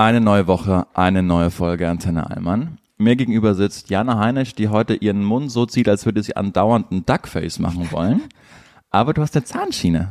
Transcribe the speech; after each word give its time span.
Eine 0.00 0.22
neue 0.22 0.46
Woche, 0.46 0.86
eine 0.94 1.22
neue 1.22 1.50
Folge 1.50 1.86
Antenne 1.86 2.30
Allmann. 2.30 2.78
Mir 2.96 3.16
gegenüber 3.16 3.54
sitzt 3.54 3.90
Jana 3.90 4.18
Heinisch, 4.18 4.54
die 4.54 4.68
heute 4.68 4.94
ihren 4.94 5.22
Mund 5.22 5.52
so 5.52 5.66
zieht, 5.66 5.90
als 5.90 6.06
würde 6.06 6.22
sie 6.22 6.36
andauernd 6.36 6.90
einen 6.90 7.04
Duckface 7.04 7.58
machen 7.58 7.92
wollen. 7.92 8.22
Aber 8.88 9.12
du 9.12 9.20
hast 9.20 9.36
eine 9.36 9.44
Zahnschiene. 9.44 10.10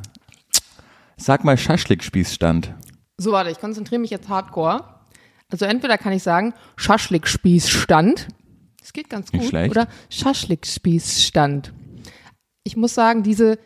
Sag 1.18 1.44
mal 1.44 1.58
Schaschlikspießstand. 1.58 2.72
So, 3.18 3.32
warte, 3.32 3.50
ich 3.50 3.60
konzentriere 3.60 4.00
mich 4.00 4.12
jetzt 4.12 4.30
hardcore. 4.30 4.84
Also 5.50 5.66
entweder 5.66 5.98
kann 5.98 6.14
ich 6.14 6.22
sagen 6.22 6.54
Schaschlikspießstand. 6.76 8.28
Das 8.82 8.94
geht 8.94 9.10
ganz 9.10 9.34
Nicht 9.34 9.42
gut. 9.42 9.50
schlecht. 9.50 9.72
Oder 9.72 9.88
Schaschlikspießstand. 10.12 11.74
Ich 12.64 12.76
muss 12.76 12.94
sagen, 12.94 13.24
diese, 13.24 13.58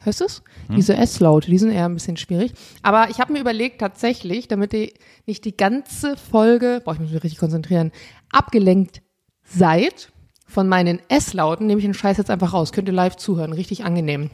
hörst 0.00 0.20
du 0.20 0.24
es? 0.26 0.42
Hm? 0.68 0.76
Diese 0.76 0.94
S-Laute, 0.96 1.50
die 1.50 1.58
sind 1.58 1.70
eher 1.70 1.86
ein 1.86 1.94
bisschen 1.94 2.16
schwierig. 2.16 2.52
Aber 2.82 3.08
ich 3.10 3.18
habe 3.18 3.32
mir 3.32 3.40
überlegt, 3.40 3.80
tatsächlich, 3.80 4.46
damit 4.46 4.72
ihr 4.74 4.90
nicht 5.26 5.44
die 5.44 5.56
ganze 5.56 6.16
Folge, 6.16 6.82
boah, 6.84 6.92
ich 6.92 7.00
muss 7.00 7.10
mich 7.10 7.24
richtig 7.24 7.40
konzentrieren, 7.40 7.92
abgelenkt 8.30 9.02
seid 9.44 10.12
von 10.46 10.68
meinen 10.68 11.00
S-Lauten, 11.08 11.66
nehme 11.66 11.78
ich 11.78 11.84
den 11.84 11.94
Scheiß 11.94 12.18
jetzt 12.18 12.30
einfach 12.30 12.52
raus. 12.52 12.72
Könnt 12.72 12.88
ihr 12.88 12.94
live 12.94 13.16
zuhören, 13.16 13.52
richtig 13.52 13.84
angenehm. 13.84 14.30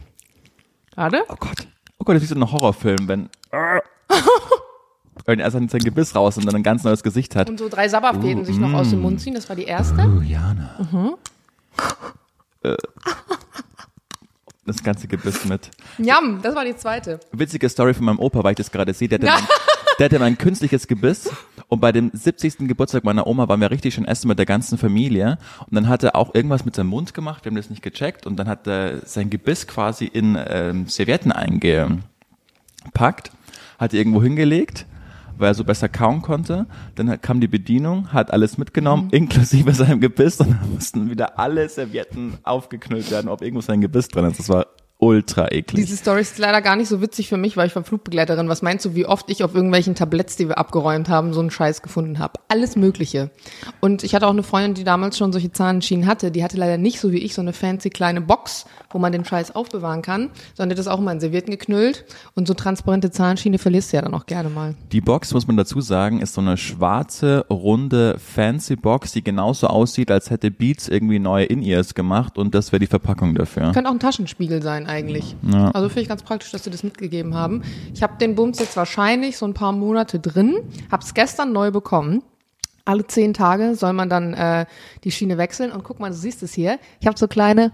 Warte. 0.97 1.23
Oh 1.29 1.37
Gott. 1.39 1.69
Oh 1.99 2.05
Gott, 2.05 2.17
das 2.17 2.25
ist 2.25 2.31
so 2.31 2.35
ein 2.35 2.51
Horrorfilm, 2.51 3.07
wenn, 3.07 3.29
wenn 5.25 5.41
er 5.41 5.51
sein 5.51 5.69
sein 5.69 5.81
Gebiss 5.81 6.15
raus 6.15 6.37
und 6.37 6.47
dann 6.47 6.57
ein 6.57 6.63
ganz 6.63 6.83
neues 6.85 7.03
Gesicht 7.03 7.37
hat. 7.37 7.49
Und 7.49 7.59
so 7.59 7.69
drei 7.69 7.89
Sabberfäden 7.89 8.45
sich 8.45 8.59
noch 8.59 8.73
aus 8.73 8.91
dem 8.91 9.01
Mund 9.03 9.21
ziehen, 9.21 9.35
das 9.35 9.49
war 9.49 9.57
die 9.57 9.65
erste. 9.65 10.01
Oh, 10.01 10.21
Jana. 10.23 11.17
Äh, 12.63 12.75
Das 14.69 14.83
ganze 14.83 15.09
Gebiss 15.09 15.47
mit. 15.47 15.71
Jam, 15.97 16.41
das 16.43 16.55
war 16.55 16.63
die 16.63 16.77
zweite. 16.77 17.19
Witzige 17.33 17.69
Story 17.71 17.95
von 17.95 18.05
meinem 18.05 18.19
Opa, 18.19 18.45
weil 18.45 18.53
ich 18.53 18.59
das 18.59 18.71
gerade 18.71 18.93
sehe. 18.93 19.09
Der 19.09 19.19
hatte, 19.19 19.43
mein, 19.43 19.49
der 19.99 20.05
hatte 20.05 20.19
mein 20.19 20.37
künstliches 20.37 20.87
Gebiss 20.87 21.31
und 21.69 21.81
bei 21.81 21.91
dem 21.91 22.11
70. 22.13 22.69
Geburtstag 22.69 23.03
meiner 23.03 23.27
Oma 23.27 23.49
waren 23.49 23.63
wir 23.63 23.71
richtig 23.71 23.95
schön 23.95 24.05
essen 24.05 24.29
mit 24.29 24.39
der 24.39 24.45
ganzen 24.45 24.77
Familie 24.77 25.39
und 25.67 25.75
dann 25.75 25.89
hat 25.89 26.03
er 26.03 26.17
auch 26.17 26.35
irgendwas 26.35 26.67
mit 26.67 26.77
seinem 26.77 26.89
Mund 26.89 27.15
gemacht, 27.15 27.47
wir 27.47 27.51
haben 27.51 27.57
das 27.57 27.71
nicht 27.71 27.83
gecheckt 27.83 28.27
und 28.27 28.37
dann 28.37 28.47
hat 28.47 28.67
er 28.67 29.07
sein 29.07 29.31
Gebiss 29.31 29.67
quasi 29.67 30.05
in 30.05 30.39
ähm, 30.47 30.87
Servietten 30.87 31.33
eingepackt, 31.33 32.03
hat 33.79 33.95
irgendwo 33.95 34.23
hingelegt, 34.23 34.85
weil 35.39 35.51
er 35.51 35.55
so 35.55 35.65
besser 35.65 35.89
kauen 35.89 36.23
konnte. 36.23 36.67
Dann 36.95 37.21
kam 37.21 37.41
die 37.41 37.49
Bedienung, 37.49 38.13
hat 38.13 38.33
alles 38.33 38.59
mitgenommen, 38.59 39.11
inklusive 39.11 39.73
seinem 39.75 40.01
Gebiss 40.01 40.41
und 40.41 40.51
dann 40.51 40.75
mussten 40.75 41.11
wieder 41.11 41.39
alle 41.39 41.69
Servietten 41.69 42.39
aufgeknüllt 42.43 43.11
werden, 43.11 43.29
ob 43.29 43.43
irgendwo 43.43 43.61
sein 43.61 43.81
Gebiss 43.81 44.09
drin 44.09 44.25
ist. 44.27 44.39
Das 44.39 44.49
war 44.49 44.67
ultra 44.99 45.51
eklig. 45.53 45.87
Diese 45.87 45.97
Story 45.97 46.23
ist 46.23 46.39
leider 46.39 46.61
gar 46.61 46.75
nicht 46.75 46.89
so 46.89 47.01
witzig 47.01 47.29
für 47.29 47.37
mich, 47.37 47.57
weil 47.57 47.69
ich 47.69 47.77
war 47.77 47.85
Flugbegleiterin. 47.85 48.49
Was 48.49 48.63
meinst 48.63 48.85
du, 48.85 48.95
wie 48.97 49.07
oft 49.07 49.31
ich 49.31 49.45
auf 49.45 49.55
irgendwelchen 49.55 49.95
Tabletts, 49.95 50.37
die 50.37 50.49
wir 50.49 50.59
abgeräumt 50.59 51.09
haben, 51.09 51.33
so 51.33 51.41
einen 51.41 51.51
Scheiß 51.51 51.83
gefunden 51.83 52.19
habe? 52.19 52.41
Alles 52.49 52.75
Mögliche. 52.75 53.31
Und 53.81 54.03
ich 54.03 54.15
hatte 54.15 54.27
auch 54.27 54.33
eine 54.33 54.43
Freundin, 54.43 54.75
die 54.75 54.85
damals 54.85 55.17
schon 55.17 55.33
solche 55.33 55.53
Zahnschienen 55.53 56.07
hatte. 56.07 56.33
Die 56.33 56.43
hatte 56.43 56.57
leider 56.57 56.79
nicht 56.79 56.99
so 56.99 57.13
wie 57.13 57.19
ich 57.19 57.35
so 57.35 57.41
eine 57.41 57.53
fancy 57.53 57.91
kleine 57.91 58.21
Box, 58.21 58.67
wo 58.91 58.99
man 58.99 59.13
den 59.13 59.25
Scheiß 59.25 59.55
aufbewahren 59.55 60.03
kann, 60.03 60.31
sondern 60.55 60.71
die 60.71 60.73
hat 60.75 60.79
das 60.79 60.89
auch 60.89 60.99
immer 60.99 61.13
in 61.13 61.21
Servietten 61.21 61.53
geknüllt. 61.53 62.05
Und 62.35 62.49
so 62.49 62.55
transparente 62.55 63.13
Zahnschiene 63.13 63.59
verlierst 63.59 63.93
du 63.93 63.99
ja 63.99 64.03
dann 64.03 64.15
auch 64.15 64.27
gerne 64.27 64.49
mal. 64.49 64.75
Die 64.91 65.01
Box, 65.01 65.33
muss 65.33 65.47
man 65.47 65.57
dazu 65.57 65.81
sagen, 65.81 66.21
ist 66.21 66.35
so 66.35 66.41
eine 66.41 66.57
schwarze, 66.57 67.47
runde, 67.49 68.19
fancy 68.19 68.75
Box, 68.75 69.13
die 69.13 69.23
genauso 69.23 69.69
aussieht, 69.69 70.11
als 70.11 70.31
hätte 70.31 70.51
Beats 70.51 70.89
irgendwie 70.89 71.21
neue 71.21 71.45
In-Ears 71.45 71.95
gemacht 71.95 72.37
und 72.37 72.55
das 72.55 72.73
wäre 72.73 72.81
die 72.81 72.87
Verpackung 72.87 73.37
dafür. 73.37 73.71
Könnte 73.73 73.89
auch 73.89 73.95
ein 73.95 74.01
Taschenspiegel 74.01 74.61
sein 74.61 74.88
eigentlich. 74.89 75.37
Ja. 75.43 75.71
Also 75.71 75.89
finde 75.89 76.03
ich 76.03 76.09
ganz 76.09 76.23
praktisch, 76.23 76.51
dass 76.51 76.65
sie 76.65 76.71
das 76.71 76.83
mitgegeben 76.83 77.35
haben. 77.35 77.63
Ich 77.95 78.03
habe 78.03 78.17
den 78.19 78.35
Bums 78.35 78.59
jetzt 78.59 78.77
wahrscheinlich 78.77 79.37
so 79.37 79.47
ein 79.47 79.55
paar 79.55 79.73
Monate 79.73 80.19
drin, 80.19 80.57
habe 80.91 81.03
es 81.05 81.15
gestern 81.15 81.53
neu 81.53 81.71
bekommen. 81.71 82.23
Alle 82.85 83.07
zehn 83.07 83.35
Tage 83.35 83.75
soll 83.75 83.93
man 83.93 84.09
dann 84.09 84.33
äh, 84.33 84.65
die 85.05 85.11
Schiene 85.11 85.37
wechseln 85.37 85.73
und 85.73 85.85
guck 85.85 86.01
mal, 86.01 86.09
du 86.09 86.17
siehst 86.17 86.43
es 86.43 86.55
hier. 86.55 86.79
Ich 87.01 87.07
habe 87.07 87.19
so 87.19 87.29
kleine 87.29 87.71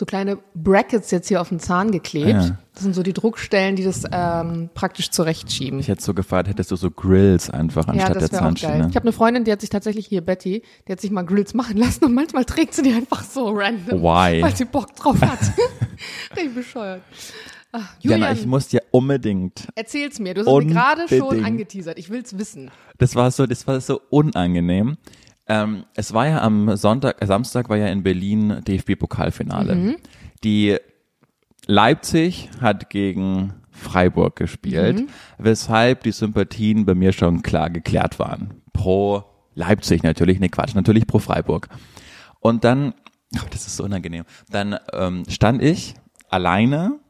so 0.00 0.06
kleine 0.06 0.38
Brackets 0.54 1.10
jetzt 1.12 1.28
hier 1.28 1.40
auf 1.40 1.50
den 1.50 1.60
Zahn 1.60 1.92
geklebt. 1.92 2.34
Ah, 2.34 2.44
ja. 2.46 2.58
Das 2.74 2.82
sind 2.82 2.94
so 2.94 3.02
die 3.02 3.12
Druckstellen, 3.12 3.76
die 3.76 3.84
das 3.84 4.04
ähm, 4.10 4.70
praktisch 4.74 5.10
zurechtschieben. 5.10 5.78
Ich 5.78 5.88
hätte 5.88 6.02
so 6.02 6.14
gefeiert, 6.14 6.48
hättest 6.48 6.70
du 6.70 6.76
so 6.76 6.90
Grills 6.90 7.50
einfach 7.50 7.86
Ja, 7.86 7.92
anstatt 7.92 8.16
der 8.16 8.16
auch 8.16 8.30
geil. 8.30 8.40
Zahnschiene. 8.40 8.88
Ich 8.90 8.96
habe 8.96 9.04
eine 9.04 9.12
Freundin, 9.12 9.44
die 9.44 9.52
hat 9.52 9.60
sich 9.60 9.70
tatsächlich 9.70 10.06
hier, 10.06 10.22
Betty, 10.22 10.62
die 10.88 10.92
hat 10.92 11.00
sich 11.00 11.10
mal 11.10 11.22
Grills 11.22 11.54
machen 11.54 11.76
lassen 11.76 12.04
und 12.06 12.14
manchmal 12.14 12.44
trägt 12.46 12.74
sie 12.74 12.82
die 12.82 12.92
einfach 12.94 13.22
so 13.22 13.50
random. 13.50 14.00
Why? 14.02 14.42
Weil 14.42 14.56
sie 14.56 14.64
Bock 14.64 14.96
drauf 14.96 15.20
hat. 15.20 15.38
Richtig 16.36 16.54
bescheuert. 16.54 17.02
Ach, 17.72 17.86
Julian, 18.00 18.22
Jana, 18.22 18.32
ich 18.32 18.46
muss 18.46 18.68
dir 18.68 18.82
unbedingt. 18.90 19.68
erzähl's 19.76 20.18
mir. 20.18 20.34
Du 20.34 20.40
hast 20.40 20.48
es 20.48 20.64
mir 20.64 20.72
gerade 20.72 21.06
schon 21.08 21.20
Unbedingt. 21.20 21.46
angeteasert. 21.46 21.98
Ich 21.98 22.10
will's 22.10 22.36
wissen. 22.38 22.70
Das 22.98 23.14
war 23.14 23.30
so, 23.30 23.46
das 23.46 23.66
war 23.66 23.80
so 23.80 24.00
unangenehm. 24.10 24.96
Ähm, 25.50 25.84
es 25.94 26.12
war 26.14 26.28
ja 26.28 26.42
am 26.42 26.76
Sonntag, 26.76 27.20
äh, 27.20 27.26
Samstag 27.26 27.68
war 27.68 27.76
ja 27.76 27.88
in 27.88 28.04
Berlin 28.04 28.60
DFB-Pokalfinale. 28.64 29.74
Mhm. 29.74 29.96
Die 30.44 30.76
Leipzig 31.66 32.48
hat 32.60 32.88
gegen 32.88 33.54
Freiburg 33.70 34.36
gespielt, 34.36 35.00
Mhm. 35.00 35.08
weshalb 35.38 36.04
die 36.04 36.12
Sympathien 36.12 36.86
bei 36.86 36.94
mir 36.94 37.12
schon 37.12 37.42
klar 37.42 37.68
geklärt 37.68 38.18
waren. 38.20 38.62
Pro 38.72 39.24
Leipzig 39.54 40.04
natürlich, 40.04 40.38
ne 40.38 40.48
Quatsch, 40.50 40.74
natürlich 40.74 41.06
pro 41.08 41.18
Freiburg. 41.18 41.68
Und 42.38 42.62
dann, 42.64 42.94
oh, 43.36 43.46
das 43.50 43.66
ist 43.66 43.76
so 43.76 43.84
unangenehm, 43.84 44.24
dann 44.50 44.76
ähm, 44.92 45.24
stand 45.28 45.62
ich 45.62 45.94
alleine, 46.28 47.00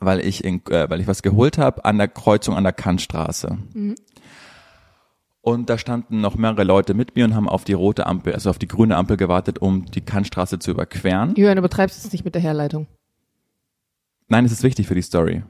weil 0.00 0.20
ich, 0.20 0.44
in, 0.44 0.64
äh, 0.70 0.88
weil 0.88 1.00
ich 1.00 1.06
was 1.06 1.22
geholt 1.22 1.58
habe, 1.58 1.84
an 1.84 1.98
der 1.98 2.08
Kreuzung 2.08 2.54
an 2.56 2.64
der 2.64 2.72
Kantstraße. 2.72 3.58
Und 5.48 5.70
da 5.70 5.78
standen 5.78 6.20
noch 6.20 6.36
mehrere 6.36 6.62
Leute 6.62 6.92
mit 6.92 7.16
mir 7.16 7.24
und 7.24 7.34
haben 7.34 7.48
auf 7.48 7.64
die 7.64 7.72
rote 7.72 8.04
Ampel, 8.04 8.34
also 8.34 8.50
auf 8.50 8.58
die 8.58 8.68
grüne 8.68 8.96
Ampel 8.96 9.16
gewartet, 9.16 9.60
um 9.60 9.86
die 9.86 10.02
Kantstraße 10.02 10.58
zu 10.58 10.72
überqueren. 10.72 11.34
Julian, 11.36 11.56
du 11.56 11.62
betreibst 11.62 12.04
es 12.04 12.12
nicht 12.12 12.22
mit 12.22 12.34
der 12.34 12.42
Herleitung. 12.42 12.86
Nein, 14.26 14.44
es 14.44 14.52
ist 14.52 14.62
wichtig 14.62 14.86
für 14.86 14.94
die 14.94 15.00
Story. 15.00 15.42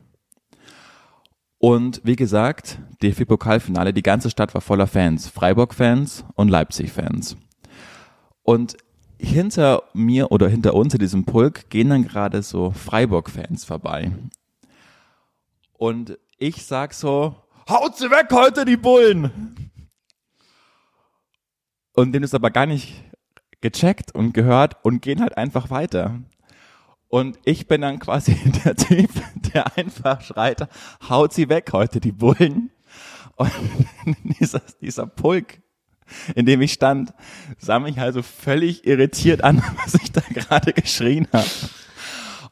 Und 1.59 2.01
wie 2.05 2.15
gesagt, 2.15 2.79
DFB-Pokalfinale, 3.03 3.93
die 3.93 4.05
ganze 4.05 4.31
Stadt 4.31 4.55
war 4.55 4.61
voller 4.61 4.87
Fans. 4.87 5.27
Freiburg-Fans 5.27 6.25
und 6.37 6.47
Leipzig-Fans. 6.47 7.37
Und 8.45 8.77
hinter 9.19 9.83
mir 9.95 10.31
oder 10.31 10.49
hinter 10.49 10.75
uns 10.75 10.95
in 10.95 11.01
diesem 11.01 11.25
Pulk 11.25 11.71
gehen 11.71 11.91
dann 11.91 12.05
gerade 12.05 12.45
so 12.45 12.71
Freiburg-Fans 12.71 13.65
vorbei. 13.65 14.13
Und 15.73 16.21
ich 16.39 16.65
sag 16.65 16.95
so, 16.95 17.35
haut 17.69 17.97
sie 17.97 18.13
weg 18.13 18.29
heute, 18.31 18.65
die 18.65 18.77
Bullen! 18.77 19.68
Und 21.99 22.13
den 22.13 22.23
ist 22.23 22.33
aber 22.33 22.53
gar 22.53 22.67
nicht 22.67 23.03
gecheckt 23.61 24.15
und 24.15 24.33
gehört 24.33 24.77
und 24.85 25.03
gehen 25.03 25.21
halt 25.21 25.37
einfach 25.37 25.69
weiter. 25.69 26.21
Und 27.09 27.41
ich 27.45 27.67
bin 27.67 27.81
dann 27.81 27.99
quasi 27.99 28.37
der 28.65 28.77
Typ, 28.77 29.11
der 29.53 29.77
einfach 29.77 30.21
schreit, 30.21 30.69
haut 31.09 31.33
sie 31.33 31.49
weg 31.49 31.71
heute, 31.73 31.99
die 31.99 32.13
Bullen. 32.13 32.71
Und 33.35 33.51
dieser, 34.39 34.63
dieser 34.81 35.07
Pulk, 35.07 35.61
in 36.37 36.47
dem 36.47 36.61
ich 36.61 36.75
stand, 36.75 37.15
sah 37.59 37.81
mich 37.81 37.99
also 37.99 38.23
völlig 38.23 38.87
irritiert 38.87 39.43
an, 39.43 39.61
was 39.85 39.95
ich 39.95 40.13
da 40.13 40.21
gerade 40.21 40.73
geschrien 40.73 41.27
habe. 41.33 41.51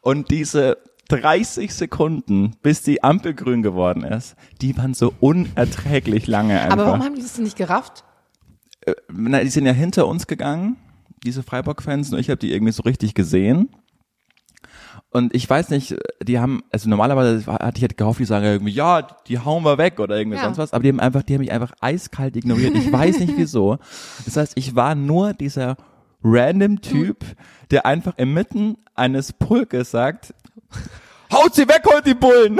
Und 0.00 0.32
diese 0.32 0.78
30 1.06 1.72
Sekunden, 1.72 2.56
bis 2.62 2.82
die 2.82 3.04
Ampel 3.04 3.32
grün 3.32 3.62
geworden 3.62 4.02
ist, 4.02 4.34
die 4.60 4.76
waren 4.76 4.92
so 4.92 5.14
unerträglich 5.20 6.26
lange 6.26 6.60
einfach. 6.60 6.72
Aber 6.72 6.86
warum 6.86 7.04
haben 7.04 7.14
die 7.14 7.22
das 7.22 7.34
denn 7.34 7.44
nicht 7.44 7.56
gerafft? 7.56 8.02
Na, 9.10 9.41
die 9.42 9.48
sind 9.48 9.66
ja 9.66 9.72
hinter 9.72 10.06
uns 10.06 10.26
gegangen, 10.26 10.76
diese 11.24 11.42
Freiburg-Fans, 11.42 12.12
und 12.12 12.19
ich 12.19 12.30
habe 12.30 12.38
die 12.38 12.52
irgendwie 12.52 12.72
so 12.72 12.82
richtig 12.82 13.14
gesehen. 13.14 13.69
Und 15.10 15.34
ich 15.34 15.48
weiß 15.48 15.70
nicht, 15.70 15.97
die 16.22 16.38
haben, 16.38 16.62
also 16.70 16.88
normalerweise 16.88 17.46
hatte 17.46 17.76
ich 17.78 17.82
halt 17.82 17.96
gehofft, 17.96 18.20
die 18.20 18.25
sagen 18.25 18.44
irgendwie, 18.44 18.72
ja, 18.72 19.02
die 19.26 19.38
hauen 19.38 19.64
wir 19.64 19.78
weg 19.78 19.98
oder 19.98 20.16
irgendwie 20.16 20.37
Ja. 20.37 20.44
sonst 20.44 20.58
was, 20.58 20.72
aber 20.72 20.82
die 20.82 20.88
haben 20.90 21.00
einfach, 21.00 21.22
die 21.22 21.34
haben 21.34 21.40
mich 21.40 21.52
einfach 21.52 21.72
eiskalt 21.81 22.37
ignoriert. 22.37 22.75
Ich 22.75 22.93
weiß 22.93 23.19
nicht 23.20 23.34
wieso. 23.37 23.78
Das 24.25 24.37
heißt, 24.37 24.52
ich 24.56 24.75
war 24.75 24.94
nur 24.94 25.32
dieser 25.32 25.76
random 26.22 26.81
Typ, 26.81 27.25
der 27.70 27.87
einfach 27.87 28.14
inmitten 28.19 28.78
eines 28.94 29.32
Pulkes 29.32 29.90
sagt, 29.90 30.34
haut 31.32 31.55
sie 31.55 31.69
weg 31.69 31.82
heute 31.87 32.11
die 32.11 32.14
Bullen! 32.14 32.58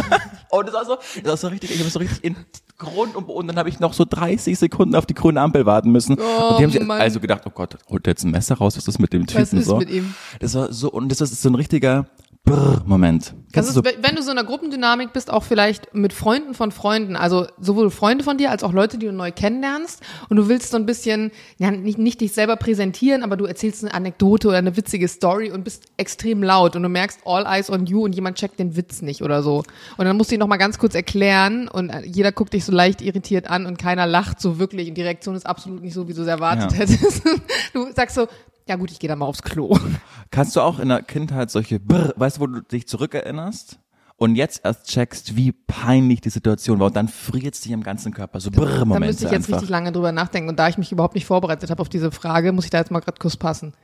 Und 0.50 0.66
das 0.68 0.74
war 0.74 0.84
so, 0.84 0.96
das 1.16 1.24
war 1.26 1.36
so 1.36 1.48
richtig, 1.48 1.70
ich 1.72 1.80
habe 1.80 1.90
so 1.90 1.98
richtig 1.98 2.22
in 2.24 2.36
Grund 2.78 3.16
und 3.16 3.26
Boden, 3.26 3.48
dann 3.48 3.56
habe 3.56 3.68
ich 3.68 3.80
noch 3.80 3.92
so 3.92 4.04
30 4.08 4.58
Sekunden 4.58 4.94
auf 4.94 5.06
die 5.06 5.14
grüne 5.14 5.40
Ampel 5.40 5.64
warten 5.66 5.90
müssen. 5.92 6.18
Oh, 6.18 6.50
und 6.50 6.58
die 6.58 6.64
haben 6.64 6.70
sich 6.70 6.82
Mann. 6.82 7.00
also 7.00 7.20
gedacht, 7.20 7.42
oh 7.46 7.50
Gott, 7.50 7.76
holt 7.88 8.06
der 8.06 8.12
jetzt 8.12 8.24
ein 8.24 8.30
Messer 8.30 8.56
raus, 8.56 8.76
was 8.76 8.86
ist 8.86 8.98
mit 8.98 9.12
dem 9.12 9.26
Typen 9.26 9.42
Was 9.42 9.52
ist 9.52 9.66
so? 9.66 9.78
mit 9.78 9.90
ihm? 9.90 10.14
Das 10.40 10.54
war 10.54 10.72
so, 10.72 10.90
und 10.90 11.08
das 11.08 11.20
ist 11.20 11.40
so 11.40 11.48
ein 11.48 11.54
richtiger 11.54 12.06
Brr-Moment. 12.46 13.34
Das 13.52 13.52
Kennst 13.52 13.76
du 13.76 13.80
ist, 13.80 13.96
so, 13.96 14.02
wenn 14.02 14.14
du 14.14 14.22
so 14.22 14.30
in 14.30 14.38
einer 14.38 14.46
Gruppendynamik 14.46 15.12
bist, 15.12 15.30
auch 15.32 15.42
vielleicht 15.42 15.92
mit 15.94 16.12
Freunden 16.12 16.54
von 16.54 16.70
Freunden, 16.70 17.16
also 17.16 17.46
sowohl 17.60 17.90
Freunde 17.90 18.22
von 18.22 18.38
dir 18.38 18.50
als 18.52 18.62
auch 18.62 18.72
Leute, 18.72 18.98
die 18.98 19.06
du 19.06 19.12
neu 19.12 19.32
kennenlernst 19.32 20.00
und 20.28 20.36
du 20.36 20.48
willst 20.48 20.70
so 20.70 20.76
ein 20.76 20.86
bisschen, 20.86 21.32
ja, 21.58 21.70
nicht, 21.72 21.98
nicht 21.98 22.20
dich 22.20 22.32
selber 22.32 22.54
präsentieren, 22.56 23.24
aber 23.24 23.36
du 23.36 23.46
erzählst 23.46 23.82
eine 23.84 23.92
Anekdote 23.94 24.48
oder 24.48 24.58
eine 24.58 24.76
witzige 24.76 25.08
Story 25.08 25.50
und 25.50 25.64
bist 25.64 25.84
extrem 25.96 26.42
laut 26.42 26.76
und 26.76 26.82
du 26.84 26.88
merkst 26.88 27.20
all 27.24 27.44
eyes 27.46 27.68
on 27.68 27.86
you 27.86 28.04
und 28.04 28.14
jemand 28.14 28.38
checkt 28.38 28.58
den 28.60 28.76
Witz 28.76 29.02
nicht 29.02 29.22
oder 29.22 29.42
so. 29.42 29.64
Und 29.96 30.04
dann 30.06 30.16
musst 30.16 30.30
du 30.30 30.34
ihn 30.36 30.40
noch 30.40 30.46
mal 30.46 30.56
ganz 30.56 30.78
kurz 30.78 30.94
erklären 30.94 31.66
und 31.66 31.92
jeder 32.04 32.30
guckt 32.30 32.52
dich 32.52 32.64
so 32.64 32.72
leicht 32.72 33.02
irritiert 33.02 33.50
an 33.50 33.66
und 33.66 33.76
keiner 33.78 34.06
lacht 34.06 34.40
so 34.40 34.60
wirklich 34.60 34.88
und 34.88 34.94
die 34.94 35.02
Reaktion 35.02 35.34
ist 35.34 35.46
absolut 35.46 35.82
nicht 35.82 35.94
so, 35.94 36.06
wie 36.06 36.14
du 36.14 36.22
es 36.22 36.28
erwartet 36.28 36.72
Ja. 36.72 36.78
hättest. 36.78 37.22
Du 37.72 37.86
sagst 37.94 38.14
so, 38.14 38.26
ja 38.68 38.76
gut, 38.76 38.90
ich 38.90 38.98
gehe 38.98 39.08
dann 39.08 39.18
mal 39.18 39.26
aufs 39.26 39.42
Klo. 39.42 39.78
kannst 40.30 40.56
du 40.56 40.60
auch 40.60 40.78
in 40.78 40.88
der 40.88 41.02
Kindheit 41.02 41.50
solche 41.50 41.80
Brr, 41.80 42.12
weißt 42.16 42.36
du, 42.36 42.40
wo 42.40 42.46
du 42.46 42.60
dich 42.60 42.88
zurückerinnerst? 42.88 43.78
Und 44.18 44.34
jetzt 44.36 44.62
erst 44.64 44.88
checkst, 44.88 45.36
wie 45.36 45.52
peinlich 45.52 46.22
die 46.22 46.30
Situation 46.30 46.78
war. 46.78 46.86
Und 46.86 46.96
dann 46.96 47.08
friert's 47.08 47.60
dich 47.60 47.72
im 47.72 47.82
ganzen 47.82 48.14
Körper. 48.14 48.40
So 48.40 48.48
Da 48.48 48.62
Brr-Momente 48.62 49.06
müsste 49.06 49.26
ich 49.26 49.30
jetzt 49.30 49.44
einfach. 49.44 49.56
richtig 49.56 49.68
lange 49.68 49.92
drüber 49.92 50.10
nachdenken. 50.10 50.48
Und 50.48 50.58
da 50.58 50.68
ich 50.68 50.78
mich 50.78 50.90
überhaupt 50.90 51.14
nicht 51.14 51.26
vorbereitet 51.26 51.68
habe 51.68 51.82
auf 51.82 51.90
diese 51.90 52.10
Frage, 52.10 52.52
muss 52.52 52.64
ich 52.64 52.70
da 52.70 52.78
jetzt 52.78 52.90
mal 52.90 53.00
gerade 53.00 53.18
kurz 53.20 53.36
passen. 53.36 53.74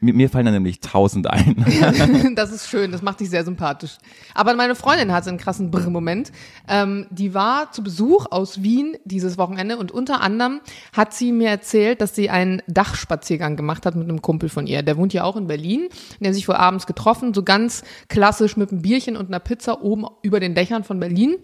Mir, 0.00 0.14
mir 0.14 0.30
fallen 0.30 0.46
da 0.46 0.52
nämlich 0.52 0.80
tausend 0.80 1.26
ein. 1.28 2.32
das 2.36 2.52
ist 2.52 2.68
schön, 2.68 2.92
das 2.92 3.02
macht 3.02 3.18
dich 3.18 3.30
sehr 3.30 3.44
sympathisch. 3.44 3.98
Aber 4.32 4.54
meine 4.54 4.76
Freundin 4.76 5.12
hatte 5.12 5.28
einen 5.28 5.38
krassen 5.38 5.72
Brr-Moment. 5.72 6.30
Ähm, 6.68 7.06
die 7.10 7.34
war 7.34 7.72
zu 7.72 7.82
Besuch 7.82 8.26
aus 8.30 8.62
Wien 8.62 8.96
dieses 9.04 9.38
Wochenende 9.38 9.76
und 9.76 9.90
unter 9.90 10.20
anderem 10.20 10.60
hat 10.92 11.14
sie 11.14 11.32
mir 11.32 11.48
erzählt, 11.48 12.00
dass 12.00 12.14
sie 12.14 12.30
einen 12.30 12.62
Dachspaziergang 12.68 13.56
gemacht 13.56 13.86
hat 13.86 13.96
mit 13.96 14.08
einem 14.08 14.22
Kumpel 14.22 14.48
von 14.48 14.68
ihr. 14.68 14.82
Der 14.82 14.96
wohnt 14.96 15.12
ja 15.12 15.24
auch 15.24 15.36
in 15.36 15.48
Berlin. 15.48 15.88
Die 16.20 16.26
haben 16.26 16.34
sich 16.34 16.46
vor 16.46 16.60
abends 16.60 16.86
getroffen, 16.86 17.34
so 17.34 17.42
ganz 17.42 17.82
klassisch 18.08 18.56
mit 18.56 18.70
einem 18.70 18.82
Bierchen 18.82 19.16
und 19.16 19.26
einer 19.26 19.40
Pizza 19.40 19.82
oben 19.82 20.06
über 20.22 20.38
den 20.38 20.54
Dächern 20.54 20.84
von 20.84 21.00
Berlin. 21.00 21.36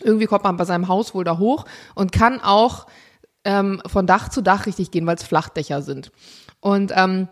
Irgendwie 0.00 0.26
kommt 0.26 0.42
man 0.42 0.56
bei 0.56 0.64
seinem 0.64 0.88
Haus 0.88 1.14
wohl 1.14 1.22
da 1.22 1.38
hoch 1.38 1.66
und 1.94 2.10
kann 2.10 2.40
auch 2.40 2.88
ähm, 3.44 3.80
von 3.86 4.08
Dach 4.08 4.28
zu 4.28 4.42
Dach 4.42 4.66
richtig 4.66 4.90
gehen, 4.90 5.06
weil 5.06 5.16
es 5.16 5.22
Flachdächer 5.22 5.82
sind. 5.82 6.10
Und 6.60 6.92
ähm, 6.96 7.28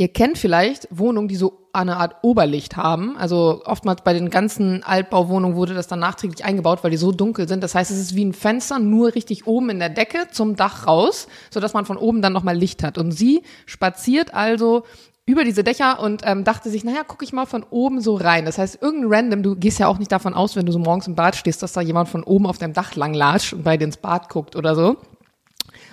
Ihr 0.00 0.06
kennt 0.06 0.38
vielleicht 0.38 0.86
Wohnungen, 0.92 1.26
die 1.26 1.34
so 1.34 1.66
eine 1.72 1.96
Art 1.96 2.18
Oberlicht 2.22 2.76
haben. 2.76 3.16
Also 3.16 3.62
oftmals 3.64 4.02
bei 4.04 4.12
den 4.12 4.30
ganzen 4.30 4.84
Altbauwohnungen 4.84 5.56
wurde 5.56 5.74
das 5.74 5.88
dann 5.88 5.98
nachträglich 5.98 6.44
eingebaut, 6.44 6.84
weil 6.84 6.92
die 6.92 6.96
so 6.96 7.10
dunkel 7.10 7.48
sind. 7.48 7.64
Das 7.64 7.74
heißt, 7.74 7.90
es 7.90 7.98
ist 7.98 8.14
wie 8.14 8.24
ein 8.24 8.32
Fenster, 8.32 8.78
nur 8.78 9.16
richtig 9.16 9.48
oben 9.48 9.70
in 9.70 9.80
der 9.80 9.88
Decke 9.88 10.28
zum 10.30 10.54
Dach 10.54 10.86
raus, 10.86 11.26
sodass 11.50 11.74
man 11.74 11.84
von 11.84 11.96
oben 11.96 12.22
dann 12.22 12.32
nochmal 12.32 12.56
Licht 12.56 12.84
hat. 12.84 12.96
Und 12.96 13.10
sie 13.10 13.42
spaziert 13.66 14.34
also 14.34 14.84
über 15.26 15.42
diese 15.42 15.64
Dächer 15.64 15.98
und 15.98 16.22
ähm, 16.24 16.44
dachte 16.44 16.70
sich, 16.70 16.84
naja, 16.84 17.02
gucke 17.02 17.24
ich 17.24 17.32
mal 17.32 17.46
von 17.46 17.64
oben 17.68 18.00
so 18.00 18.14
rein. 18.14 18.44
Das 18.44 18.56
heißt, 18.56 18.80
irgendein 18.80 19.12
Random, 19.12 19.42
du 19.42 19.56
gehst 19.56 19.80
ja 19.80 19.88
auch 19.88 19.98
nicht 19.98 20.12
davon 20.12 20.32
aus, 20.32 20.54
wenn 20.54 20.64
du 20.64 20.70
so 20.70 20.78
morgens 20.78 21.08
im 21.08 21.16
Bad 21.16 21.34
stehst, 21.34 21.60
dass 21.60 21.72
da 21.72 21.80
jemand 21.80 22.08
von 22.08 22.22
oben 22.22 22.46
auf 22.46 22.58
deinem 22.58 22.72
Dach 22.72 22.94
langlatscht 22.94 23.52
und 23.52 23.64
bei 23.64 23.76
dir 23.76 23.86
ins 23.86 23.96
Bad 23.96 24.28
guckt 24.28 24.54
oder 24.54 24.76
so. 24.76 24.96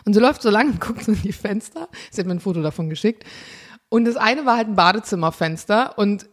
Und 0.06 0.14
sie 0.14 0.20
läuft 0.20 0.44
so 0.44 0.52
lang 0.52 0.74
und 0.74 0.80
guckt 0.80 1.04
so 1.04 1.12
in 1.12 1.22
die 1.24 1.34
Fenster. 1.34 1.90
Sie 2.12 2.22
hat 2.22 2.28
mir 2.28 2.36
ein 2.36 2.40
Foto 2.40 2.62
davon 2.62 2.88
geschickt. 2.88 3.24
Und 3.96 4.04
das 4.04 4.18
eine 4.18 4.46
war 4.46 4.58
halt 4.58 4.68
ein 4.68 4.76
Badezimmerfenster 4.76 5.98
und 5.98 6.28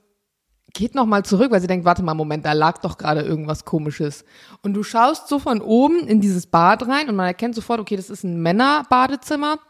geht 0.74 0.96
noch 0.96 1.06
mal 1.06 1.24
zurück, 1.24 1.52
weil 1.52 1.60
sie 1.60 1.68
denkt, 1.68 1.84
warte 1.84 2.02
mal, 2.02 2.12
Moment, 2.12 2.44
da 2.44 2.54
lag 2.54 2.78
doch 2.78 2.98
gerade 2.98 3.20
irgendwas 3.20 3.64
komisches. 3.64 4.24
Und 4.62 4.74
du 4.74 4.82
schaust 4.82 5.28
so 5.28 5.38
von 5.38 5.60
oben 5.60 6.08
in 6.08 6.20
dieses 6.20 6.48
Bad 6.48 6.88
rein 6.88 7.08
und 7.08 7.14
man 7.14 7.26
erkennt 7.26 7.54
sofort, 7.54 7.78
okay, 7.78 7.94
das 7.94 8.10
ist 8.10 8.24
ein 8.24 8.42
Männerbadezimmer. 8.42 9.60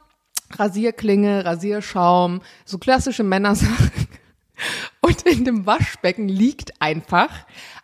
Rasierklinge, 0.54 1.44
Rasierschaum, 1.44 2.40
so 2.64 2.78
klassische 2.78 3.24
Männersachen. 3.24 4.08
Und 5.00 5.22
in 5.22 5.44
dem 5.44 5.66
Waschbecken 5.66 6.28
liegt 6.28 6.80
einfach 6.80 7.30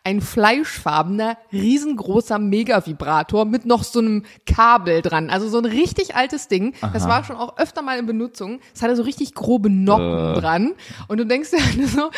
ein 0.09 0.23
fleischfarbener, 0.23 1.37
riesengroßer 1.53 2.39
Mega-Vibrator 2.39 3.45
mit 3.45 3.67
noch 3.67 3.85
so 3.85 3.99
einem 3.99 4.25
Kabel 4.47 5.03
dran. 5.03 5.29
Also 5.29 5.51
so 5.51 5.59
ein 5.59 5.67
richtig 5.67 6.17
altes 6.17 6.49
Ding. 6.49 6.73
Das 6.95 7.07
war 7.07 7.25
schon 7.25 7.37
auch 7.37 7.59
öfter 7.59 7.83
mal 7.83 7.99
in 7.99 8.07
Benutzung. 8.07 8.61
Es 8.75 8.81
hatte 8.81 8.97
so 8.97 9.03
richtig 9.03 9.35
grobe 9.35 9.69
Noppen 9.69 10.41
dran. 10.41 10.73
Und 11.09 11.19
du 11.19 11.27
denkst 11.27 11.51
dir 11.51 11.87
so, 11.87 12.11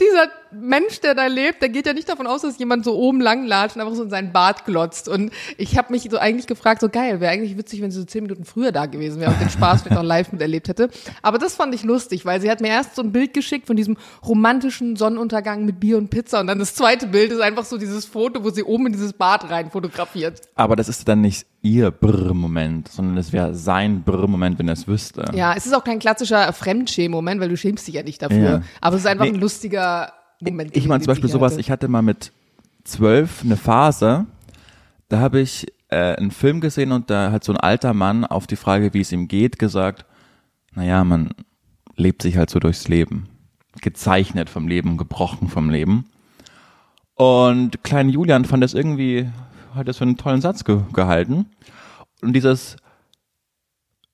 dieser 0.00 0.28
Mensch, 0.54 1.00
der 1.00 1.14
da 1.14 1.26
lebt, 1.26 1.62
der 1.62 1.68
geht 1.68 1.86
ja 1.86 1.92
nicht 1.92 2.08
davon 2.08 2.26
aus, 2.26 2.42
dass 2.42 2.58
jemand 2.58 2.84
so 2.84 2.94
oben 2.96 3.20
lang 3.20 3.46
latscht 3.46 3.76
und 3.76 3.82
einfach 3.82 3.94
so 3.96 4.02
in 4.02 4.10
seinen 4.10 4.32
Bart 4.32 4.64
glotzt. 4.64 5.08
Und 5.08 5.32
ich 5.56 5.76
habe 5.78 5.92
mich 5.92 6.08
so 6.10 6.18
eigentlich 6.18 6.46
gefragt, 6.46 6.80
so 6.80 6.88
geil, 6.88 7.20
wäre 7.20 7.32
eigentlich 7.32 7.56
witzig, 7.56 7.82
wenn 7.82 7.90
sie 7.90 8.00
so 8.00 8.04
zehn 8.06 8.22
Minuten 8.24 8.44
früher 8.44 8.72
da 8.72 8.86
gewesen 8.86 9.20
wäre 9.20 9.30
und 9.30 9.40
den 9.40 9.50
Spaß 9.50 9.82
vielleicht 9.82 9.98
auch 9.98 10.02
live 10.04 10.32
miterlebt 10.32 10.68
hätte. 10.68 10.90
Aber 11.22 11.38
das 11.38 11.54
fand 11.54 11.74
ich 11.74 11.84
lustig, 11.84 12.24
weil 12.24 12.40
sie 12.40 12.50
hat 12.50 12.60
mir 12.60 12.68
erst 12.68 12.96
so 12.96 13.02
ein 13.02 13.12
Bild 13.12 13.34
geschickt 13.34 13.66
von 13.66 13.76
diesem 13.76 13.96
romantischen 14.26 14.96
Sonnenuntergang 14.96 15.64
mit 15.64 15.80
Bier 15.80 15.98
und 15.98 16.10
Pizza 16.10 16.40
und 16.40 16.46
dann 16.46 16.58
das 16.58 16.74
zweite 16.74 17.06
Bild 17.06 17.32
ist 17.32 17.40
einfach 17.40 17.64
so 17.64 17.78
dieses 17.78 18.04
Foto, 18.04 18.44
wo 18.44 18.50
sie 18.50 18.62
oben 18.62 18.86
in 18.86 18.92
dieses 18.92 19.12
Bad 19.12 19.50
rein 19.50 19.70
fotografiert. 19.70 20.40
Aber 20.54 20.76
das 20.76 20.88
ist 20.88 21.06
dann 21.08 21.20
nicht 21.20 21.46
ihr 21.62 21.90
Brr-Moment, 21.90 22.88
sondern 22.88 23.16
es 23.16 23.32
wäre 23.32 23.54
sein 23.54 24.02
Brr-Moment, 24.02 24.58
wenn 24.58 24.68
er 24.68 24.74
es 24.74 24.88
wüsste. 24.88 25.24
Ja, 25.34 25.54
es 25.56 25.66
ist 25.66 25.74
auch 25.74 25.84
kein 25.84 25.98
klassischer 25.98 26.52
Fremdschämen-Moment, 26.52 27.40
weil 27.40 27.48
du 27.48 27.56
schämst 27.56 27.86
dich 27.86 27.94
ja 27.94 28.02
nicht 28.02 28.20
dafür. 28.20 28.38
Ja. 28.50 28.62
Aber 28.80 28.96
es 28.96 29.02
ist 29.02 29.06
einfach 29.06 29.24
Nee. 29.24 29.32
ein 29.32 29.40
lustiger 29.40 30.12
Moment. 30.50 30.76
Ich 30.76 30.88
meine 30.88 31.02
zum 31.02 31.08
Beispiel 31.08 31.30
sowas, 31.30 31.56
ich 31.56 31.70
hatte 31.70 31.88
mal 31.88 32.02
mit 32.02 32.32
zwölf 32.84 33.42
eine 33.44 33.56
Phase, 33.56 34.26
da 35.08 35.20
habe 35.20 35.40
ich 35.40 35.66
äh, 35.88 36.16
einen 36.16 36.30
Film 36.30 36.60
gesehen 36.60 36.92
und 36.92 37.10
da 37.10 37.30
hat 37.30 37.44
so 37.44 37.52
ein 37.52 37.58
alter 37.58 37.94
Mann 37.94 38.24
auf 38.24 38.46
die 38.46 38.56
Frage, 38.56 38.94
wie 38.94 39.00
es 39.00 39.12
ihm 39.12 39.28
geht, 39.28 39.58
gesagt, 39.58 40.04
naja, 40.74 41.04
man 41.04 41.30
lebt 41.96 42.22
sich 42.22 42.36
halt 42.36 42.50
so 42.50 42.58
durchs 42.58 42.88
Leben. 42.88 43.28
Gezeichnet 43.80 44.50
vom 44.50 44.68
Leben, 44.68 44.96
gebrochen 44.96 45.48
vom 45.48 45.70
Leben. 45.70 46.06
Und 47.14 47.84
kleine 47.84 48.10
Julian 48.10 48.44
fand 48.44 48.62
das 48.62 48.74
irgendwie, 48.74 49.30
hat 49.74 49.86
das 49.88 49.98
für 49.98 50.04
einen 50.04 50.16
tollen 50.16 50.40
Satz 50.40 50.64
ge 50.64 50.80
gehalten. 50.92 51.46
Und 52.22 52.32
dieses 52.32 52.76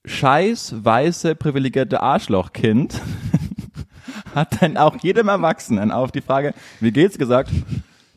scheiß, 0.05 0.85
weiße, 0.85 1.35
privilegierte 1.35 2.03
Arschlochkind 2.03 3.01
hat 4.39 4.63
dann 4.63 4.77
auch 4.77 4.97
jedem 5.03 5.29
Erwachsenen 5.29 5.91
auf 5.91 6.13
die 6.13 6.21
Frage, 6.21 6.55
wie 6.81 6.93
geht's, 6.93 7.19
gesagt, 7.19 7.51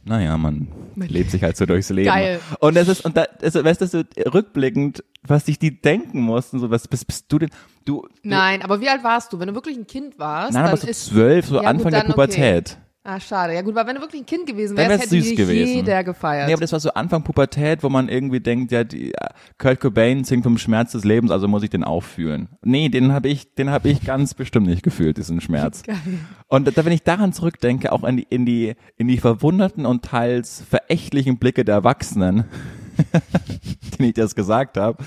naja, 0.03 0.35
man 0.37 0.67
lebt 0.95 1.29
sich 1.29 1.43
halt 1.43 1.57
so 1.57 1.65
durchs 1.65 1.89
Leben. 1.89 2.07
Geil. 2.07 2.39
Und 2.59 2.75
das 2.75 2.87
ist, 2.87 3.05
und 3.05 3.17
da, 3.17 3.25
also, 3.41 3.63
weißt 3.63 3.81
du, 3.81 3.87
so 3.87 4.03
rückblickend, 4.33 5.03
was 5.23 5.45
sich 5.45 5.59
die 5.59 5.79
denken 5.79 6.21
mussten, 6.21 6.59
so, 6.59 6.71
was 6.71 6.87
bist, 6.87 7.05
bist 7.05 7.31
du 7.31 7.39
denn, 7.39 7.49
du, 7.85 8.01
du 8.01 8.09
Nein, 8.23 8.63
aber 8.63 8.81
wie 8.81 8.89
alt 8.89 9.03
warst 9.03 9.31
du? 9.31 9.39
Wenn 9.39 9.47
du 9.47 9.53
wirklich 9.53 9.77
ein 9.77 9.85
Kind 9.85 10.17
warst, 10.17 10.53
nein, 10.53 10.63
dann 10.63 10.71
aber 10.71 10.81
so 10.81 10.87
ist 10.87 11.05
zwölf, 11.05 11.45
so 11.45 11.55
Ja, 11.55 11.61
gut, 11.61 11.69
Anfang 11.69 11.91
der 11.91 12.03
dann 12.03 12.11
okay. 12.11 12.63
Ah, 13.03 13.19
schade. 13.19 13.55
Ja 13.55 13.63
gut, 13.63 13.73
weil 13.73 13.87
wenn 13.87 13.95
du 13.95 14.01
wirklich 14.01 14.21
ein 14.21 14.25
Kind 14.27 14.45
gewesen 14.45 14.77
wärst, 14.77 14.89
wär's 14.89 15.01
hätte 15.01 15.21
süß 15.21 15.35
gewesen. 15.35 15.73
jeder 15.73 16.03
gefeiert. 16.03 16.47
Nee, 16.47 16.53
aber 16.53 16.61
das 16.61 16.71
war 16.71 16.79
so 16.79 16.91
Anfang 16.91 17.23
Pubertät, 17.23 17.81
wo 17.81 17.89
man 17.89 18.09
irgendwie 18.09 18.39
denkt, 18.39 18.71
ja, 18.71 18.83
die, 18.83 19.11
äh, 19.11 19.29
Kurt 19.57 19.79
Cobain 19.79 20.23
singt 20.23 20.43
vom 20.43 20.59
Schmerz 20.59 20.91
des 20.91 21.03
Lebens, 21.03 21.31
also 21.31 21.47
muss 21.47 21.63
ich 21.63 21.71
den 21.71 21.83
auch 21.83 22.03
fühlen. 22.03 22.49
Nee, 22.63 22.89
den 22.89 23.11
habe 23.11 23.27
ich, 23.27 23.55
den 23.55 23.71
habe 23.71 23.89
ich 23.89 24.05
ganz 24.05 24.35
bestimmt 24.35 24.67
nicht 24.67 24.83
gefühlt, 24.83 25.17
diesen 25.17 25.41
Schmerz. 25.41 25.81
Geil. 25.85 25.97
Und 26.47 26.77
da, 26.77 26.85
wenn 26.85 26.93
ich 26.93 27.01
daran 27.01 27.33
zurückdenke, 27.33 27.91
auch 27.91 28.03
in 28.03 28.17
die, 28.17 28.27
in 28.29 28.45
die, 28.45 28.75
in 28.97 29.07
die 29.07 29.17
verwunderten 29.17 29.87
und 29.87 30.05
teils 30.05 30.63
verächtlichen 30.69 31.39
Blicke 31.39 31.65
der 31.65 31.75
Erwachsenen, 31.75 32.43
denen 33.97 34.09
ich 34.09 34.13
das 34.13 34.35
gesagt 34.35 34.77
habe, 34.77 35.03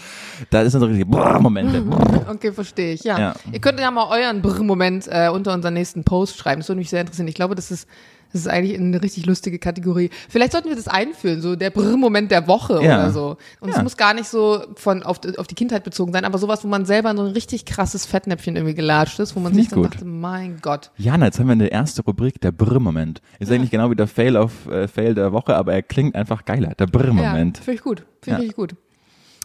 da 0.51 0.69
sind 0.69 0.81
so 0.81 0.87
richtige 0.87 1.07
Brrr-Momente. 1.07 1.85
Okay, 2.27 2.53
verstehe 2.53 2.95
ich. 2.95 3.05
Ja. 3.05 3.19
Ja. 3.19 3.35
Ihr 3.53 3.61
könnt 3.61 3.79
ja 3.79 3.91
mal 3.91 4.09
euren 4.09 4.41
Brr-Moment 4.41 5.09
äh, 5.11 5.29
unter 5.29 5.53
unseren 5.53 5.75
nächsten 5.75 6.05
Post 6.05 6.39
schreiben. 6.39 6.61
Das 6.61 6.69
würde 6.69 6.79
mich 6.79 6.91
sehr 6.91 7.03
interessieren. 7.03 7.29
Ich 7.29 7.35
glaube, 7.35 7.55
das 7.55 7.71
ist 7.71 7.87
das 8.35 8.43
ist 8.43 8.49
eigentlich 8.49 8.79
eine 8.79 9.01
richtig 9.03 9.25
lustige 9.27 9.59
Kategorie. 9.59 10.11
Vielleicht 10.29 10.53
sollten 10.53 10.69
wir 10.69 10.77
das 10.77 10.89
einführen, 10.89 11.41
so 11.41 11.57
der 11.57 11.71
Brr-Moment 11.71 12.31
der 12.31 12.47
Woche 12.49 12.83
Ja. 12.83 12.99
oder 12.99 13.11
so. 13.13 13.37
Und 13.61 13.71
es 13.71 13.77
Ja. 13.77 13.83
muss 13.83 13.97
gar 13.97 14.13
nicht 14.13 14.29
so 14.29 14.63
von 14.75 15.03
auf, 15.03 15.19
die- 15.21 15.39
auf 15.39 15.47
die 15.47 15.55
Kindheit 15.55 15.85
bezogen 15.85 16.13
sein, 16.13 16.25
aber 16.27 16.37
sowas, 16.39 16.63
wo 16.65 16.69
man 16.69 16.85
selber 16.85 17.11
in 17.13 17.17
so 17.17 17.23
ein 17.23 17.31
richtig 17.33 17.65
krasses 17.65 18.05
Fettnäpfchen 18.05 18.57
irgendwie 18.57 18.75
gelatscht 18.75 19.19
ist, 19.21 19.35
wo 19.37 19.41
man 19.41 19.53
Find 19.53 19.63
sich 19.63 19.65
ich 19.67 19.71
dann 19.71 19.83
gut. 19.83 19.95
dachte, 19.95 20.05
mein 20.05 20.59
Gott. 20.61 20.91
Jana, 20.97 21.27
jetzt 21.27 21.39
haben 21.39 21.47
wir 21.47 21.53
eine 21.53 21.69
erste 21.69 22.03
Rubrik, 22.03 22.41
der 22.41 22.51
Brrr-Moment. 22.53 23.23
Ist 23.39 23.51
eigentlich 23.53 23.71
genau 23.71 23.89
wie 23.91 23.95
der 23.97 24.09
Fail 24.09 24.37
auf 24.37 24.67
äh, 24.67 24.89
Fail 24.89 25.15
der 25.15 25.33
Woche, 25.33 25.55
aber 25.57 25.73
er 25.73 25.83
klingt 25.83 26.15
einfach 26.17 26.45
geiler, 26.45 26.75
der 26.77 26.87
Brrr-Moment. 26.89 27.59
Ja, 27.59 27.63
finde 27.63 27.77
ich 27.79 27.83
gut. 27.85 28.05
Finde 28.21 28.43
Ja. 28.43 28.49
ich 28.49 28.55
gut. 28.57 28.75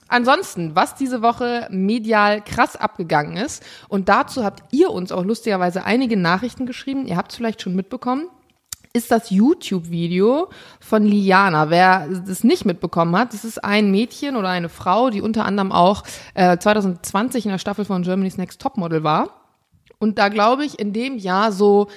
Ansonsten, 0.07 0.75
was 0.75 0.95
diese 0.95 1.21
Woche 1.21 1.67
medial 1.69 2.41
krass 2.43 2.75
abgegangen 2.75 3.37
ist, 3.37 3.63
und 3.89 4.09
dazu 4.09 4.43
habt 4.43 4.63
ihr 4.73 4.89
uns 4.89 5.11
auch 5.11 5.23
lustigerweise 5.23 5.85
einige 5.85 6.17
Nachrichten 6.17 6.65
geschrieben, 6.65 7.05
ihr 7.05 7.15
habt 7.15 7.31
es 7.31 7.37
vielleicht 7.37 7.61
schon 7.61 7.75
mitbekommen, 7.75 8.23
ist 8.93 9.11
das 9.11 9.29
YouTube-Video 9.29 10.49
von 10.79 11.05
Liana. 11.05 11.69
Wer 11.69 12.07
das 12.25 12.43
nicht 12.43 12.65
mitbekommen 12.65 13.15
hat, 13.15 13.33
das 13.33 13.45
ist 13.45 13.63
ein 13.63 13.91
Mädchen 13.91 14.35
oder 14.35 14.49
eine 14.49 14.69
Frau, 14.69 15.09
die 15.09 15.21
unter 15.21 15.45
anderem 15.45 15.71
auch 15.71 16.03
äh, 16.33 16.57
2020 16.57 17.45
in 17.45 17.51
der 17.51 17.59
Staffel 17.59 17.85
von 17.85 18.03
Germany's 18.03 18.37
Next 18.37 18.61
Topmodel 18.61 19.03
war. 19.03 19.29
Und 19.99 20.17
da 20.17 20.29
glaube 20.29 20.65
ich 20.65 20.79
in 20.79 20.93
dem 20.93 21.17
Jahr 21.17 21.51
so 21.51 21.87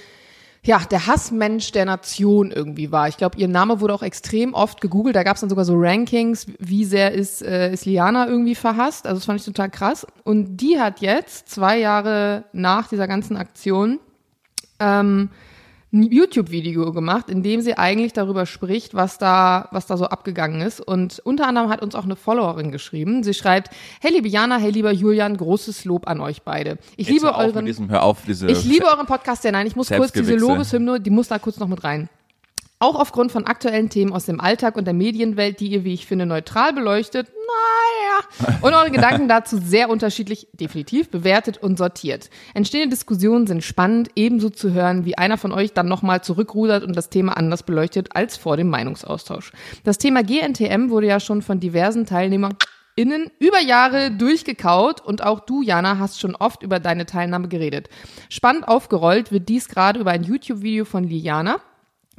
ja, 0.64 0.78
der 0.78 1.08
Hassmensch 1.08 1.72
der 1.72 1.86
Nation 1.86 2.52
irgendwie 2.52 2.92
war. 2.92 3.08
Ich 3.08 3.16
glaube, 3.16 3.36
ihr 3.36 3.48
Name 3.48 3.80
wurde 3.80 3.94
auch 3.94 4.02
extrem 4.02 4.54
oft 4.54 4.80
gegoogelt. 4.80 5.16
Da 5.16 5.24
gab 5.24 5.34
es 5.34 5.40
dann 5.40 5.50
sogar 5.50 5.64
so 5.64 5.74
Rankings, 5.76 6.46
wie 6.60 6.84
sehr 6.84 7.12
ist, 7.12 7.42
äh, 7.42 7.72
ist 7.72 7.84
Liana 7.84 8.28
irgendwie 8.28 8.54
verhasst. 8.54 9.06
Also 9.06 9.18
das 9.18 9.24
fand 9.24 9.40
ich 9.40 9.46
total 9.46 9.70
krass. 9.70 10.06
Und 10.22 10.58
die 10.58 10.78
hat 10.78 11.00
jetzt, 11.00 11.48
zwei 11.48 11.80
Jahre 11.80 12.44
nach 12.52 12.86
dieser 12.86 13.08
ganzen 13.08 13.36
Aktion, 13.36 13.98
ähm, 14.78 15.30
YouTube-Video 15.92 16.92
gemacht, 16.92 17.28
in 17.28 17.42
dem 17.42 17.60
sie 17.60 17.76
eigentlich 17.76 18.14
darüber 18.14 18.46
spricht, 18.46 18.94
was 18.94 19.18
da, 19.18 19.68
was 19.72 19.86
da 19.86 19.98
so 19.98 20.06
abgegangen 20.06 20.62
ist. 20.62 20.80
Und 20.80 21.20
unter 21.20 21.46
anderem 21.46 21.68
hat 21.68 21.82
uns 21.82 21.94
auch 21.94 22.04
eine 22.04 22.16
Followerin 22.16 22.72
geschrieben. 22.72 23.22
Sie 23.22 23.34
schreibt, 23.34 23.70
hey 24.00 24.10
liebe 24.10 24.28
Jana, 24.28 24.56
hey 24.56 24.70
lieber 24.70 24.90
Julian, 24.90 25.36
großes 25.36 25.84
Lob 25.84 26.08
an 26.08 26.20
euch 26.20 26.42
beide. 26.42 26.78
Ich 26.96 27.08
Jetzt 27.08 27.14
liebe 27.14 27.34
euren, 27.34 27.66
diesem, 27.66 27.90
hör 27.90 28.02
auf, 28.02 28.22
diese 28.26 28.50
ich 28.50 28.64
liebe 28.64 28.86
euren 28.86 29.06
Podcast, 29.06 29.44
ja 29.44 29.52
nein, 29.52 29.66
ich 29.66 29.76
muss 29.76 29.90
kurz 29.90 30.12
diese. 30.12 30.34
Lobeshymne, 30.34 30.98
die 30.98 31.10
muss 31.10 31.28
da 31.28 31.38
kurz 31.38 31.58
noch 31.58 31.68
mit 31.68 31.84
rein. 31.84 32.08
Auch 32.82 32.96
aufgrund 32.96 33.30
von 33.30 33.46
aktuellen 33.46 33.90
Themen 33.90 34.12
aus 34.12 34.26
dem 34.26 34.40
Alltag 34.40 34.74
und 34.74 34.86
der 34.86 34.92
Medienwelt, 34.92 35.60
die 35.60 35.68
ihr, 35.68 35.84
wie 35.84 35.94
ich 35.94 36.04
finde, 36.04 36.26
neutral 36.26 36.72
beleuchtet, 36.72 37.28
naja, 37.28 38.56
und 38.60 38.74
eure 38.74 38.90
Gedanken 38.90 39.28
dazu 39.28 39.56
sehr 39.58 39.88
unterschiedlich, 39.88 40.48
definitiv, 40.52 41.08
bewertet 41.08 41.58
und 41.58 41.78
sortiert. 41.78 42.28
Entstehende 42.54 42.88
Diskussionen 42.88 43.46
sind 43.46 43.62
spannend, 43.62 44.08
ebenso 44.16 44.50
zu 44.50 44.72
hören, 44.72 45.04
wie 45.04 45.16
einer 45.16 45.38
von 45.38 45.52
euch 45.52 45.72
dann 45.72 45.86
nochmal 45.86 46.24
zurückrudert 46.24 46.82
und 46.82 46.96
das 46.96 47.08
Thema 47.08 47.36
anders 47.36 47.62
beleuchtet 47.62 48.16
als 48.16 48.36
vor 48.36 48.56
dem 48.56 48.68
Meinungsaustausch. 48.68 49.52
Das 49.84 49.98
Thema 49.98 50.24
GNTM 50.24 50.90
wurde 50.90 51.06
ja 51.06 51.20
schon 51.20 51.40
von 51.42 51.60
diversen 51.60 52.04
Teilnehmern 52.04 52.56
innen 52.96 53.30
über 53.38 53.60
Jahre 53.60 54.10
durchgekaut 54.10 55.00
und 55.00 55.22
auch 55.22 55.38
du, 55.38 55.62
Jana, 55.62 56.00
hast 56.00 56.18
schon 56.18 56.34
oft 56.34 56.64
über 56.64 56.80
deine 56.80 57.06
Teilnahme 57.06 57.46
geredet. 57.46 57.88
Spannend 58.28 58.66
aufgerollt 58.66 59.30
wird 59.30 59.48
dies 59.48 59.68
gerade 59.68 60.00
über 60.00 60.10
ein 60.10 60.24
YouTube-Video 60.24 60.84
von 60.84 61.04
Liliana, 61.04 61.60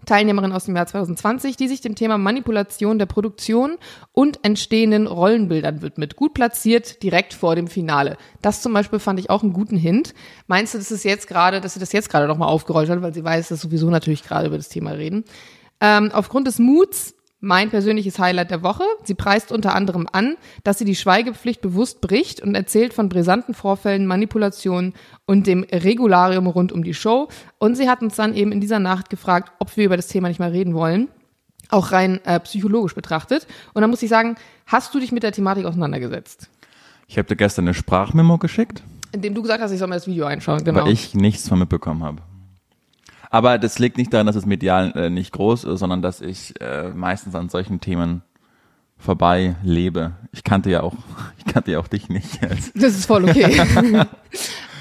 Teilnehmerin 0.05 0.51
aus 0.51 0.65
dem 0.65 0.75
Jahr 0.75 0.85
2020, 0.85 1.57
die 1.57 1.67
sich 1.67 1.81
dem 1.81 1.95
Thema 1.95 2.17
Manipulation 2.17 2.99
der 2.99 3.05
Produktion 3.05 3.77
und 4.11 4.39
entstehenden 4.43 5.07
Rollenbildern 5.07 5.81
widmet. 5.81 6.15
Gut 6.15 6.33
platziert, 6.33 7.03
direkt 7.03 7.33
vor 7.33 7.55
dem 7.55 7.67
Finale. 7.67 8.17
Das 8.41 8.61
zum 8.61 8.73
Beispiel 8.73 8.99
fand 8.99 9.19
ich 9.19 9.29
auch 9.29 9.43
einen 9.43 9.53
guten 9.53 9.77
Hint. 9.77 10.13
Meinst 10.47 10.73
du, 10.73 10.77
dass 10.77 10.91
es 10.91 11.03
jetzt 11.03 11.27
gerade, 11.27 11.61
dass 11.61 11.73
sie 11.73 11.79
das 11.79 11.91
jetzt 11.91 12.09
gerade 12.09 12.27
nochmal 12.27 12.49
aufgerollt 12.49 12.89
hat, 12.89 13.01
weil 13.01 13.13
sie 13.13 13.23
weiß, 13.23 13.49
dass 13.49 13.61
sowieso 13.61 13.89
natürlich 13.89 14.23
gerade 14.23 14.47
über 14.47 14.57
das 14.57 14.69
Thema 14.69 14.91
reden? 14.91 15.23
Ähm, 15.79 16.11
aufgrund 16.13 16.47
des 16.47 16.59
Muts 16.59 17.15
mein 17.43 17.69
persönliches 17.69 18.19
Highlight 18.19 18.51
der 18.51 18.63
Woche. 18.63 18.85
Sie 19.03 19.15
preist 19.15 19.51
unter 19.51 19.75
anderem 19.75 20.07
an, 20.11 20.37
dass 20.63 20.79
sie 20.79 20.85
die 20.85 20.95
Schweigepflicht 20.95 21.61
bewusst 21.61 21.99
bricht 21.99 22.41
und 22.41 22.55
erzählt 22.55 22.93
von 22.93 23.09
brisanten 23.09 23.53
Vorfällen, 23.53 24.07
Manipulationen 24.07 24.93
und 25.25 25.45
dem 25.45 25.63
Regularium 25.63 26.47
rund 26.47 26.71
um 26.71 26.83
die 26.83 26.93
Show. 26.93 27.27
Und 27.59 27.75
sie 27.75 27.89
hat 27.89 28.01
uns 28.01 28.15
dann 28.15 28.33
eben 28.33 28.53
in 28.53 28.61
dieser 28.61 28.79
Nacht 28.79 29.09
gefragt, 29.09 29.51
ob 29.59 29.75
wir 29.75 29.85
über 29.85 29.97
das 29.97 30.07
Thema 30.07 30.29
nicht 30.29 30.39
mal 30.39 30.51
reden 30.51 30.73
wollen. 30.73 31.09
Auch 31.69 31.91
rein 31.91 32.23
äh, 32.23 32.39
psychologisch 32.39 32.95
betrachtet. 32.95 33.45
Und 33.73 33.81
da 33.81 33.87
muss 33.89 34.01
ich 34.01 34.09
sagen, 34.09 34.35
hast 34.65 34.95
du 34.95 34.99
dich 35.01 35.11
mit 35.11 35.23
der 35.23 35.33
Thematik 35.33 35.65
auseinandergesetzt? 35.65 36.49
Ich 37.07 37.17
habe 37.17 37.27
dir 37.27 37.35
gestern 37.35 37.65
eine 37.65 37.73
Sprachmemo 37.73 38.37
geschickt, 38.37 38.83
Indem 39.11 39.35
du 39.35 39.43
gesagt 39.43 39.61
hast, 39.61 39.71
ich 39.71 39.77
soll 39.77 39.89
mir 39.89 39.95
das 39.95 40.07
Video 40.07 40.25
einschauen. 40.25 40.63
Genau. 40.63 40.85
weil 40.85 40.91
ich 40.91 41.13
nichts 41.13 41.47
von 41.47 41.59
mitbekommen 41.59 42.03
habe. 42.03 42.21
Aber 43.33 43.57
das 43.57 43.79
liegt 43.79 43.97
nicht 43.97 44.13
daran, 44.13 44.27
dass 44.27 44.35
es 44.35 44.45
medial 44.45 44.91
äh, 44.95 45.09
nicht 45.09 45.31
groß 45.31 45.63
ist, 45.63 45.79
sondern 45.79 46.03
dass 46.03 46.21
ich 46.21 46.53
äh, 46.61 46.89
meistens 46.89 47.33
an 47.33 47.49
solchen 47.49 47.79
Themen 47.79 48.21
vorbei 48.95 49.55
lebe. 49.63 50.11
Ich 50.31 50.43
kannte 50.43 50.69
ja 50.69 50.83
auch, 50.83 50.93
ich 51.39 51.51
kannte 51.51 51.71
ja 51.71 51.79
auch 51.79 51.87
dich 51.87 52.09
nicht. 52.09 52.39
Das 52.75 52.93
ist 52.93 53.07
voll 53.07 53.27
okay. 53.27 53.59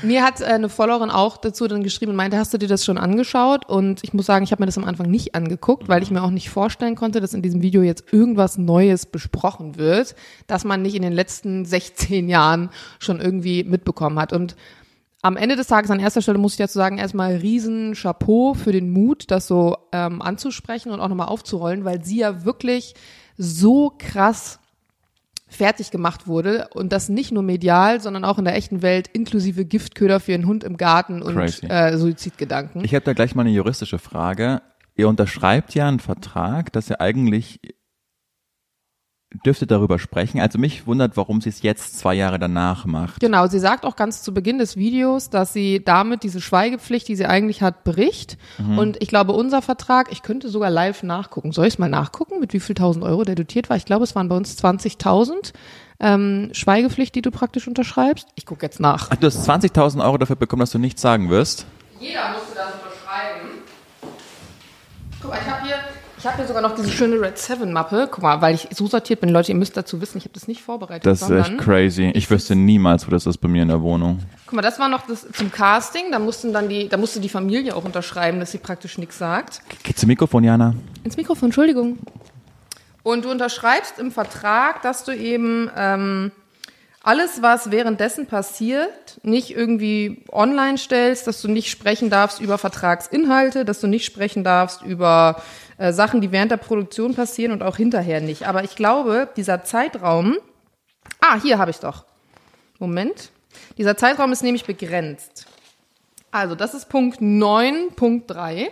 Mir 0.03 0.23
hat 0.23 0.43
äh, 0.43 0.45
eine 0.45 0.69
Followerin 0.69 1.09
auch 1.09 1.39
dazu 1.39 1.67
dann 1.67 1.83
geschrieben 1.83 2.11
und 2.11 2.17
meinte, 2.17 2.37
hast 2.37 2.53
du 2.53 2.59
dir 2.59 2.69
das 2.69 2.85
schon 2.85 2.99
angeschaut? 2.99 3.67
Und 3.67 4.05
ich 4.05 4.13
muss 4.13 4.27
sagen, 4.27 4.45
ich 4.45 4.53
habe 4.53 4.61
mir 4.61 4.67
das 4.67 4.77
am 4.77 4.85
Anfang 4.85 5.11
nicht 5.11 5.35
angeguckt, 5.35 5.89
weil 5.89 6.03
ich 6.03 6.11
mir 6.11 6.23
auch 6.23 6.29
nicht 6.29 6.51
vorstellen 6.51 6.95
konnte, 6.95 7.23
dass 7.23 7.33
in 7.33 7.41
diesem 7.41 7.63
Video 7.63 7.81
jetzt 7.81 8.13
irgendwas 8.13 8.59
Neues 8.59 9.07
besprochen 9.07 9.79
wird, 9.79 10.15
das 10.47 10.65
man 10.65 10.83
nicht 10.83 10.95
in 10.95 11.03
den 11.03 11.15
letzten 11.15 11.65
16 11.65 12.29
Jahren 12.29 12.69
schon 12.99 13.19
irgendwie 13.19 13.65
mitbekommen 13.65 14.19
hat. 14.19 14.35
Und 14.35 14.57
am 15.23 15.37
Ende 15.37 15.55
des 15.55 15.69
Tages 15.69 15.91
an 15.91 16.01
erster 16.01 16.21
Stelle 16.21 16.39
muss 16.39 16.53
ich 16.53 16.59
dazu 16.59 16.79
sagen, 16.79 16.99
erstmal 16.99 17.37
riesen 17.37 17.95
Chapeau 17.95 18.55
für 18.55 18.73
den 18.73 18.91
Mut, 18.91 19.31
das 19.31 19.47
so 19.47 19.77
ähm, 19.93 20.21
anzusprechen 20.21 20.91
und 20.91 21.01
auch 21.01 21.09
nochmal 21.09 21.29
aufzurollen, 21.29 21.85
weil 21.85 22.05
sie 22.05 22.19
ja 22.19 22.45
wirklich 22.45 22.95
so 23.39 23.93
krass 23.97 24.59
fertig 25.47 25.91
gemacht 25.91 26.27
wurde 26.27 26.69
und 26.75 26.93
das 26.93 27.09
nicht 27.09 27.31
nur 27.31 27.43
medial, 27.43 28.01
sondern 28.01 28.25
auch 28.25 28.39
in 28.39 28.45
der 28.45 28.57
echten 28.57 28.83
Welt 28.83 29.09
inklusive 29.13 29.65
Giftköder 29.65 30.19
für 30.19 30.33
ihren 30.33 30.47
Hund 30.47 30.65
im 30.65 30.77
Garten 30.77 31.23
und 31.23 31.35
Crazy. 31.35 31.67
äh, 31.67 31.97
Suizidgedanken. 31.97 32.85
ich 32.85 32.95
habe 32.95 33.05
da 33.05 33.13
gleich 33.13 33.35
mal 33.35 33.43
eine 33.43 33.51
juristische 33.51 33.99
Frage. 33.99 34.63
Ihr 34.97 35.09
unterschreibt 35.09 35.75
ja 35.75 35.87
einen 35.89 36.01
Vertrag, 36.01 36.73
dass 36.73 36.91
ihr 36.91 37.01
eigentlich 37.01 37.61
dürfte 39.45 39.67
darüber 39.67 39.99
sprechen. 39.99 40.41
Also 40.41 40.59
mich 40.59 40.87
wundert, 40.87 41.17
warum 41.17 41.41
sie 41.41 41.49
es 41.49 41.63
jetzt 41.63 41.99
zwei 41.99 42.15
Jahre 42.15 42.39
danach 42.39 42.85
macht. 42.85 43.21
Genau, 43.21 43.47
sie 43.47 43.59
sagt 43.59 43.85
auch 43.85 43.97
ganz 43.97 44.23
zu 44.23 44.35
Beginn 44.35 44.59
des 44.59 44.77
Videos, 44.77 45.31
dass 45.31 45.53
sie 45.53 45.83
damit 45.85 46.23
diese 46.23 46.41
Schweigepflicht, 46.41 47.09
die 47.09 47.17
sie 47.17 47.27
eigentlich 47.27 47.63
hat, 47.63 47.85
bricht. 47.85 48.39
Mhm. 48.59 48.79
Und 48.79 49.03
ich 49.03 49.09
glaube, 49.09 49.33
unser 49.33 49.63
Vertrag, 49.63 50.11
ich 50.11 50.23
könnte 50.23 50.49
sogar 50.49 50.71
live 50.71 51.03
nachgucken. 51.03 51.53
Soll 51.53 51.67
ich 51.67 51.75
es 51.75 51.79
mal 51.79 51.89
nachgucken, 51.89 52.41
mit 52.41 52.53
wie 52.53 52.61
viel 52.61 52.75
tausend 52.75 53.05
Euro 53.05 53.25
der 53.25 53.35
dotiert 53.35 53.71
war? 53.71 53.77
Ich 53.77 53.85
glaube, 53.85 54.05
es 54.05 54.15
waren 54.15 54.29
bei 54.29 54.37
uns 54.37 54.63
20.000 54.63 55.53
ähm, 56.01 56.51
Schweigepflicht, 56.53 57.15
die 57.15 57.23
du 57.23 57.31
praktisch 57.31 57.69
unterschreibst. 57.69 58.29
Ich 58.35 58.45
gucke 58.45 58.67
jetzt 58.67 58.81
nach. 58.81 59.09
Ach, 59.11 59.17
du 59.17 59.27
hast 59.27 59.49
20.000 59.49 60.03
Euro 60.05 60.19
dafür 60.19 60.37
bekommen, 60.37 60.61
dass 60.61 60.73
du 60.73 60.79
nichts 60.79 61.01
sagen 61.01 61.31
wirst. 61.31 61.67
Jeder 62.01 62.33
musste 62.33 62.57
das 62.57 62.75
unterschreiben. 62.75 63.63
Guck 65.21 65.31
mal, 65.31 65.39
ich 65.41 65.51
habe 65.51 65.65
hier, 65.65 65.77
ich 66.23 66.27
habe 66.29 66.37
hier 66.37 66.47
sogar 66.47 66.63
noch 66.63 66.77
diese 66.77 66.89
schöne 66.89 67.21
Red 67.21 67.37
7 67.37 67.73
Mappe. 67.73 68.09
Guck 68.09 68.23
mal, 68.23 68.41
weil 68.41 68.55
ich 68.55 68.69
so 68.73 68.87
sortiert 68.87 69.21
bin, 69.21 69.31
Leute, 69.31 69.51
ihr 69.51 69.59
müsst 69.59 69.77
dazu 69.77 70.01
wissen, 70.01 70.19
ich 70.19 70.25
habe 70.25 70.35
das 70.35 70.47
nicht 70.47 70.63
vorbereitet. 70.63 71.05
Das 71.05 71.21
ist 71.21 71.31
echt 71.31 71.59
crazy. 71.59 72.13
Ich 72.15 72.31
wüsste 72.31 72.55
niemals, 72.55 73.09
wo 73.09 73.11
das 73.11 73.27
ist 73.27 73.39
bei 73.39 73.49
mir 73.49 73.63
in 73.63 73.69
der 73.69 73.83
Wohnung. 73.83 74.21
Guck 74.47 74.55
mal, 74.55 74.63
das 74.63 74.79
war 74.79 74.89
noch 74.89 75.05
das 75.05 75.27
zum 75.33 75.51
Casting. 75.51 76.13
Da 76.13 76.21
mussten 76.21 76.53
dann 76.53 76.69
die, 76.69 76.89
da 76.89 76.97
musste 76.97 77.19
die 77.19 77.29
Familie 77.29 77.75
auch 77.75 77.85
unterschreiben, 77.85 78.39
dass 78.39 78.53
sie 78.53 78.59
praktisch 78.59 78.99
nichts 78.99 79.19
sagt. 79.19 79.63
Geht 79.83 79.99
zum 79.99 80.07
Mikrofon, 80.07 80.45
Jana? 80.45 80.77
Ins 81.03 81.17
Mikrofon, 81.17 81.47
Entschuldigung. 81.47 81.99
Und 83.03 83.25
du 83.25 83.31
unterschreibst 83.33 83.99
im 83.99 84.13
Vertrag, 84.13 84.81
dass 84.83 85.03
du 85.03 85.11
eben 85.11 85.73
ähm, 85.77 86.31
alles, 87.03 87.43
was 87.43 87.73
währenddessen 87.73 88.27
passiert, 88.27 89.19
nicht 89.25 89.57
irgendwie 89.57 90.23
online 90.31 90.79
stellst, 90.79 91.27
dass 91.27 91.43
du 91.43 91.49
nicht 91.49 91.69
sprechen 91.69 92.11
darfst 92.11 92.41
über 92.41 92.59
Vertragsinhalte, 92.59 93.65
dass 93.65 93.81
du 93.81 93.89
nicht 93.89 94.05
sprechen 94.05 94.45
darfst 94.45 94.83
über 94.83 95.43
äh, 95.83 95.93
Sachen, 95.93 96.21
die 96.21 96.31
während 96.31 96.53
der 96.53 96.59
Produktion 96.59 97.17
passieren 97.17 97.51
und 97.51 97.65
auch 97.65 97.77
hinterher 97.77 98.21
nicht. 98.21 98.47
Aber 98.47 98.63
ich 98.63 98.77
glaube, 98.77 99.29
dieser 99.37 99.65
Zeitraum, 99.65 100.37
ah, 101.21 101.41
hier 101.43 101.59
habe 101.59 101.73
ich 101.73 101.79
doch. 101.79 102.05
Moment. 102.79 103.31
Dieser 103.79 103.97
Zeitraum 103.97 104.31
ist 104.31 104.45
nämlich 104.45 104.65
begrenzt. 104.65 105.47
Also, 106.31 106.55
das 106.55 106.75
ist 106.75 106.89
Punkt 106.89 107.21
9.3. 107.21 108.69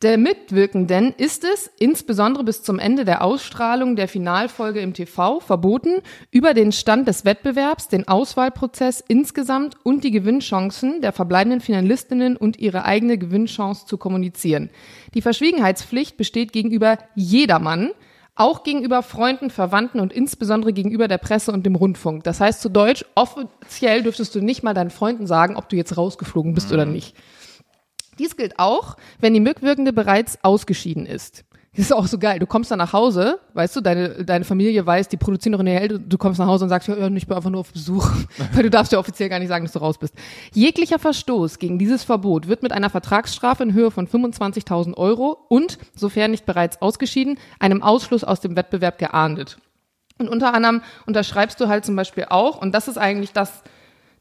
Der 0.00 0.16
Mitwirkenden 0.16 1.12
ist 1.16 1.42
es, 1.42 1.68
insbesondere 1.80 2.44
bis 2.44 2.62
zum 2.62 2.78
Ende 2.78 3.04
der 3.04 3.24
Ausstrahlung 3.24 3.96
der 3.96 4.06
Finalfolge 4.06 4.78
im 4.78 4.94
TV, 4.94 5.40
verboten, 5.40 6.02
über 6.30 6.54
den 6.54 6.70
Stand 6.70 7.08
des 7.08 7.24
Wettbewerbs, 7.24 7.88
den 7.88 8.06
Auswahlprozess 8.06 9.02
insgesamt 9.08 9.74
und 9.82 10.04
die 10.04 10.12
Gewinnchancen 10.12 11.00
der 11.00 11.10
verbleibenden 11.10 11.60
Finalistinnen 11.60 12.36
und 12.36 12.60
ihre 12.60 12.84
eigene 12.84 13.18
Gewinnchance 13.18 13.86
zu 13.86 13.98
kommunizieren. 13.98 14.70
Die 15.14 15.20
Verschwiegenheitspflicht 15.20 16.16
besteht 16.16 16.52
gegenüber 16.52 16.98
jedermann, 17.16 17.90
auch 18.36 18.62
gegenüber 18.62 19.02
Freunden, 19.02 19.50
Verwandten 19.50 19.98
und 19.98 20.12
insbesondere 20.12 20.72
gegenüber 20.72 21.08
der 21.08 21.18
Presse 21.18 21.50
und 21.50 21.66
dem 21.66 21.74
Rundfunk. 21.74 22.22
Das 22.22 22.38
heißt 22.38 22.60
zu 22.60 22.68
Deutsch, 22.68 23.04
offiziell 23.16 24.04
dürftest 24.04 24.32
du 24.36 24.40
nicht 24.40 24.62
mal 24.62 24.74
deinen 24.74 24.90
Freunden 24.90 25.26
sagen, 25.26 25.56
ob 25.56 25.68
du 25.68 25.74
jetzt 25.74 25.96
rausgeflogen 25.96 26.54
bist 26.54 26.72
oder 26.72 26.86
nicht. 26.86 27.16
Dies 28.18 28.36
gilt 28.36 28.58
auch, 28.58 28.96
wenn 29.20 29.34
die 29.34 29.40
Mitwirkende 29.40 29.92
bereits 29.92 30.42
ausgeschieden 30.42 31.06
ist. 31.06 31.44
Das 31.78 31.86
ist 31.86 31.92
auch 31.92 32.08
so 32.08 32.18
geil. 32.18 32.40
Du 32.40 32.46
kommst 32.46 32.72
dann 32.72 32.78
nach 32.78 32.92
Hause, 32.92 33.38
weißt 33.54 33.76
du, 33.76 33.80
deine, 33.80 34.24
deine 34.24 34.44
Familie 34.44 34.84
weiß, 34.84 35.06
die 35.08 35.16
produzieren 35.16 35.52
noch 35.52 35.60
in 35.60 35.66
der 35.66 35.78
Held, 35.78 36.00
du 36.08 36.18
kommst 36.18 36.40
nach 36.40 36.48
Hause 36.48 36.64
und 36.64 36.70
sagst, 36.70 36.88
ja, 36.88 36.94
ich 37.06 37.26
bin 37.26 37.36
einfach 37.36 37.50
nur 37.50 37.60
auf 37.60 37.72
Besuch, 37.72 38.10
weil 38.52 38.64
du 38.64 38.70
darfst 38.70 38.90
ja 38.90 38.98
offiziell 38.98 39.28
gar 39.28 39.38
nicht 39.38 39.48
sagen, 39.48 39.64
dass 39.64 39.74
du 39.74 39.78
raus 39.78 39.96
bist. 39.98 40.14
Jeglicher 40.52 40.98
Verstoß 40.98 41.60
gegen 41.60 41.78
dieses 41.78 42.02
Verbot 42.02 42.48
wird 42.48 42.64
mit 42.64 42.72
einer 42.72 42.90
Vertragsstrafe 42.90 43.62
in 43.62 43.74
Höhe 43.74 43.92
von 43.92 44.08
25.000 44.08 44.96
Euro 44.96 45.38
und, 45.48 45.78
sofern 45.94 46.32
nicht 46.32 46.46
bereits 46.46 46.82
ausgeschieden, 46.82 47.38
einem 47.60 47.82
Ausschluss 47.82 48.24
aus 48.24 48.40
dem 48.40 48.56
Wettbewerb 48.56 48.98
geahndet. 48.98 49.58
Und 50.18 50.28
unter 50.28 50.54
anderem 50.54 50.82
unterschreibst 51.06 51.60
du 51.60 51.68
halt 51.68 51.84
zum 51.84 51.94
Beispiel 51.94 52.26
auch, 52.28 52.60
und 52.60 52.74
das 52.74 52.88
ist 52.88 52.98
eigentlich 52.98 53.32
das, 53.32 53.62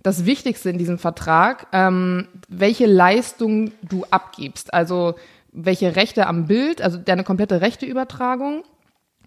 das 0.03 0.25
Wichtigste 0.25 0.69
in 0.69 0.77
diesem 0.77 0.97
Vertrag, 0.97 1.67
ähm, 1.73 2.27
welche 2.47 2.85
Leistung 2.85 3.71
du 3.81 4.05
abgibst. 4.09 4.73
Also 4.73 5.15
welche 5.51 5.95
Rechte 5.95 6.27
am 6.27 6.45
Bild, 6.45 6.81
also 6.81 6.97
deine 6.97 7.23
komplette 7.23 7.61
Rechteübertragung. 7.61 8.63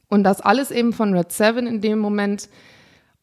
Und 0.09 0.25
das 0.25 0.41
alles 0.41 0.71
eben 0.71 0.93
von 0.93 1.15
Red 1.15 1.33
7 1.33 1.67
in 1.67 1.81
dem 1.81 1.99
Moment 1.99 2.49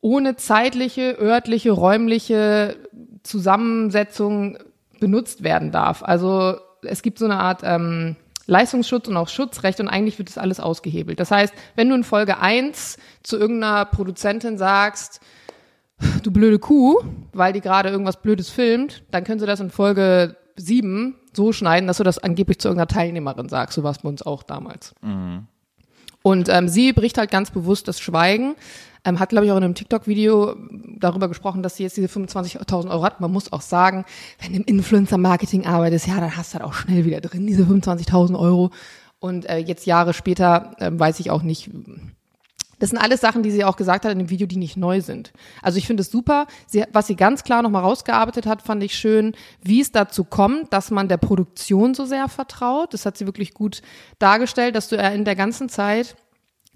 ohne 0.01 0.36
zeitliche, 0.36 1.18
örtliche, 1.20 1.72
räumliche 1.72 2.77
Zusammensetzung 3.24 4.58
benutzt 5.00 5.44
werden 5.44 5.72
darf. 5.72 6.04
Also 6.04 6.58
es 6.84 7.01
gibt 7.01 7.20
so 7.20 7.25
eine 7.25 7.39
Art 7.39 7.62
ähm, 7.63 8.16
Leistungsschutz 8.46 9.08
und 9.08 9.18
auch 9.18 9.27
Schutzrecht 9.27 9.80
und 9.80 9.89
eigentlich 9.89 10.18
wird 10.18 10.30
das 10.30 10.38
alles 10.38 10.60
ausgehebelt. 10.60 11.20
Das 11.20 11.32
heißt, 11.32 11.54
wenn 11.75 11.89
du 11.89 11.96
in 11.96 12.04
Folge 12.04 12.39
1 12.39 12.98
zu 13.24 13.38
irgendeiner 13.38 13.86
Produzentin 13.86 14.58
sagst, 14.58 15.20
du 16.24 16.32
blöde 16.32 16.60
Kuh, 16.60 17.00
weil 17.34 17.54
die 17.54 17.62
gerade 17.62 17.89
irgendwas 17.89 18.22
Blödes 18.22 18.50
filmt, 18.50 19.04
dann 19.12 19.24
können 19.24 19.39
sie 19.39 19.46
das 19.46 19.60
in 19.60 19.70
Folge 19.70 20.36
7 20.56 21.16
so 21.34 21.54
schneiden, 21.54 21.88
dass 21.88 21.98
du 21.98 22.04
das 22.04 22.20
angeblich 22.20 22.60
zu 22.60 22.68
irgendeiner 22.68 22.88
Teilnehmerin 22.88 23.50
sagst. 23.50 23.75
So 23.75 23.84
war 23.84 23.92
es 23.92 24.00
bei 24.00 24.10
uns 24.10 24.22
auch 24.24 24.44
damals. 24.44 24.94
Und 26.24 26.50
ähm, 26.50 26.68
sie 26.68 26.94
bricht 26.94 27.18
halt 27.18 27.32
ganz 27.32 27.51
bewusst 27.51 27.88
das 27.88 28.00
Schweigen. 28.00 28.56
Ähm, 29.06 29.20
hat, 29.20 29.30
glaube 29.30 29.46
ich, 29.46 29.51
auch 29.51 29.58
in 29.58 29.63
einem 29.63 29.75
TikTok-Video 29.75 30.56
darüber 31.00 31.30
gesprochen, 31.30 31.63
dass 31.63 31.77
sie 31.77 31.84
jetzt 31.84 31.96
diese 31.96 32.08
25.000 32.08 32.89
Euro 32.89 33.04
hat. 33.04 33.22
Man 33.22 33.32
muss 33.32 33.54
auch 33.54 33.62
sagen, 33.62 34.04
wenn 34.42 34.51
du 34.51 34.58
im 34.58 34.66
Influencer-Marketing 34.66 35.66
arbeitest, 35.66 36.08
ja, 36.08 36.20
dann 36.20 36.36
hast 36.36 36.54
du 36.54 36.60
halt 36.60 36.66
auch 36.66 36.74
schnell 36.74 37.06
wieder 37.06 37.22
drin, 37.22 37.48
diese 37.48 37.63
25.000 37.63 38.38
Euro. 38.38 38.72
Und 39.20 39.48
äh, 39.50 39.58
jetzt 39.58 39.86
Jahre 39.86 40.13
später 40.13 40.75
äh, 40.80 40.92
weiß 40.92 41.20
ich 41.22 41.32
auch 41.32 41.44
nicht, 41.44 41.70
das 42.79 42.91
sind 42.91 43.00
alles 43.00 43.22
Sachen, 43.22 43.43
die 43.43 43.51
sie 43.51 43.63
auch 43.63 43.75
gesagt 43.75 44.05
hat 44.05 44.12
in 44.12 44.19
dem 44.19 44.29
Video, 44.29 44.48
die 44.48 44.57
nicht 44.57 44.77
neu 44.77 45.01
sind. 45.01 45.34
Also 45.62 45.77
ich 45.77 45.88
finde 45.88 46.01
es 46.01 46.12
super. 46.12 46.46
Sie, 46.67 46.84
was 46.93 47.07
sie 47.07 47.15
ganz 47.15 47.43
klar 47.43 47.62
nochmal 47.62 47.84
rausgearbeitet 47.84 48.46
hat, 48.46 48.62
fand 48.62 48.84
ich 48.84 48.96
schön, 48.96 49.36
wie 49.63 49.81
es 49.81 49.91
dazu 49.91 50.24
kommt, 50.24 50.72
dass 50.74 50.91
man 50.91 51.07
der 51.07 51.17
Produktion 51.17 51.93
so 51.93 52.05
sehr 52.05 52.27
vertraut. 52.29 52.93
Das 52.93 53.05
hat 53.05 53.17
sie 53.17 53.25
wirklich 53.25 53.53
gut 53.53 53.81
dargestellt, 54.19 54.75
dass 54.75 54.89
du 54.89 54.96
in 54.96 55.25
der 55.25 55.36
ganzen 55.36 55.69
Zeit 55.69 56.15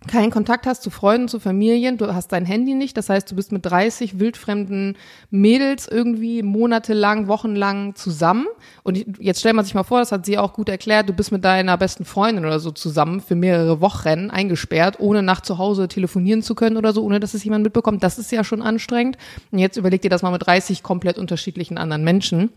keinen 0.07 0.31
Kontakt 0.31 0.65
hast 0.65 0.81
zu 0.81 0.89
Freunden, 0.89 1.27
zu 1.27 1.39
Familien, 1.39 1.97
du 1.97 2.11
hast 2.13 2.31
dein 2.31 2.43
Handy 2.43 2.73
nicht, 2.73 2.97
das 2.97 3.09
heißt, 3.09 3.29
du 3.29 3.35
bist 3.35 3.51
mit 3.51 3.65
30 3.65 4.19
wildfremden 4.19 4.97
Mädels 5.29 5.87
irgendwie 5.87 6.41
monatelang, 6.41 7.27
wochenlang 7.27 7.93
zusammen. 7.93 8.47
Und 8.81 9.05
jetzt 9.19 9.41
stellt 9.41 9.55
man 9.55 9.63
sich 9.63 9.75
mal 9.75 9.83
vor, 9.83 9.99
das 9.99 10.11
hat 10.11 10.25
sie 10.25 10.39
auch 10.39 10.53
gut 10.53 10.69
erklärt, 10.69 11.07
du 11.07 11.13
bist 11.13 11.31
mit 11.31 11.45
deiner 11.45 11.77
besten 11.77 12.03
Freundin 12.03 12.45
oder 12.45 12.59
so 12.59 12.71
zusammen 12.71 13.21
für 13.21 13.35
mehrere 13.35 13.79
Wochen 13.79 14.31
eingesperrt, 14.31 14.99
ohne 14.99 15.21
nach 15.21 15.41
zu 15.41 15.59
Hause 15.59 15.87
telefonieren 15.87 16.41
zu 16.41 16.55
können 16.55 16.77
oder 16.77 16.93
so, 16.93 17.03
ohne 17.03 17.19
dass 17.19 17.35
es 17.35 17.43
jemand 17.43 17.63
mitbekommt. 17.63 18.01
Das 18.01 18.17
ist 18.17 18.31
ja 18.31 18.43
schon 18.43 18.63
anstrengend. 18.63 19.17
Und 19.51 19.59
jetzt 19.59 19.77
überleg 19.77 20.01
dir 20.01 20.09
das 20.09 20.23
mal 20.23 20.31
mit 20.31 20.45
30 20.45 20.81
komplett 20.81 21.19
unterschiedlichen 21.19 21.77
anderen 21.77 22.03
Menschen. 22.03 22.49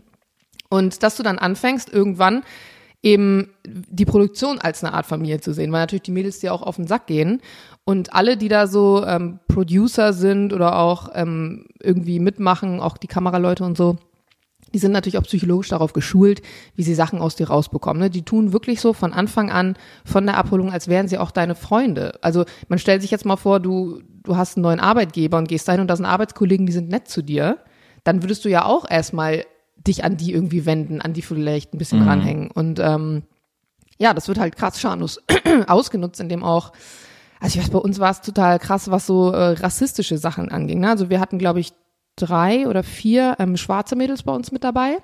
Und 0.69 1.03
dass 1.03 1.15
du 1.15 1.21
dann 1.21 1.37
anfängst, 1.37 1.93
irgendwann 1.93 2.43
eben 3.05 3.53
die 3.65 4.03
Produktion 4.03 4.57
als 4.59 4.83
eine 4.83 4.93
Art 4.93 5.05
Familie 5.05 5.39
zu 5.39 5.53
sehen, 5.53 5.71
weil 5.71 5.81
natürlich 5.81 6.01
die 6.01 6.11
Mädels 6.11 6.39
dir 6.39 6.53
auch 6.53 6.63
auf 6.63 6.77
den 6.77 6.87
Sack 6.87 7.05
gehen 7.05 7.39
und 7.85 8.13
alle, 8.13 8.35
die 8.35 8.47
da 8.47 8.65
so 8.65 9.05
ähm, 9.05 9.39
Producer 9.47 10.11
sind 10.11 10.51
oder 10.53 10.79
auch 10.79 11.09
ähm, 11.13 11.67
irgendwie 11.79 12.19
mitmachen, 12.19 12.81
auch 12.81 12.97
die 12.97 13.07
Kameraleute 13.07 13.63
und 13.63 13.77
so, 13.77 13.97
die 14.73 14.79
sind 14.79 14.91
natürlich 14.91 15.19
auch 15.19 15.23
psychologisch 15.23 15.69
darauf 15.69 15.93
geschult, 15.93 16.41
wie 16.75 16.81
sie 16.81 16.95
Sachen 16.95 17.19
aus 17.19 17.35
dir 17.35 17.47
rausbekommen. 17.47 18.01
Ne? 18.01 18.09
Die 18.09 18.23
tun 18.23 18.53
wirklich 18.53 18.81
so 18.81 18.91
von 18.91 19.13
Anfang 19.13 19.51
an 19.51 19.77
von 20.03 20.25
der 20.25 20.37
Abholung, 20.37 20.71
als 20.71 20.87
wären 20.87 21.07
sie 21.07 21.19
auch 21.19 21.29
deine 21.29 21.53
Freunde. 21.53 22.17
Also 22.23 22.43
man 22.69 22.79
stellt 22.79 23.03
sich 23.03 23.11
jetzt 23.11 23.25
mal 23.25 23.37
vor, 23.37 23.59
du, 23.59 24.01
du 24.23 24.35
hast 24.35 24.57
einen 24.57 24.63
neuen 24.63 24.79
Arbeitgeber 24.79 25.37
und 25.37 25.47
gehst 25.47 25.67
dahin 25.67 25.81
und 25.81 25.87
da 25.87 25.95
sind 25.95 26.05
Arbeitskollegen, 26.05 26.65
die 26.65 26.73
sind 26.73 26.89
nett 26.89 27.07
zu 27.07 27.21
dir. 27.21 27.59
Dann 28.03 28.23
würdest 28.23 28.43
du 28.45 28.49
ja 28.49 28.65
auch 28.65 28.89
erstmal 28.89 29.45
dich 29.87 30.03
an 30.03 30.17
die 30.17 30.33
irgendwie 30.33 30.65
wenden, 30.65 31.01
an 31.01 31.13
die 31.13 31.21
vielleicht 31.21 31.73
ein 31.73 31.77
bisschen 31.77 32.01
mhm. 32.01 32.07
ranhängen. 32.07 32.51
Und 32.51 32.79
ähm, 32.79 33.23
ja, 33.97 34.13
das 34.13 34.27
wird 34.27 34.39
halt 34.39 34.55
krass 34.55 34.79
schamlos 34.79 35.21
ausgenutzt, 35.67 36.19
indem 36.19 36.43
auch, 36.43 36.73
also 37.39 37.57
ich 37.57 37.63
weiß, 37.63 37.71
bei 37.71 37.79
uns 37.79 37.99
war 37.99 38.11
es 38.11 38.21
total 38.21 38.59
krass, 38.59 38.91
was 38.91 39.05
so 39.05 39.31
äh, 39.31 39.51
rassistische 39.51 40.17
Sachen 40.17 40.49
anging. 40.49 40.79
Ne? 40.79 40.89
Also 40.89 41.09
wir 41.09 41.19
hatten, 41.19 41.39
glaube 41.39 41.59
ich, 41.59 41.73
drei 42.15 42.67
oder 42.67 42.83
vier 42.83 43.35
ähm, 43.39 43.57
schwarze 43.57 43.95
Mädels 43.95 44.23
bei 44.23 44.33
uns 44.33 44.51
mit 44.51 44.63
dabei. 44.63 44.97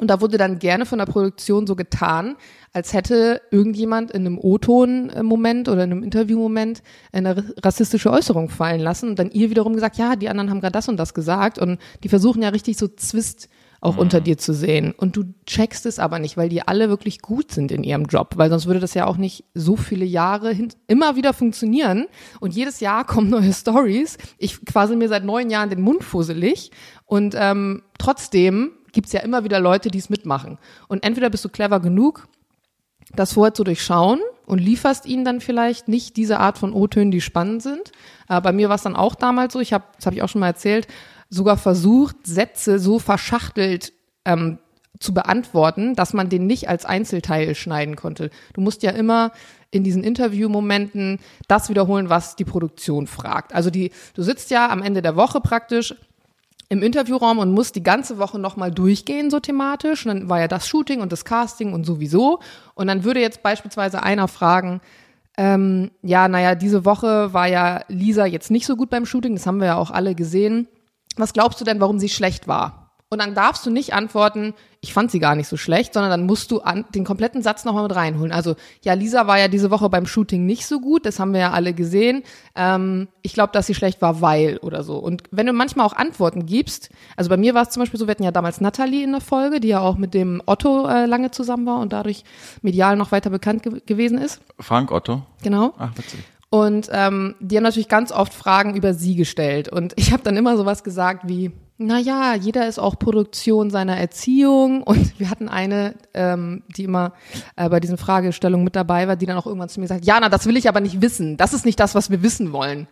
Und 0.00 0.08
da 0.08 0.20
wurde 0.20 0.38
dann 0.38 0.58
gerne 0.58 0.86
von 0.86 0.98
der 0.98 1.06
Produktion 1.06 1.68
so 1.68 1.76
getan, 1.76 2.34
als 2.72 2.92
hätte 2.92 3.40
irgendjemand 3.52 4.10
in 4.10 4.26
einem 4.26 4.38
O-Ton-Moment 4.38 5.68
oder 5.68 5.84
in 5.84 5.92
einem 5.92 6.02
Interview-Moment 6.02 6.82
eine 7.12 7.54
rassistische 7.62 8.10
Äußerung 8.10 8.48
fallen 8.48 8.80
lassen 8.80 9.10
und 9.10 9.18
dann 9.20 9.30
ihr 9.30 9.50
wiederum 9.50 9.74
gesagt, 9.74 9.96
ja, 9.96 10.16
die 10.16 10.28
anderen 10.28 10.50
haben 10.50 10.60
gerade 10.60 10.72
das 10.72 10.88
und 10.88 10.96
das 10.96 11.14
gesagt 11.14 11.60
und 11.60 11.78
die 12.02 12.08
versuchen 12.08 12.42
ja 12.42 12.48
richtig 12.48 12.76
so 12.76 12.88
Zwist 12.88 13.48
auch 13.84 13.94
mhm. 13.94 14.00
unter 14.00 14.20
dir 14.20 14.38
zu 14.38 14.54
sehen. 14.54 14.92
Und 14.96 15.16
du 15.16 15.24
checkst 15.46 15.86
es 15.86 15.98
aber 15.98 16.18
nicht, 16.18 16.36
weil 16.36 16.48
die 16.48 16.62
alle 16.62 16.88
wirklich 16.88 17.20
gut 17.20 17.52
sind 17.52 17.70
in 17.70 17.84
ihrem 17.84 18.04
Job, 18.04 18.34
weil 18.36 18.50
sonst 18.50 18.66
würde 18.66 18.80
das 18.80 18.94
ja 18.94 19.06
auch 19.06 19.16
nicht 19.16 19.44
so 19.54 19.76
viele 19.76 20.04
Jahre 20.04 20.52
hin, 20.52 20.68
immer 20.86 21.16
wieder 21.16 21.32
funktionieren. 21.32 22.06
Und 22.40 22.54
jedes 22.54 22.80
Jahr 22.80 23.04
kommen 23.06 23.30
neue 23.30 23.52
Stories. 23.52 24.16
Ich 24.38 24.64
quasi 24.64 24.96
mir 24.96 25.08
seit 25.08 25.24
neun 25.24 25.50
Jahren 25.50 25.70
den 25.70 25.82
Mund 25.82 26.02
fusselig 26.02 26.70
und 27.06 27.34
ähm, 27.38 27.82
trotzdem 27.98 28.72
gibt's 28.92 29.12
ja 29.12 29.20
immer 29.20 29.44
wieder 29.44 29.60
Leute, 29.60 29.90
die 29.90 29.98
es 29.98 30.08
mitmachen. 30.08 30.58
Und 30.88 31.04
entweder 31.04 31.28
bist 31.28 31.44
du 31.44 31.48
clever 31.48 31.80
genug, 31.80 32.28
das 33.14 33.34
vorher 33.34 33.54
zu 33.54 33.64
durchschauen 33.64 34.20
und 34.46 34.58
lieferst 34.58 35.06
ihnen 35.06 35.24
dann 35.24 35.40
vielleicht 35.40 35.88
nicht 35.88 36.16
diese 36.16 36.40
Art 36.40 36.58
von 36.58 36.72
O-Tönen, 36.72 37.10
die 37.10 37.20
spannend 37.20 37.62
sind. 37.62 37.92
Äh, 38.28 38.40
bei 38.40 38.52
mir 38.52 38.68
war 38.68 38.76
es 38.76 38.82
dann 38.82 38.96
auch 38.96 39.14
damals 39.14 39.52
so, 39.52 39.60
ich 39.60 39.72
habe, 39.72 39.84
das 39.96 40.06
habe 40.06 40.16
ich 40.16 40.22
auch 40.22 40.28
schon 40.28 40.40
mal 40.40 40.48
erzählt, 40.48 40.86
sogar 41.34 41.56
versucht, 41.56 42.26
Sätze 42.26 42.78
so 42.78 42.98
verschachtelt 42.98 43.92
ähm, 44.24 44.58
zu 45.00 45.12
beantworten, 45.12 45.94
dass 45.94 46.12
man 46.12 46.28
den 46.28 46.46
nicht 46.46 46.68
als 46.68 46.84
Einzelteil 46.84 47.54
schneiden 47.54 47.96
konnte. 47.96 48.30
Du 48.52 48.60
musst 48.60 48.82
ja 48.82 48.92
immer 48.92 49.32
in 49.70 49.82
diesen 49.82 50.04
Interviewmomenten 50.04 51.18
das 51.48 51.68
wiederholen, 51.68 52.08
was 52.08 52.36
die 52.36 52.44
Produktion 52.44 53.08
fragt. 53.08 53.54
Also 53.54 53.70
die, 53.70 53.90
du 54.14 54.22
sitzt 54.22 54.50
ja 54.50 54.70
am 54.70 54.82
Ende 54.82 55.02
der 55.02 55.16
Woche 55.16 55.40
praktisch 55.40 55.94
im 56.68 56.82
Interviewraum 56.82 57.38
und 57.38 57.52
musst 57.52 57.74
die 57.74 57.82
ganze 57.82 58.18
Woche 58.18 58.38
nochmal 58.38 58.70
durchgehen, 58.70 59.30
so 59.30 59.40
thematisch. 59.40 60.06
Und 60.06 60.14
dann 60.14 60.28
war 60.28 60.40
ja 60.40 60.48
das 60.48 60.68
Shooting 60.68 61.00
und 61.00 61.10
das 61.10 61.24
Casting 61.24 61.72
und 61.72 61.84
sowieso. 61.84 62.38
Und 62.74 62.86
dann 62.86 63.02
würde 63.02 63.20
jetzt 63.20 63.42
beispielsweise 63.42 64.02
einer 64.02 64.28
fragen, 64.28 64.80
ähm, 65.36 65.90
ja, 66.02 66.28
naja, 66.28 66.54
diese 66.54 66.84
Woche 66.84 67.34
war 67.34 67.48
ja 67.48 67.82
Lisa 67.88 68.24
jetzt 68.24 68.52
nicht 68.52 68.66
so 68.66 68.76
gut 68.76 68.88
beim 68.88 69.04
Shooting, 69.04 69.34
das 69.34 69.48
haben 69.48 69.58
wir 69.58 69.66
ja 69.66 69.76
auch 69.76 69.90
alle 69.90 70.14
gesehen 70.14 70.68
was 71.16 71.32
glaubst 71.32 71.60
du 71.60 71.64
denn, 71.64 71.80
warum 71.80 71.98
sie 71.98 72.08
schlecht 72.08 72.48
war? 72.48 72.84
Und 73.14 73.20
dann 73.20 73.34
darfst 73.34 73.64
du 73.64 73.70
nicht 73.70 73.94
antworten, 73.94 74.54
ich 74.80 74.92
fand 74.92 75.10
sie 75.10 75.20
gar 75.20 75.36
nicht 75.36 75.46
so 75.46 75.56
schlecht, 75.56 75.94
sondern 75.94 76.10
dann 76.10 76.26
musst 76.26 76.50
du 76.50 76.60
an, 76.62 76.84
den 76.96 77.04
kompletten 77.04 77.42
Satz 77.42 77.64
nochmal 77.64 77.84
mit 77.84 77.94
reinholen. 77.94 78.32
Also, 78.32 78.56
ja, 78.82 78.94
Lisa 78.94 79.28
war 79.28 79.38
ja 79.38 79.46
diese 79.46 79.70
Woche 79.70 79.88
beim 79.88 80.04
Shooting 80.04 80.44
nicht 80.44 80.66
so 80.66 80.80
gut, 80.80 81.06
das 81.06 81.20
haben 81.20 81.32
wir 81.32 81.38
ja 81.38 81.50
alle 81.52 81.74
gesehen. 81.74 82.24
Ähm, 82.56 83.06
ich 83.22 83.32
glaube, 83.32 83.52
dass 83.52 83.68
sie 83.68 83.74
schlecht 83.74 84.02
war, 84.02 84.20
weil 84.20 84.56
oder 84.58 84.82
so. 84.82 84.96
Und 84.96 85.22
wenn 85.30 85.46
du 85.46 85.52
manchmal 85.52 85.86
auch 85.86 85.92
Antworten 85.92 86.44
gibst, 86.44 86.90
also 87.16 87.30
bei 87.30 87.36
mir 87.36 87.54
war 87.54 87.62
es 87.62 87.70
zum 87.70 87.82
Beispiel 87.82 88.00
so, 88.00 88.08
wir 88.08 88.10
hatten 88.10 88.24
ja 88.24 88.32
damals 88.32 88.60
Natalie 88.60 89.04
in 89.04 89.12
der 89.12 89.20
Folge, 89.20 89.60
die 89.60 89.68
ja 89.68 89.80
auch 89.80 89.96
mit 89.96 90.12
dem 90.12 90.42
Otto 90.44 90.88
äh, 90.88 91.06
lange 91.06 91.30
zusammen 91.30 91.66
war 91.66 91.78
und 91.78 91.92
dadurch 91.92 92.24
medial 92.62 92.96
noch 92.96 93.12
weiter 93.12 93.30
bekannt 93.30 93.62
ge 93.62 93.80
gewesen 93.86 94.18
ist. 94.18 94.40
Frank 94.58 94.90
Otto? 94.90 95.22
Genau. 95.42 95.72
Ach, 95.78 95.96
witzig. 95.96 96.18
Und 96.54 96.88
ähm, 96.92 97.34
die 97.40 97.56
haben 97.56 97.64
natürlich 97.64 97.88
ganz 97.88 98.12
oft 98.12 98.32
Fragen 98.32 98.76
über 98.76 98.94
sie 98.94 99.16
gestellt. 99.16 99.68
Und 99.68 99.92
ich 99.96 100.12
habe 100.12 100.22
dann 100.22 100.36
immer 100.36 100.56
sowas 100.56 100.84
gesagt 100.84 101.26
wie, 101.26 101.50
na 101.78 101.98
ja, 101.98 102.36
jeder 102.36 102.68
ist 102.68 102.78
auch 102.78 102.96
Produktion 102.96 103.70
seiner 103.70 103.96
Erziehung. 103.96 104.84
Und 104.84 105.18
wir 105.18 105.30
hatten 105.30 105.48
eine, 105.48 105.96
ähm, 106.14 106.62
die 106.76 106.84
immer 106.84 107.12
äh, 107.56 107.68
bei 107.68 107.80
diesen 107.80 107.98
Fragestellungen 107.98 108.62
mit 108.62 108.76
dabei 108.76 109.08
war, 109.08 109.16
die 109.16 109.26
dann 109.26 109.36
auch 109.36 109.46
irgendwann 109.46 109.68
zu 109.68 109.80
mir 109.80 109.88
sagt, 109.88 110.04
ja, 110.04 110.16
na, 110.20 110.28
das 110.28 110.46
will 110.46 110.56
ich 110.56 110.68
aber 110.68 110.78
nicht 110.78 111.02
wissen. 111.02 111.36
Das 111.36 111.54
ist 111.54 111.64
nicht 111.64 111.80
das, 111.80 111.96
was 111.96 112.08
wir 112.08 112.22
wissen 112.22 112.52
wollen. 112.52 112.86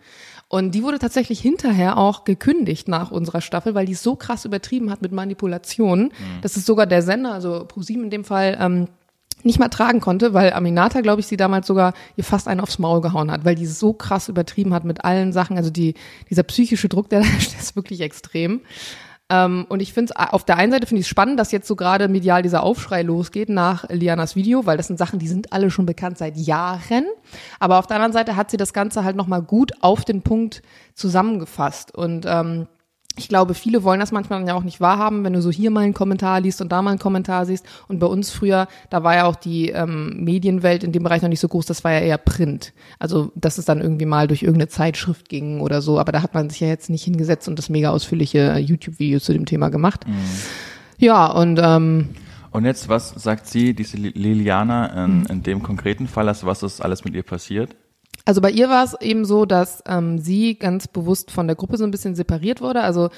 Und 0.49 0.75
die 0.75 0.83
wurde 0.83 0.99
tatsächlich 0.99 1.41
hinterher 1.41 1.99
auch 1.99 2.25
gekündigt 2.25 2.89
nach 2.89 3.13
unserer 3.13 3.43
Staffel, 3.43 3.77
weil 3.77 3.87
die 3.87 3.95
so 3.95 4.17
krass 4.17 4.45
übertrieben 4.45 4.91
hat 4.91 5.03
mit 5.03 5.13
Manipulationen, 5.13 6.07
mhm. 6.07 6.41
dass 6.43 6.57
es 6.57 6.67
sogar 6.67 6.87
der 6.87 7.03
Sender, 7.03 7.33
also 7.33 7.65
ProSieben 7.69 8.03
in 8.03 8.11
dem 8.11 8.25
Fall, 8.25 8.59
ähm, 8.61 8.89
nicht 9.45 9.59
mal 9.59 9.69
tragen 9.69 10.01
konnte, 10.01 10.35
weil 10.35 10.53
Aminata, 10.53 11.01
glaube 11.01 11.21
ich, 11.21 11.27
sie 11.27 11.37
damals 11.37 11.67
sogar 11.67 11.93
ihr 12.17 12.25
fast 12.25 12.49
einen 12.49 12.61
aufs 12.61 12.79
Maul 12.79 13.01
gehauen 13.01 13.31
hat, 13.31 13.45
weil 13.45 13.55
die 13.55 13.67
so 13.67 13.93
krass 13.93 14.29
übertrieben 14.29 14.75
hat 14.75 14.85
mit 14.85 15.05
allen 15.05 15.33
Sachen. 15.33 15.57
Also 15.57 15.71
die, 15.71 15.95
dieser 16.31 16.43
psychische 16.43 16.89
Druck, 16.89 17.09
der 17.09 17.21
da 17.23 17.27
ist, 17.39 17.59
ist 17.59 17.77
wirklich 17.77 18.01
extrem. 18.01 18.61
Ähm, 19.33 19.67
und 19.69 19.81
ich 19.81 19.93
finde 19.93 20.13
es, 20.15 20.33
auf 20.33 20.45
der 20.45 20.59
einen 20.59 20.73
Seite 20.73 20.87
finde 20.87 21.01
ich 21.01 21.07
es 21.07 21.11
spannend, 21.11 21.41
dass 21.41 21.53
jetzt 21.53 21.67
so 21.67 21.75
gerade 21.75 22.09
medial 22.09 22.43
dieser 22.43 22.63
Aufschrei 22.63 23.03
losgeht 23.03 23.49
nach 23.49 23.89
Lianas 23.89 24.37
Video, 24.37 24.67
weil 24.67 24.77
das 24.77 24.89
sind 24.89 24.99
Sachen, 24.99 25.19
die 25.19 25.29
sind 25.29 25.53
alle 25.53 25.71
schon 25.71 25.87
bekannt 25.87 26.19
seit 26.19 26.37
Jahren. 26.37 27.07
Aber 27.59 27.79
auf 27.79 27.87
der 27.87 27.97
anderen 27.97 28.13
Seite 28.13 28.37
hat 28.37 28.51
sie 28.51 28.59
das 28.59 28.73
Ganze 28.73 29.05
halt 29.05 29.17
nochmal 29.17 29.43
gut 29.43 29.73
auf 29.81 30.05
den 30.05 30.23
Punkt 30.23 30.63
zusammengefasst. 30.95 31.95
Und 31.95 32.27
ähm, 32.29 32.67
ich 33.17 33.29
glaube, 33.29 33.55
viele 33.55 33.83
wollen 33.83 34.01
das 34.01 34.13
manchmal 34.13 34.39
dann 34.39 34.49
ja 34.49 34.55
auch 34.55 34.63
nicht 34.63 34.81
wahrhaben, 34.81 35.25
wenn 35.25 35.33
du 35.33 35.43
so 35.43 35.51
hier 35.51 35.71
mal 35.71 35.81
einen 35.81 35.95
Kommentar 35.95 36.41
liest 36.41 36.63
und 36.63 36.73
da 36.73 36.81
mal 36.81 36.91
einen 36.91 36.99
Kommentar 36.99 37.45
siehst. 37.45 37.67
Und 37.89 37.99
bei 37.99 38.07
uns 38.07 38.31
früher, 38.31 38.69
da 38.91 39.03
war 39.05 39.15
ja 39.15 39.25
auch 39.25 39.37
die 39.37 39.69
ähm, 39.69 40.25
Medienwelt 40.25 40.83
in 40.83 40.93
dem 40.93 41.03
Bereich 41.03 41.23
noch 41.23 41.29
nicht 41.29 41.41
so 41.41 41.49
groß, 41.49 41.67
das 41.67 41.85
war 41.85 41.93
ja 41.93 42.01
eher 42.01 42.19
Print. 42.19 42.73
Also, 42.99 43.31
dass 43.35 43.59
es 43.59 43.65
dann 43.65 43.81
irgendwie 43.81 44.07
mal 44.07 44.29
durch 44.29 44.43
irgendeine 44.43 44.69
Zeitschrift 44.69 45.29
ging 45.29 45.61
oder 45.61 45.83
so. 45.83 45.99
Aber 45.99 46.13
da 46.13 46.23
hat 46.23 46.35
man 46.35 46.49
sich 46.49 46.61
ja 46.61 46.69
jetzt 46.69 46.91
nicht 46.91 47.05
hingesetzt 47.05 47.49
und 47.49 47.59
das 47.59 47.69
mega 47.69 47.91
ausführliche 47.91 48.57
YouTube-Video 48.59 49.21
zu 49.21 49.33
dem 49.33 49.45
Thema 49.45 49.69
gemacht. 49.69 50.07
Mhm. 50.07 50.15
Ja, 50.99 51.27
und 51.27 51.61
ähm, 51.63 52.11
und 52.51 52.67
jetzt, 52.67 52.91
was 52.91 53.11
sagt 53.11 53.47
sie, 53.47 53.73
diese 53.73 53.97
Liliana, 53.97 55.05
in, 55.05 55.25
in 55.25 55.43
dem 55.43 55.63
konkreten 55.63 56.07
Fall, 56.07 56.29
also 56.29 56.47
was 56.47 56.63
ist 56.63 56.83
alles 56.83 57.03
mit 57.03 57.15
ihr 57.15 57.23
passiert? 57.23 57.75
Also 58.25 58.41
bei 58.41 58.51
ihr 58.51 58.69
war 58.69 58.85
es 58.85 58.95
eben 59.01 59.25
so, 59.25 59.45
dass 59.47 59.83
ähm, 59.87 60.19
sie 60.19 60.55
ganz 60.57 60.89
bewusst 60.89 61.31
von 61.31 61.47
der 61.47 61.57
Gruppe 61.57 61.77
so 61.77 61.85
ein 61.85 61.91
bisschen 61.91 62.15
separiert 62.15 62.61
wurde. 62.61 62.83
Also 62.83 63.11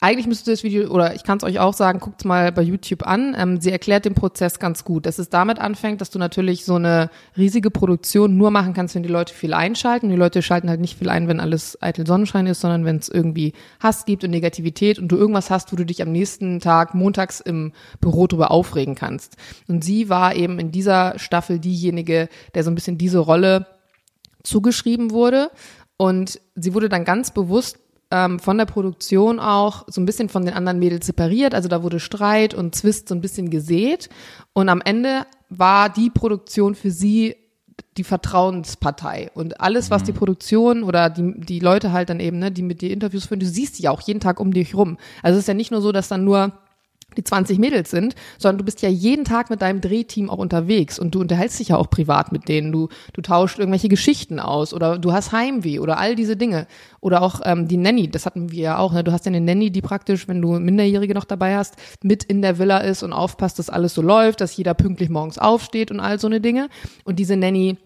eigentlich 0.00 0.28
müsste 0.28 0.52
das 0.52 0.62
Video, 0.62 0.90
oder 0.90 1.16
ich 1.16 1.24
kann 1.24 1.38
es 1.38 1.44
euch 1.44 1.58
auch 1.58 1.74
sagen, 1.74 1.98
guckt 1.98 2.24
mal 2.24 2.52
bei 2.52 2.62
YouTube 2.62 3.04
an. 3.04 3.34
Ähm, 3.36 3.60
sie 3.60 3.72
erklärt 3.72 4.04
den 4.04 4.14
Prozess 4.14 4.60
ganz 4.60 4.84
gut. 4.84 5.06
Dass 5.06 5.18
es 5.18 5.28
damit 5.28 5.58
anfängt, 5.58 6.00
dass 6.00 6.10
du 6.10 6.20
natürlich 6.20 6.64
so 6.64 6.76
eine 6.76 7.10
riesige 7.36 7.72
Produktion 7.72 8.36
nur 8.36 8.52
machen 8.52 8.74
kannst, 8.74 8.94
wenn 8.94 9.02
die 9.02 9.08
Leute 9.08 9.34
viel 9.34 9.52
einschalten. 9.52 10.08
Die 10.08 10.16
Leute 10.16 10.40
schalten 10.40 10.68
halt 10.68 10.80
nicht 10.80 10.98
viel 10.98 11.08
ein, 11.08 11.26
wenn 11.26 11.40
alles 11.40 11.82
eitel 11.82 12.06
Sonnenschein 12.06 12.46
ist, 12.46 12.60
sondern 12.60 12.84
wenn 12.84 12.98
es 12.98 13.08
irgendwie 13.08 13.54
Hass 13.80 14.04
gibt 14.04 14.22
und 14.22 14.30
Negativität 14.30 15.00
und 15.00 15.08
du 15.08 15.16
irgendwas 15.16 15.50
hast, 15.50 15.72
wo 15.72 15.76
du 15.76 15.84
dich 15.84 16.00
am 16.00 16.12
nächsten 16.12 16.60
Tag 16.60 16.94
montags 16.94 17.40
im 17.40 17.72
Büro 18.00 18.28
drüber 18.28 18.52
aufregen 18.52 18.94
kannst. 18.94 19.36
Und 19.66 19.82
sie 19.82 20.08
war 20.08 20.36
eben 20.36 20.60
in 20.60 20.70
dieser 20.70 21.18
Staffel 21.18 21.58
diejenige, 21.58 22.28
der 22.54 22.62
so 22.62 22.70
ein 22.70 22.76
bisschen 22.76 22.98
diese 22.98 23.18
Rolle 23.18 23.66
zugeschrieben 24.48 25.10
wurde. 25.10 25.50
Und 25.96 26.40
sie 26.54 26.74
wurde 26.74 26.88
dann 26.88 27.04
ganz 27.04 27.32
bewusst 27.32 27.78
ähm, 28.10 28.38
von 28.38 28.58
der 28.58 28.66
Produktion 28.66 29.38
auch 29.38 29.84
so 29.88 30.00
ein 30.00 30.06
bisschen 30.06 30.28
von 30.28 30.44
den 30.44 30.54
anderen 30.54 30.78
Mädels 30.78 31.06
separiert. 31.06 31.54
Also 31.54 31.68
da 31.68 31.82
wurde 31.82 32.00
Streit 32.00 32.54
und 32.54 32.74
Zwist 32.74 33.08
so 33.08 33.14
ein 33.14 33.20
bisschen 33.20 33.50
gesät. 33.50 34.08
Und 34.52 34.68
am 34.68 34.80
Ende 34.80 35.26
war 35.48 35.88
die 35.88 36.10
Produktion 36.10 36.74
für 36.74 36.90
sie 36.90 37.36
die 37.96 38.04
Vertrauenspartei. 38.04 39.30
Und 39.34 39.60
alles, 39.60 39.90
was 39.90 40.04
die 40.04 40.12
mhm. 40.12 40.16
Produktion 40.16 40.82
oder 40.84 41.10
die, 41.10 41.40
die 41.40 41.60
Leute 41.60 41.92
halt 41.92 42.10
dann 42.10 42.20
eben, 42.20 42.38
ne, 42.38 42.50
die 42.50 42.62
mit 42.62 42.80
dir 42.80 42.90
Interviews 42.90 43.26
führen, 43.26 43.40
du 43.40 43.46
siehst 43.46 43.78
die 43.78 43.82
ja 43.84 43.90
auch 43.90 44.00
jeden 44.00 44.20
Tag 44.20 44.40
um 44.40 44.52
dich 44.52 44.74
rum. 44.74 44.98
Also 45.22 45.36
es 45.36 45.44
ist 45.44 45.48
ja 45.48 45.54
nicht 45.54 45.70
nur 45.70 45.80
so, 45.80 45.92
dass 45.92 46.08
dann 46.08 46.24
nur 46.24 46.52
die 47.16 47.24
20 47.24 47.58
Mädels 47.58 47.90
sind, 47.90 48.14
sondern 48.38 48.58
du 48.58 48.64
bist 48.64 48.82
ja 48.82 48.88
jeden 48.88 49.24
Tag 49.24 49.50
mit 49.50 49.62
deinem 49.62 49.80
Drehteam 49.80 50.30
auch 50.30 50.38
unterwegs 50.38 50.98
und 50.98 51.14
du 51.14 51.20
unterhältst 51.20 51.58
dich 51.58 51.68
ja 51.68 51.76
auch 51.76 51.90
privat 51.90 52.32
mit 52.32 52.48
denen. 52.48 52.70
Du, 52.70 52.88
du 53.12 53.22
tauscht 53.22 53.58
irgendwelche 53.58 53.88
Geschichten 53.88 54.38
aus 54.38 54.74
oder 54.74 54.98
du 54.98 55.12
hast 55.12 55.32
Heimweh 55.32 55.78
oder 55.78 55.98
all 55.98 56.14
diese 56.14 56.36
Dinge. 56.36 56.66
Oder 57.00 57.22
auch 57.22 57.40
ähm, 57.44 57.68
die 57.68 57.76
Nanny, 57.76 58.10
das 58.10 58.26
hatten 58.26 58.50
wir 58.50 58.60
ja 58.60 58.78
auch. 58.78 58.92
Ne? 58.92 59.04
Du 59.04 59.12
hast 59.12 59.24
ja 59.24 59.30
eine 59.30 59.40
Nanny, 59.40 59.70
die 59.70 59.82
praktisch, 59.82 60.28
wenn 60.28 60.42
du 60.42 60.58
Minderjährige 60.58 61.14
noch 61.14 61.24
dabei 61.24 61.56
hast, 61.56 61.76
mit 62.02 62.24
in 62.24 62.42
der 62.42 62.58
Villa 62.58 62.78
ist 62.78 63.02
und 63.02 63.12
aufpasst, 63.12 63.58
dass 63.58 63.70
alles 63.70 63.94
so 63.94 64.02
läuft, 64.02 64.40
dass 64.40 64.56
jeder 64.56 64.74
pünktlich 64.74 65.08
morgens 65.08 65.38
aufsteht 65.38 65.90
und 65.90 66.00
all 66.00 66.18
so 66.18 66.26
eine 66.26 66.40
Dinge. 66.40 66.68
Und 67.04 67.18
diese 67.18 67.36
Nanny 67.36 67.78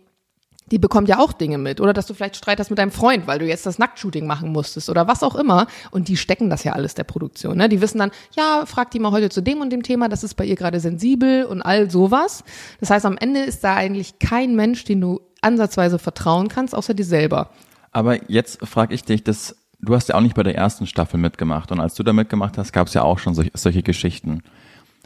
die 0.73 0.79
bekommt 0.79 1.09
ja 1.09 1.19
auch 1.19 1.33
Dinge 1.33 1.59
mit. 1.59 1.81
Oder 1.81 1.93
dass 1.93 2.07
du 2.07 2.15
vielleicht 2.15 2.37
Streit 2.37 2.59
hast 2.59 2.71
mit 2.71 2.79
deinem 2.79 2.91
Freund, 2.91 3.27
weil 3.27 3.39
du 3.39 3.47
jetzt 3.47 3.67
das 3.67 3.79
Nacktshooting 3.79 4.27
machen 4.27 4.51
musstest 4.51 4.89
oder 4.89 5.07
was 5.07 5.23
auch 5.23 5.35
immer. 5.37 5.67
Und 5.91 6.09
die 6.09 6.17
stecken 6.17 6.49
das 6.49 6.65
ja 6.65 6.73
alles 6.73 6.95
der 6.95 7.05
Produktion. 7.05 7.59
Ne? 7.59 7.69
Die 7.69 7.83
wissen 7.83 7.99
dann, 7.99 8.11
ja, 8.35 8.65
frag 8.67 8.91
die 8.91 8.99
mal 8.99 9.13
heute 9.13 9.29
zu 9.29 9.43
dem 9.43 9.61
und 9.61 9.71
dem 9.71 9.83
Thema, 9.83 10.09
das 10.09 10.25
ist 10.25 10.35
bei 10.35 10.47
ihr 10.47 10.57
gerade 10.57 10.81
sensibel 10.81 11.45
und 11.45 11.61
all 11.61 11.91
sowas. 11.91 12.43
Das 12.81 12.89
heißt, 12.89 13.05
am 13.05 13.19
Ende 13.19 13.41
ist 13.41 13.63
da 13.63 13.77
eigentlich 13.77 14.19
kein 14.19 14.57
Mensch, 14.57 14.85
den 14.85 15.03
du 15.03 15.21
ansatzweise 15.43 15.99
vertrauen 15.99 16.49
kannst, 16.49 16.75
außer 16.75 16.95
dir 16.95 17.05
selber. 17.05 17.51
Aber 17.91 18.31
jetzt 18.31 18.67
frage 18.67 18.95
ich 18.95 19.05
dich, 19.05 19.23
das, 19.23 19.55
du 19.81 19.95
hast 19.95 20.09
ja 20.09 20.15
auch 20.15 20.23
nicht 20.23 20.35
bei 20.35 20.43
der 20.43 20.57
ersten 20.57 20.87
Staffel 20.87 21.21
mitgemacht. 21.21 21.71
Und 21.71 21.81
als 21.81 21.95
du 21.95 22.03
da 22.03 22.15
mitgemacht 22.15 22.57
hast, 22.57 22.73
gab 22.73 22.87
es 22.87 22.95
ja 22.95 23.03
auch 23.03 23.19
schon 23.19 23.35
solch, 23.35 23.51
solche 23.53 23.83
Geschichten. 23.83 24.43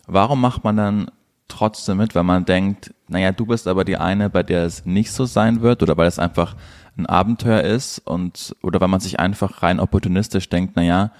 Warum 0.07 0.41
macht 0.41 0.63
man 0.63 0.77
dann 0.77 1.11
trotzdem 1.49 1.99
mit, 1.99 2.15
weil 2.15 2.25
man 2.25 2.45
denkt, 2.45 2.95
naja, 3.09 3.33
du 3.33 3.47
bist 3.47 3.69
aber 3.69 3.85
die 3.85 3.97
eine, 3.97 4.31
bei 4.31 4.43
der 4.43 4.65
es 4.65 4.85
nicht 4.85 5.13
so 5.13 5.25
sein 5.25 5.61
wird 5.61 5.83
oder 5.83 5.97
weil 5.97 6.09
es 6.09 6.19
einfach 6.19 6.57
ein 6.97 7.07
Abenteuer 7.07 7.61
ist 7.61 7.99
und 8.01 8.57
oder 8.63 8.81
weil 8.81 8.89
man 8.89 9.01
sich 9.01 9.21
einfach 9.21 9.63
rein 9.63 9.81
opportunistisch 9.81 10.49
denkt, 10.49 10.77
naja, 10.77 11.13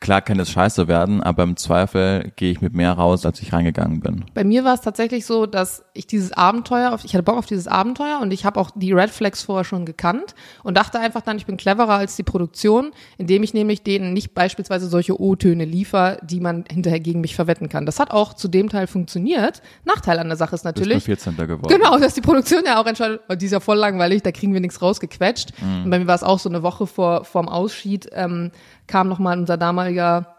Klar 0.00 0.22
kann 0.22 0.38
es 0.38 0.50
scheiße 0.50 0.86
werden, 0.86 1.22
aber 1.24 1.42
im 1.42 1.56
Zweifel 1.56 2.32
gehe 2.36 2.52
ich 2.52 2.60
mit 2.60 2.72
mehr 2.72 2.92
raus, 2.92 3.26
als 3.26 3.42
ich 3.42 3.52
reingegangen 3.52 3.98
bin. 3.98 4.24
Bei 4.32 4.44
mir 4.44 4.62
war 4.64 4.74
es 4.74 4.80
tatsächlich 4.80 5.26
so, 5.26 5.46
dass 5.46 5.84
ich 5.92 6.06
dieses 6.06 6.30
Abenteuer, 6.32 6.96
ich 7.02 7.14
hatte 7.14 7.24
Bock 7.24 7.36
auf 7.36 7.46
dieses 7.46 7.66
Abenteuer 7.66 8.20
und 8.22 8.32
ich 8.32 8.44
habe 8.44 8.60
auch 8.60 8.70
die 8.76 8.92
Red 8.92 9.10
Flags 9.10 9.42
vorher 9.42 9.64
schon 9.64 9.86
gekannt 9.86 10.36
und 10.62 10.76
dachte 10.76 11.00
einfach 11.00 11.22
dann, 11.22 11.36
ich 11.36 11.46
bin 11.46 11.56
cleverer 11.56 11.94
als 11.94 12.14
die 12.14 12.22
Produktion, 12.22 12.92
indem 13.16 13.42
ich 13.42 13.54
nämlich 13.54 13.82
denen 13.82 14.12
nicht 14.12 14.34
beispielsweise 14.34 14.86
solche 14.86 15.20
O-Töne 15.20 15.64
liefer, 15.64 16.18
die 16.22 16.38
man 16.38 16.64
hinterher 16.70 17.00
gegen 17.00 17.20
mich 17.20 17.34
verwetten 17.34 17.68
kann. 17.68 17.84
Das 17.84 17.98
hat 17.98 18.12
auch 18.12 18.34
zu 18.34 18.46
dem 18.46 18.68
Teil 18.68 18.86
funktioniert. 18.86 19.62
Nachteil 19.84 20.20
an 20.20 20.28
der 20.28 20.36
Sache 20.36 20.54
ist 20.54 20.64
natürlich. 20.64 21.04
Du 21.04 21.10
bist 21.10 21.24
14. 21.24 21.36
geworden. 21.48 21.66
Genau, 21.68 21.98
dass 21.98 22.14
die 22.14 22.20
Produktion 22.20 22.62
ja 22.64 22.80
auch 22.80 22.86
entscheidet, 22.86 23.22
oh, 23.28 23.34
die 23.34 23.46
ist 23.46 23.52
ja 23.52 23.60
voll 23.60 23.78
langweilig, 23.78 24.22
da 24.22 24.30
kriegen 24.30 24.54
wir 24.54 24.60
nichts 24.60 24.80
rausgequetscht. 24.80 25.60
Mhm. 25.60 25.84
Und 25.84 25.90
bei 25.90 25.98
mir 25.98 26.06
war 26.06 26.14
es 26.14 26.22
auch 26.22 26.38
so 26.38 26.48
eine 26.48 26.62
Woche 26.62 26.86
vor 26.86 27.24
vorm 27.24 27.48
Ausschied, 27.48 28.08
ähm, 28.12 28.52
kam 28.88 29.08
nochmal 29.08 29.38
unser 29.38 29.56
damaliger 29.56 30.34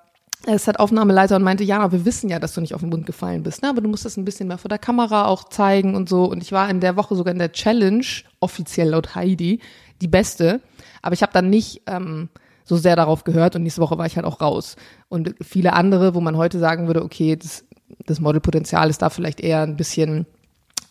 äh, 0.46 0.58
Set-Aufnahmeleiter 0.58 1.36
und 1.36 1.44
meinte, 1.44 1.64
ja, 1.64 1.92
wir 1.92 2.06
wissen 2.06 2.30
ja, 2.30 2.40
dass 2.40 2.54
du 2.54 2.62
nicht 2.62 2.74
auf 2.74 2.82
den 2.82 2.90
Mund 2.90 3.06
gefallen 3.06 3.44
bist, 3.44 3.62
ne? 3.62 3.70
aber 3.70 3.82
du 3.82 3.90
musst 3.90 4.06
das 4.06 4.18
ein 4.18 4.26
bisschen 4.26 4.48
mehr 4.48 4.58
vor 4.58 4.70
der 4.70 4.78
Kamera 4.78 5.26
auch 5.26 5.46
zeigen 5.46 5.96
und 5.96 6.10
so. 6.10 6.26
Und 6.26 6.42
ich 6.42 6.52
war 6.52 6.70
in 6.70 6.80
der 6.80 6.96
Woche 6.96 7.16
sogar 7.16 7.32
in 7.32 7.40
der 7.40 7.52
Challenge, 7.52 8.06
offiziell 8.40 8.90
laut 8.90 9.16
Heidi, 9.16 9.60
die 10.02 10.08
beste. 10.08 10.62
Aber 11.02 11.14
ich 11.14 11.22
habe 11.22 11.34
dann 11.34 11.50
nicht 11.50 11.84
ähm, 11.88 12.30
so 12.64 12.78
sehr 12.78 12.96
darauf 12.96 13.24
gehört 13.24 13.56
und 13.56 13.64
nächste 13.64 13.82
Woche 13.82 13.98
war 13.98 14.06
ich 14.06 14.16
halt 14.16 14.26
auch 14.26 14.42
raus. 14.42 14.76
Und 15.10 15.36
viele 15.42 15.74
andere, 15.74 16.14
wo 16.16 16.22
man 16.22 16.38
heute 16.38 16.60
sagen 16.60 16.88
würde, 16.88 17.04
okay, 17.04 17.36
das, 17.36 17.66
das 18.06 18.20
Modelpotenzial 18.20 18.90
ist 18.90 19.02
da 19.02 19.10
vielleicht 19.10 19.40
eher 19.40 19.62
ein 19.62 19.76
bisschen 19.76 20.26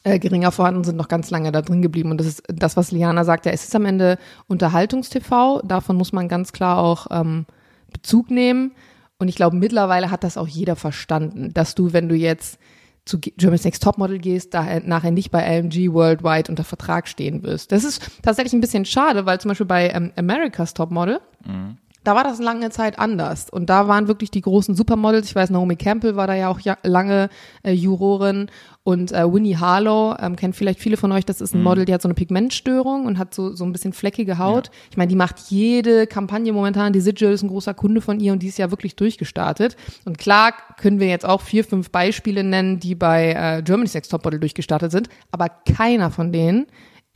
äh, 0.04 0.18
geringer 0.18 0.52
vorhanden, 0.52 0.84
sind 0.84 0.96
noch 0.96 1.08
ganz 1.08 1.30
lange 1.30 1.52
da 1.52 1.62
drin 1.62 1.82
geblieben. 1.82 2.10
Und 2.10 2.18
das 2.18 2.26
ist 2.26 2.42
das, 2.48 2.76
was 2.76 2.92
Liana 2.92 3.24
sagt, 3.24 3.46
ja, 3.46 3.52
es 3.52 3.64
ist 3.64 3.74
am 3.74 3.84
Ende 3.84 4.18
Unterhaltungstv. 4.46 5.60
Davon 5.64 5.96
muss 5.96 6.12
man 6.12 6.28
ganz 6.28 6.52
klar 6.52 6.78
auch 6.78 7.06
ähm, 7.10 7.46
Bezug 7.92 8.30
nehmen. 8.30 8.72
Und 9.18 9.28
ich 9.28 9.36
glaube, 9.36 9.56
mittlerweile 9.56 10.10
hat 10.10 10.24
das 10.24 10.38
auch 10.38 10.46
jeder 10.46 10.76
verstanden, 10.76 11.52
dass 11.52 11.74
du, 11.74 11.92
wenn 11.92 12.08
du 12.08 12.14
jetzt 12.14 12.58
zu 13.04 13.18
Germany's 13.18 13.64
Next 13.64 13.82
Topmodel 13.82 14.18
gehst, 14.18 14.54
da 14.54 14.80
nachher 14.80 15.10
nicht 15.10 15.30
bei 15.30 15.42
LMG 15.42 15.92
Worldwide 15.92 16.50
unter 16.50 16.62
Vertrag 16.62 17.08
stehen 17.08 17.42
wirst. 17.42 17.72
Das 17.72 17.82
ist 17.82 18.02
tatsächlich 18.22 18.52
ein 18.52 18.60
bisschen 18.60 18.84
schade, 18.84 19.26
weil 19.26 19.40
zum 19.40 19.48
Beispiel 19.48 19.66
bei 19.66 19.90
ähm, 19.90 20.12
America's 20.16 20.74
Topmodel, 20.74 21.20
mhm. 21.44 21.78
Da 22.08 22.14
war 22.14 22.24
das 22.24 22.38
lange 22.38 22.70
Zeit 22.70 22.98
anders. 22.98 23.50
Und 23.50 23.68
da 23.68 23.86
waren 23.86 24.08
wirklich 24.08 24.30
die 24.30 24.40
großen 24.40 24.74
Supermodels. 24.74 25.28
Ich 25.28 25.34
weiß, 25.34 25.50
Naomi 25.50 25.76
Campbell 25.76 26.16
war 26.16 26.26
da 26.26 26.34
ja 26.34 26.48
auch 26.48 26.58
lange 26.82 27.28
äh, 27.62 27.72
Jurorin. 27.72 28.50
Und 28.82 29.12
äh, 29.12 29.30
Winnie 29.30 29.58
Harlow, 29.58 30.16
ähm, 30.18 30.34
kennt 30.34 30.56
vielleicht 30.56 30.80
viele 30.80 30.96
von 30.96 31.12
euch, 31.12 31.26
das 31.26 31.42
ist 31.42 31.54
ein 31.54 31.58
mhm. 31.58 31.64
Model, 31.64 31.84
die 31.84 31.92
hat 31.92 32.00
so 32.00 32.08
eine 32.08 32.14
Pigmentstörung 32.14 33.04
und 33.04 33.18
hat 33.18 33.34
so, 33.34 33.54
so 33.54 33.62
ein 33.66 33.72
bisschen 33.72 33.92
fleckige 33.92 34.38
Haut. 34.38 34.68
Ja. 34.68 34.72
Ich 34.90 34.96
meine, 34.96 35.10
die 35.10 35.16
macht 35.16 35.38
jede 35.50 36.06
Kampagne 36.06 36.50
momentan. 36.54 36.94
Die 36.94 37.02
Sigil 37.02 37.30
ist 37.30 37.42
ein 37.42 37.48
großer 37.48 37.74
Kunde 37.74 38.00
von 38.00 38.20
ihr 38.20 38.32
und 38.32 38.42
die 38.42 38.46
ist 38.46 38.56
ja 38.56 38.70
wirklich 38.70 38.96
durchgestartet. 38.96 39.76
Und 40.06 40.16
klar 40.16 40.54
können 40.78 41.00
wir 41.00 41.08
jetzt 41.08 41.26
auch 41.26 41.42
vier, 41.42 41.62
fünf 41.62 41.90
Beispiele 41.90 42.42
nennen, 42.42 42.80
die 42.80 42.94
bei 42.94 43.34
äh, 43.34 43.62
Germany's 43.62 43.92
Next 43.92 44.10
Topmodel 44.10 44.40
durchgestartet 44.40 44.90
sind, 44.90 45.10
aber 45.30 45.50
keiner 45.50 46.10
von 46.10 46.32
denen 46.32 46.68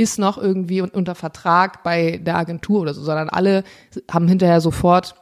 ist 0.02 0.18
noch 0.18 0.38
irgendwie 0.38 0.82
unter 0.82 1.14
Vertrag 1.14 1.82
bei 1.82 2.18
der 2.18 2.36
Agentur 2.36 2.80
oder 2.80 2.94
so, 2.94 3.02
sondern 3.02 3.28
alle 3.28 3.64
haben 4.10 4.28
hinterher 4.28 4.60
sofort 4.60 5.14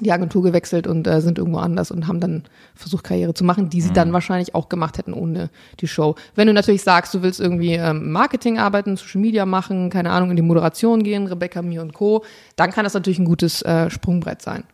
die 0.00 0.10
Agentur 0.10 0.42
gewechselt 0.42 0.88
und 0.88 1.06
äh, 1.06 1.20
sind 1.20 1.38
irgendwo 1.38 1.58
anders 1.58 1.92
und 1.92 2.08
haben 2.08 2.18
dann 2.18 2.42
versucht, 2.74 3.04
Karriere 3.04 3.32
zu 3.32 3.44
machen, 3.44 3.70
die 3.70 3.80
sie 3.80 3.90
mhm. 3.90 3.94
dann 3.94 4.12
wahrscheinlich 4.12 4.54
auch 4.54 4.68
gemacht 4.68 4.98
hätten 4.98 5.12
ohne 5.12 5.50
die 5.80 5.86
Show. 5.86 6.16
Wenn 6.34 6.48
du 6.48 6.52
natürlich 6.52 6.82
sagst, 6.82 7.14
du 7.14 7.22
willst 7.22 7.40
irgendwie 7.40 7.74
ähm, 7.74 8.10
Marketing 8.10 8.58
arbeiten, 8.58 8.96
Social 8.96 9.20
Media 9.20 9.46
machen, 9.46 9.90
keine 9.90 10.10
Ahnung, 10.10 10.30
in 10.30 10.36
die 10.36 10.42
Moderation 10.42 11.04
gehen, 11.04 11.28
Rebecca, 11.28 11.62
mir 11.62 11.80
und 11.80 11.94
Co., 11.94 12.24
dann 12.56 12.72
kann 12.72 12.84
das 12.84 12.94
natürlich 12.94 13.20
ein 13.20 13.24
gutes 13.24 13.62
äh, 13.62 13.88
Sprungbrett 13.88 14.42
sein. 14.42 14.64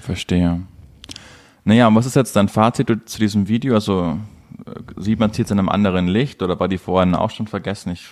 Verstehe. 0.00 0.62
Naja, 1.62 1.86
und 1.86 1.94
was 1.94 2.06
ist 2.06 2.16
jetzt 2.16 2.34
dein 2.34 2.48
Fazit 2.48 2.88
zu 3.06 3.18
diesem 3.20 3.46
Video? 3.46 3.74
Also 3.74 4.18
äh, 4.66 5.00
sieht 5.00 5.20
man 5.20 5.30
es 5.30 5.38
jetzt 5.38 5.52
in 5.52 5.60
einem 5.60 5.68
anderen 5.68 6.08
Licht 6.08 6.42
oder 6.42 6.58
war 6.58 6.66
die 6.66 6.78
vorhin 6.78 7.14
auch 7.14 7.30
schon 7.30 7.46
vergessen? 7.46 7.92
Ich 7.92 8.08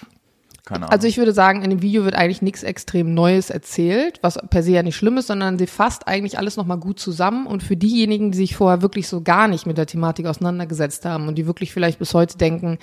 keine 0.65 0.85
Ahnung. 0.85 0.91
Also 0.91 1.09
ich 1.09 1.19
würde 1.19 1.33
sagen, 1.33 1.63
in 1.63 1.71
dem 1.71 1.83
Video 1.83 2.05
wird 2.05 2.15
eigentlich 2.15 2.43
nichts 2.43 2.63
extrem 2.63 3.15
Neues 3.15 3.51
erzählt, 3.51 4.21
was 4.23 4.39
per 4.51 4.63
se 4.63 4.73
ja 4.73 4.83
nicht 4.83 4.97
schlimm 4.97 5.19
ist, 5.19 5.27
sondern 5.27 5.59
sie 5.59 5.67
fasst 5.67 6.07
eigentlich 6.07 6.39
alles 6.39 6.57
nochmal 6.57 6.79
gut 6.79 7.01
zusammen. 7.01 7.47
Und 7.47 7.63
für 7.63 7.77
diejenigen, 7.77 8.31
die 8.31 8.39
sich 8.39 8.55
vorher 8.55 8.81
wirklich 8.81 9.09
so 9.09 9.23
gar 9.23 9.49
nicht 9.49 9.67
mit 9.67 9.77
der 9.77 9.87
Thematik 9.87 10.27
auseinandergesetzt 10.27 11.05
haben 11.05 11.27
und 11.27 11.37
die 11.37 11.47
wirklich 11.47 11.73
vielleicht 11.73 11.99
bis 11.99 12.15
heute 12.15 12.39
denken, 12.39 12.79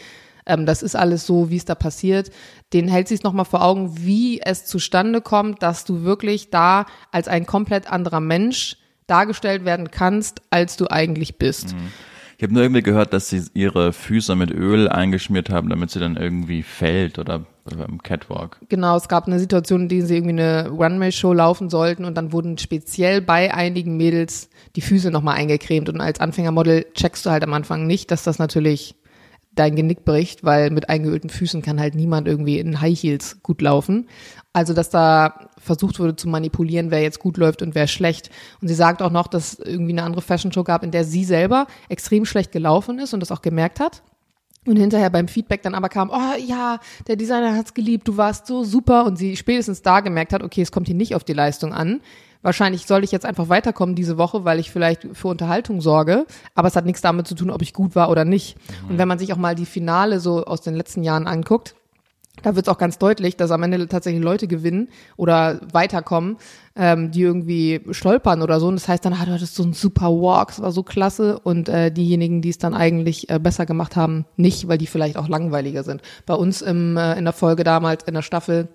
ähm, 0.46 0.66
das 0.66 0.84
ist 0.84 0.96
alles 0.96 1.26
so, 1.26 1.50
wie 1.50 1.58
es 1.58 1.66
da 1.66 1.76
passiert, 1.76 2.32
den 2.74 2.90
hält 2.90 3.08
sie 3.08 3.16
es 3.16 3.24
nochmal 3.24 3.46
vor 3.46 3.64
Augen, 3.64 4.06
wie 4.06 4.42
es 4.42 4.66
zustande 4.66 5.22
kommt, 5.22 5.64
dass 5.64 5.86
du 5.86 6.04
wirklich 6.04 6.50
da 6.50 6.86
als 7.12 7.30
ein 7.30 7.46
komplett 7.46 7.90
anderer 7.90 8.20
Mensch 8.20 8.76
dargestellt 9.08 9.64
werden 9.64 9.90
kannst, 9.90 10.42
als 10.50 10.76
du 10.76 10.88
eigentlich 10.90 11.38
bist. 11.38 11.74
Mhm. 11.74 11.92
Ich 12.40 12.44
habe 12.44 12.54
nur 12.54 12.64
irgendwie 12.64 12.84
gehört, 12.84 13.12
dass 13.12 13.28
sie 13.28 13.44
ihre 13.54 13.92
Füße 13.92 14.34
mit 14.34 14.50
Öl 14.50 14.88
eingeschmiert 14.88 15.50
haben, 15.50 15.68
damit 15.68 15.92
sie 15.92 16.00
dann 16.00 16.16
irgendwie 16.16 16.64
fällt 16.64 17.20
oder 17.20 17.46
beim 17.66 18.02
Catwalk. 18.02 18.62
Genau, 18.70 18.96
es 18.96 19.10
gab 19.10 19.28
eine 19.28 19.42
Situation, 19.42 19.82
in 19.82 19.90
der 19.90 20.06
sie 20.06 20.16
irgendwie 20.16 20.42
eine 20.42 20.70
Runway-Show 20.70 21.34
laufen 21.34 21.70
sollten 21.70 22.06
und 22.06 22.16
dann 22.16 22.32
wurden 22.32 22.58
speziell 22.58 23.20
bei 23.20 23.54
einigen 23.54 23.98
Mädels 23.98 24.50
die 24.78 24.82
Füße 24.82 25.12
nochmal 25.12 25.36
eingecremt 25.36 25.90
und 25.90 26.00
als 26.00 26.22
Anfängermodel 26.22 26.86
checkst 26.94 27.26
du 27.26 27.30
halt 27.30 27.44
am 27.44 27.54
Anfang 27.54 27.86
nicht, 27.86 28.10
dass 28.10 28.24
das 28.24 28.40
natürlich 28.40 28.96
dein 29.52 29.76
Genick 29.76 30.06
bricht, 30.06 30.46
weil 30.46 30.70
mit 30.70 30.88
eingeölten 30.88 31.30
Füßen 31.30 31.62
kann 31.62 31.82
halt 31.82 31.94
niemand 31.94 32.26
irgendwie 32.26 32.60
in 32.60 32.80
High 32.80 32.98
Heels 32.98 33.44
gut 33.44 33.62
laufen. 33.62 34.08
Also, 34.52 34.74
dass 34.74 34.90
da 34.90 35.50
versucht 35.60 36.00
wurde 36.00 36.16
zu 36.16 36.28
manipulieren, 36.28 36.90
wer 36.90 37.02
jetzt 37.02 37.20
gut 37.20 37.38
läuft 37.38 37.62
und 37.62 37.76
wer 37.76 37.86
schlecht. 37.88 38.32
Und 38.62 38.68
sie 38.68 38.74
sagt 38.74 39.02
auch 39.02 39.12
noch, 39.12 39.28
dass 39.28 39.54
es 39.54 39.60
irgendwie 39.60 39.92
eine 39.92 40.04
andere 40.04 40.24
Fashion 40.24 40.52
Show 40.52 40.64
gab, 40.64 40.84
in 40.84 40.92
der 40.92 41.04
sie 41.04 41.24
selber 41.24 41.68
extrem 41.88 42.26
schlecht 42.26 42.52
gelaufen 42.52 42.98
ist 42.98 43.14
und 43.14 43.20
das 43.20 43.32
auch 43.32 43.44
gemerkt 43.44 43.80
hat. 43.80 44.02
Und 44.66 44.76
hinterher 44.76 45.10
beim 45.10 45.28
Feedback 45.28 45.62
dann 45.62 45.76
aber 45.76 45.88
kam, 45.88 46.10
oh 46.10 46.38
ja, 46.46 46.80
der 47.08 47.16
Designer 47.16 47.56
hat's 47.56 47.74
geliebt, 47.74 48.08
du 48.08 48.18
warst 48.18 48.48
so 48.48 48.64
super. 48.64 49.06
Und 49.06 49.18
sie 49.18 49.38
spätestens 49.38 49.82
da 49.82 50.00
gemerkt 50.02 50.34
hat, 50.34 50.44
okay, 50.44 50.62
es 50.62 50.72
kommt 50.72 50.88
hier 50.88 50.96
nicht 50.96 51.16
auf 51.16 51.24
die 51.24 51.34
Leistung 51.34 51.74
an. 51.74 52.02
Wahrscheinlich 52.42 52.86
soll 52.86 53.04
ich 53.04 53.12
jetzt 53.12 53.26
einfach 53.26 53.50
weiterkommen 53.50 53.96
diese 53.96 54.18
Woche, 54.18 54.46
weil 54.46 54.60
ich 54.60 54.72
vielleicht 54.72 55.08
für 55.14 55.28
Unterhaltung 55.28 55.82
sorge. 55.82 56.26
Aber 56.56 56.68
es 56.68 56.76
hat 56.76 56.86
nichts 56.86 57.02
damit 57.02 57.28
zu 57.28 57.36
tun, 57.36 57.50
ob 57.52 57.62
ich 57.62 57.74
gut 57.74 57.96
war 57.96 58.10
oder 58.10 58.26
nicht. 58.26 58.58
Und 58.88 58.98
wenn 58.98 59.08
man 59.08 59.20
sich 59.20 59.34
auch 59.34 59.38
mal 59.38 59.56
die 59.56 59.66
Finale 59.66 60.20
so 60.20 60.46
aus 60.46 60.62
den 60.62 60.76
letzten 60.76 61.04
Jahren 61.04 61.28
anguckt, 61.28 61.76
da 62.44 62.56
wird 62.56 62.68
es 62.68 62.72
auch 62.72 62.78
ganz 62.78 62.98
deutlich, 62.98 63.38
dass 63.38 63.52
am 63.52 63.64
Ende 63.64 63.88
tatsächlich 63.88 64.24
Leute 64.24 64.48
gewinnen 64.48 64.90
oder 65.18 65.60
weiterkommen, 65.72 66.38
ähm, 66.76 67.12
die 67.12 67.22
irgendwie 67.22 67.82
stolpern 67.92 68.42
oder 68.42 68.60
so. 68.60 68.68
Und 68.68 68.76
das 68.76 68.88
heißt 68.88 69.06
dann, 69.06 69.14
ah, 69.14 69.26
du 69.26 69.32
hattest 69.32 69.56
so 69.56 69.64
einen 69.64 69.74
super 69.74 70.08
Walk, 70.10 70.52
es 70.52 70.62
war 70.62 70.72
so 70.72 70.84
klasse. 70.84 71.40
Und 71.40 71.70
äh, 71.70 71.92
diejenigen, 71.92 72.42
die 72.42 72.50
es 72.50 72.58
dann 72.58 72.74
eigentlich 72.74 73.30
äh, 73.30 73.40
besser 73.40 73.66
gemacht 73.66 73.96
haben, 73.96 74.26
nicht, 74.38 74.68
weil 74.68 74.78
die 74.78 74.88
vielleicht 74.88 75.18
auch 75.18 75.28
langweiliger 75.28 75.84
sind. 75.84 76.02
Bei 76.26 76.34
uns 76.34 76.62
im, 76.62 76.98
äh, 76.98 77.18
in 77.18 77.26
der 77.26 77.34
Folge 77.34 77.64
damals 77.64 78.04
in 78.04 78.14
der 78.14 78.22
Staffel 78.22 78.70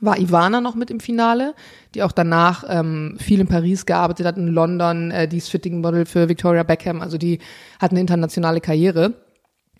war 0.00 0.18
Ivana 0.18 0.60
noch 0.60 0.74
mit 0.74 0.90
im 0.90 1.00
Finale, 1.00 1.54
die 1.94 2.02
auch 2.02 2.12
danach 2.12 2.64
ähm, 2.68 3.16
viel 3.18 3.40
in 3.40 3.46
Paris 3.46 3.86
gearbeitet 3.86 4.26
hat, 4.26 4.36
in 4.36 4.48
London, 4.48 5.10
äh, 5.10 5.28
die 5.28 5.38
ist 5.38 5.50
Fitting 5.50 5.80
Model 5.80 6.06
für 6.06 6.28
Victoria 6.28 6.62
Beckham, 6.62 7.00
also 7.00 7.18
die 7.18 7.38
hat 7.78 7.90
eine 7.90 8.00
internationale 8.00 8.60
Karriere. 8.60 9.14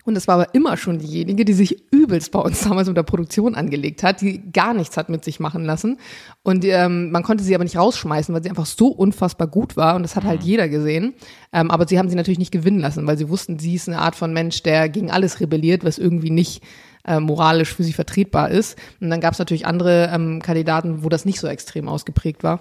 Und 0.05 0.15
es 0.15 0.27
war 0.27 0.35
aber 0.35 0.53
immer 0.53 0.77
schon 0.77 0.99
diejenige, 0.99 1.45
die 1.45 1.53
sich 1.53 1.91
übelst 1.91 2.31
bei 2.31 2.39
uns 2.39 2.61
damals 2.61 2.87
mit 2.87 2.95
der 2.95 3.03
Produktion 3.03 3.55
angelegt 3.55 4.03
hat, 4.03 4.21
die 4.21 4.51
gar 4.51 4.73
nichts 4.75 4.97
hat 4.97 5.09
mit 5.09 5.25
sich 5.25 5.39
machen 5.39 5.65
lassen. 5.65 5.97
Und 6.43 6.63
ähm, 6.63 7.11
man 7.11 7.23
konnte 7.23 7.43
sie 7.43 7.55
aber 7.55 7.63
nicht 7.63 7.75
rausschmeißen, 7.77 8.33
weil 8.33 8.43
sie 8.43 8.49
einfach 8.49 8.67
so 8.67 8.87
unfassbar 8.87 9.47
gut 9.47 9.75
war. 9.75 9.95
Und 9.95 10.03
das 10.03 10.15
hat 10.15 10.23
halt 10.23 10.41
Mhm. 10.41 10.47
jeder 10.47 10.69
gesehen. 10.69 11.15
Ähm, 11.51 11.71
aber 11.71 11.87
sie 11.87 11.97
haben 11.97 12.07
sie 12.09 12.15
natürlich 12.15 12.39
nicht 12.39 12.51
gewinnen 12.51 12.79
lassen, 12.79 13.07
weil 13.07 13.17
sie 13.17 13.29
wussten, 13.29 13.57
sie 13.57 13.73
ist 13.73 13.89
eine 13.89 13.99
Art 13.99 14.15
von 14.15 14.31
Mensch, 14.31 14.61
der 14.61 14.89
gegen 14.89 15.09
alles 15.09 15.39
rebelliert, 15.39 15.83
was 15.83 15.97
irgendwie 15.97 16.29
nicht 16.29 16.63
äh, 17.07 17.19
moralisch 17.19 17.73
für 17.73 17.83
sie 17.83 17.93
vertretbar 17.93 18.51
ist. 18.51 18.77
Und 19.01 19.09
dann 19.09 19.21
gab 19.21 19.33
es 19.33 19.39
natürlich 19.39 19.65
andere 19.65 20.11
ähm, 20.13 20.41
Kandidaten, 20.41 21.03
wo 21.03 21.09
das 21.09 21.25
nicht 21.25 21.39
so 21.39 21.47
extrem 21.47 21.87
ausgeprägt 21.87 22.43
war. 22.43 22.59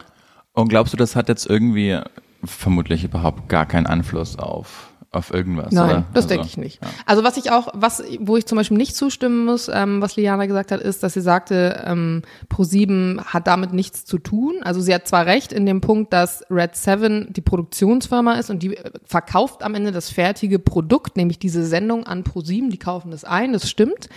Und 0.54 0.68
glaubst 0.68 0.92
du, 0.92 0.96
das 0.96 1.14
hat 1.16 1.28
jetzt 1.28 1.46
irgendwie 1.46 1.98
vermutlich 2.44 3.04
überhaupt 3.04 3.48
gar 3.48 3.66
keinen 3.66 3.87
Einfluss 3.87 4.38
auf, 4.38 4.92
auf 5.14 5.33
irgendwas? 5.33 5.72
Nein, 5.72 5.85
oder? 5.85 6.05
das 6.12 6.24
Also, 6.24 6.29
denke 6.29 6.46
ich 6.46 6.57
nicht. 6.57 6.83
ja. 6.83 6.88
Also 7.07 7.24
was 7.24 7.37
ich 7.37 7.50
auch, 7.50 7.68
was, 7.74 8.03
wo 8.20 8.37
ich 8.37 8.46
zum 8.46 8.57
Beispiel 8.57 8.77
nicht 8.77 8.96
zustimmen 8.96 9.44
muss, 9.44 9.70
ähm, 9.72 10.00
was 10.03 10.16
Liana 10.16 10.46
gesagt 10.46 10.72
hat, 10.72 10.81
ist, 10.81 11.03
dass 11.03 11.14
sie 11.14 11.20
sagte, 11.20 11.83
ähm, 11.87 12.22
Pro7 12.53 13.24
hat 13.24 13.46
damit 13.46 13.72
nichts 13.72 14.05
zu 14.05 14.18
tun. 14.18 14.57
Also 14.62 14.81
sie 14.81 14.94
hat 14.94 15.07
zwar 15.07 15.27
recht 15.27 15.53
in 15.53 15.66
dem 15.66 15.81
Punkt, 15.81 16.12
dass 16.12 16.44
Red 16.50 16.77
Seven 16.77 17.33
die 17.33 17.40
Produktionsfirma 17.40 18.35
ist 18.35 18.50
und 18.50 18.62
die 18.62 18.77
äh, 18.77 18.90
verkauft 19.05 19.62
am 19.62 19.74
Ende 19.74 19.92
das 19.92 20.11
fertige 20.11 20.59
Produkt, 20.59 21.16
nämlich 21.16 21.38
diese 21.38 21.64
Sendung 21.64 22.05
an 22.05 22.24
Pro7, 22.24 22.70
die 22.70 22.79
kaufen 22.79 23.11
das 23.11 23.24
ein, 23.24 23.53
das 23.53 23.68
stimmt. 23.68 24.09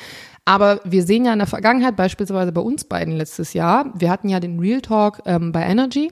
Aber 0.45 0.79
wir 0.85 1.03
sehen 1.03 1.25
ja 1.25 1.33
in 1.33 1.39
der 1.39 1.47
Vergangenheit, 1.47 1.97
beispielsweise 1.97 2.53
bei 2.53 2.61
uns 2.61 2.85
beiden 2.85 3.17
letztes 3.17 3.51
Jahr, 3.53 3.91
wir 3.95 4.09
hatten 4.09 4.29
ja 4.29 4.39
den 4.39 4.59
Real 4.59 4.79
Talk 4.79 5.21
ähm, 5.25 5.51
bei 5.51 5.61
Energy. 5.63 6.11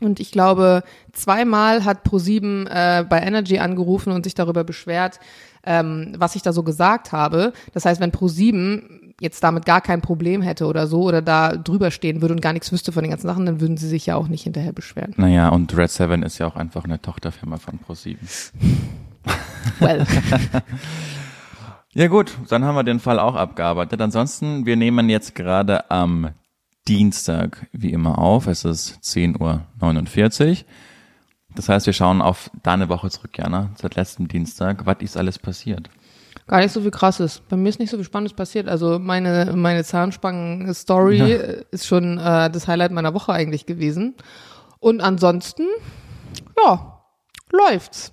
Und 0.00 0.20
ich 0.20 0.30
glaube, 0.30 0.82
zweimal 1.12 1.84
hat 1.84 2.04
ProSieben 2.04 2.66
äh, 2.66 3.04
bei 3.08 3.20
Energy 3.20 3.58
angerufen 3.58 4.12
und 4.12 4.24
sich 4.24 4.34
darüber 4.34 4.64
beschwert, 4.64 5.20
ähm, 5.64 6.14
was 6.16 6.36
ich 6.36 6.42
da 6.42 6.52
so 6.52 6.62
gesagt 6.62 7.12
habe. 7.12 7.52
Das 7.74 7.84
heißt, 7.84 8.00
wenn 8.00 8.12
ProSieben 8.12 9.14
jetzt 9.20 9.44
damit 9.44 9.66
gar 9.66 9.82
kein 9.82 10.00
Problem 10.00 10.40
hätte 10.40 10.66
oder 10.66 10.86
so 10.86 11.02
oder 11.02 11.20
da 11.20 11.54
drüber 11.54 11.90
stehen 11.90 12.22
würde 12.22 12.34
und 12.34 12.40
gar 12.40 12.54
nichts 12.54 12.72
wüsste 12.72 12.90
von 12.90 13.02
den 13.02 13.10
ganzen 13.10 13.26
Sachen, 13.26 13.44
dann 13.44 13.60
würden 13.60 13.76
sie 13.76 13.88
sich 13.88 14.06
ja 14.06 14.16
auch 14.16 14.28
nicht 14.28 14.44
hinterher 14.44 14.72
beschweren. 14.72 15.12
Naja, 15.18 15.50
und 15.50 15.76
Red 15.76 15.90
Seven 15.90 16.22
ist 16.22 16.38
ja 16.38 16.46
auch 16.46 16.56
einfach 16.56 16.84
eine 16.84 17.00
Tochterfirma 17.00 17.58
von 17.58 17.78
ProSieben. 17.78 18.26
Well, 19.78 20.06
Ja 21.92 22.06
gut, 22.06 22.38
dann 22.48 22.64
haben 22.64 22.76
wir 22.76 22.84
den 22.84 23.00
Fall 23.00 23.18
auch 23.18 23.34
abgearbeitet. 23.34 24.00
Ansonsten, 24.00 24.64
wir 24.64 24.76
nehmen 24.76 25.08
jetzt 25.08 25.34
gerade 25.34 25.90
am 25.90 26.30
Dienstag 26.90 27.68
wie 27.72 27.92
immer 27.92 28.18
auf. 28.18 28.48
Es 28.48 28.64
ist 28.64 28.98
10.49 29.04 30.50
Uhr. 30.50 30.56
Das 31.54 31.68
heißt, 31.68 31.86
wir 31.86 31.92
schauen 31.92 32.20
auf 32.20 32.50
deine 32.64 32.88
Woche 32.88 33.10
zurück, 33.10 33.38
Jana, 33.38 33.70
seit 33.76 33.94
letztem 33.94 34.26
Dienstag. 34.26 34.86
Was 34.86 34.96
ist 35.00 35.16
alles 35.16 35.38
passiert? 35.38 35.88
gar 36.46 36.58
nicht 36.58 36.72
so 36.72 36.80
viel 36.80 36.90
krasses. 36.90 37.42
Bei 37.48 37.56
mir 37.56 37.68
ist 37.68 37.78
nicht 37.78 37.90
so 37.90 37.96
viel 37.96 38.04
Spannendes 38.04 38.34
passiert. 38.34 38.68
Also 38.68 38.98
meine, 38.98 39.52
meine 39.54 39.84
Zahnspangen-Story 39.84 41.16
Ja. 41.18 41.26
ist 41.70 41.86
schon 41.86 42.18
äh, 42.18 42.50
das 42.50 42.66
Highlight 42.66 42.90
meiner 42.90 43.14
Woche 43.14 43.32
eigentlich 43.32 43.66
gewesen. 43.66 44.16
Und 44.80 45.00
ansonsten, 45.00 45.66
ja, 46.64 47.02
läuft's. 47.52 48.12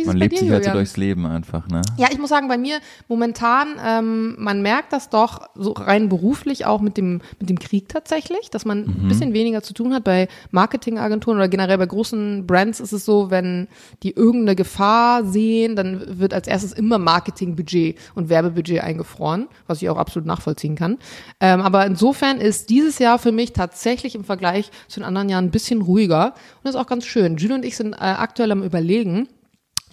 Wie 0.00 0.02
ist 0.02 0.06
Man 0.06 0.16
es 0.16 0.20
bei 0.20 0.24
lebt 0.24 0.32
dir, 0.32 0.38
sich 0.38 0.50
halt 0.50 0.64
so 0.64 0.70
durchs 0.70 0.96
Leben 0.96 1.26
einfach, 1.26 1.68
ne? 1.68 1.82
Ja, 1.98 2.08
ich 2.10 2.18
muss 2.18 2.30
sagen, 2.30 2.48
bei 2.48 2.56
mir 2.56 2.78
momentan, 3.06 3.68
ähm, 3.84 4.34
man 4.38 4.62
merkt 4.62 4.92
das 4.92 5.10
doch 5.10 5.48
so 5.54 5.72
rein 5.72 6.08
beruflich 6.08 6.64
auch 6.64 6.80
mit 6.80 6.96
dem, 6.96 7.20
mit 7.38 7.50
dem 7.50 7.58
Krieg 7.58 7.88
tatsächlich, 7.88 8.50
dass 8.50 8.64
man 8.64 8.84
ein 8.84 9.08
bisschen 9.08 9.34
weniger 9.34 9.62
zu 9.62 9.74
tun 9.74 9.92
hat. 9.92 10.04
Bei 10.04 10.28
Marketingagenturen 10.52 11.36
oder 11.36 11.48
generell 11.48 11.76
bei 11.76 11.86
großen 11.86 12.46
Brands 12.46 12.80
ist 12.80 12.92
es 12.92 13.04
so, 13.04 13.30
wenn 13.30 13.68
die 14.02 14.12
irgendeine 14.12 14.56
Gefahr 14.56 15.24
sehen, 15.24 15.76
dann 15.76 16.18
wird 16.18 16.32
als 16.32 16.48
erstes 16.48 16.72
immer 16.72 16.98
Marketingbudget 16.98 17.98
und 18.14 18.30
Werbebudget 18.30 18.82
eingefroren, 18.82 19.48
was 19.66 19.82
ich 19.82 19.90
auch 19.90 19.98
absolut 19.98 20.26
nachvollziehen 20.26 20.76
kann. 20.76 20.96
Ähm, 21.40 21.60
aber 21.60 21.84
insofern 21.84 22.40
ist 22.40 22.70
dieses 22.70 22.98
Jahr 22.98 23.18
für 23.18 23.32
mich 23.32 23.52
tatsächlich 23.52 24.14
im 24.14 24.24
Vergleich 24.24 24.70
zu 24.88 25.00
den 25.00 25.06
anderen 25.06 25.28
Jahren 25.28 25.46
ein 25.46 25.50
bisschen 25.50 25.82
ruhiger. 25.82 26.26
Und 26.26 26.64
das 26.64 26.74
ist 26.74 26.80
auch 26.80 26.86
ganz 26.86 27.04
schön. 27.04 27.36
Jules 27.36 27.56
und 27.56 27.64
ich 27.64 27.76
sind 27.76 27.92
äh, 27.94 27.98
aktuell 27.98 28.52
am 28.52 28.62
überlegen, 28.62 29.28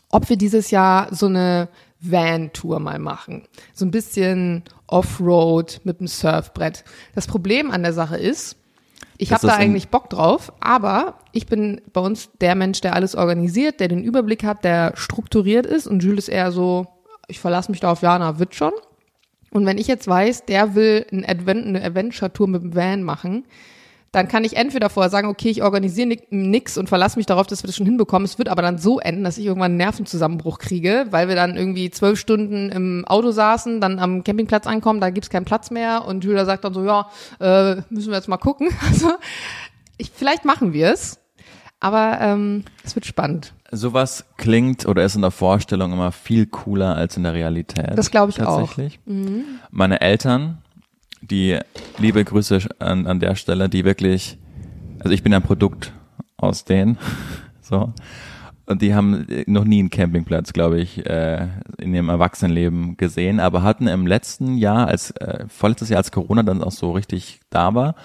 ob 0.10 0.30
wir 0.30 0.38
dieses 0.38 0.72
Jahr 0.72 1.14
so 1.14 1.26
eine 1.26 1.70
Van-Tour 2.00 2.80
mal 2.80 3.00
machen. 3.00 3.48
So 3.74 3.86
ein 3.86 3.92
bisschen 3.92 4.64
Offroad 4.88 5.82
mit 5.84 6.00
dem 6.00 6.08
Surfbrett. 6.08 6.84
Das 7.16 7.28
Problem 7.28 7.72
an 7.72 7.84
der 7.84 7.94
Sache 7.94 8.18
ist, 8.18 8.56
ich 9.18 9.34
habe 9.34 9.48
da 9.48 9.56
eigentlich 9.56 9.90
Bock 9.90 10.10
drauf, 10.10 10.54
aber 10.60 11.16
ich 11.32 11.48
bin 11.48 11.82
bei 11.92 12.02
uns 12.02 12.30
der 12.40 12.54
Mensch, 12.54 12.82
der 12.82 12.94
alles 12.94 13.16
organisiert, 13.16 13.80
der 13.80 13.88
den 13.88 14.04
Überblick 14.04 14.44
hat, 14.44 14.64
der 14.64 14.94
strukturiert 14.96 15.66
ist 15.66 15.88
und 15.88 16.04
Jules 16.04 16.28
ist 16.28 16.34
eher 16.34 16.52
so, 16.52 16.86
ich 17.28 17.40
verlasse 17.40 17.72
mich 17.72 17.80
da 17.80 17.92
auf 17.92 18.04
Jana, 18.04 18.38
wird 18.38 18.54
schon. 18.54 18.74
Und 19.50 19.66
wenn 19.66 19.80
ich 19.80 19.88
jetzt 19.88 20.08
weiß, 20.08 20.46
der 20.46 20.76
will 20.76 21.06
ein 21.12 21.26
Advent, 21.28 21.66
eine 21.66 21.84
Adventure-Tour 21.84 22.48
mit 22.48 22.62
dem 22.62 22.76
Van 22.76 23.02
machen, 23.02 23.46
dann 24.18 24.28
kann 24.28 24.44
ich 24.44 24.58
entweder 24.58 24.90
vorher 24.90 25.10
sagen, 25.10 25.28
okay, 25.28 25.50
ich 25.50 25.62
organisiere 25.64 26.08
ni- 26.08 26.22
nix 26.30 26.78
und 26.78 26.90
verlasse 26.90 27.18
mich 27.18 27.26
darauf, 27.28 27.48
dass 27.48 27.64
wir 27.64 27.68
das 27.68 27.76
schon 27.76 27.86
hinbekommen. 27.86 28.26
Es 28.26 28.38
wird 28.38 28.50
aber 28.50 28.62
dann 28.62 28.78
so 28.80 29.00
enden, 29.00 29.24
dass 29.24 29.38
ich 29.38 29.46
irgendwann 29.46 29.72
einen 29.72 29.78
Nervenzusammenbruch 29.78 30.58
kriege, 30.60 31.06
weil 31.12 31.28
wir 31.28 31.36
dann 31.36 31.56
irgendwie 31.56 31.90
zwölf 31.92 32.20
Stunden 32.20 32.70
im 32.70 33.06
Auto 33.06 33.32
saßen, 33.32 33.80
dann 33.80 34.00
am 34.00 34.24
Campingplatz 34.24 34.66
ankommen, 34.68 35.00
da 35.00 35.12
gibt's 35.12 35.30
keinen 35.30 35.46
Platz 35.46 35.70
mehr 35.72 36.06
und 36.06 36.24
Julia 36.24 36.46
sagt 36.46 36.64
dann 36.66 36.74
so, 36.74 36.84
ja, 36.84 37.08
äh, 37.40 37.82
müssen 37.90 38.10
wir 38.10 38.16
jetzt 38.18 38.28
mal 38.28 38.38
gucken. 38.38 38.70
Also 38.88 39.12
ich, 39.98 40.12
vielleicht 40.14 40.46
machen 40.46 40.74
wir 40.74 40.92
es, 40.92 41.20
aber 41.80 42.18
ähm, 42.22 42.64
es 42.84 42.96
wird 42.96 43.06
spannend. 43.06 43.54
Sowas 43.72 44.26
klingt 44.38 44.86
oder 44.88 45.04
ist 45.04 45.16
in 45.16 45.22
der 45.22 45.32
Vorstellung 45.32 45.92
immer 45.94 46.12
viel 46.12 46.46
cooler 46.48 46.96
als 46.96 47.18
in 47.18 47.24
der 47.24 47.34
Realität. 47.34 47.92
Das 47.98 48.10
glaube 48.12 48.32
ich 48.32 48.42
auch. 48.42 48.60
Mhm. 48.60 48.66
tatsächlich. 48.66 49.00
Meine 49.72 50.02
Eltern, 50.02 50.60
die 51.22 51.60
liebe 51.98 52.24
Grüße 52.24 52.60
an, 52.80 53.08
an 53.08 53.20
der 53.20 53.36
Stelle, 53.36 53.70
die 53.70 53.86
wirklich, 53.86 54.38
also 55.00 55.12
ich 55.12 55.24
bin 55.24 55.34
ein 55.34 55.44
Produkt 55.44 55.94
aus 56.38 56.66
denen, 56.66 56.98
so. 57.62 57.94
Und 58.66 58.82
die 58.82 58.94
haben 58.94 59.26
noch 59.46 59.64
nie 59.64 59.80
einen 59.80 59.90
Campingplatz, 59.90 60.52
glaube 60.52 60.82
ich, 60.82 61.06
äh, 61.06 61.48
in 61.78 61.94
ihrem 61.96 62.10
Erwachsenenleben 62.10 62.98
gesehen, 62.98 63.40
aber 63.40 63.64
hatten 63.64 63.88
im 63.88 64.06
letzten 64.06 64.58
Jahr, 64.58 64.88
als 64.88 65.12
äh, 65.12 65.46
vorletztes 65.48 65.88
Jahr, 65.88 66.00
als 66.00 66.12
Corona 66.12 66.44
dann 66.44 66.62
auch 66.62 66.74
so 66.74 66.92
richtig 66.92 67.40
da 67.50 67.74
war, 67.76 67.96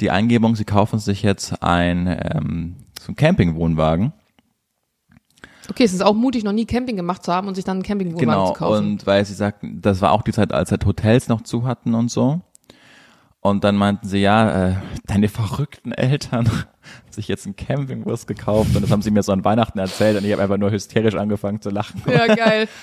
die 0.00 0.12
Eingebung, 0.12 0.54
sie 0.54 0.64
kaufen 0.64 1.00
sich 1.00 1.24
jetzt 1.24 1.64
ein 1.64 2.06
ähm, 2.06 2.76
so 3.00 3.08
einen 3.08 3.16
Campingwohnwagen. 3.16 4.12
Okay, 5.70 5.84
es 5.84 5.92
ist 5.92 6.02
auch 6.02 6.14
mutig, 6.14 6.44
noch 6.44 6.52
nie 6.52 6.64
Camping 6.66 6.96
gemacht 6.96 7.22
zu 7.22 7.32
haben 7.32 7.46
und 7.48 7.54
sich 7.54 7.64
dann 7.64 7.76
einen 7.78 7.82
Campingwohnwagen 7.82 8.28
Genau, 8.28 8.46
zu 8.48 8.52
kaufen. 8.54 8.86
und 8.92 9.06
weil 9.06 9.24
sie 9.24 9.34
sagten, 9.34 9.80
das 9.82 10.00
war 10.00 10.12
auch 10.12 10.22
die 10.22 10.32
Zeit, 10.32 10.52
als 10.52 10.70
halt 10.70 10.84
Hotels 10.86 11.28
noch 11.28 11.42
zu 11.42 11.66
hatten 11.66 11.94
und 11.94 12.10
so. 12.10 12.40
Und 13.40 13.64
dann 13.64 13.76
meinten 13.76 14.06
sie, 14.08 14.18
ja, 14.18 14.68
äh, 14.70 14.74
deine 15.06 15.28
verrückten 15.28 15.92
Eltern 15.92 16.48
haben 16.48 16.66
sich 17.12 17.28
jetzt 17.28 17.46
einen 17.46 17.54
Campingbus 17.56 18.26
gekauft 18.26 18.74
und 18.74 18.82
das 18.82 18.90
haben 18.90 19.02
sie 19.02 19.10
mir 19.10 19.22
so 19.22 19.32
an 19.32 19.44
Weihnachten 19.44 19.78
erzählt 19.78 20.16
und 20.18 20.24
ich 20.24 20.32
habe 20.32 20.42
einfach 20.42 20.56
nur 20.58 20.70
hysterisch 20.70 21.14
angefangen 21.14 21.60
zu 21.60 21.70
lachen. 21.70 22.02
ja, 22.06 22.34
geil. 22.34 22.68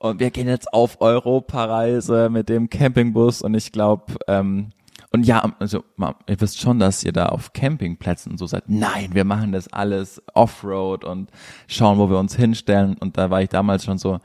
Und 0.00 0.20
wir 0.20 0.30
gehen 0.30 0.46
jetzt 0.46 0.72
auf 0.72 1.00
Europareise 1.00 2.28
mit 2.30 2.48
dem 2.48 2.70
Campingbus 2.70 3.42
und 3.42 3.54
ich 3.54 3.72
glaube, 3.72 4.14
ähm, 4.28 4.70
und 5.10 5.24
ja, 5.24 5.52
also 5.58 5.84
ihr 6.26 6.40
wisst 6.40 6.60
schon, 6.60 6.78
dass 6.78 7.02
ihr 7.02 7.12
da 7.12 7.26
auf 7.26 7.52
Campingplätzen 7.54 8.36
so 8.36 8.46
seid. 8.46 8.64
Nein, 8.66 9.14
wir 9.14 9.24
machen 9.24 9.52
das 9.52 9.72
alles 9.72 10.22
Offroad 10.34 11.04
und 11.04 11.30
schauen, 11.66 11.98
wo 11.98 12.10
wir 12.10 12.18
uns 12.18 12.36
hinstellen. 12.36 12.96
Und 12.98 13.16
da 13.16 13.30
war 13.30 13.40
ich 13.40 13.48
damals 13.48 13.84
schon 13.84 13.96
so, 13.96 14.18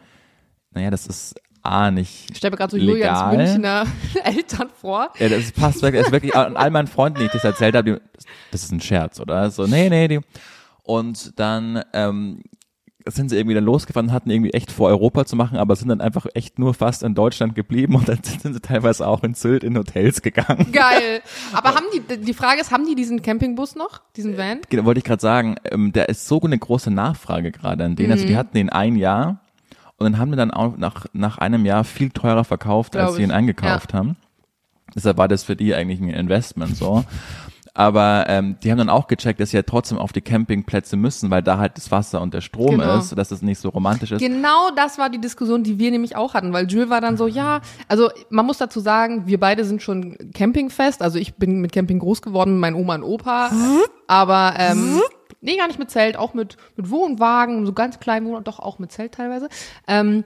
naja, 0.72 0.92
das 0.92 1.08
ist 1.08 1.36
A 1.62 1.90
nicht 1.92 2.30
Ich 2.32 2.38
stelle 2.38 2.52
mir 2.52 2.58
gerade 2.58 2.72
so 2.72 2.78
Julians 2.78 3.00
legal. 3.00 3.38
Münchner 3.38 3.86
Eltern 4.26 4.70
vor. 4.70 5.14
Ja, 5.18 5.30
das 5.30 5.54
passt 5.54 5.82
wirklich, 5.82 6.02
das 6.02 6.08
ist 6.08 6.12
wirklich 6.12 6.36
an 6.36 6.58
all 6.58 6.72
meinen 6.72 6.88
Freunden, 6.88 7.20
die 7.20 7.26
ich 7.26 7.32
das 7.32 7.46
erzählt 7.46 7.76
habe, 7.76 7.94
die, 7.94 8.26
das 8.52 8.64
ist 8.64 8.72
ein 8.74 8.82
Scherz, 8.82 9.22
oder? 9.22 9.50
So, 9.50 9.66
nee, 9.66 9.90
nee, 9.90 10.10
die. 10.10 10.20
Und 10.82 11.40
dann 11.40 11.82
ähm, 11.94 12.44
sind 13.06 13.30
sie 13.30 13.38
irgendwie 13.38 13.56
dann 13.56 13.64
losgefahren, 13.66 14.12
hatten 14.12 14.30
irgendwie 14.30 14.52
echt 14.52 14.72
vor 14.72 14.88
Europa 14.90 15.26
zu 15.26 15.36
machen, 15.36 15.58
aber 15.58 15.76
sind 15.76 15.90
dann 15.90 16.02
einfach 16.02 16.26
echt 16.34 16.60
nur 16.60 16.74
fast 16.74 17.04
in 17.04 17.16
Deutschland 17.16 17.56
geblieben 17.56 17.96
und 17.96 18.08
dann 18.08 18.20
sind 18.24 18.54
sie 18.54 18.60
teilweise 18.62 19.06
auch 19.08 19.24
in 19.24 19.34
Sylt 19.34 19.64
in 19.64 19.78
Hotels 19.78 20.22
gegangen. 20.22 20.72
Geil. 20.72 21.22
Aber 21.54 21.76
haben 21.76 21.86
die, 21.94 22.18
die 22.18 22.34
Frage 22.34 22.62
ist, 22.62 22.72
haben 22.72 22.86
die 22.86 22.96
diesen 22.96 23.22
Campingbus 23.22 23.76
noch, 23.76 24.02
diesen 24.16 24.38
Van? 24.38 24.60
Genau, 24.70 24.86
wollte 24.86 25.00
ich 25.00 25.04
gerade 25.04 25.22
sagen, 25.22 25.56
ähm, 25.70 25.92
der 25.92 26.10
ist 26.10 26.28
so 26.28 26.40
eine 26.42 26.58
große 26.58 26.92
Nachfrage 26.92 27.52
gerade 27.52 27.84
an 27.84 27.96
denen. 27.96 28.12
Also 28.12 28.24
Mhm. 28.24 28.28
die 28.28 28.38
hatten 28.38 28.56
den 28.58 28.70
ein 28.70 28.96
Jahr 28.96 29.40
und 29.98 30.06
dann 30.06 30.18
haben 30.18 30.32
wir 30.32 30.38
dann 30.38 30.52
auch 30.52 30.78
nach, 30.78 31.06
nach 31.14 31.38
einem 31.38 31.66
Jahr 31.66 31.84
viel 31.84 32.10
teurer 32.10 32.44
verkauft, 32.44 32.96
als 32.96 33.06
Glaub 33.08 33.16
sie 33.18 33.24
ihn 33.24 33.32
eingekauft 33.32 33.94
haben. 33.94 34.16
Deshalb 34.96 35.18
war 35.18 35.28
das 35.28 35.44
für 35.44 35.56
die 35.56 35.74
eigentlich 35.74 36.00
ein 36.02 36.10
Investment 36.10 36.76
so. 36.76 37.04
Aber 37.76 38.26
ähm, 38.28 38.58
die 38.64 38.70
haben 38.70 38.78
dann 38.78 38.90
auch 38.90 39.08
gecheckt, 39.08 39.40
dass 39.40 39.50
sie 39.50 39.58
ja 39.58 39.64
trotzdem 39.64 39.98
auf 39.98 40.14
die 40.14 40.22
Campingplätze 40.22 40.96
müssen, 40.96 41.32
weil 41.32 41.42
da 41.42 41.58
halt 41.58 41.76
das 41.76 41.90
Wasser 41.90 42.22
und 42.22 42.34
der 42.34 42.42
Strom 42.42 42.78
Genau. 42.80 43.00
ist, 43.00 43.18
dass 43.18 43.32
es 43.32 43.42
nicht 43.42 43.60
so 43.60 43.70
romantisch 43.70 44.12
ist. 44.12 44.20
Genau 44.20 44.70
das 44.76 45.00
war 45.00 45.10
die 45.10 45.20
Diskussion, 45.20 45.64
die 45.64 45.80
wir 45.80 45.90
nämlich 45.90 46.16
auch 46.16 46.36
hatten, 46.36 46.54
weil 46.54 46.70
Jules 46.70 46.92
war 46.92 47.02
dann 47.02 47.18
so, 47.18 47.26
ja, 47.26 47.62
also 47.88 48.12
man 48.30 48.46
muss 48.46 48.60
dazu 48.60 48.80
sagen, 48.80 49.24
wir 49.26 49.40
beide 49.40 49.66
sind 49.66 49.82
schon 49.82 50.16
campingfest, 50.36 51.02
also 51.02 51.18
ich 51.18 51.34
bin 51.36 51.62
mit 51.62 51.72
Camping 51.72 51.98
groß 51.98 52.22
geworden, 52.22 52.60
mein 52.60 52.76
Oma 52.76 52.94
und 52.96 53.04
Opa, 53.04 53.50
aber 54.06 54.54
ähm, 54.60 55.02
nee, 55.42 55.58
gar 55.58 55.66
nicht 55.68 55.80
mit 55.80 55.90
Zelt, 55.90 56.16
auch 56.16 56.36
mit, 56.36 56.58
mit 56.76 56.92
Wohnwagen, 56.92 57.66
so 57.66 57.74
ganz 57.74 58.00
kleinen 58.00 58.28
Wohnwagen, 58.28 58.44
doch 58.44 58.60
auch 58.60 58.78
mit 58.78 58.92
Zelt 58.92 59.14
teilweise. 59.14 59.50
Ähm, 59.88 60.24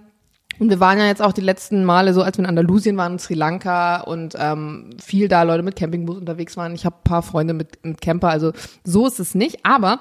und 0.59 0.69
wir 0.69 0.79
waren 0.79 0.97
ja 0.97 1.05
jetzt 1.05 1.21
auch 1.21 1.33
die 1.33 1.41
letzten 1.41 1.83
Male 1.83 2.13
so, 2.13 2.21
als 2.21 2.37
wir 2.37 2.43
in 2.43 2.49
Andalusien 2.49 2.97
waren, 2.97 3.13
in 3.13 3.19
Sri 3.19 3.33
Lanka 3.33 4.01
und 4.01 4.35
ähm, 4.37 4.91
viel 5.01 5.27
da 5.27 5.43
Leute 5.43 5.63
mit 5.63 5.75
Campingbus 5.75 6.17
unterwegs 6.17 6.57
waren. 6.57 6.73
Ich 6.73 6.85
habe 6.85 6.95
paar 7.03 7.21
Freunde 7.21 7.53
mit, 7.53 7.83
mit 7.83 8.01
Camper, 8.01 8.29
also 8.29 8.53
so 8.83 9.07
ist 9.07 9.19
es 9.19 9.35
nicht. 9.35 9.65
Aber 9.65 9.99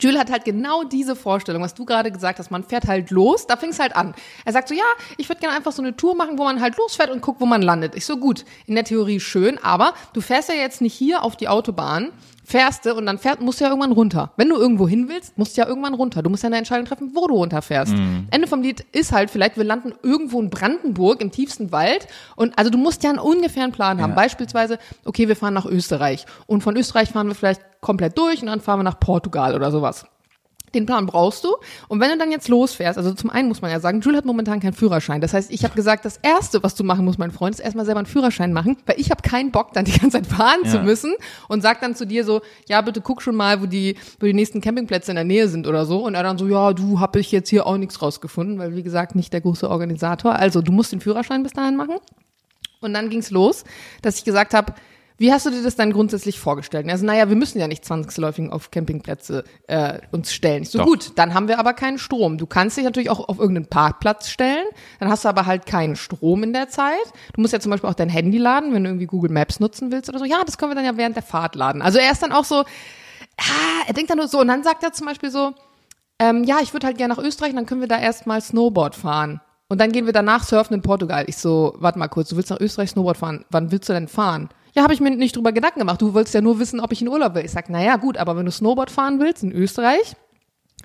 Jules 0.00 0.18
hat 0.18 0.30
halt 0.30 0.44
genau 0.44 0.84
diese 0.84 1.14
Vorstellung, 1.14 1.62
was 1.62 1.74
du 1.74 1.84
gerade 1.84 2.10
gesagt 2.10 2.38
hast. 2.38 2.50
Man 2.50 2.64
fährt 2.64 2.86
halt 2.86 3.10
los, 3.10 3.46
da 3.46 3.56
fing 3.56 3.70
es 3.70 3.78
halt 3.78 3.94
an. 3.94 4.14
Er 4.44 4.52
sagt 4.52 4.68
so, 4.68 4.74
ja, 4.74 4.84
ich 5.16 5.28
würde 5.28 5.40
gerne 5.40 5.56
einfach 5.56 5.72
so 5.72 5.82
eine 5.82 5.96
Tour 5.96 6.16
machen, 6.16 6.38
wo 6.38 6.44
man 6.44 6.60
halt 6.60 6.76
losfährt 6.76 7.10
und 7.10 7.22
guckt, 7.22 7.40
wo 7.40 7.46
man 7.46 7.62
landet. 7.62 7.94
Ich 7.94 8.04
so, 8.04 8.16
gut, 8.16 8.44
in 8.66 8.74
der 8.74 8.84
Theorie 8.84 9.20
schön, 9.20 9.58
aber 9.62 9.94
du 10.12 10.20
fährst 10.20 10.48
ja 10.48 10.54
jetzt 10.54 10.80
nicht 10.80 10.94
hier 10.94 11.22
auf 11.22 11.36
die 11.36 11.48
Autobahn, 11.48 12.10
fährst 12.44 12.86
du 12.86 12.94
und 12.94 13.06
dann 13.06 13.18
fährt, 13.18 13.40
musst 13.40 13.60
du 13.60 13.64
ja 13.64 13.70
irgendwann 13.70 13.92
runter. 13.92 14.32
Wenn 14.36 14.48
du 14.48 14.56
irgendwo 14.56 14.86
hin 14.86 15.08
willst, 15.08 15.36
musst 15.38 15.56
du 15.56 15.62
ja 15.62 15.66
irgendwann 15.66 15.94
runter. 15.94 16.22
Du 16.22 16.30
musst 16.30 16.42
ja 16.42 16.48
eine 16.48 16.58
Entscheidung 16.58 16.86
treffen, 16.86 17.12
wo 17.14 17.26
du 17.26 17.34
runterfährst. 17.34 17.94
Ende 18.30 18.46
vom 18.46 18.62
Lied 18.62 18.84
ist 18.92 19.12
halt 19.12 19.30
vielleicht, 19.30 19.56
wir 19.56 19.64
landen 19.64 19.92
irgendwo 20.02 20.40
in 20.40 20.50
Brandenburg 20.50 21.20
im 21.20 21.30
tiefsten 21.30 21.72
Wald 21.72 22.06
und 22.36 22.56
also 22.58 22.70
du 22.70 22.78
musst 22.78 23.02
ja 23.02 23.10
einen 23.10 23.18
ungefähren 23.18 23.72
Plan 23.72 24.00
haben. 24.00 24.10
Ja. 24.10 24.16
Beispielsweise, 24.16 24.78
okay, 25.04 25.28
wir 25.28 25.36
fahren 25.36 25.54
nach 25.54 25.66
Österreich 25.66 26.26
und 26.46 26.62
von 26.62 26.76
Österreich 26.76 27.10
fahren 27.10 27.28
wir 27.28 27.34
vielleicht 27.34 27.62
komplett 27.80 28.16
durch 28.18 28.40
und 28.42 28.48
dann 28.48 28.60
fahren 28.60 28.80
wir 28.80 28.84
nach 28.84 29.00
Portugal 29.00 29.54
oder 29.54 29.70
sowas. 29.70 30.06
Den 30.74 30.86
Plan 30.86 31.06
brauchst 31.06 31.44
du. 31.44 31.54
Und 31.88 32.00
wenn 32.00 32.10
du 32.10 32.18
dann 32.18 32.32
jetzt 32.32 32.48
losfährst, 32.48 32.98
also 32.98 33.14
zum 33.14 33.30
einen 33.30 33.48
muss 33.48 33.62
man 33.62 33.70
ja 33.70 33.78
sagen, 33.80 34.00
Jules 34.00 34.18
hat 34.18 34.24
momentan 34.24 34.60
keinen 34.60 34.72
Führerschein. 34.72 35.20
Das 35.20 35.32
heißt, 35.32 35.50
ich 35.52 35.64
habe 35.64 35.74
gesagt, 35.74 36.04
das 36.04 36.18
Erste, 36.18 36.62
was 36.62 36.74
du 36.74 36.82
machen 36.84 37.04
musst, 37.04 37.18
mein 37.18 37.30
Freund, 37.30 37.54
ist 37.54 37.60
erstmal 37.60 37.84
selber 37.84 38.00
einen 38.00 38.06
Führerschein 38.06 38.52
machen, 38.52 38.76
weil 38.86 39.00
ich 39.00 39.10
habe 39.10 39.22
keinen 39.22 39.52
Bock, 39.52 39.72
dann 39.72 39.84
die 39.84 39.92
ganze 39.92 40.22
Zeit 40.22 40.26
fahren 40.26 40.64
zu 40.64 40.78
Ja. 40.78 40.82
müssen 40.82 41.14
und 41.48 41.62
sag 41.62 41.80
dann 41.80 41.94
zu 41.94 42.06
dir 42.06 42.24
so, 42.24 42.42
ja, 42.68 42.80
bitte 42.80 43.00
guck 43.00 43.22
schon 43.22 43.36
mal, 43.36 43.62
wo 43.62 43.66
die, 43.66 43.96
wo 44.18 44.26
die 44.26 44.34
nächsten 44.34 44.60
Campingplätze 44.60 45.12
in 45.12 45.16
der 45.16 45.24
Nähe 45.24 45.48
sind 45.48 45.66
oder 45.66 45.86
so. 45.86 46.04
Und 46.04 46.14
er 46.14 46.22
dann 46.22 46.38
so, 46.38 46.46
ja, 46.48 46.72
du, 46.72 46.98
hab 47.00 47.14
ich 47.16 47.30
jetzt 47.30 47.48
hier 47.50 47.66
auch 47.66 47.76
nichts 47.76 48.02
rausgefunden, 48.02 48.58
weil 48.58 48.74
wie 48.74 48.82
gesagt, 48.82 49.14
nicht 49.14 49.32
der 49.32 49.40
große 49.40 49.70
Organisator. 49.70 50.34
Also 50.34 50.60
du 50.60 50.72
musst 50.72 50.92
den 50.92 51.00
Führerschein 51.00 51.42
bis 51.42 51.52
dahin 51.52 51.76
machen. 51.76 51.96
Und 52.80 52.92
dann 52.92 53.08
ging's 53.08 53.30
los, 53.30 53.64
dass 54.02 54.18
ich 54.18 54.24
gesagt 54.24 54.52
habe, 54.52 54.74
wie 55.16 55.32
hast 55.32 55.46
du 55.46 55.50
dir 55.50 55.62
das 55.62 55.76
dann 55.76 55.92
grundsätzlich 55.92 56.40
vorgestellt? 56.40 56.88
Also, 56.90 57.06
naja, 57.06 57.28
wir 57.28 57.36
müssen 57.36 57.60
ja 57.60 57.68
nicht 57.68 57.84
zwangsläufig 57.84 58.50
auf 58.50 58.70
Campingplätze 58.72 59.44
äh, 59.68 60.00
uns 60.10 60.32
stellen. 60.32 60.64
Ich 60.64 60.70
so, 60.70 60.78
Doch. 60.78 60.86
gut, 60.86 61.12
dann 61.14 61.34
haben 61.34 61.46
wir 61.46 61.60
aber 61.60 61.72
keinen 61.72 61.98
Strom. 61.98 62.36
Du 62.36 62.46
kannst 62.46 62.76
dich 62.76 62.84
natürlich 62.84 63.10
auch 63.10 63.28
auf 63.28 63.38
irgendeinen 63.38 63.68
Parkplatz 63.68 64.28
stellen, 64.28 64.66
dann 64.98 65.08
hast 65.08 65.24
du 65.24 65.28
aber 65.28 65.46
halt 65.46 65.66
keinen 65.66 65.94
Strom 65.94 66.42
in 66.42 66.52
der 66.52 66.68
Zeit. 66.68 66.94
Du 67.34 67.40
musst 67.40 67.52
ja 67.52 67.60
zum 67.60 67.70
Beispiel 67.70 67.88
auch 67.88 67.94
dein 67.94 68.08
Handy 68.08 68.38
laden, 68.38 68.74
wenn 68.74 68.82
du 68.82 68.90
irgendwie 68.90 69.06
Google 69.06 69.30
Maps 69.30 69.60
nutzen 69.60 69.92
willst 69.92 70.08
oder 70.08 70.18
so. 70.18 70.24
Ja, 70.24 70.42
das 70.44 70.58
können 70.58 70.72
wir 70.72 70.76
dann 70.76 70.84
ja 70.84 70.96
während 70.96 71.14
der 71.14 71.22
Fahrt 71.22 71.54
laden. 71.54 71.80
Also 71.80 71.98
er 71.98 72.10
ist 72.10 72.22
dann 72.22 72.32
auch 72.32 72.44
so, 72.44 72.56
ah, 72.56 73.84
er 73.86 73.94
denkt 73.94 74.10
dann 74.10 74.18
nur 74.18 74.28
so, 74.28 74.40
und 74.40 74.48
dann 74.48 74.64
sagt 74.64 74.82
er 74.82 74.92
zum 74.92 75.06
Beispiel 75.06 75.30
so, 75.30 75.52
ähm, 76.18 76.44
ja, 76.44 76.58
ich 76.60 76.72
würde 76.72 76.86
halt 76.86 76.98
gerne 76.98 77.14
nach 77.14 77.22
Österreich, 77.22 77.54
dann 77.54 77.66
können 77.66 77.80
wir 77.80 77.88
da 77.88 77.98
erstmal 77.98 78.40
Snowboard 78.40 78.94
fahren. 78.96 79.40
Und 79.68 79.80
dann 79.80 79.92
gehen 79.92 80.06
wir 80.06 80.12
danach 80.12 80.44
surfen 80.44 80.74
in 80.74 80.82
Portugal. 80.82 81.24
Ich 81.26 81.36
so, 81.36 81.74
warte 81.78 81.98
mal 81.98 82.08
kurz, 82.08 82.28
du 82.28 82.36
willst 82.36 82.50
nach 82.50 82.60
Österreich 82.60 82.90
Snowboard 82.90 83.16
fahren. 83.16 83.44
Wann 83.50 83.72
willst 83.72 83.88
du 83.88 83.92
denn 83.92 84.08
fahren? 84.08 84.48
Ja, 84.74 84.82
habe 84.82 84.92
ich 84.92 85.00
mir 85.00 85.10
nicht 85.10 85.36
drüber 85.36 85.52
Gedanken 85.52 85.78
gemacht. 85.78 86.02
Du 86.02 86.14
wolltest 86.14 86.34
ja 86.34 86.40
nur 86.40 86.58
wissen, 86.58 86.80
ob 86.80 86.90
ich 86.90 87.00
in 87.00 87.08
Urlaub 87.08 87.34
will. 87.34 87.44
Ich 87.44 87.52
sag, 87.52 87.70
naja, 87.70 87.96
gut, 87.96 88.16
aber 88.16 88.36
wenn 88.36 88.44
du 88.44 88.50
Snowboard 88.50 88.90
fahren 88.90 89.20
willst 89.20 89.44
in 89.44 89.52
Österreich, 89.52 90.16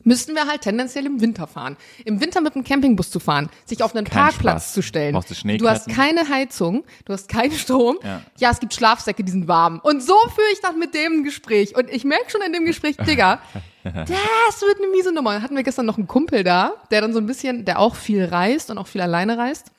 müssten 0.03 0.35
wir 0.35 0.47
halt 0.47 0.61
tendenziell 0.61 1.05
im 1.07 1.21
Winter 1.21 1.47
fahren. 1.47 1.75
Im 2.05 2.21
Winter 2.21 2.41
mit 2.41 2.55
dem 2.55 2.63
Campingbus 2.63 3.09
zu 3.09 3.19
fahren, 3.19 3.49
sich 3.65 3.81
auf 3.81 3.95
einen 3.95 4.05
Kein 4.05 4.23
Parkplatz 4.23 4.63
Spaß. 4.65 4.73
zu 4.73 4.81
stellen. 4.83 5.13
Brauchst 5.13 5.31
du 5.31 5.57
du 5.57 5.67
hast 5.67 5.89
keine 5.89 6.29
Heizung, 6.29 6.83
du 7.05 7.13
hast 7.13 7.29
keinen 7.29 7.51
Strom. 7.51 7.97
Ja. 8.03 8.21
ja, 8.37 8.51
es 8.51 8.59
gibt 8.59 8.73
Schlafsäcke, 8.75 9.23
die 9.23 9.31
sind 9.31 9.47
warm. 9.47 9.79
Und 9.83 10.03
so 10.03 10.15
führe 10.35 10.47
ich 10.53 10.61
dann 10.61 10.77
mit 10.77 10.93
dem 10.93 11.19
ein 11.19 11.23
Gespräch. 11.23 11.75
Und 11.75 11.89
ich 11.89 12.03
merke 12.03 12.29
schon 12.29 12.41
in 12.41 12.53
dem 12.53 12.65
Gespräch, 12.65 12.95
Digga, 13.07 13.39
das 13.83 14.61
wird 14.61 14.77
eine 14.77 14.87
miese 14.91 15.11
Nummer. 15.11 15.41
Hatten 15.41 15.55
wir 15.55 15.63
gestern 15.63 15.85
noch 15.87 15.97
einen 15.97 16.07
Kumpel 16.07 16.43
da, 16.43 16.73
der 16.91 17.01
dann 17.01 17.13
so 17.13 17.19
ein 17.19 17.25
bisschen, 17.25 17.65
der 17.65 17.79
auch 17.79 17.95
viel 17.95 18.25
reist 18.25 18.69
und 18.69 18.77
auch 18.77 18.87
viel 18.87 19.01
alleine 19.01 19.37
reist. 19.37 19.71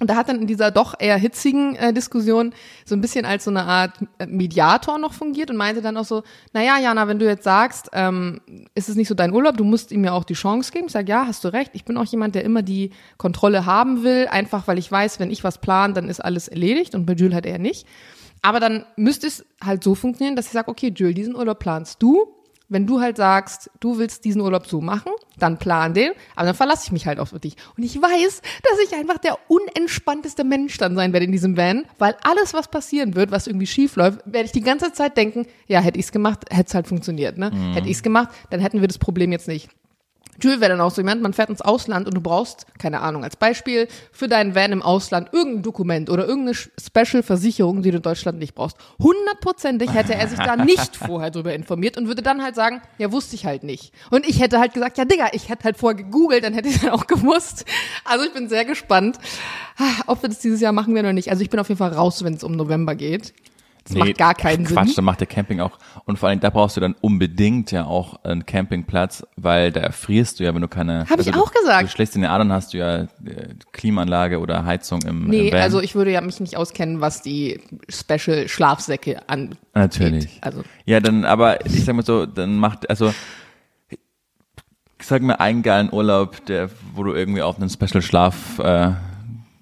Und 0.00 0.08
da 0.08 0.16
hat 0.16 0.30
dann 0.30 0.40
in 0.40 0.46
dieser 0.46 0.70
doch 0.70 0.94
eher 0.98 1.18
hitzigen 1.18 1.76
äh, 1.76 1.92
Diskussion 1.92 2.54
so 2.86 2.94
ein 2.94 3.02
bisschen 3.02 3.26
als 3.26 3.44
so 3.44 3.50
eine 3.50 3.64
Art 3.64 3.92
äh, 4.18 4.26
Mediator 4.26 4.98
noch 4.98 5.12
fungiert 5.12 5.50
und 5.50 5.56
meinte 5.56 5.82
dann 5.82 5.96
auch 5.98 6.06
so, 6.06 6.22
naja, 6.54 6.78
Jana, 6.78 7.06
wenn 7.06 7.18
du 7.18 7.26
jetzt 7.26 7.44
sagst, 7.44 7.90
ähm, 7.92 8.40
ist 8.74 8.88
es 8.88 8.96
nicht 8.96 9.08
so 9.08 9.14
dein 9.14 9.32
Urlaub, 9.32 9.58
du 9.58 9.64
musst 9.64 9.92
ihm 9.92 10.02
ja 10.02 10.12
auch 10.12 10.24
die 10.24 10.34
Chance 10.34 10.72
geben. 10.72 10.86
Ich 10.86 10.92
sage, 10.92 11.10
ja, 11.10 11.26
hast 11.26 11.44
du 11.44 11.48
recht. 11.48 11.72
Ich 11.74 11.84
bin 11.84 11.98
auch 11.98 12.06
jemand, 12.06 12.34
der 12.34 12.44
immer 12.44 12.62
die 12.62 12.92
Kontrolle 13.18 13.66
haben 13.66 14.02
will, 14.02 14.26
einfach 14.28 14.66
weil 14.66 14.78
ich 14.78 14.90
weiß, 14.90 15.20
wenn 15.20 15.30
ich 15.30 15.44
was 15.44 15.58
plan, 15.58 15.92
dann 15.92 16.08
ist 16.08 16.20
alles 16.20 16.48
erledigt 16.48 16.94
und 16.94 17.04
bei 17.04 17.12
Jules 17.12 17.34
halt 17.34 17.44
eher 17.44 17.58
nicht. 17.58 17.86
Aber 18.40 18.58
dann 18.58 18.86
müsste 18.96 19.26
es 19.26 19.44
halt 19.62 19.84
so 19.84 19.94
funktionieren, 19.94 20.34
dass 20.34 20.46
ich 20.46 20.52
sage, 20.52 20.70
okay, 20.70 20.92
Jules, 20.96 21.14
diesen 21.14 21.36
Urlaub 21.36 21.58
planst 21.58 22.02
du. 22.02 22.39
Wenn 22.70 22.86
du 22.86 23.00
halt 23.00 23.16
sagst, 23.16 23.70
du 23.80 23.98
willst 23.98 24.24
diesen 24.24 24.40
Urlaub 24.40 24.66
so 24.66 24.80
machen, 24.80 25.10
dann 25.38 25.58
plan 25.58 25.92
den, 25.92 26.12
aber 26.36 26.46
dann 26.46 26.54
verlasse 26.54 26.84
ich 26.86 26.92
mich 26.92 27.06
halt 27.06 27.18
auf 27.18 27.32
dich. 27.40 27.56
Und 27.76 27.82
ich 27.82 28.00
weiß, 28.00 28.42
dass 28.62 28.78
ich 28.86 28.94
einfach 28.94 29.18
der 29.18 29.36
unentspannteste 29.48 30.44
Mensch 30.44 30.78
dann 30.78 30.94
sein 30.94 31.12
werde 31.12 31.26
in 31.26 31.32
diesem 31.32 31.56
Van, 31.56 31.84
weil 31.98 32.14
alles, 32.22 32.54
was 32.54 32.68
passieren 32.68 33.16
wird, 33.16 33.32
was 33.32 33.48
irgendwie 33.48 33.66
schief 33.66 33.96
läuft, 33.96 34.20
werde 34.24 34.46
ich 34.46 34.52
die 34.52 34.60
ganze 34.60 34.92
Zeit 34.92 35.16
denken, 35.16 35.46
ja, 35.66 35.80
hätte 35.80 35.98
ich's 35.98 36.12
gemacht, 36.12 36.44
hätte 36.48 36.68
es 36.68 36.74
halt 36.74 36.86
funktioniert, 36.86 37.36
ne? 37.38 37.50
Hätte 37.74 37.88
ich's 37.88 38.02
gemacht, 38.04 38.28
dann 38.50 38.60
hätten 38.60 38.80
wir 38.80 38.88
das 38.88 38.98
Problem 38.98 39.32
jetzt 39.32 39.48
nicht. 39.48 39.68
Jules 40.40 40.60
wäre 40.60 40.70
dann 40.70 40.80
auch 40.80 40.90
so 40.90 41.00
jemand, 41.00 41.22
man 41.22 41.32
fährt 41.32 41.50
ins 41.50 41.60
Ausland 41.60 42.06
und 42.06 42.14
du 42.14 42.20
brauchst, 42.20 42.66
keine 42.78 43.00
Ahnung, 43.00 43.24
als 43.24 43.36
Beispiel 43.36 43.88
für 44.12 44.28
deinen 44.28 44.54
Van 44.54 44.72
im 44.72 44.82
Ausland 44.82 45.30
irgendein 45.32 45.62
Dokument 45.62 46.10
oder 46.10 46.26
irgendeine 46.26 46.56
Special-Versicherung, 46.56 47.82
die 47.82 47.90
du 47.90 47.98
in 47.98 48.02
Deutschland 48.02 48.38
nicht 48.38 48.54
brauchst. 48.54 48.76
Hundertprozentig 48.98 49.92
hätte 49.92 50.14
er 50.14 50.28
sich 50.28 50.38
da 50.38 50.56
nicht 50.64 50.96
vorher 50.96 51.30
drüber 51.30 51.54
informiert 51.54 51.96
und 51.96 52.06
würde 52.06 52.22
dann 52.22 52.42
halt 52.42 52.54
sagen, 52.54 52.82
ja, 52.98 53.12
wusste 53.12 53.36
ich 53.36 53.46
halt 53.46 53.62
nicht. 53.62 53.92
Und 54.10 54.26
ich 54.28 54.40
hätte 54.40 54.58
halt 54.58 54.74
gesagt, 54.74 54.98
ja, 54.98 55.04
Digga, 55.04 55.28
ich 55.32 55.48
hätte 55.48 55.64
halt 55.64 55.76
vorher 55.76 56.02
gegoogelt, 56.02 56.44
dann 56.44 56.54
hätte 56.54 56.68
ich 56.68 56.80
dann 56.80 56.90
auch 56.90 57.06
gewusst. 57.06 57.64
Also 58.04 58.24
ich 58.24 58.32
bin 58.32 58.48
sehr 58.48 58.64
gespannt, 58.64 59.18
ob 60.06 60.22
wir 60.22 60.28
das 60.28 60.38
dieses 60.38 60.60
Jahr 60.60 60.72
machen 60.72 60.94
werden 60.94 61.06
oder 61.06 61.12
nicht. 61.12 61.30
Also 61.30 61.42
ich 61.42 61.50
bin 61.50 61.60
auf 61.60 61.68
jeden 61.68 61.78
Fall 61.78 61.92
raus, 61.92 62.24
wenn 62.24 62.34
es 62.34 62.44
um 62.44 62.52
November 62.52 62.94
geht. 62.94 63.32
Das 63.84 63.96
macht 63.96 64.18
gar 64.18 64.34
keinen 64.34 64.64
Quatsch, 64.66 64.86
Sinn. 64.88 64.96
dann 64.96 65.04
macht 65.06 65.20
der 65.20 65.26
Camping 65.26 65.60
auch. 65.60 65.78
Und 66.04 66.18
vor 66.18 66.28
allem, 66.28 66.38
da 66.40 66.50
brauchst 66.50 66.76
du 66.76 66.80
dann 66.80 66.94
unbedingt 67.00 67.72
ja 67.72 67.84
auch 67.86 68.22
einen 68.24 68.44
Campingplatz, 68.46 69.24
weil 69.36 69.72
da 69.72 69.80
erfrierst 69.80 70.38
du 70.38 70.44
ja, 70.44 70.54
wenn 70.54 70.60
du 70.62 70.68
keine. 70.68 71.06
Hab 71.08 71.18
ich 71.18 71.26
du, 71.30 71.40
auch 71.40 71.50
gesagt. 71.52 71.84
Du 71.84 71.88
schlägst 71.88 72.14
in 72.14 72.22
den 72.22 72.30
Adern, 72.30 72.52
hast 72.52 72.72
du 72.74 72.78
ja 72.78 72.98
äh, 73.02 73.08
Klimaanlage 73.72 74.38
oder 74.38 74.64
Heizung 74.64 75.02
im, 75.02 75.28
Nee, 75.28 75.48
im 75.48 75.54
also 75.54 75.80
ich 75.80 75.94
würde 75.94 76.12
ja 76.12 76.20
mich 76.20 76.40
nicht 76.40 76.56
auskennen, 76.56 77.00
was 77.00 77.22
die 77.22 77.60
Special-Schlafsäcke 77.88 79.28
angeht. 79.28 79.58
Natürlich. 79.74 80.38
Also 80.42 80.62
Ja, 80.84 81.00
dann, 81.00 81.24
aber 81.24 81.64
ich 81.66 81.84
sag 81.84 81.94
mal 81.96 82.04
so, 82.04 82.26
dann 82.26 82.56
macht, 82.58 82.88
also, 82.90 83.12
sag 85.02 85.22
mir 85.22 85.40
einen 85.40 85.62
geilen 85.62 85.92
Urlaub, 85.92 86.44
der, 86.46 86.70
wo 86.94 87.02
du 87.02 87.14
irgendwie 87.14 87.42
auf 87.42 87.58
einen 87.58 87.70
Special 87.70 88.02
Schlaf, 88.02 88.58
äh, 88.58 88.90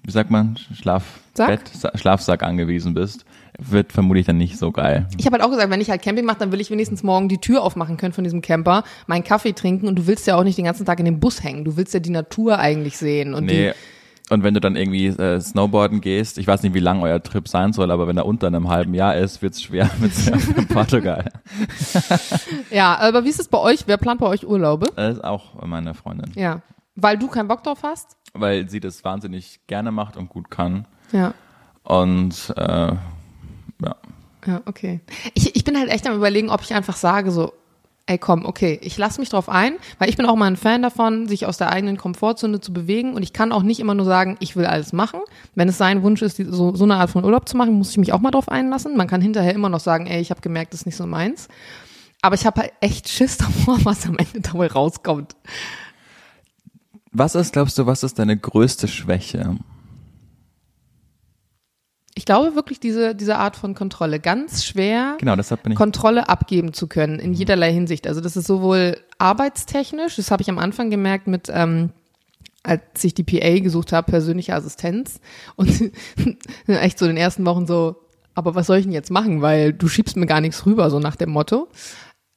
wie 0.03 0.11
sagt 0.11 0.29
man, 0.31 0.57
Schlafbett, 0.73 1.67
Sa- 1.69 1.97
Schlafsack 1.97 2.43
angewiesen 2.43 2.93
bist, 2.93 3.25
wird 3.59 3.91
vermutlich 3.91 4.25
dann 4.25 4.37
nicht 4.37 4.57
so 4.57 4.71
geil. 4.71 5.07
Ich 5.17 5.25
habe 5.25 5.35
halt 5.35 5.43
auch 5.43 5.49
gesagt, 5.51 5.69
wenn 5.69 5.81
ich 5.81 5.89
halt 5.89 6.01
Camping 6.01 6.25
mache, 6.25 6.39
dann 6.39 6.51
will 6.51 6.61
ich 6.61 6.71
wenigstens 6.71 7.03
morgen 7.03 7.29
die 7.29 7.37
Tür 7.39 7.61
aufmachen 7.63 7.97
können 7.97 8.13
von 8.13 8.23
diesem 8.23 8.41
Camper, 8.41 8.83
meinen 9.07 9.23
Kaffee 9.23 9.53
trinken 9.53 9.87
und 9.87 9.95
du 9.97 10.07
willst 10.07 10.25
ja 10.27 10.35
auch 10.37 10.43
nicht 10.43 10.57
den 10.57 10.65
ganzen 10.65 10.85
Tag 10.85 10.99
in 10.99 11.05
dem 11.05 11.19
Bus 11.19 11.43
hängen. 11.43 11.65
Du 11.65 11.75
willst 11.77 11.93
ja 11.93 11.99
die 11.99 12.09
Natur 12.09 12.57
eigentlich 12.59 12.97
sehen 12.97 13.33
und 13.33 13.45
Nee. 13.45 13.71
die 13.73 14.33
Und 14.33 14.43
wenn 14.43 14.53
du 14.53 14.59
dann 14.61 14.75
irgendwie 14.75 15.07
äh, 15.07 15.39
Snowboarden 15.41 16.01
gehst, 16.01 16.37
ich 16.37 16.45
weiß 16.47 16.61
nicht, 16.63 16.73
wie 16.75 16.79
lang 16.79 17.01
euer 17.01 17.21
Trip 17.23 17.47
sein 17.47 17.73
soll, 17.73 17.89
aber 17.91 18.07
wenn 18.07 18.15
er 18.17 18.25
unter 18.27 18.47
einem 18.47 18.69
halben 18.69 18.93
Jahr 18.93 19.15
ist, 19.15 19.41
wird's 19.41 19.61
schwer 19.61 19.89
mit 19.99 20.69
Portugal. 20.69 21.31
Ja, 22.71 22.97
aber 22.99 23.23
wie 23.25 23.29
ist 23.29 23.39
es 23.39 23.47
bei 23.47 23.57
euch? 23.57 23.83
Wer 23.87 23.97
plant 23.97 24.19
bei 24.19 24.27
euch 24.27 24.45
Urlaube? 24.47 24.87
Das 24.95 25.17
ist 25.17 25.23
auch 25.23 25.65
meine 25.65 25.93
Freundin, 25.93 26.31
Ja, 26.35 26.61
weil 26.95 27.17
du 27.17 27.27
keinen 27.27 27.47
Bock 27.47 27.63
drauf 27.63 27.79
hast? 27.83 28.15
weil 28.33 28.69
sie 28.69 28.79
das 28.79 29.03
wahnsinnig 29.03 29.59
gerne 29.65 29.91
macht 29.91 30.15
und 30.15 30.29
gut 30.29 30.51
kann. 30.51 30.85
Ja. 31.11 31.33
Und 31.81 32.53
äh, 32.55 32.91
ja, 34.45 34.61
okay. 34.65 35.01
Ich, 35.33 35.55
ich 35.55 35.63
bin 35.63 35.77
halt 35.77 35.89
echt 35.89 36.07
am 36.07 36.15
überlegen, 36.15 36.49
ob 36.49 36.61
ich 36.61 36.73
einfach 36.73 36.95
sage 36.95 37.31
so, 37.31 37.53
ey 38.09 38.17
komm, 38.17 38.45
okay, 38.45 38.79
ich 38.81 38.97
lasse 38.97 39.19
mich 39.19 39.29
drauf 39.29 39.49
ein, 39.49 39.75
weil 39.99 40.09
ich 40.09 40.17
bin 40.17 40.25
auch 40.25 40.35
mal 40.35 40.47
ein 40.47 40.57
Fan 40.57 40.81
davon, 40.81 41.27
sich 41.27 41.45
aus 41.45 41.57
der 41.57 41.69
eigenen 41.69 41.97
Komfortzone 41.97 42.59
zu 42.59 42.73
bewegen 42.73 43.13
und 43.13 43.21
ich 43.21 43.33
kann 43.33 43.51
auch 43.51 43.61
nicht 43.61 43.79
immer 43.79 43.93
nur 43.93 44.05
sagen, 44.05 44.35
ich 44.39 44.55
will 44.55 44.65
alles 44.65 44.93
machen. 44.93 45.19
Wenn 45.53 45.69
es 45.69 45.77
sein 45.77 46.01
Wunsch 46.01 46.21
ist, 46.23 46.37
so, 46.37 46.75
so 46.75 46.83
eine 46.83 46.95
Art 46.95 47.11
von 47.11 47.23
Urlaub 47.23 47.47
zu 47.47 47.55
machen, 47.55 47.73
muss 47.73 47.91
ich 47.91 47.97
mich 47.97 48.11
auch 48.11 48.19
mal 48.19 48.31
drauf 48.31 48.49
einlassen. 48.49 48.97
Man 48.97 49.07
kann 49.07 49.21
hinterher 49.21 49.53
immer 49.53 49.69
noch 49.69 49.79
sagen, 49.79 50.07
ey, 50.07 50.21
ich 50.21 50.31
habe 50.31 50.41
gemerkt, 50.41 50.73
das 50.73 50.81
ist 50.81 50.85
nicht 50.87 50.95
so 50.95 51.05
meins. 51.05 51.49
Aber 52.21 52.35
ich 52.35 52.45
habe 52.45 52.61
halt 52.61 52.73
echt 52.81 53.09
Schiss 53.09 53.37
davor, 53.37 53.77
was 53.83 54.07
am 54.07 54.17
Ende 54.17 54.41
dabei 54.41 54.67
rauskommt. 54.67 55.35
Was 57.11 57.35
ist, 57.35 57.53
glaubst 57.53 57.77
du, 57.77 57.85
was 57.85 58.03
ist 58.03 58.17
deine 58.17 58.37
größte 58.37 58.87
Schwäche? 58.87 59.57
Ich 62.19 62.25
glaube 62.25 62.53
wirklich 62.53 62.81
diese, 62.81 63.15
diese 63.15 63.37
Art 63.37 63.55
von 63.55 63.75
Kontrolle. 63.75 64.19
Ganz 64.19 64.65
schwer, 64.65 65.15
Genau, 65.21 65.37
deshalb 65.37 65.63
bin 65.63 65.71
ich. 65.71 65.77
Kontrolle 65.77 66.27
abgeben 66.27 66.73
zu 66.73 66.87
können 66.87 67.17
in 67.17 67.31
jederlei 67.31 67.71
Hinsicht. 67.71 68.07
Also 68.07 68.19
das 68.19 68.35
ist 68.35 68.45
sowohl 68.45 68.97
arbeitstechnisch, 69.19 70.17
das 70.17 70.29
habe 70.29 70.41
ich 70.41 70.49
am 70.49 70.59
Anfang 70.59 70.89
gemerkt 70.89 71.27
mit, 71.27 71.47
ähm, 71.49 71.91
als 72.61 73.01
ich 73.05 73.13
die 73.13 73.23
PA 73.23 73.59
gesucht 73.59 73.93
habe, 73.93 74.11
persönliche 74.11 74.53
Assistenz 74.53 75.21
und 75.55 75.93
echt 76.67 76.99
so 76.99 77.05
in 77.05 77.11
den 77.11 77.23
ersten 77.23 77.45
Wochen 77.45 77.65
so, 77.65 77.95
aber 78.35 78.53
was 78.53 78.67
soll 78.67 78.79
ich 78.79 78.83
denn 78.83 78.91
jetzt 78.91 79.11
machen, 79.11 79.41
weil 79.41 79.71
du 79.71 79.87
schiebst 79.87 80.17
mir 80.17 80.25
gar 80.25 80.41
nichts 80.41 80.65
rüber, 80.65 80.89
so 80.89 80.99
nach 80.99 81.15
dem 81.15 81.29
Motto. 81.29 81.69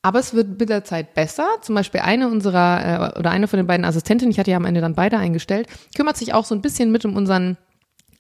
Aber 0.03 0.21
es 0.21 0.33
wird 0.33 0.61
mit 0.61 0.69
der 0.69 0.85
Zeit 0.85 1.15
besser. 1.15 1.47
Zum 1.61 1.75
Beispiel 1.75 2.03
eine 2.03 2.29
unserer 2.29 3.15
äh, 3.17 3.19
oder 3.19 3.33
eine 3.33 3.49
von 3.49 3.57
den 3.57 3.67
beiden 3.67 3.85
Assistentinnen, 3.85 4.31
ich 4.31 4.39
hatte 4.39 4.53
ja 4.53 4.59
am 4.59 4.65
Ende 4.65 4.81
dann 4.81 4.95
beide 4.95 5.19
eingestellt, 5.19 5.67
kümmert 5.97 6.17
sich 6.17 6.35
auch 6.35 6.45
so 6.45 6.55
ein 6.55 6.63
bisschen 6.63 6.93
mit 6.93 7.05
um 7.05 7.17
unseren 7.17 7.59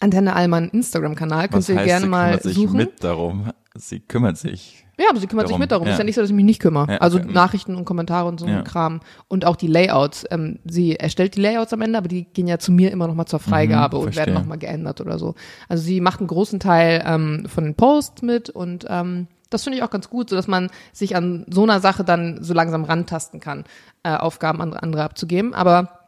Antenne 0.02 0.34
Allmann 0.34 0.68
Instagram-Kanal. 0.70 1.48
Könnt 1.48 1.68
ihr 1.68 1.76
heißt, 1.76 1.86
gerne 1.86 2.04
sie 2.04 2.10
mal 2.10 2.38
kümmert 2.38 2.42
sich 2.54 2.70
mit 2.70 3.04
darum. 3.04 3.50
Sie 3.74 4.00
kümmert 4.00 4.36
sich. 4.36 4.84
Ja, 4.98 5.06
aber 5.08 5.18
sie 5.18 5.26
kümmert 5.26 5.46
sich 5.46 5.52
Darum, 5.54 5.60
mit 5.60 5.72
darum. 5.72 5.86
ja. 5.86 5.94
Ist 5.94 5.98
ja 5.98 6.04
nicht 6.04 6.14
so, 6.16 6.20
dass 6.20 6.28
ich 6.30 6.36
mich 6.36 6.44
nicht 6.44 6.60
kümmere. 6.60 6.92
Ja, 6.92 6.98
also 6.98 7.18
okay. 7.18 7.32
Nachrichten 7.32 7.74
und 7.74 7.86
Kommentare 7.86 8.28
und 8.28 8.38
so 8.38 8.46
Ja. 8.46 8.58
ein 8.58 8.64
Kram. 8.64 9.00
Und 9.28 9.46
auch 9.46 9.56
die 9.56 9.66
Layouts. 9.66 10.26
Ähm, 10.30 10.58
sie 10.66 10.96
erstellt 10.96 11.34
die 11.36 11.40
Layouts 11.40 11.72
am 11.72 11.80
Ende, 11.80 11.96
aber 11.96 12.08
die 12.08 12.24
gehen 12.24 12.46
ja 12.46 12.58
zu 12.58 12.70
mir 12.70 12.90
immer 12.90 13.06
nochmal 13.08 13.26
zur 13.26 13.38
Freigabe 13.40 13.96
und 13.96 14.02
Mhm, 14.02 14.12
verstehe. 14.12 14.26
werden 14.26 14.34
nochmal 14.42 14.58
geändert 14.58 15.00
oder 15.00 15.18
so. 15.18 15.34
Also 15.68 15.82
sie 15.82 16.00
macht 16.02 16.20
einen 16.20 16.26
großen 16.28 16.60
Teil 16.60 17.02
ähm, 17.06 17.46
von 17.48 17.64
den 17.64 17.74
Posts 17.74 18.20
mit 18.22 18.50
und 18.50 18.84
ähm, 18.90 19.28
das 19.48 19.64
finde 19.64 19.78
ich 19.78 19.82
auch 19.84 19.90
ganz 19.90 20.08
gut, 20.10 20.28
so 20.30 20.36
dass 20.36 20.46
man 20.48 20.68
sich 20.92 21.16
an 21.16 21.46
so 21.48 21.62
einer 21.62 21.80
Sache 21.80 22.04
dann 22.04 22.42
so 22.42 22.52
langsam 22.54 22.84
rantasten 22.84 23.40
kann, 23.40 23.64
äh, 24.02 24.14
Aufgaben 24.14 24.60
an 24.60 24.74
andere 24.74 25.02
abzugeben. 25.04 25.54
Aber 25.54 26.00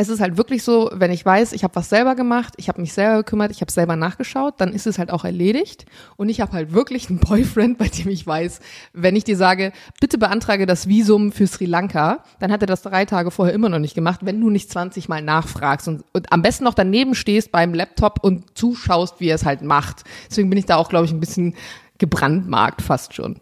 es 0.00 0.08
ist 0.08 0.20
halt 0.20 0.36
wirklich 0.36 0.62
so, 0.62 0.90
wenn 0.94 1.10
ich 1.10 1.26
weiß, 1.26 1.52
ich 1.52 1.64
habe 1.64 1.74
was 1.74 1.88
selber 1.88 2.14
gemacht, 2.14 2.54
ich 2.56 2.68
habe 2.68 2.80
mich 2.80 2.92
selber 2.92 3.16
gekümmert, 3.16 3.50
ich 3.50 3.60
habe 3.60 3.72
selber 3.72 3.96
nachgeschaut, 3.96 4.54
dann 4.58 4.72
ist 4.72 4.86
es 4.86 4.96
halt 4.96 5.10
auch 5.10 5.24
erledigt. 5.24 5.86
Und 6.16 6.28
ich 6.28 6.40
habe 6.40 6.52
halt 6.52 6.72
wirklich 6.72 7.10
einen 7.10 7.18
Boyfriend, 7.18 7.78
bei 7.78 7.88
dem 7.88 8.08
ich 8.08 8.24
weiß, 8.24 8.60
wenn 8.92 9.16
ich 9.16 9.24
dir 9.24 9.36
sage, 9.36 9.72
bitte 10.00 10.16
beantrage 10.16 10.66
das 10.66 10.86
Visum 10.86 11.32
für 11.32 11.48
Sri 11.48 11.64
Lanka, 11.64 12.22
dann 12.38 12.52
hat 12.52 12.62
er 12.62 12.68
das 12.68 12.82
drei 12.82 13.06
Tage 13.06 13.32
vorher 13.32 13.52
immer 13.52 13.68
noch 13.68 13.80
nicht 13.80 13.96
gemacht, 13.96 14.20
wenn 14.22 14.40
du 14.40 14.50
nicht 14.50 14.70
20 14.70 15.08
Mal 15.08 15.20
nachfragst 15.20 15.88
und, 15.88 16.04
und 16.12 16.32
am 16.32 16.42
besten 16.42 16.62
noch 16.62 16.74
daneben 16.74 17.16
stehst 17.16 17.50
beim 17.50 17.74
Laptop 17.74 18.22
und 18.22 18.56
zuschaust, 18.56 19.18
wie 19.18 19.30
er 19.30 19.34
es 19.34 19.44
halt 19.44 19.62
macht. 19.62 20.04
Deswegen 20.30 20.48
bin 20.48 20.60
ich 20.60 20.66
da 20.66 20.76
auch, 20.76 20.90
glaube 20.90 21.06
ich, 21.06 21.12
ein 21.12 21.18
bisschen 21.18 21.56
gebrandmarkt 21.98 22.82
fast 22.82 23.14
schon. 23.14 23.40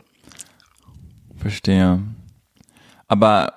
Verstehe. 1.36 2.02
Aber 3.08 3.52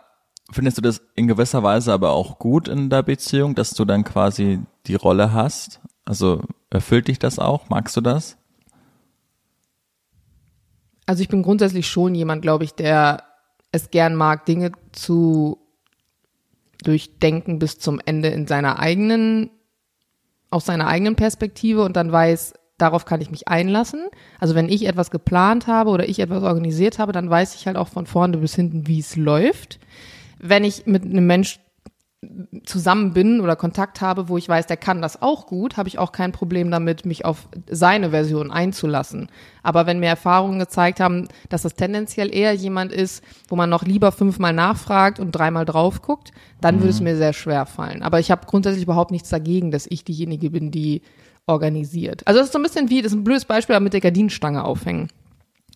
findest 0.51 0.77
du 0.77 0.81
das 0.81 1.01
in 1.15 1.27
gewisser 1.27 1.63
Weise 1.63 1.93
aber 1.93 2.11
auch 2.11 2.39
gut 2.39 2.67
in 2.67 2.89
der 2.89 3.03
Beziehung, 3.03 3.55
dass 3.55 3.71
du 3.71 3.85
dann 3.85 4.03
quasi 4.03 4.61
die 4.87 4.95
Rolle 4.95 5.33
hast? 5.33 5.79
Also 6.05 6.41
erfüllt 6.69 7.07
dich 7.07 7.19
das 7.19 7.39
auch? 7.39 7.69
Magst 7.69 7.95
du 7.95 8.01
das? 8.01 8.37
Also 11.05 11.21
ich 11.21 11.29
bin 11.29 11.41
grundsätzlich 11.41 11.87
schon 11.87 12.13
jemand, 12.13 12.41
glaube 12.41 12.63
ich, 12.63 12.73
der 12.73 13.23
es 13.71 13.91
gern 13.91 14.15
mag, 14.15 14.45
Dinge 14.45 14.71
zu 14.91 15.57
durchdenken 16.83 17.59
bis 17.59 17.77
zum 17.79 17.99
Ende 18.05 18.29
in 18.29 18.47
seiner 18.47 18.79
eigenen, 18.79 19.49
aus 20.49 20.65
seiner 20.65 20.87
eigenen 20.87 21.15
Perspektive 21.15 21.83
und 21.83 21.95
dann 21.95 22.11
weiß, 22.11 22.53
darauf 22.77 23.05
kann 23.05 23.21
ich 23.21 23.31
mich 23.31 23.47
einlassen. 23.47 24.07
Also 24.39 24.55
wenn 24.55 24.69
ich 24.69 24.87
etwas 24.87 25.11
geplant 25.11 25.67
habe 25.67 25.89
oder 25.89 26.07
ich 26.07 26.19
etwas 26.19 26.43
organisiert 26.43 26.97
habe, 26.97 27.11
dann 27.11 27.29
weiß 27.29 27.55
ich 27.55 27.67
halt 27.67 27.77
auch 27.77 27.89
von 27.89 28.05
vorne 28.05 28.37
bis 28.37 28.55
hinten, 28.55 28.87
wie 28.87 28.99
es 28.99 29.15
läuft. 29.15 29.79
Wenn 30.39 30.63
ich 30.63 30.85
mit 30.85 31.03
einem 31.03 31.27
Mensch 31.27 31.59
zusammen 32.65 33.13
bin 33.13 33.39
oder 33.39 33.55
Kontakt 33.55 34.01
habe, 34.01 34.27
wo 34.27 34.37
ich 34.37 34.49
weiß, 34.49 34.67
der 34.67 34.75
kann 34.75 35.01
das 35.01 35.21
auch 35.21 35.47
gut, 35.47 35.77
habe 35.77 35.87
ich 35.87 35.99
auch 35.99 36.11
kein 36.11 36.33
Problem 36.33 36.69
damit, 36.69 37.05
mich 37.05 37.23
auf 37.23 37.47
seine 37.69 38.09
Version 38.09 38.51
einzulassen. 38.51 39.29
Aber 39.63 39.85
wenn 39.85 39.99
mir 39.99 40.07
Erfahrungen 40.07 40.59
gezeigt 40.59 40.99
haben, 40.99 41.29
dass 41.47 41.61
das 41.61 41.75
tendenziell 41.75 42.33
eher 42.33 42.53
jemand 42.53 42.91
ist, 42.91 43.23
wo 43.47 43.55
man 43.55 43.69
noch 43.69 43.83
lieber 43.83 44.11
fünfmal 44.11 44.51
nachfragt 44.51 45.19
und 45.19 45.31
dreimal 45.31 45.63
drauf 45.63 46.01
guckt, 46.01 46.31
dann 46.59 46.79
würde 46.79 46.89
es 46.89 46.99
mir 46.99 47.15
sehr 47.15 47.31
schwer 47.31 47.65
fallen. 47.65 48.03
Aber 48.03 48.19
ich 48.19 48.31
habe 48.31 48.45
grundsätzlich 48.45 48.83
überhaupt 48.83 49.11
nichts 49.11 49.29
dagegen, 49.29 49.71
dass 49.71 49.87
ich 49.89 50.03
diejenige 50.03 50.49
bin, 50.49 50.71
die 50.71 51.01
organisiert. 51.47 52.27
Also 52.27 52.39
das 52.39 52.47
ist 52.47 52.53
so 52.53 52.59
ein 52.59 52.63
bisschen 52.63 52.89
wie, 52.89 53.01
das 53.01 53.13
ist 53.13 53.17
ein 53.17 53.23
blödes 53.23 53.45
Beispiel, 53.45 53.75
aber 53.75 53.83
mit 53.83 53.93
der 53.93 54.01
Gardinenstange 54.01 54.65
aufhängen. 54.65 55.07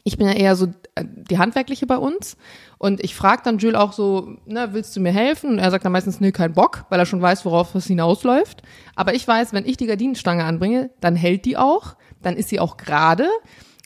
Ich 0.04 0.18
bin 0.18 0.28
ja 0.28 0.34
eher 0.34 0.56
so 0.56 0.68
äh, 0.96 1.06
die 1.06 1.38
Handwerkliche 1.38 1.88
bei 1.88 1.98
uns 1.98 2.38
und 2.78 3.02
ich 3.04 3.16
frage 3.16 3.42
dann 3.46 3.58
Jules 3.58 3.78
auch 3.78 3.94
so, 3.94 4.36
ne, 4.46 4.70
willst 4.72 4.96
du 4.96 5.00
mir 5.00 5.12
helfen? 5.12 5.52
Und 5.52 5.60
er 5.60 5.72
sagt 5.72 5.86
dann 5.86 5.92
meistens, 5.92 6.20
nee, 6.20 6.32
kein 6.32 6.54
Bock, 6.54 6.86
weil 6.90 7.00
er 7.00 7.06
schon 7.06 7.22
weiß, 7.22 7.46
worauf 7.46 7.74
es 7.76 7.88
hinausläuft. 7.88 8.62
Aber 8.96 9.14
ich 9.14 9.28
weiß, 9.28 9.54
wenn 9.54 9.66
ich 9.66 9.78
die 9.78 9.88
Gardinenstange 9.88 10.44
anbringe, 10.44 10.90
dann 11.00 11.16
hält 11.16 11.46
die 11.46 11.58
auch, 11.58 11.96
dann 12.22 12.36
ist 12.36 12.50
sie 12.50 12.60
auch 12.60 12.78
gerade 12.78 13.28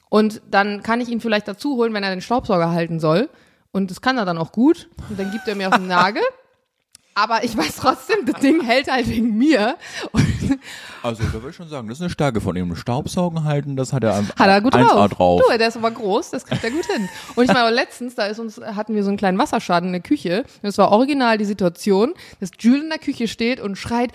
und 0.09 0.41
dann 0.49 0.83
kann 0.83 1.01
ich 1.01 1.09
ihn 1.09 1.21
vielleicht 1.21 1.47
dazu 1.47 1.75
holen, 1.75 1.93
wenn 1.93 2.03
er 2.03 2.09
den 2.09 2.21
Staubsauger 2.21 2.71
halten 2.71 2.99
soll. 2.99 3.29
Und 3.71 3.91
das 3.91 4.01
kann 4.01 4.17
er 4.17 4.25
dann 4.25 4.37
auch 4.37 4.51
gut. 4.51 4.89
Und 5.09 5.19
dann 5.19 5.31
gibt 5.31 5.47
er 5.47 5.55
mir 5.55 5.67
auf 5.67 5.75
den 5.75 5.87
Nagel. 5.87 6.23
Aber 7.17 7.43
ich 7.43 7.57
weiß 7.57 7.77
trotzdem, 7.77 8.27
das 8.27 8.39
Ding 8.41 8.61
hält 8.61 8.91
halt 8.91 9.09
wegen 9.09 9.35
mir. 9.39 9.75
Und 10.11 10.59
Also, 11.01 11.23
da 11.23 11.33
würde 11.33 11.49
ich 11.49 11.55
schon 11.55 11.67
sagen, 11.67 11.87
das 11.87 11.97
ist 11.97 12.01
eine 12.03 12.11
Stärke 12.11 12.41
von 12.41 12.55
ihm. 12.55 12.75
Staubsaugen 12.75 13.43
halten, 13.43 13.75
das 13.75 13.91
hat 13.91 14.03
er, 14.03 14.17
Hat 14.17 14.47
er 14.47 14.61
gut 14.61 14.75
1A 14.75 14.87
drauf. 14.87 15.09
drauf. 15.09 15.41
Du, 15.49 15.57
der 15.57 15.67
ist 15.67 15.77
aber 15.77 15.89
groß, 15.89 16.29
das 16.29 16.45
kriegt 16.45 16.63
er 16.63 16.69
gut 16.69 16.85
hin. 16.85 17.09
Und 17.33 17.45
ich 17.45 17.51
meine, 17.51 17.71
letztens, 17.71 18.13
da 18.13 18.27
ist 18.27 18.37
uns, 18.37 18.61
hatten 18.61 18.93
wir 18.93 19.03
so 19.03 19.09
einen 19.09 19.17
kleinen 19.17 19.39
Wasserschaden 19.39 19.89
in 19.89 19.93
der 19.93 20.01
Küche. 20.03 20.43
Und 20.61 20.69
es 20.69 20.77
war 20.77 20.91
original 20.91 21.39
die 21.39 21.45
Situation, 21.45 22.13
dass 22.39 22.51
Jules 22.59 22.83
in 22.83 22.89
der 22.89 22.99
Küche 22.99 23.27
steht 23.27 23.59
und 23.59 23.77
schreit, 23.77 24.11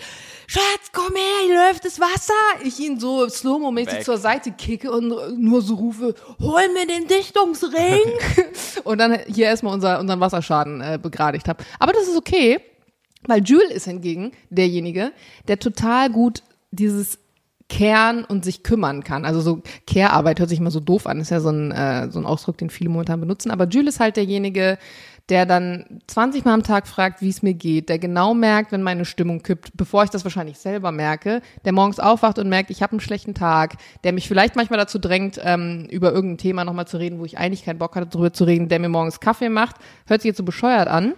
Schatz, 0.47 0.91
komm 0.93 1.13
her, 1.13 1.45
hier 1.47 1.55
läuft 1.67 1.83
das 1.83 1.99
Wasser. 1.99 2.33
Ich 2.63 2.79
ihn 2.79 3.01
so 3.01 3.27
slow-mo-mäßig 3.27 4.05
zur 4.05 4.17
Seite 4.17 4.53
kicke 4.53 4.91
und 4.91 5.39
nur 5.41 5.61
so 5.61 5.75
rufe, 5.75 6.15
hol 6.39 6.61
mir 6.73 6.87
den 6.87 7.07
Dichtungsring. 7.07 7.99
und 8.85 8.97
dann 8.99 9.19
hier 9.27 9.47
erstmal 9.47 9.73
unser, 9.73 9.99
unseren 9.99 10.21
Wasserschaden 10.21 10.79
äh, 10.79 10.99
begradigt 11.01 11.49
habe. 11.49 11.65
Aber 11.79 11.91
das 11.91 12.03
ist 12.03 12.15
okay, 12.15 12.61
weil 13.27 13.43
Jules 13.43 13.71
ist 13.71 13.85
hingegen 13.85 14.31
derjenige, 14.49 15.11
der 15.47 15.59
total 15.59 16.09
gut 16.09 16.43
dieses 16.71 17.19
Kern 17.69 18.23
und 18.23 18.43
sich 18.43 18.63
kümmern 18.63 19.03
kann. 19.03 19.25
Also 19.25 19.41
so 19.41 19.61
Care-Arbeit 19.87 20.39
hört 20.39 20.49
sich 20.49 20.59
immer 20.59 20.71
so 20.71 20.79
doof 20.79 21.07
an, 21.07 21.19
ist 21.19 21.31
ja 21.31 21.39
so 21.39 21.49
ein, 21.49 21.71
äh, 21.71 22.11
so 22.11 22.19
ein 22.19 22.25
Ausdruck, 22.25 22.57
den 22.57 22.69
viele 22.69 22.89
momentan 22.89 23.19
benutzen. 23.19 23.51
Aber 23.51 23.67
Jules 23.67 23.95
ist 23.95 23.99
halt 23.99 24.17
derjenige, 24.17 24.77
der 25.29 25.45
dann 25.45 26.01
20 26.07 26.43
Mal 26.43 26.53
am 26.53 26.63
Tag 26.63 26.85
fragt, 26.85 27.21
wie 27.21 27.29
es 27.29 27.41
mir 27.41 27.53
geht, 27.53 27.87
der 27.87 27.97
genau 27.97 28.33
merkt, 28.33 28.71
wenn 28.71 28.83
meine 28.83 29.05
Stimmung 29.05 29.41
kippt, 29.41 29.71
bevor 29.75 30.03
ich 30.03 30.09
das 30.09 30.25
wahrscheinlich 30.25 30.59
selber 30.59 30.91
merke, 30.91 31.41
der 31.63 31.71
morgens 31.71 31.99
aufwacht 31.99 32.37
und 32.39 32.49
merkt, 32.49 32.69
ich 32.69 32.83
habe 32.83 32.91
einen 32.91 32.99
schlechten 32.99 33.33
Tag, 33.33 33.75
der 34.03 34.11
mich 34.11 34.27
vielleicht 34.27 34.55
manchmal 34.55 34.79
dazu 34.79 34.99
drängt, 34.99 35.39
ähm, 35.41 35.87
über 35.89 36.11
irgendein 36.11 36.39
Thema 36.39 36.65
nochmal 36.65 36.87
zu 36.87 36.97
reden, 36.97 37.19
wo 37.19 37.25
ich 37.25 37.37
eigentlich 37.37 37.63
keinen 37.63 37.79
Bock 37.79 37.95
hatte, 37.95 38.07
darüber 38.07 38.33
zu 38.33 38.43
reden, 38.43 38.67
der 38.67 38.79
mir 38.79 38.89
morgens 38.89 39.21
Kaffee 39.21 39.49
macht, 39.49 39.77
hört 40.07 40.21
sich 40.21 40.29
jetzt 40.29 40.37
so 40.37 40.43
bescheuert 40.43 40.89
an. 40.89 41.13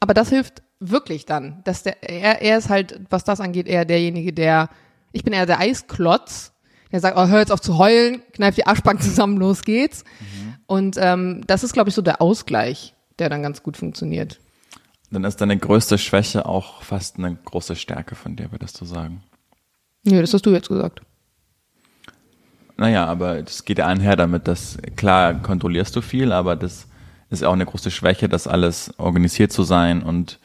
Aber 0.00 0.14
das 0.14 0.28
hilft 0.28 0.62
wirklich 0.80 1.26
dann. 1.26 1.62
Dass 1.64 1.82
der, 1.82 2.02
er, 2.02 2.42
er 2.42 2.58
ist 2.58 2.68
halt, 2.68 3.00
was 3.10 3.24
das 3.24 3.40
angeht, 3.40 3.66
eher 3.66 3.84
derjenige, 3.84 4.32
der, 4.32 4.68
ich 5.12 5.24
bin 5.24 5.32
eher 5.32 5.46
der 5.46 5.60
Eisklotz, 5.60 6.52
der 6.92 7.00
sagt, 7.00 7.16
oh, 7.18 7.26
hör 7.26 7.40
jetzt 7.40 7.52
auf 7.52 7.60
zu 7.60 7.78
heulen, 7.78 8.22
kneif 8.32 8.54
die 8.54 8.66
Arschbacken 8.66 9.00
zusammen, 9.02 9.36
los 9.36 9.62
geht's. 9.62 10.04
Und 10.66 10.96
ähm, 10.98 11.42
das 11.46 11.64
ist, 11.64 11.72
glaube 11.72 11.88
ich, 11.88 11.94
so 11.94 12.02
der 12.02 12.20
Ausgleich, 12.20 12.94
der 13.18 13.28
dann 13.28 13.42
ganz 13.42 13.62
gut 13.62 13.76
funktioniert. 13.76 14.38
Dann 15.10 15.24
ist 15.24 15.40
deine 15.40 15.56
größte 15.56 15.96
Schwäche 15.96 16.44
auch 16.46 16.82
fast 16.82 17.18
eine 17.18 17.34
große 17.34 17.76
Stärke 17.76 18.14
von 18.14 18.36
dir, 18.36 18.52
würdest 18.52 18.80
du 18.80 18.84
sagen. 18.84 19.22
Nö, 20.04 20.20
das 20.20 20.34
hast 20.34 20.44
du 20.44 20.50
jetzt 20.50 20.68
gesagt. 20.68 21.00
Naja, 22.76 23.06
aber 23.06 23.42
das 23.42 23.64
geht 23.64 23.78
ja 23.78 23.86
einher 23.86 24.16
damit, 24.16 24.46
dass 24.46 24.78
klar 24.96 25.34
kontrollierst 25.34 25.96
du 25.96 26.00
viel, 26.00 26.30
aber 26.30 26.54
das 26.54 26.86
ist 27.30 27.42
ja 27.42 27.48
auch 27.48 27.54
eine 27.54 27.66
große 27.66 27.90
Schwäche, 27.90 28.28
das 28.28 28.46
alles 28.46 28.92
organisiert 28.98 29.52
zu 29.52 29.62
sein 29.62 30.02
und 30.02 30.38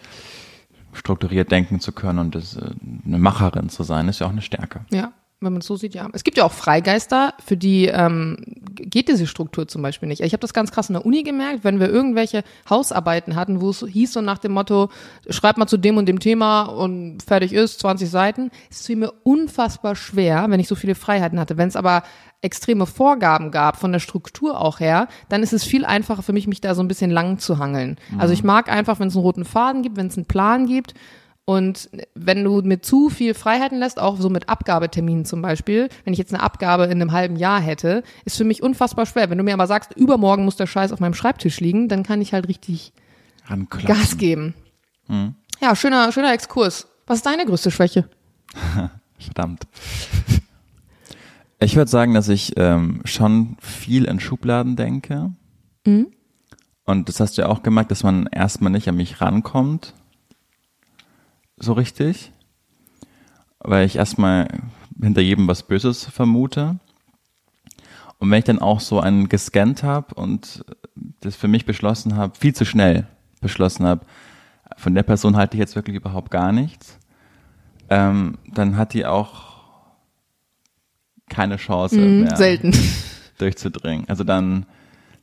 strukturiert 0.93 1.51
denken 1.51 1.79
zu 1.79 1.91
können 1.91 2.19
und 2.19 2.36
das, 2.36 2.55
äh, 2.55 2.69
eine 3.05 3.17
Macherin 3.17 3.69
zu 3.69 3.84
sein, 3.84 4.07
ist 4.07 4.19
ja 4.19 4.27
auch 4.27 4.31
eine 4.31 4.41
Stärke. 4.41 4.86
Ja, 4.91 5.13
wenn 5.43 5.53
man 5.53 5.61
es 5.61 5.67
so 5.67 5.75
sieht, 5.75 5.93
ja. 5.93 6.07
Es 6.13 6.23
gibt 6.23 6.38
ja 6.38 6.45
auch 6.45 6.51
Freigeister, 6.51 7.34
für 7.43 7.57
die 7.57 7.88
ähm, 7.88 8.38
geht 8.75 9.09
diese 9.09 9.27
Struktur 9.27 9.67
zum 9.67 9.81
Beispiel 9.81 10.07
nicht. 10.07 10.21
Ich 10.21 10.34
habe 10.34 10.41
das 10.41 10.53
ganz 10.53 10.71
krass 10.71 10.89
in 10.89 10.93
der 10.93 11.05
Uni 11.05 11.23
gemerkt, 11.23 11.63
wenn 11.63 11.79
wir 11.79 11.89
irgendwelche 11.89 12.43
Hausarbeiten 12.69 13.36
hatten, 13.36 13.59
wo 13.59 13.69
es 13.69 13.86
hieß 13.86 14.13
so 14.13 14.21
nach 14.21 14.38
dem 14.38 14.53
Motto, 14.53 14.89
schreib 15.29 15.57
mal 15.57 15.67
zu 15.67 15.77
dem 15.77 15.97
und 15.97 16.05
dem 16.05 16.19
Thema 16.19 16.63
und 16.63 17.21
fertig 17.23 17.53
ist, 17.53 17.79
20 17.79 18.09
Seiten, 18.09 18.51
es 18.69 18.86
fiel 18.86 18.95
mir 18.95 19.13
unfassbar 19.23 19.95
schwer, 19.95 20.45
wenn 20.49 20.59
ich 20.59 20.67
so 20.67 20.75
viele 20.75 20.95
Freiheiten 20.95 21.39
hatte. 21.39 21.57
Wenn 21.57 21.67
es 21.67 21.75
aber 21.75 22.03
extreme 22.43 22.85
Vorgaben 22.85 23.51
gab, 23.51 23.77
von 23.77 23.91
der 23.91 23.99
Struktur 23.99 24.59
auch 24.59 24.79
her, 24.79 25.07
dann 25.29 25.43
ist 25.43 25.53
es 25.53 25.63
viel 25.63 25.85
einfacher 25.85 26.21
für 26.21 26.33
mich, 26.33 26.47
mich 26.47 26.61
da 26.61 26.75
so 26.75 26.83
ein 26.83 26.87
bisschen 26.87 27.11
lang 27.11 27.39
zu 27.39 27.57
hangeln. 27.57 27.97
Also 28.17 28.33
ich 28.33 28.43
mag 28.43 28.69
einfach, 28.69 28.99
wenn 28.99 29.07
es 29.07 29.15
einen 29.15 29.23
roten 29.23 29.45
Faden 29.45 29.81
gibt, 29.81 29.97
wenn 29.97 30.07
es 30.07 30.17
einen 30.17 30.25
Plan 30.25 30.67
gibt. 30.67 30.93
Und 31.45 31.89
wenn 32.15 32.43
du 32.43 32.61
mir 32.61 32.81
zu 32.81 33.09
viel 33.09 33.33
Freiheiten 33.33 33.77
lässt, 33.77 33.99
auch 33.99 34.17
so 34.17 34.29
mit 34.29 34.47
Abgabeterminen 34.47 35.25
zum 35.25 35.41
Beispiel, 35.41 35.89
wenn 36.05 36.13
ich 36.13 36.19
jetzt 36.19 36.33
eine 36.33 36.41
Abgabe 36.41 36.85
in 36.85 36.91
einem 36.91 37.11
halben 37.11 37.35
Jahr 37.35 37.59
hätte, 37.59 38.03
ist 38.23 38.37
für 38.37 38.45
mich 38.45 38.63
unfassbar 38.63 39.05
schwer. 39.05 39.29
Wenn 39.29 39.37
du 39.37 39.43
mir 39.43 39.53
aber 39.53 39.67
sagst, 39.67 39.93
übermorgen 39.93 40.45
muss 40.45 40.55
der 40.55 40.67
Scheiß 40.67 40.93
auf 40.93 41.01
meinem 41.01 41.13
Schreibtisch 41.13 41.59
liegen, 41.59 41.89
dann 41.89 42.03
kann 42.03 42.21
ich 42.21 42.33
halt 42.33 42.47
richtig 42.47 42.93
Ranklopfen. 43.47 43.87
Gas 43.87 44.17
geben. 44.17 44.53
Ja, 45.61 45.75
schöner, 45.75 46.11
schöner 46.11 46.33
Exkurs. 46.33 46.87
Was 47.07 47.17
ist 47.17 47.25
deine 47.25 47.45
größte 47.45 47.71
Schwäche? 47.71 48.07
Verdammt. 49.19 49.67
Ich 51.64 51.78
würde 51.78 51.89
sagen, 51.89 52.14
dass 52.14 52.28
ich 52.28 52.53
ähm, 52.57 53.01
schon 53.05 53.55
viel 53.61 54.05
in 54.05 54.20
Schubladen 54.20 54.76
denke. 54.76 55.32
Und 56.86 57.07
das 57.07 57.22
hast 57.22 57.38
du 57.38 57.43
ja 57.43 57.47
auch 57.47 57.64
gemerkt, 57.64 57.91
dass 57.91 58.03
man 58.03 58.28
erstmal 58.28 58.72
nicht 58.72 58.89
an 58.89 58.97
mich 58.97 59.22
rankommt. 59.22 59.93
So 61.57 61.72
richtig. 61.74 62.34
Weil 63.59 63.86
ich 63.86 63.95
erstmal 63.95 64.47
hinter 65.01 65.22
jedem 65.22 65.47
was 65.47 65.64
Böses 65.64 66.03
vermute. 66.03 66.80
Und 68.20 68.30
wenn 68.30 68.39
ich 68.39 68.45
dann 68.45 68.59
auch 68.59 68.82
so 68.82 68.99
einen 68.99 69.30
gescannt 69.30 69.84
habe 69.84 70.16
und 70.16 70.66
das 71.22 71.38
für 71.38 71.47
mich 71.47 71.66
beschlossen 71.66 72.18
habe, 72.18 72.38
viel 72.38 72.53
zu 72.53 72.66
schnell 72.66 73.07
beschlossen 73.39 73.86
habe, 73.86 74.05
von 74.76 74.95
der 74.95 75.03
Person 75.03 75.38
halte 75.38 75.55
ich 75.55 75.59
jetzt 75.59 75.76
wirklich 75.76 75.95
überhaupt 75.95 76.30
gar 76.30 76.51
nichts, 76.51 76.99
ähm, 77.89 78.38
dann 78.53 78.76
hat 78.76 78.93
die 78.93 79.05
auch 79.05 79.53
keine 81.34 81.57
Chance 81.57 81.99
Mhm, 81.99 82.21
mehr 82.21 82.36
selten. 82.38 82.71
durchzudringen. 83.39 84.07
Also 84.07 84.23
dann, 84.23 84.65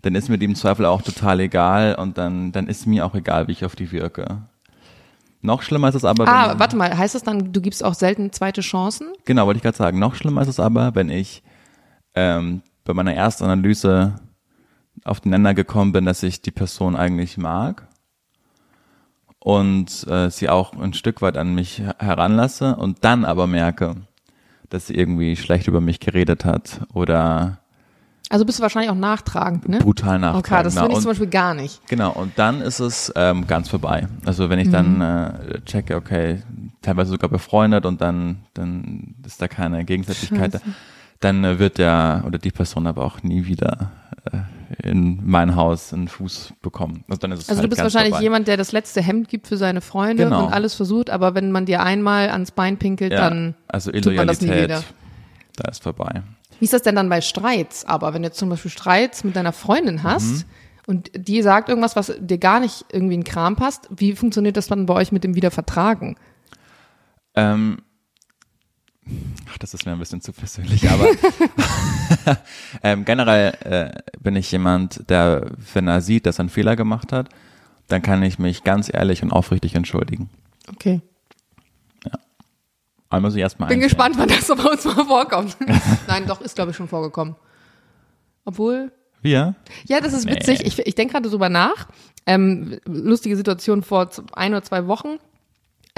dann 0.03 0.15
ist 0.15 0.29
mir 0.29 0.39
die 0.39 0.47
im 0.47 0.55
Zweifel 0.55 0.85
auch 0.87 1.03
total 1.03 1.41
egal 1.41 1.95
und 1.95 2.19
dann, 2.19 2.53
dann 2.53 2.67
ist 2.67 2.87
mir 2.87 3.07
auch 3.07 3.15
egal, 3.15 3.47
wie 3.49 3.53
ich 3.53 3.65
auf 3.65 3.77
die 3.77 3.93
wirke. 3.93 4.43
Noch 5.43 5.63
schlimmer 5.63 5.89
ist 5.89 5.95
es 5.95 6.05
aber, 6.05 6.27
Ah, 6.29 6.51
wenn, 6.51 6.59
warte 6.59 6.77
mal, 6.77 6.97
heißt 6.97 7.15
das 7.15 7.23
dann, 7.23 7.53
du 7.53 7.61
gibst 7.63 7.83
auch 7.83 7.95
selten 7.95 8.33
zweite 8.33 8.61
Chancen? 8.61 9.09
genau, 9.25 9.47
wollte 9.47 9.59
ich 9.59 9.63
gerade 9.63 9.77
sagen, 9.77 9.99
noch 9.99 10.15
schlimmer 10.15 10.43
ist 10.43 10.49
es 10.49 10.61
aber, 10.61 10.95
wenn 10.95 11.09
ich 11.09 11.43
ähm, 12.15 12.63
bei 12.85 12.93
meiner 12.93 13.15
ersten 13.15 13.45
Analyse 13.45 14.17
auf 15.05 15.21
den 15.21 15.31
Nenner 15.31 15.55
gekommen 15.55 15.93
bin, 15.93 16.05
dass 16.05 16.23
ich 16.23 16.43
die 16.43 16.51
Person 16.51 16.95
eigentlich 16.97 17.39
mag 17.39 17.87
und 19.39 20.07
äh, 20.09 20.31
sie 20.31 20.49
auch 20.51 20.75
ein 20.75 20.93
Stück 20.93 21.23
weit 21.23 21.37
an 21.39 21.55
mich 21.55 21.83
heranlasse 21.99 22.77
und 22.77 22.99
dann 23.05 23.25
aber 23.25 23.47
merke, 23.47 23.95
dass 24.71 24.87
sie 24.87 24.95
irgendwie 24.95 25.37
schlecht 25.37 25.69
über 25.69 25.81
mich 25.81 26.01
geredet 26.01 26.45
hat 26.45 26.81
oder 26.95 27.59
Also 28.31 28.45
bist 28.45 28.59
du 28.59 28.63
wahrscheinlich 28.63 28.91
auch 28.91 28.95
nachtragend, 28.97 29.69
ne? 29.69 29.79
brutal 29.79 30.19
nachtragend. 30.19 30.47
Okay, 30.47 30.63
das 30.65 30.77
will 30.77 30.89
ich 30.91 30.95
Und- 30.97 31.03
zum 31.03 31.11
Beispiel 31.11 31.27
gar 31.29 31.55
nicht. 31.55 31.87
Genau, 31.89 32.13
und 32.13 32.33
dann 32.39 32.61
ist 32.63 32.81
es 32.81 33.13
ähm, 33.17 33.47
ganz 33.47 33.69
vorbei. 33.69 34.07
Also 34.25 34.49
wenn 34.49 34.59
ich 34.61 34.71
dann 34.71 35.01
äh, 35.01 35.61
checke, 35.67 35.97
okay, 35.97 36.43
teilweise 36.83 37.11
sogar 37.11 37.29
befreundet 37.29 37.85
und 37.85 38.01
dann, 38.01 38.39
dann 38.55 39.15
ist 39.27 39.43
da 39.43 39.49
keine 39.49 39.85
Gegenseitigkeit, 39.85 40.53
Scheiße. 40.53 40.65
dann 41.21 41.45
äh, 41.45 41.59
wird 41.59 41.79
der 41.79 42.23
oder 42.27 42.39
die 42.39 42.51
Person 42.53 42.87
aber 42.87 43.05
auch 43.05 43.23
nie 43.23 43.45
wieder 43.47 43.91
äh, 44.33 44.39
in 44.83 45.21
mein 45.25 45.57
Haus 45.57 45.93
einen 45.93 46.09
Fuß 46.09 46.55
bekommen. 46.63 47.05
Also 47.09 47.21
dann 47.21 47.33
ist 47.33 47.41
es 47.43 47.49
Also 47.49 47.59
halt 47.61 47.65
du 47.67 47.69
bist 47.71 47.83
wahrscheinlich 47.83 48.13
vorbei. 48.13 48.23
jemand, 48.23 48.49
der 48.49 48.57
das 48.57 48.73
letzte 48.73 49.03
Hemd 49.03 49.29
gibt 49.29 49.49
für 49.49 49.57
seine 49.57 49.81
Freunde 49.81 50.25
Genau. 50.25 50.47
und 50.47 50.53
alles 50.53 50.75
versucht, 50.75 51.11
aber 51.11 51.35
wenn 51.35 51.51
man 51.53 51.67
dir 51.67 51.83
einmal 51.83 52.31
ans 52.31 52.51
Bein 52.53 52.77
pinkelt, 52.79 53.13
ja, 53.13 53.29
dann 53.29 53.55
also 53.69 53.91
tut 53.91 54.15
man 54.15 54.27
das 54.27 54.41
nie 54.41 54.49
wieder. 54.51 54.83
da 55.57 55.69
ist 55.71 55.83
vorbei. 55.83 56.23
Wie 56.59 56.65
ist 56.65 56.73
das 56.73 56.83
denn 56.83 56.95
dann 56.95 57.09
bei 57.09 57.21
Streits? 57.21 57.85
Aber 57.87 58.13
wenn 58.15 58.23
du 58.23 58.29
jetzt 58.29 58.39
zum 58.39 58.49
Beispiel 58.51 58.71
Streits 58.71 59.25
mit 59.25 59.35
deiner 59.35 59.53
Freundin 59.53 60.03
hast 60.03 60.31
Mhm. 60.31 60.45
und 60.87 61.11
die 61.15 61.43
sagt 61.43 61.69
irgendwas, 61.69 61.97
was 61.97 62.13
dir 62.21 62.39
gar 62.39 62.61
nicht 62.61 62.85
irgendwie 62.93 63.15
in 63.15 63.25
Kram 63.25 63.57
passt, 63.57 63.89
wie 63.91 64.13
funktioniert 64.15 64.57
das 64.57 64.67
dann 64.69 64.87
bei 64.87 64.95
euch 64.95 65.11
mit 65.11 65.25
dem 65.25 65.35
Wiedervertragen? 65.35 66.17
Ähm, 67.35 67.79
ach, 69.51 69.59
das 69.59 69.75
ist 69.75 69.87
mir 69.87 69.93
ein 69.93 69.99
bisschen 69.99 70.21
zu 70.21 70.33
persönlich, 70.33 70.89
aber 70.89 71.07
ähm, 72.83 73.05
generell 73.05 73.53
äh, 73.65 74.19
bin 74.21 74.37
ich 74.37 74.51
jemand, 74.53 75.09
der, 75.11 75.51
wenn 75.75 75.89
er 75.89 76.01
sieht, 76.01 76.27
dass 76.27 76.39
er 76.39 76.41
einen 76.41 76.49
Fehler 76.51 76.77
gemacht 76.77 77.13
hat, 77.13 77.29
dann 77.89 78.03
kann 78.03 78.23
ich 78.23 78.39
mich 78.39 78.63
ganz 78.65 78.91
ehrlich 78.93 79.23
und 79.23 79.33
aufrichtig 79.33 79.75
entschuldigen. 79.75 80.31
Okay. 80.69 81.01
Aber 83.13 83.23
muss 83.23 83.35
ich 83.35 83.41
erstmal 83.41 83.69
Bin 83.69 83.79
einsehen. 83.79 83.89
gespannt, 83.89 84.17
wann 84.19 84.29
das 84.29 84.47
so 84.47 84.55
bei 84.57 84.71
uns 84.71 84.85
mal 84.85 85.05
vorkommt. 85.05 85.57
Nein, 86.07 86.27
doch, 86.29 86.41
ist 86.41 86.55
glaube 86.55 86.71
ich 86.71 86.77
schon 86.77 86.87
vorgekommen. 86.87 87.35
Obwohl, 88.45 88.93
Wir? 89.21 89.57
Ja, 89.87 90.01
das 90.01 90.13
ist 90.13 90.27
Nee. 90.27 90.37
witzig. 90.37 90.65
Ich, 90.65 90.79
ich 90.79 90.95
denke 90.95 91.15
gerade 91.15 91.29
drüber 91.29 91.49
nach. 91.49 91.89
Ähm, 92.27 92.79
lustige 92.85 93.37
Situation 93.37 93.83
vor 93.83 94.09
ein 94.35 94.53
oder 94.53 94.63
zwei 94.63 94.87
Wochen. 94.87 95.19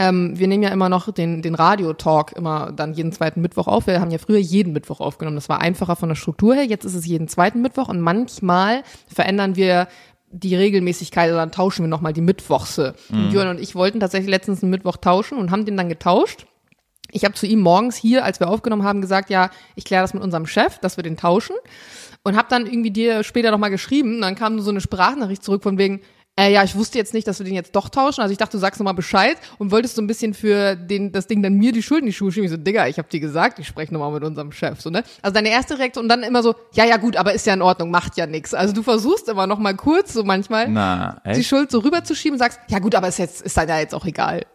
Ähm, 0.02 0.36
wir 0.36 0.48
nehmen 0.48 0.64
ja 0.64 0.70
immer 0.70 0.88
noch 0.88 1.12
den, 1.12 1.42
den 1.42 1.54
Radio-Talk 1.54 2.32
immer 2.32 2.72
dann 2.72 2.92
jeden 2.92 3.12
zweiten 3.12 3.40
Mittwoch 3.40 3.68
auf. 3.68 3.86
Wir 3.86 4.00
haben 4.00 4.10
ja 4.10 4.18
früher 4.18 4.38
jeden 4.38 4.72
Mittwoch 4.72 4.98
aufgenommen. 4.98 5.36
Das 5.36 5.48
war 5.48 5.60
einfacher 5.60 5.94
von 5.94 6.08
der 6.08 6.16
Struktur 6.16 6.56
her. 6.56 6.64
Jetzt 6.64 6.84
ist 6.84 6.96
es 6.96 7.06
jeden 7.06 7.28
zweiten 7.28 7.62
Mittwoch 7.62 7.88
und 7.88 8.00
manchmal 8.00 8.82
verändern 9.06 9.54
wir 9.54 9.86
die 10.32 10.56
Regelmäßigkeit 10.56 11.30
oder 11.30 11.38
dann 11.38 11.52
tauschen 11.52 11.84
wir 11.84 11.88
nochmal 11.88 12.12
die 12.12 12.20
Mittwochse. 12.20 12.94
Und 13.12 13.30
Jörn 13.32 13.48
und 13.48 13.60
ich 13.60 13.76
wollten 13.76 14.00
tatsächlich 14.00 14.30
letztens 14.30 14.62
einen 14.62 14.70
Mittwoch 14.70 14.96
tauschen 14.96 15.38
und 15.38 15.52
haben 15.52 15.66
den 15.66 15.76
dann 15.76 15.88
getauscht. 15.88 16.46
Ich 17.12 17.24
habe 17.24 17.34
zu 17.34 17.46
ihm 17.46 17.60
morgens 17.60 17.94
hier, 17.94 18.24
als 18.24 18.40
wir 18.40 18.48
aufgenommen 18.48 18.82
haben, 18.82 19.02
gesagt, 19.02 19.30
ja, 19.30 19.50
ich 19.76 19.84
kläre 19.84 20.02
das 20.02 20.14
mit 20.14 20.22
unserem 20.22 20.46
Chef, 20.46 20.78
dass 20.78 20.96
wir 20.96 21.04
den 21.04 21.16
tauschen. 21.16 21.54
Und 22.24 22.36
habe 22.36 22.48
dann 22.48 22.66
irgendwie 22.66 22.90
dir 22.90 23.22
später 23.22 23.50
nochmal 23.50 23.70
geschrieben. 23.70 24.16
Und 24.16 24.22
dann 24.22 24.34
kam 24.34 24.58
so 24.60 24.70
eine 24.70 24.80
Sprachnachricht 24.80 25.44
zurück 25.44 25.62
von 25.62 25.76
wegen, 25.78 26.00
äh, 26.34 26.50
ja, 26.50 26.64
ich 26.64 26.74
wusste 26.74 26.96
jetzt 26.96 27.12
nicht, 27.12 27.26
dass 27.26 27.38
wir 27.40 27.44
den 27.44 27.54
jetzt 27.54 27.76
doch 27.76 27.90
tauschen. 27.90 28.22
Also 28.22 28.32
ich 28.32 28.38
dachte, 28.38 28.52
du 28.52 28.58
sagst 28.58 28.80
nochmal 28.80 28.94
Bescheid 28.94 29.36
und 29.58 29.70
wolltest 29.70 29.96
so 29.96 30.02
ein 30.02 30.06
bisschen 30.06 30.32
für 30.32 30.76
den, 30.76 31.12
das 31.12 31.26
Ding 31.26 31.42
dann 31.42 31.54
mir 31.54 31.72
die 31.72 31.82
Schuld 31.82 32.00
in 32.00 32.06
die 32.06 32.12
Schuhe 32.12 32.32
schieben. 32.32 32.46
Ich 32.46 32.50
so, 32.50 32.56
Digga, 32.56 32.86
ich 32.86 32.96
habe 32.96 33.08
dir 33.08 33.20
gesagt, 33.20 33.58
ich 33.58 33.66
spreche 33.66 33.92
nochmal 33.92 34.12
mit 34.12 34.24
unserem 34.24 34.50
Chef. 34.50 34.80
So, 34.80 34.88
ne? 34.88 35.04
Also 35.20 35.34
deine 35.34 35.50
erste 35.50 35.78
Reaktion 35.78 36.06
und 36.06 36.08
dann 36.08 36.22
immer 36.22 36.42
so, 36.42 36.54
ja, 36.72 36.86
ja 36.86 36.96
gut, 36.96 37.16
aber 37.16 37.34
ist 37.34 37.46
ja 37.46 37.52
in 37.52 37.60
Ordnung, 37.60 37.90
macht 37.90 38.16
ja 38.16 38.26
nix. 38.26 38.54
Also 38.54 38.72
du 38.72 38.82
versuchst 38.82 39.28
immer 39.28 39.46
nochmal 39.46 39.76
kurz 39.76 40.14
so 40.14 40.24
manchmal 40.24 40.68
Na, 40.70 41.20
die? 41.34 41.44
Schuld 41.44 41.70
so 41.70 41.80
rüberzuschieben 41.80 42.36
und 42.36 42.38
sagst, 42.38 42.60
ja 42.68 42.78
gut, 42.78 42.94
aber 42.94 43.08
ist 43.08 43.18
jetzt, 43.18 43.42
ist 43.42 43.56
dann 43.58 43.68
ja 43.68 43.78
jetzt 43.78 43.94
auch 43.94 44.06
egal. 44.06 44.46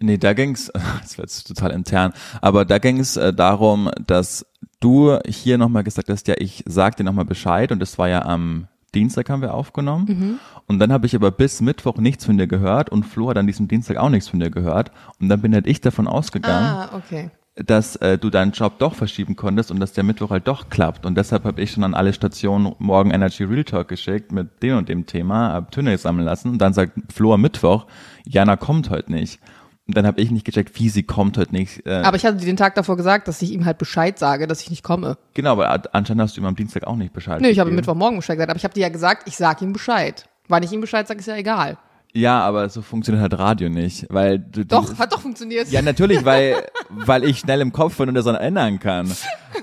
Nee, 0.00 0.18
da 0.18 0.32
ging's, 0.32 0.72
das 1.02 1.18
wird 1.18 1.28
jetzt 1.28 1.46
total 1.46 1.70
intern, 1.70 2.12
aber 2.40 2.64
da 2.64 2.78
ging's 2.78 3.16
äh, 3.16 3.32
darum, 3.32 3.90
dass 4.04 4.44
du 4.80 5.18
hier 5.24 5.56
nochmal 5.56 5.84
gesagt 5.84 6.08
hast, 6.08 6.26
ja, 6.26 6.34
ich 6.36 6.64
sag 6.66 6.96
dir 6.96 7.04
nochmal 7.04 7.24
Bescheid 7.24 7.70
und 7.70 7.78
das 7.78 7.96
war 7.96 8.08
ja 8.08 8.22
am 8.24 8.66
Dienstag 8.94 9.28
haben 9.30 9.42
wir 9.42 9.54
aufgenommen 9.54 10.06
Mhm. 10.08 10.38
und 10.66 10.78
dann 10.78 10.92
habe 10.92 11.06
ich 11.06 11.14
aber 11.14 11.30
bis 11.30 11.60
Mittwoch 11.60 11.98
nichts 11.98 12.24
von 12.24 12.38
dir 12.38 12.46
gehört 12.46 12.90
und 12.90 13.04
Flo 13.04 13.28
hat 13.30 13.36
an 13.38 13.46
diesem 13.46 13.68
Dienstag 13.68 13.96
auch 13.98 14.08
nichts 14.10 14.28
von 14.28 14.40
dir 14.40 14.50
gehört 14.50 14.90
und 15.20 15.28
dann 15.28 15.40
bin 15.40 15.54
halt 15.54 15.66
ich 15.66 15.80
davon 15.80 16.06
ausgegangen, 16.06 16.66
Ah, 16.66 16.90
okay. 16.96 17.30
dass 17.54 17.96
äh, 17.96 18.16
du 18.18 18.30
deinen 18.30 18.52
Job 18.52 18.78
doch 18.78 18.94
verschieben 18.94 19.34
konntest 19.36 19.70
und 19.72 19.80
dass 19.80 19.92
der 19.92 20.04
Mittwoch 20.04 20.30
halt 20.30 20.46
doch 20.46 20.68
klappt. 20.70 21.04
Und 21.04 21.16
deshalb 21.18 21.42
habe 21.44 21.60
ich 21.60 21.72
schon 21.72 21.82
an 21.82 21.92
alle 21.94 22.12
Stationen 22.12 22.74
morgen 22.78 23.10
Energy 23.10 23.42
Real 23.42 23.64
Talk 23.64 23.88
geschickt 23.88 24.30
mit 24.30 24.62
dem 24.62 24.78
und 24.78 24.88
dem 24.88 25.06
Thema, 25.06 25.52
hab 25.52 25.72
Töne 25.72 25.98
sammeln 25.98 26.24
lassen. 26.24 26.50
Und 26.50 26.58
dann 26.58 26.72
sagt 26.72 26.92
Flo 27.12 27.34
am 27.34 27.40
Mittwoch, 27.40 27.86
Jana 28.24 28.56
kommt 28.56 28.90
heute 28.90 29.10
nicht. 29.12 29.40
Und 29.88 29.96
dann 29.96 30.06
habe 30.06 30.20
ich 30.20 30.30
nicht 30.30 30.44
gecheckt, 30.44 30.78
wie 30.78 30.90
sie 30.90 31.02
kommt 31.02 31.38
heute 31.38 31.52
nicht. 31.52 31.86
Äh, 31.86 32.02
Aber 32.04 32.16
ich 32.16 32.24
hatte 32.26 32.36
dir 32.36 32.44
den 32.44 32.58
Tag 32.58 32.74
davor 32.74 32.96
gesagt, 32.98 33.26
dass 33.26 33.40
ich 33.40 33.52
ihm 33.52 33.64
halt 33.64 33.78
Bescheid 33.78 34.18
sage, 34.18 34.46
dass 34.46 34.60
ich 34.60 34.68
nicht 34.70 34.82
komme. 34.82 35.16
genau, 35.32 35.52
aber 35.52 35.82
anscheinend 35.94 36.22
hast 36.22 36.36
du 36.36 36.42
ihm 36.42 36.46
am 36.46 36.56
Dienstag 36.56 36.86
auch 36.86 36.96
nicht 36.96 37.14
Bescheid 37.14 37.40
Nö, 37.40 37.48
ich 37.48 37.58
habe 37.58 37.70
ihm. 37.70 37.76
Mittwochmorgen 37.76 38.18
Bescheid 38.18 38.36
gesagt, 38.36 38.50
aber 38.50 38.58
ich 38.58 38.64
habe 38.64 38.74
dir 38.74 38.82
ja 38.82 38.90
gesagt, 38.90 39.26
ich 39.26 39.36
sag 39.36 39.62
ihm 39.62 39.72
Bescheid. 39.72 40.28
Wann 40.46 40.62
ich 40.62 40.72
ihm 40.72 40.82
Bescheid 40.82 41.08
sage, 41.08 41.20
ist 41.20 41.26
ja 41.26 41.36
egal. 41.36 41.78
Ja, 42.14 42.40
aber 42.40 42.68
so 42.70 42.80
funktioniert 42.80 43.22
halt 43.22 43.38
Radio 43.38 43.68
nicht, 43.68 44.06
weil 44.10 44.38
du 44.38 44.64
Doch, 44.64 44.90
du, 44.94 44.98
hat 44.98 45.12
doch 45.12 45.20
funktioniert. 45.20 45.70
Ja, 45.70 45.82
natürlich, 45.82 46.24
weil, 46.24 46.66
weil 46.90 47.24
ich 47.24 47.38
schnell 47.38 47.60
im 47.60 47.72
Kopf 47.72 47.96
bin 47.98 48.08
und 48.08 48.14
das 48.14 48.24
dann 48.24 48.34
ändern 48.34 48.78
kann. 48.80 49.10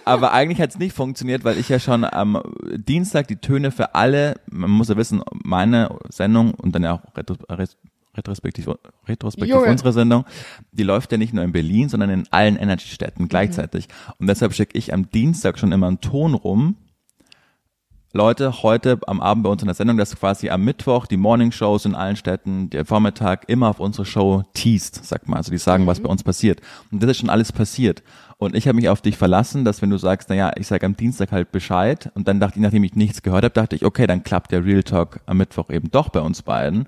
Aber 0.06 0.32
eigentlich 0.32 0.62
hat 0.62 0.70
es 0.70 0.78
nicht 0.78 0.96
funktioniert, 0.96 1.44
weil 1.44 1.58
ich 1.58 1.70
ja 1.70 1.80
schon 1.80 2.04
am 2.04 2.42
Dienstag 2.76 3.28
die 3.28 3.38
Töne 3.38 3.72
für 3.72 3.96
alle, 3.96 4.36
man 4.50 4.70
muss 4.70 4.90
ja 4.90 4.98
wissen, 4.98 5.24
meine 5.44 5.98
Sendung 6.10 6.54
und 6.54 6.74
dann 6.76 6.84
ja 6.84 6.94
auch 6.94 7.02
retrospektiv, 8.16 8.70
retrospektiv 9.08 9.56
Junge. 9.56 9.70
unsere 9.70 9.94
Sendung, 9.94 10.26
die 10.72 10.84
läuft 10.84 11.12
ja 11.12 11.18
nicht 11.18 11.34
nur 11.34 11.44
in 11.44 11.52
Berlin, 11.52 11.90
sondern 11.90 12.10
in 12.10 12.28
allen 12.32 12.58
Energy-Städten 12.58 13.28
gleichzeitig. 13.28 13.88
Und 14.18 14.28
deshalb 14.28 14.54
schicke 14.54 14.78
ich 14.78 14.94
am 14.94 15.10
Dienstag 15.10 15.60
schon 15.60 15.72
immer 15.72 15.88
einen 15.88 16.02
Ton 16.02 16.34
rum, 16.34 16.76
Leute, 18.16 18.64
heute 18.64 18.98
am 19.08 19.20
Abend 19.20 19.44
bei 19.44 19.50
uns 19.50 19.62
in 19.62 19.66
der 19.66 19.76
Sendung, 19.76 19.98
dass 19.98 20.16
quasi 20.16 20.50
am 20.50 20.64
Mittwoch 20.64 21.06
die 21.06 21.18
Morning-Shows 21.18 21.84
in 21.84 21.96
allen 21.96 22.16
Städten, 22.16 22.70
der 22.70 22.86
Vormittag 22.86 23.50
immer 23.50 23.68
auf 23.68 23.82
unsere 23.82 24.06
Show 24.06 24.44
teast, 24.54 25.04
sag 25.04 25.28
mal. 25.28 25.36
Also 25.36 25.52
die 25.52 25.58
sagen, 25.58 25.86
was 25.86 26.00
bei 26.00 26.08
uns 26.08 26.24
passiert. 26.24 26.62
Und 26.92 27.04
das 27.04 27.10
ist 27.10 27.18
schon 27.18 27.30
alles 27.30 27.52
passiert. 27.52 28.04
Und 28.38 28.56
ich 28.56 28.68
habe 28.68 28.76
mich 28.76 28.90
auf 28.90 29.02
dich 29.02 29.18
verlassen, 29.18 29.64
dass 29.64 29.82
wenn 29.82 29.90
du 29.90 29.98
sagst, 29.98 30.30
naja, 30.30 30.52
ich 30.58 30.68
sage 30.68 30.86
am 30.86 30.98
Dienstag 30.98 31.32
halt 31.32 31.52
Bescheid 31.54 32.12
und 32.16 32.28
dann 32.28 32.40
dachte 32.40 32.58
ich, 32.58 32.62
nachdem 32.62 32.84
ich 32.84 32.94
nichts 32.96 33.22
gehört 33.22 33.46
habe, 33.46 33.54
dachte 33.54 33.76
ich, 33.76 33.86
okay, 33.86 34.08
dann 34.08 34.24
klappt 34.24 34.52
der 34.52 34.66
Real 34.66 34.84
Talk 34.84 35.22
am 35.26 35.38
Mittwoch 35.38 35.70
eben 35.70 35.90
doch 35.90 36.10
bei 36.10 36.20
uns 36.20 36.42
beiden. 36.42 36.82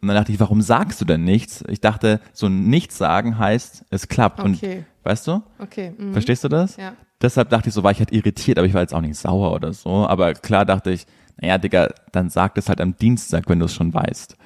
Und 0.00 0.08
dann 0.08 0.16
dachte 0.16 0.32
ich, 0.32 0.40
warum 0.40 0.62
sagst 0.62 1.00
du 1.00 1.04
denn 1.04 1.24
nichts? 1.24 1.62
Ich 1.68 1.80
dachte, 1.80 2.20
so 2.32 2.46
ein 2.46 2.68
Nichts 2.68 2.96
sagen 2.96 3.38
heißt, 3.38 3.84
es 3.90 4.08
klappt. 4.08 4.40
Okay. 4.40 4.48
Und 4.78 4.84
weißt 5.04 5.26
du? 5.26 5.42
Okay. 5.58 5.92
mhm. 5.96 6.12
Verstehst 6.12 6.42
du 6.44 6.48
das? 6.48 6.76
Ja. 6.76 6.94
deshalb 7.20 7.50
dachte 7.50 7.68
ich 7.68 7.74
so, 7.74 7.82
war 7.82 7.90
ich 7.90 7.98
halt 7.98 8.12
irritiert, 8.12 8.58
aber 8.58 8.66
ich 8.66 8.74
war 8.74 8.80
jetzt 8.80 8.94
auch 8.94 9.00
nicht 9.02 9.16
sauer 9.16 9.52
oder 9.52 9.72
so. 9.72 10.06
Aber 10.06 10.32
klar 10.32 10.64
dachte 10.64 10.90
ich, 10.90 11.06
naja, 11.40 11.58
Digga, 11.58 11.90
dann 12.12 12.30
sag 12.30 12.54
das 12.54 12.68
halt 12.68 12.80
am 12.80 12.96
Dienstag, 12.96 13.48
wenn 13.48 13.58
du 13.58 13.66
es 13.66 13.74
schon 13.74 13.92
weißt. 13.92 14.36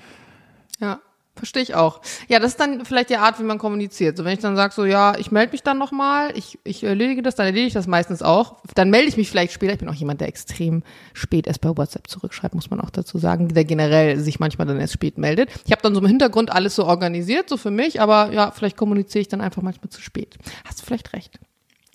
Ja. 0.80 0.98
Verstehe 1.39 1.62
ich 1.62 1.74
auch. 1.74 2.01
Ja, 2.28 2.41
das 2.41 2.53
ist 2.53 2.61
dann 2.61 2.84
vielleicht 2.84 3.11
die 3.11 3.16
Art, 3.16 3.39
wie 3.39 3.45
man 3.45 3.59
kommuniziert. 3.59 4.16
So, 4.16 4.24
wenn 4.24 4.32
ich 4.32 4.41
dann 4.41 4.57
sage, 4.57 4.74
so, 4.74 4.84
ja, 4.84 5.16
ich 5.16 5.30
melde 5.30 5.53
mich 5.53 5.62
dann 5.62 5.78
nochmal, 5.78 6.36
ich, 6.36 6.59
ich 6.64 6.82
erledige 6.82 7.22
das, 7.22 7.36
dann 7.36 7.47
erledige 7.47 7.68
ich 7.68 7.74
das 7.74 7.86
meistens 7.86 8.22
auch. 8.22 8.57
Dann 8.74 8.91
melde 8.91 9.09
ich 9.09 9.16
mich 9.16 9.30
vielleicht 9.30 9.53
später. 9.53 9.72
Ich 9.72 9.78
bin 9.78 9.89
auch 9.89 9.95
jemand, 9.95 10.20
der 10.20 10.28
extrem 10.28 10.82
spät 11.12 11.47
erst 11.47 11.61
bei 11.61 11.68
WhatsApp 11.76 12.09
zurückschreibt, 12.09 12.55
muss 12.55 12.70
man 12.70 12.80
auch 12.80 12.91
dazu 12.91 13.18
sagen, 13.18 13.49
der 13.49 13.64
generell 13.64 14.18
sich 14.18 14.41
manchmal 14.41 14.66
dann 14.66 14.80
erst 14.80 14.95
spät 14.95 15.16
meldet. 15.16 15.51
Ich 15.64 15.70
habe 15.70 15.82
dann 15.82 15.95
so 15.95 16.01
im 16.01 16.07
Hintergrund 16.07 16.51
alles 16.51 16.74
so 16.74 16.84
organisiert, 16.84 17.49
so 17.49 17.57
für 17.57 17.70
mich, 17.70 18.01
aber 18.01 18.32
ja, 18.32 18.51
vielleicht 18.51 18.76
kommuniziere 18.76 19.22
ich 19.22 19.28
dann 19.28 19.41
einfach 19.41 19.62
manchmal 19.62 19.91
zu 19.91 20.03
spät. 20.03 20.36
Hast 20.64 20.82
du 20.82 20.86
vielleicht 20.86 21.12
recht. 21.12 21.39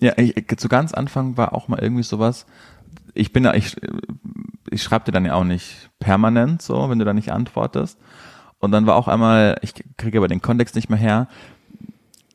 Ja, 0.00 0.14
ich, 0.16 0.34
zu 0.56 0.68
ganz 0.68 0.92
Anfang 0.92 1.36
war 1.36 1.54
auch 1.54 1.68
mal 1.68 1.78
irgendwie 1.78 2.02
sowas, 2.02 2.46
ich 3.14 3.32
bin 3.32 3.48
ich, 3.54 3.76
ich 4.70 4.82
schreibe 4.82 5.06
dir 5.06 5.12
dann 5.12 5.24
ja 5.24 5.34
auch 5.34 5.44
nicht 5.44 5.90
permanent 5.98 6.62
so, 6.62 6.90
wenn 6.90 6.98
du 6.98 7.04
da 7.04 7.14
nicht 7.14 7.32
antwortest. 7.32 7.98
Und 8.64 8.72
dann 8.72 8.86
war 8.86 8.96
auch 8.96 9.08
einmal, 9.08 9.58
ich 9.60 9.74
kriege 9.98 10.18
aber 10.18 10.28
den 10.28 10.40
Kontext 10.40 10.74
nicht 10.74 10.88
mehr 10.88 10.98
her, 10.98 11.28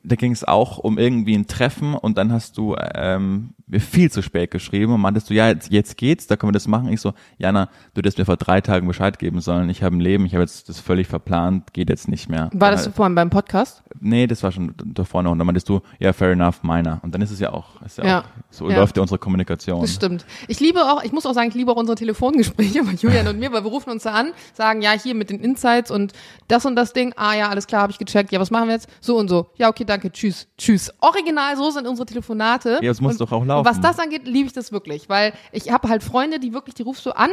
da 0.03 0.15
ging 0.15 0.31
es 0.31 0.43
auch 0.43 0.77
um 0.77 0.97
irgendwie 0.97 1.35
ein 1.35 1.47
Treffen 1.47 1.95
und 1.95 2.17
dann 2.17 2.31
hast 2.31 2.57
du 2.57 2.75
ähm, 2.93 3.55
viel 3.77 4.09
zu 4.11 4.23
spät 4.23 4.49
geschrieben 4.51 4.93
und 4.93 5.01
meintest 5.01 5.29
du, 5.29 5.33
ja, 5.33 5.49
jetzt, 5.49 5.71
jetzt 5.71 5.95
geht's, 5.97 6.25
da 6.27 6.35
können 6.35 6.49
wir 6.49 6.53
das 6.53 6.67
machen. 6.67 6.89
Ich 6.91 7.01
so, 7.01 7.13
Jana, 7.37 7.69
du 7.93 7.99
hättest 7.99 8.17
mir 8.17 8.25
vor 8.25 8.37
drei 8.37 8.61
Tagen 8.61 8.87
Bescheid 8.87 9.19
geben 9.19 9.41
sollen. 9.41 9.69
Ich 9.69 9.83
habe 9.83 9.95
ein 9.95 9.99
Leben, 9.99 10.25
ich 10.25 10.33
habe 10.33 10.41
jetzt 10.41 10.69
das 10.69 10.79
völlig 10.79 11.07
verplant, 11.07 11.73
geht 11.73 11.89
jetzt 11.89 12.07
nicht 12.07 12.29
mehr. 12.29 12.49
War 12.53 12.71
das 12.71 12.87
vorhin 12.87 13.13
beim 13.15 13.29
Podcast? 13.29 13.83
Nee, 13.99 14.25
das 14.27 14.41
war 14.41 14.51
schon 14.51 14.73
da 14.83 15.03
vorne 15.03 15.29
und 15.29 15.37
dann 15.37 15.45
meintest 15.45 15.69
du, 15.69 15.81
ja, 15.99 16.13
fair 16.13 16.31
enough, 16.31 16.63
meiner. 16.63 16.99
Und 17.03 17.13
dann 17.13 17.21
ist 17.21 17.31
es 17.31 17.39
ja 17.39 17.53
auch, 17.53 17.81
ist 17.83 17.97
ja, 17.99 18.05
Ja. 18.05 18.19
auch 18.21 18.23
so 18.49 18.69
Ja. 18.69 18.77
läuft 18.77 18.95
ja 18.97 19.01
unsere 19.01 19.19
Kommunikation. 19.19 19.81
Das 19.81 19.93
stimmt. 19.93 20.25
Ich 20.47 20.59
liebe 20.59 20.79
auch, 20.81 21.03
ich 21.03 21.11
muss 21.11 21.25
auch 21.27 21.33
sagen, 21.33 21.49
ich 21.49 21.55
liebe 21.55 21.71
auch 21.71 21.75
unsere 21.77 21.95
Telefongespräche 21.95 22.83
bei 22.83 22.93
Julian 22.93 23.27
und 23.27 23.37
mir, 23.39 23.51
weil 23.51 23.63
wir 23.63 23.69
rufen 23.69 23.91
uns 23.91 24.03
da 24.03 24.13
an, 24.13 24.31
sagen, 24.53 24.81
ja, 24.81 24.91
hier 24.91 25.13
mit 25.13 25.29
den 25.29 25.39
Insights 25.41 25.91
und 25.91 26.13
das 26.47 26.65
und 26.65 26.75
das 26.75 26.93
Ding, 26.93 27.13
ah 27.17 27.33
ja, 27.35 27.49
alles 27.49 27.67
klar, 27.67 27.81
habe 27.83 27.91
ich 27.91 27.97
gecheckt, 27.99 28.31
ja, 28.31 28.39
was 28.39 28.49
machen 28.51 28.67
wir 28.67 28.73
jetzt? 28.75 28.89
So 29.01 29.17
und 29.17 29.27
so. 29.27 29.47
Ja, 29.57 29.69
okay, 29.69 29.85
danke, 29.85 30.11
tschüss, 30.11 30.47
tschüss. 30.57 30.91
Original, 31.01 31.55
so 31.57 31.69
sind 31.69 31.87
unsere 31.87 32.05
Telefonate. 32.05 32.79
Ja, 32.81 32.91
es 32.91 33.01
muss 33.01 33.13
und 33.13 33.21
doch 33.21 33.31
auch 33.31 33.45
laufen. 33.45 33.58
Was 33.65 33.81
das 33.81 33.99
angeht, 33.99 34.25
liebe 34.25 34.47
ich 34.47 34.53
das 34.53 34.71
wirklich, 34.71 35.09
weil 35.09 35.33
ich 35.51 35.71
habe 35.71 35.89
halt 35.89 36.03
Freunde, 36.03 36.39
die 36.39 36.53
wirklich, 36.53 36.75
die 36.75 36.83
rufst 36.83 37.05
du 37.05 37.11
an 37.11 37.31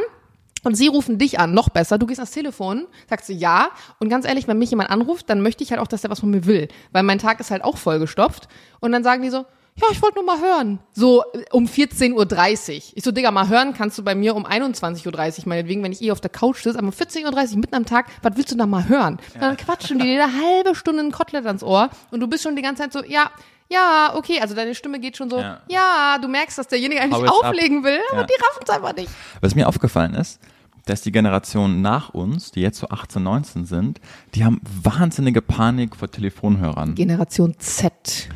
und 0.63 0.75
sie 0.75 0.87
rufen 0.87 1.17
dich 1.17 1.39
an, 1.39 1.53
noch 1.53 1.69
besser. 1.69 1.97
Du 1.97 2.05
gehst 2.05 2.19
ans 2.19 2.31
Telefon, 2.31 2.87
sagst 3.09 3.29
du 3.29 3.33
ja. 3.33 3.69
Und 3.99 4.09
ganz 4.09 4.25
ehrlich, 4.25 4.47
wenn 4.47 4.57
mich 4.57 4.69
jemand 4.69 4.89
anruft, 4.89 5.29
dann 5.29 5.41
möchte 5.41 5.63
ich 5.63 5.71
halt 5.71 5.79
auch, 5.79 5.87
dass 5.87 6.01
der 6.01 6.11
was 6.11 6.19
von 6.19 6.29
mir 6.29 6.45
will. 6.45 6.67
Weil 6.91 7.03
mein 7.03 7.19
Tag 7.19 7.39
ist 7.39 7.51
halt 7.51 7.63
auch 7.63 7.77
vollgestopft. 7.77 8.47
Und 8.79 8.91
dann 8.91 9.03
sagen 9.03 9.21
die 9.23 9.29
so, 9.29 9.45
ja, 9.79 9.87
ich 9.91 10.01
wollte 10.01 10.15
nur 10.15 10.25
mal 10.25 10.41
hören. 10.41 10.79
So 10.91 11.23
äh, 11.33 11.45
um 11.51 11.65
14.30 11.65 12.13
Uhr. 12.13 12.83
Ich 12.95 13.03
so, 13.03 13.11
Digga, 13.11 13.29
mal 13.29 13.47
hören 13.47 13.73
kannst 13.73 13.97
du 13.97 14.03
bei 14.03 14.15
mir 14.15 14.35
um 14.35 14.45
21.30 14.45 15.05
Uhr, 15.05 15.43
meinetwegen, 15.45 15.83
wenn 15.83 15.91
ich 15.91 16.01
eh 16.01 16.11
auf 16.11 16.19
der 16.19 16.31
Couch 16.31 16.63
sitze. 16.63 16.79
Aber 16.79 16.87
um 16.87 16.93
14.30 16.93 17.51
Uhr 17.51 17.57
mitten 17.59 17.75
am 17.75 17.85
Tag, 17.85 18.07
was 18.23 18.35
willst 18.35 18.51
du 18.51 18.57
da 18.57 18.65
mal 18.65 18.89
hören? 18.89 19.19
Und 19.35 19.41
dann 19.41 19.55
quatschen 19.55 19.99
die 19.99 20.05
dir 20.05 20.23
eine 20.23 20.33
halbe 20.33 20.73
Stunde 20.73 21.03
ein 21.03 21.11
Kotelett 21.11 21.45
ans 21.45 21.63
Ohr. 21.63 21.89
Und 22.09 22.21
du 22.21 22.27
bist 22.27 22.43
schon 22.43 22.55
die 22.55 22.63
ganze 22.63 22.83
Zeit 22.83 22.93
so, 22.93 23.03
ja, 23.03 23.29
ja, 23.69 24.13
okay, 24.15 24.39
also 24.41 24.55
deine 24.55 24.75
Stimme 24.75 24.99
geht 24.99 25.17
schon 25.17 25.29
so, 25.29 25.39
Ja. 25.39 25.61
ja, 25.67 26.17
du 26.21 26.27
merkst, 26.27 26.57
dass 26.57 26.67
derjenige 26.67 27.01
eigentlich 27.01 27.15
Hau 27.19 27.23
es 27.25 27.29
ab. 27.31 27.49
auflegen 27.49 27.83
will, 27.83 27.99
aber 28.11 28.21
Ja. 28.21 28.27
die 28.27 28.33
raffen 28.33 28.63
es 28.63 28.69
einfach 28.69 28.95
nicht. 28.95 29.09
Was 29.41 29.55
mir 29.55 29.67
aufgefallen 29.67 30.13
ist, 30.15 30.39
dass 30.85 31.01
die 31.01 31.11
Generation 31.11 31.81
nach 31.81 32.09
uns, 32.09 32.51
die 32.51 32.61
jetzt 32.61 32.79
so 32.79 32.87
18, 32.89 33.21
19 33.21 33.65
sind, 33.65 33.99
die 34.35 34.45
haben 34.45 34.61
wahnsinnige 34.63 35.41
Panik 35.41 35.95
vor 35.97 36.09
Telefonhörern. 36.09 36.95
Generation 36.95 37.55
Z. 37.59 38.29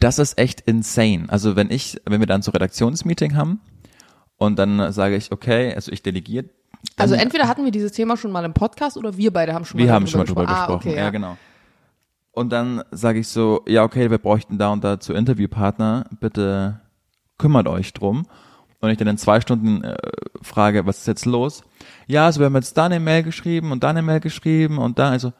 Das 0.00 0.18
ist 0.18 0.36
echt 0.38 0.60
insane. 0.62 1.24
Also 1.28 1.56
wenn 1.56 1.70
ich, 1.70 1.98
wenn 2.04 2.20
wir 2.20 2.26
dann 2.26 2.42
so 2.42 2.50
Redaktionsmeeting 2.50 3.36
haben 3.36 3.60
und 4.36 4.58
dann 4.58 4.92
sage 4.92 5.16
ich, 5.16 5.32
okay, 5.32 5.74
also 5.74 5.90
ich 5.92 6.02
delegiere. 6.02 6.46
Also 6.98 7.14
entweder 7.14 7.48
hatten 7.48 7.64
wir 7.64 7.70
dieses 7.70 7.92
Thema 7.92 8.18
schon 8.18 8.30
mal 8.30 8.44
im 8.44 8.52
Podcast 8.52 8.98
oder 8.98 9.16
wir 9.16 9.32
beide 9.32 9.54
haben 9.54 9.64
schon 9.64 9.80
mal 9.80 9.86
wir 9.86 9.92
haben 9.94 10.06
schon 10.06 10.18
mal 10.18 10.26
drüber 10.26 10.44
gesprochen. 10.44 10.66
gesprochen. 10.66 10.88
Ah, 10.88 10.90
okay, 10.90 10.96
ja, 10.98 11.04
ja. 11.04 11.10
genau. 11.10 11.38
Und 12.34 12.50
dann 12.50 12.82
sage 12.90 13.20
ich 13.20 13.28
so, 13.28 13.62
ja, 13.66 13.84
okay, 13.84 14.10
wir 14.10 14.18
bräuchten 14.18 14.58
da 14.58 14.72
und 14.72 14.82
da 14.82 14.98
zu 14.98 15.12
Interviewpartner, 15.12 16.06
bitte 16.18 16.80
kümmert 17.38 17.68
euch 17.68 17.92
drum. 17.92 18.26
Und 18.80 18.90
ich 18.90 18.98
dann 18.98 19.08
in 19.08 19.18
zwei 19.18 19.40
Stunden 19.40 19.84
äh, 19.84 19.96
frage, 20.42 20.84
was 20.84 20.98
ist 20.98 21.06
jetzt 21.06 21.26
los? 21.26 21.62
Ja, 22.06 22.26
also 22.26 22.40
wir 22.40 22.46
haben 22.46 22.54
jetzt 22.56 22.76
da 22.76 22.86
eine 22.86 23.00
Mail 23.00 23.22
geschrieben 23.22 23.72
und 23.72 23.84
da 23.84 23.90
eine 23.90 24.02
Mail 24.02 24.20
geschrieben 24.20 24.78
und 24.78 24.98
da, 24.98 25.10
also, 25.10 25.32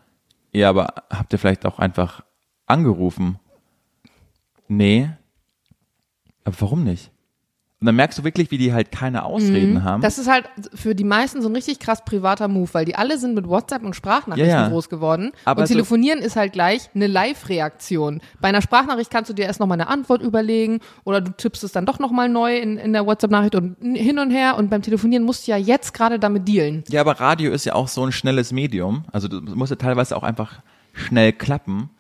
ja, 0.53 0.71
aber 0.71 0.95
habt 1.11 1.33
ihr 1.33 1.39
vielleicht 1.39 1.67
auch 1.67 1.79
einfach 1.79 2.23
angerufen? 2.67 3.39
Nee. 4.69 5.11
Aber 6.45 6.57
warum 6.61 6.85
nicht? 6.85 7.11
Und 7.85 7.89
dann 7.89 7.97
merkst 7.97 8.19
du 8.19 8.25
wirklich, 8.25 8.51
wie 8.51 8.57
die 8.57 8.73
halt 8.73 8.91
keine 8.91 9.25
Ausreden 9.27 9.85
haben. 9.85 9.99
Mhm. 9.99 10.03
Das 10.05 10.17
ist 10.19 10.27
halt 10.27 10.47
für 10.75 10.95
die 10.95 11.05
meisten 11.05 11.43
so 11.43 11.51
ein 11.51 11.55
richtig 11.55 11.81
krass 11.81 12.03
privater 12.03 12.49
Move, 12.49 12.71
weil 12.73 12.87
die 12.87 12.97
alle 12.97 13.19
sind 13.19 13.35
mit 13.35 13.47
WhatsApp 13.47 13.83
und 13.85 13.95
Sprachnachrichten 13.95 14.49
Ja, 14.51 14.63
ja. 14.63 14.69
groß 14.71 14.89
geworden. 14.89 15.33
Aber 15.45 15.61
und 15.61 15.67
so- 15.69 15.75
telefonieren 15.75 16.21
ist 16.21 16.35
halt 16.35 16.55
gleich 16.55 16.89
eine 16.95 17.07
Live-Reaktion. 17.09 18.23
Bei 18.41 18.49
einer 18.49 18.63
Sprachnachricht 18.63 19.11
kannst 19.11 19.29
du 19.29 19.35
dir 19.35 19.45
erst 19.45 19.61
nochmal 19.61 19.79
eine 19.79 19.89
Antwort 19.89 20.23
überlegen 20.23 20.81
oder 21.05 21.21
du 21.21 21.31
tippst 21.33 21.63
es 21.63 21.73
dann 21.73 21.85
doch 21.85 21.99
nochmal 21.99 22.31
neu 22.31 22.57
in, 22.57 22.79
in 22.79 22.95
der 22.95 23.05
WhatsApp-Nachricht 23.05 23.55
und 23.55 23.77
hin 23.83 24.19
und 24.19 24.31
her. 24.31 24.57
Und 24.57 24.71
beim 24.71 24.81
Telefonieren 24.81 25.25
musst 25.25 25.47
du 25.47 25.51
ja 25.51 25.59
jetzt 25.59 25.93
gerade 25.93 26.19
damit 26.19 26.49
dealen. 26.49 26.85
Ja, 26.89 27.03
aber 27.03 27.21
Radio 27.21 27.53
ist 27.53 27.67
ja 27.67 27.75
auch 27.75 27.89
so 27.89 28.03
ein 28.03 28.13
schnelles 28.13 28.51
Medium. 28.51 29.05
Also 29.13 29.29
du 29.29 29.43
musst 29.43 29.69
ja 29.69 29.77
teilweise 29.77 30.17
auch 30.17 30.23
einfach 30.23 30.61
schnell 30.95 31.35
klappen. 31.35 31.91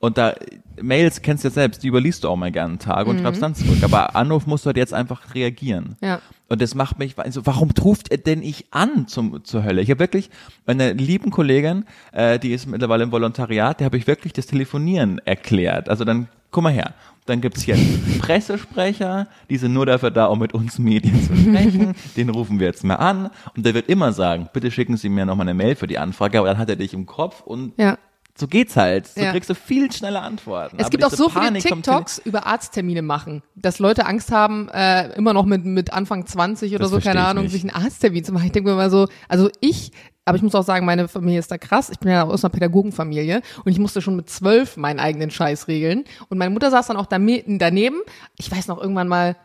Und 0.00 0.16
da 0.16 0.34
Mails 0.80 1.20
kennst 1.20 1.44
du 1.44 1.48
ja 1.48 1.52
selbst, 1.52 1.82
die 1.82 1.88
überliest 1.88 2.24
du 2.24 2.28
auch 2.28 2.36
mal 2.36 2.50
gerne 2.50 2.70
einen 2.70 2.78
Tag 2.78 3.06
und 3.06 3.20
schreibst 3.20 3.42
dann 3.42 3.54
zurück. 3.54 3.78
Aber 3.82 4.16
Anruf 4.16 4.46
musst 4.46 4.64
du 4.64 4.68
halt 4.68 4.78
jetzt 4.78 4.94
einfach 4.94 5.34
reagieren. 5.34 5.96
Ja. 6.00 6.20
Und 6.48 6.62
das 6.62 6.74
macht 6.74 6.98
mich, 6.98 7.18
also 7.18 7.44
warum 7.46 7.70
ruft 7.78 8.10
er 8.10 8.16
denn 8.16 8.42
ich 8.42 8.66
an 8.72 9.06
zum, 9.06 9.44
zur 9.44 9.62
Hölle? 9.62 9.82
Ich 9.82 9.90
habe 9.90 10.00
wirklich 10.00 10.30
meine 10.66 10.94
lieben 10.94 11.30
Kollegin, 11.30 11.84
äh, 12.12 12.38
die 12.38 12.52
ist 12.52 12.66
mittlerweile 12.66 13.04
im 13.04 13.12
Volontariat, 13.12 13.78
der 13.78 13.84
habe 13.84 13.98
ich 13.98 14.06
wirklich 14.06 14.32
das 14.32 14.46
Telefonieren 14.46 15.20
erklärt. 15.26 15.90
Also 15.90 16.04
dann, 16.04 16.28
guck 16.50 16.64
mal 16.64 16.72
her, 16.72 16.94
dann 17.26 17.42
gibt's 17.42 17.62
hier 17.62 17.76
Pressesprecher, 18.20 19.28
die 19.50 19.58
sind 19.58 19.74
nur 19.74 19.84
dafür 19.84 20.10
da, 20.10 20.26
um 20.26 20.38
mit 20.38 20.54
uns 20.54 20.78
Medien 20.78 21.22
zu 21.22 21.36
sprechen. 21.36 21.94
Den 22.16 22.30
rufen 22.30 22.58
wir 22.58 22.66
jetzt 22.66 22.84
mal 22.84 22.96
an 22.96 23.30
und 23.54 23.66
der 23.66 23.74
wird 23.74 23.88
immer 23.88 24.12
sagen, 24.12 24.48
bitte 24.52 24.70
schicken 24.70 24.96
Sie 24.96 25.10
mir 25.10 25.26
nochmal 25.26 25.46
eine 25.46 25.54
Mail 25.54 25.76
für 25.76 25.86
die 25.86 25.98
Anfrage, 25.98 26.38
aber 26.38 26.48
dann 26.48 26.58
hat 26.58 26.70
er 26.70 26.76
dich 26.76 26.94
im 26.94 27.04
Kopf 27.04 27.42
und 27.42 27.74
Ja. 27.76 27.98
So 28.40 28.48
geht's 28.48 28.76
halt. 28.76 29.06
So 29.06 29.20
Ja. 29.20 29.30
kriegst 29.32 29.48
du 29.50 29.54
viel 29.54 29.92
schneller 29.92 30.22
Antworten. 30.22 30.76
Es 30.78 30.84
Aber 30.86 30.90
gibt 30.90 31.04
auch 31.04 31.10
so 31.10 31.28
viele 31.28 31.44
Panik 31.44 31.68
vom 31.68 31.82
TikToks 31.82 32.18
über 32.24 32.46
Arzttermine 32.46 33.02
machen, 33.02 33.42
dass 33.54 33.78
Leute 33.78 34.06
Angst 34.06 34.32
haben, 34.32 34.68
äh, 34.70 35.12
immer 35.16 35.32
noch 35.32 35.44
mit, 35.44 35.64
mit 35.64 35.92
Anfang 35.92 36.26
20 36.26 36.72
oder 36.74 36.80
Das 36.84 36.90
so, 36.90 36.98
keine 36.98 37.24
Ahnung, 37.24 37.44
nicht. 37.44 37.52
sich 37.52 37.62
einen 37.62 37.70
Arzttermin 37.84 38.24
zu 38.24 38.32
machen. 38.32 38.46
Ich 38.46 38.52
denke 38.52 38.70
mir 38.70 38.76
mal 38.76 38.90
so, 38.90 39.06
also 39.28 39.50
ich, 39.60 39.92
aber 40.24 40.36
ich 40.36 40.42
muss 40.42 40.54
auch 40.54 40.64
sagen, 40.64 40.86
meine 40.86 41.06
Familie 41.08 41.38
ist 41.38 41.50
da 41.50 41.58
krass. 41.58 41.90
Ich 41.90 41.98
bin 41.98 42.10
ja 42.10 42.24
aus 42.24 42.44
einer 42.44 42.50
Pädagogenfamilie 42.50 43.42
und 43.64 43.70
ich 43.72 43.78
musste 43.78 44.00
schon 44.02 44.16
mit 44.16 44.28
zwölf 44.30 44.76
meinen 44.76 44.98
eigenen 45.00 45.30
Scheiß 45.30 45.68
regeln. 45.68 46.04
Und 46.28 46.38
meine 46.38 46.50
Mutter 46.50 46.70
saß 46.70 46.86
dann 46.88 46.96
auch 46.96 47.06
daneben. 47.06 47.96
Ich 48.38 48.50
weiß 48.50 48.68
noch 48.68 48.80
irgendwann 48.80 49.08
mal, 49.08 49.36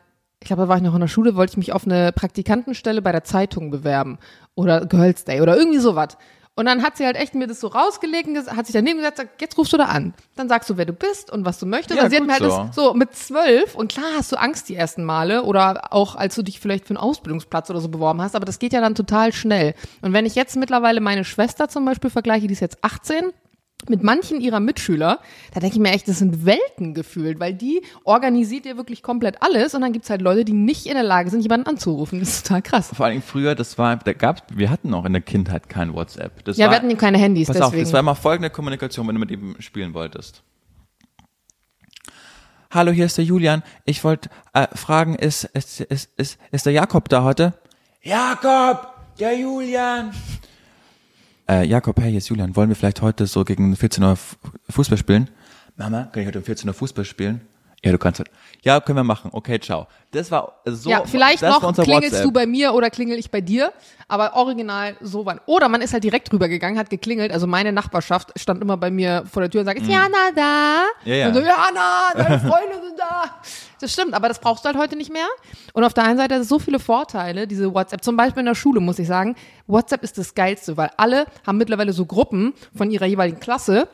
ich 0.42 0.48
glaube, 0.48 0.64
da 0.64 0.68
war 0.68 0.78
ich 0.78 0.84
noch 0.84 0.94
in 0.94 1.00
der 1.02 1.08
Schule, 1.08 1.36
wollte 1.36 1.52
ich 1.54 1.58
mich 1.58 1.74
auf 1.74 1.86
eine 1.86 2.12
Praktikantenstelle 2.12 3.02
bei 3.02 3.12
der 3.12 3.24
Zeitung 3.24 3.72
bewerben 3.72 4.20
oder 4.54 4.86
Girls 4.86 5.24
Day 5.26 5.42
oder 5.42 5.58
irgendwie 5.58 5.80
sowas. 5.80 6.18
Und 6.58 6.66
dann 6.66 6.84
hat 6.84 6.96
sie 6.96 7.06
halt 7.06 7.18
echt 7.18 7.36
mir 7.36 7.48
das 7.48 7.60
so 7.60 7.68
rausgelegt 7.68 8.30
und 8.30 8.38
hat 8.56 8.66
sich 8.66 8.74
daneben 8.74 9.00
gesetzt, 9.00 9.18
sagt, 9.18 9.42
jetzt 9.42 9.58
rufst 9.58 9.74
du 9.74 9.78
da 9.78 9.86
an. 9.86 10.14
Dann 10.38 10.48
sagst 10.48 10.70
du, 10.70 10.78
wer 10.78 10.86
du 10.86 10.94
bist 10.94 11.30
und 11.30 11.44
was 11.44 11.60
du 11.60 11.66
möchtest. 11.66 11.98
Ja, 11.98 12.06
und 12.06 12.10
sie 12.10 12.16
hat 12.16 12.26
mir 12.26 12.32
halt 12.32 12.44
so. 12.44 12.48
das 12.48 12.76
so 12.76 12.94
mit 12.94 13.14
zwölf 13.14 13.76
und 13.76 13.92
klar 13.92 14.06
hast 14.18 14.32
du 14.32 14.38
Angst 14.38 14.70
die 14.70 14.76
ersten 14.76 15.04
Male 15.04 15.44
oder 15.44 15.94
auch 15.94 16.16
als 16.16 16.34
du 16.36 16.44
dich 16.44 16.62
vielleicht 16.62 16.86
für 16.86 16.92
einen 16.92 16.98
Ausbildungsplatz 16.98 17.70
oder 17.70 17.82
so 17.82 17.90
beworben 17.90 18.22
hast, 18.22 18.36
aber 18.36 18.46
das 18.46 18.60
geht 18.60 18.72
ja 18.72 18.80
dann 18.80 18.96
total 18.96 19.34
schnell. 19.34 19.76
Und 20.02 20.14
wenn 20.14 20.26
ich 20.26 20.36
jetzt 20.36 20.56
mittlerweile 20.56 21.02
meine 21.02 21.26
Schwester 21.26 21.68
zum 21.68 21.84
Beispiel 21.84 22.10
vergleiche, 22.10 22.48
die 22.48 22.54
ist 22.54 22.62
jetzt 22.62 22.82
18, 22.84 23.34
mit 23.90 24.04
manchen 24.04 24.42
ihrer 24.42 24.60
Mitschüler, 24.60 25.20
da 25.54 25.60
denke 25.60 25.76
ich 25.76 25.82
mir 25.82 25.92
echt, 25.92 26.08
das 26.08 26.20
sind 26.20 26.46
Welten 26.46 26.94
gefühlt, 26.94 27.40
weil 27.40 27.54
die 27.54 27.82
organisiert 28.04 28.66
dir 28.66 28.78
wirklich 28.78 29.04
komplett 29.04 29.42
alles 29.42 29.74
und 29.76 29.82
dann 29.82 29.94
gibt's 29.94 30.10
halt 30.10 30.22
Leute, 30.22 30.46
die 30.46 30.54
nicht 30.54 30.86
in 30.86 30.94
der 30.94 31.04
Lage 31.04 31.30
sind, 31.30 31.42
jemanden 31.42 31.68
anzurufen. 31.68 32.20
Das 32.26 32.30
ist 32.30 32.48
total 32.48 32.62
krass. 32.62 32.92
Vor 32.94 33.06
allem 33.06 33.22
früher, 33.22 33.56
das 33.56 33.78
war, 33.78 33.98
da 33.98 34.14
gab's, 34.14 34.42
wir 34.54 34.70
hatten 34.70 34.90
noch 34.90 35.06
in 35.06 35.14
der 35.14 35.22
Kindheit 35.22 35.70
kein 35.70 35.94
WhatsApp. 35.94 36.44
Das 36.46 36.58
Ja, 36.58 36.66
war, 36.66 36.72
wir 36.72 36.78
hatten 36.78 36.98
keine 36.98 37.18
Handys, 37.18 37.48
Pass 37.48 37.58
auf, 37.62 37.70
deswegen. 37.70 37.84
das 37.84 37.94
war 37.94 38.00
immer 38.00 38.16
folgende 38.16 38.50
Kommunikation, 38.50 39.08
wenn 39.08 39.16
du 39.16 39.20
mit 39.20 39.32
ihm 39.32 39.56
spielen 39.60 39.94
wolltest. 39.94 40.44
Hallo, 42.72 42.92
hier 42.92 43.06
ist 43.06 43.18
der 43.18 43.24
Julian. 43.26 43.64
Ich 43.86 44.04
wollte 44.04 44.30
äh, 44.54 44.68
fragen, 44.76 45.16
ist, 45.16 45.46
ist, 45.46 45.80
ist, 45.82 46.10
ist, 46.18 46.38
ist 46.52 46.66
der 46.66 46.74
Jakob 46.74 47.08
da 47.10 47.24
heute? 47.24 47.54
Jakob, 48.02 48.90
der 49.20 49.38
Julian. 49.38 50.12
Äh, 51.48 51.66
Jakob, 51.68 52.00
hey, 52.00 52.10
hier 52.10 52.18
ist 52.18 52.30
Julian. 52.30 52.56
Wollen 52.56 52.70
wir 52.70 52.76
vielleicht 52.76 53.02
heute 53.02 53.28
so 53.28 53.44
gegen 53.44 53.76
14 53.76 54.04
Uhr 54.04 54.16
Fu- 54.16 54.36
Fußball 54.70 54.98
spielen? 54.98 55.30
Mama, 55.78 56.06
kann 56.06 56.22
ich 56.22 56.28
heute 56.28 56.40
um 56.40 56.46
14 56.46 56.68
Uhr 56.70 56.74
Fußball 56.74 57.06
spielen? 57.06 57.42
Ja, 57.84 57.92
du 57.92 57.98
kannst 57.98 58.20
halt. 58.20 58.32
Ja, 58.64 58.80
können 58.80 58.98
wir 58.98 59.04
machen. 59.04 59.30
Okay, 59.32 59.60
ciao. 59.60 59.88
Das 60.12 60.32
war 60.32 60.60
so. 60.66 60.90
ja, 60.90 61.04
vielleicht 61.06 61.44
noch 61.44 61.60
klingelst 61.74 61.88
WhatsApp. 61.88 62.24
du 62.24 62.32
bei 62.32 62.48
mir 62.48 62.74
oder 62.74 62.90
klingel 62.90 63.20
ich 63.20 63.30
bei 63.30 63.42
dir, 63.42 63.74
aber 64.08 64.36
original 64.36 64.96
so 65.02 65.26
wann. 65.26 65.40
Oder 65.46 65.70
man 65.70 65.82
ist 65.82 65.94
halt 65.94 66.04
direkt 66.04 66.34
rübergegangen, 66.34 66.80
hat 66.80 66.90
geklingelt. 66.90 67.32
Also 67.32 67.46
meine 67.46 67.72
Nachbarschaft 67.72 68.32
stand 68.40 68.62
immer 68.62 68.78
bei 68.78 68.90
mir 68.90 69.24
vor 69.32 69.42
der 69.42 69.52
Tür 69.52 69.62
und 69.62 69.66
sagt, 69.66 69.80
ist 69.80 69.88
Jana 69.88 70.32
da? 70.36 70.84
Ja, 71.04 71.16
ja. 71.16 71.28
Und 71.28 71.36
so, 71.36 71.42
Jana, 71.42 72.10
deine 72.16 72.40
Freunde 72.50 72.82
sind 72.84 72.98
da. 72.98 73.26
Das 73.80 73.92
stimmt, 73.94 74.14
aber 74.14 74.30
das 74.30 74.40
brauchst 74.40 74.66
du 74.66 74.68
halt 74.68 74.78
heute 74.78 74.96
nicht 74.96 75.12
mehr. 75.12 75.28
Und 75.74 75.84
auf 75.84 75.94
der 75.94 76.06
einen 76.06 76.18
Seite 76.18 76.36
hat 76.36 76.42
es 76.42 76.48
so 76.48 76.58
viele 76.58 76.80
Vorteile, 76.80 77.46
diese 77.46 77.72
WhatsApp. 77.74 78.04
Zum 78.04 78.18
Beispiel 78.18 78.40
in 78.40 78.48
der 78.48 78.56
Schule, 78.56 78.80
muss 78.80 78.98
ich 78.98 79.08
sagen, 79.08 79.36
WhatsApp 79.68 80.04
ist 80.04 80.18
das 80.18 80.34
Geilste, 80.34 80.76
weil 80.78 80.90
alle 80.98 81.26
haben 81.46 81.58
mittlerweile 81.58 81.94
so 81.94 82.06
Gruppen 82.06 82.54
von 82.76 82.90
ihrer 82.90 83.06
jeweiligen 83.06 83.40
Klasse 83.40 83.88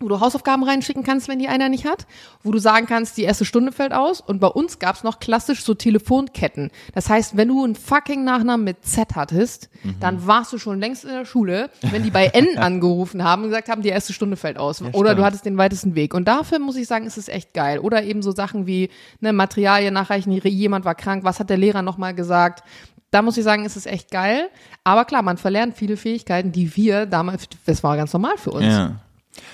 wo 0.00 0.08
du 0.08 0.20
Hausaufgaben 0.20 0.62
reinschicken 0.62 1.02
kannst, 1.02 1.26
wenn 1.28 1.38
die 1.40 1.48
einer 1.48 1.68
nicht 1.68 1.84
hat, 1.84 2.06
wo 2.44 2.52
du 2.52 2.58
sagen 2.58 2.86
kannst, 2.86 3.16
die 3.16 3.22
erste 3.24 3.44
Stunde 3.44 3.72
fällt 3.72 3.92
aus. 3.92 4.20
Und 4.20 4.38
bei 4.40 4.46
uns 4.46 4.78
gab's 4.78 5.02
noch 5.02 5.18
klassisch 5.18 5.64
so 5.64 5.74
Telefonketten. 5.74 6.70
Das 6.94 7.08
heißt, 7.10 7.36
wenn 7.36 7.48
du 7.48 7.64
einen 7.64 7.74
fucking 7.74 8.24
Nachnamen 8.24 8.64
mit 8.64 8.84
Z 8.84 9.16
hattest, 9.16 9.68
Mhm. 9.82 9.96
dann 10.00 10.26
warst 10.26 10.52
du 10.52 10.58
schon 10.58 10.80
längst 10.80 11.04
in 11.04 11.10
der 11.10 11.24
Schule, 11.24 11.70
wenn 11.82 12.02
die 12.02 12.10
bei 12.10 12.26
N 12.32 12.58
angerufen 12.58 13.22
haben 13.24 13.42
und 13.42 13.48
gesagt 13.50 13.68
haben, 13.68 13.82
die 13.82 13.88
erste 13.90 14.12
Stunde 14.12 14.36
fällt 14.36 14.58
aus. 14.58 14.80
Oder 14.82 14.90
stimmt. 14.92 15.18
du 15.18 15.24
hattest 15.24 15.46
den 15.46 15.56
weitesten 15.58 15.94
Weg. 15.94 16.14
Und 16.14 16.26
dafür 16.26 16.58
muss 16.58 16.76
ich 16.76 16.86
sagen, 16.88 17.06
ist 17.06 17.18
es 17.18 17.28
echt 17.28 17.52
geil. 17.54 17.78
Oder 17.78 18.02
eben 18.02 18.22
so 18.22 18.32
Sachen 18.32 18.66
wie 18.66 18.90
ne, 19.20 19.32
Materialien 19.32 19.94
nachreichen, 19.94 20.32
jemand 20.32 20.84
war 20.84 20.94
krank, 20.94 21.24
was 21.24 21.38
hat 21.40 21.50
der 21.50 21.58
Lehrer 21.58 21.82
nochmal 21.82 22.14
gesagt. 22.14 22.62
Da 23.10 23.22
muss 23.22 23.36
ich 23.38 23.44
sagen, 23.44 23.64
ist 23.64 23.76
es 23.76 23.86
echt 23.86 24.10
geil. 24.10 24.48
Aber 24.84 25.04
klar, 25.04 25.22
man 25.22 25.38
verlernt 25.38 25.76
viele 25.76 25.96
Fähigkeiten, 25.96 26.52
die 26.52 26.76
wir 26.76 27.06
damals, 27.06 27.48
das 27.66 27.82
war 27.82 27.96
ganz 27.96 28.12
normal 28.12 28.36
für 28.36 28.50
uns. 28.50 28.66
Ja. 28.66 28.96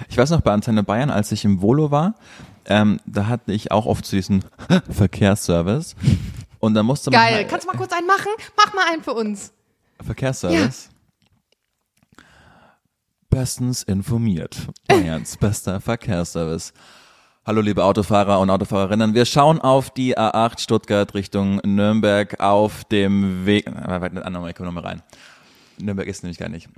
Ich 0.08 0.16
weiß 0.16 0.30
noch 0.30 0.40
bei 0.40 0.52
Antenne 0.52 0.82
Bayern, 0.82 1.10
als 1.10 1.30
ich 1.32 1.44
im 1.44 1.60
Volo 1.62 1.90
war, 1.90 2.14
ähm, 2.66 3.00
da 3.06 3.26
hatte 3.26 3.52
ich 3.52 3.70
auch 3.72 3.86
oft 3.86 4.04
zu 4.06 4.16
diesem 4.16 4.40
Verkehrsservice. 4.90 5.94
Und 6.58 6.74
da 6.74 6.82
musste 6.82 7.10
man 7.10 7.20
Geil. 7.20 7.34
halt- 7.34 7.48
Kannst 7.50 7.66
du 7.66 7.70
mal 7.72 7.76
kurz 7.76 7.92
einen 7.92 8.06
machen? 8.06 8.28
Mach 8.56 8.72
mal 8.72 8.84
einen 8.92 9.02
für 9.02 9.12
uns. 9.12 9.52
Verkehrsservice. 10.02 10.88
Bestens 13.28 13.82
informiert. 13.82 14.56
Bayerns 14.86 15.36
bester 15.36 15.80
Verkehrsservice. 15.80 16.72
Hallo 17.44 17.60
liebe 17.60 17.84
Autofahrer 17.84 18.38
und 18.40 18.48
Autofahrerinnen. 18.48 19.12
Wir 19.12 19.26
schauen 19.26 19.60
auf 19.60 19.90
die 19.90 20.16
A8 20.16 20.60
Stuttgart 20.60 21.12
Richtung 21.14 21.56
Nürnberg 21.64 22.40
auf 22.40 22.84
dem 22.84 23.44
Weg. 23.44 23.66
Ah, 23.68 24.00
Warte, 24.00 24.24
andere, 24.24 24.48
ich 24.48 24.54
komme 24.56 24.68
nochmal 24.68 24.84
rein. 24.84 25.02
Nürnberg 25.78 26.06
ist 26.08 26.22
nämlich 26.22 26.38
gar 26.38 26.48
nicht. 26.48 26.68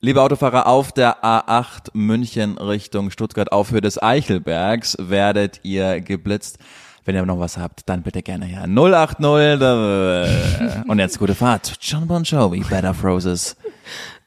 Liebe 0.00 0.22
Autofahrer, 0.22 0.68
auf 0.68 0.92
der 0.92 1.24
A8 1.24 1.88
München 1.92 2.56
Richtung 2.56 3.10
Stuttgart 3.10 3.50
auf 3.50 3.72
Höhe 3.72 3.80
des 3.80 4.00
Eichelbergs 4.00 4.96
werdet 5.00 5.60
ihr 5.64 6.00
geblitzt. 6.00 6.58
Wenn 7.04 7.16
ihr 7.16 7.26
noch 7.26 7.40
was 7.40 7.56
habt, 7.58 7.88
dann 7.88 8.02
bitte 8.02 8.22
gerne 8.22 8.44
her. 8.44 8.66
080. 8.68 9.56
da- 9.58 10.84
Und 10.86 10.98
jetzt 11.00 11.18
gute 11.18 11.34
Fahrt. 11.34 11.78
John 11.80 12.06
Bon 12.06 12.22
Jovi, 12.22 12.60
Bed 12.60 12.84
of 12.84 13.02
Roses. 13.02 13.56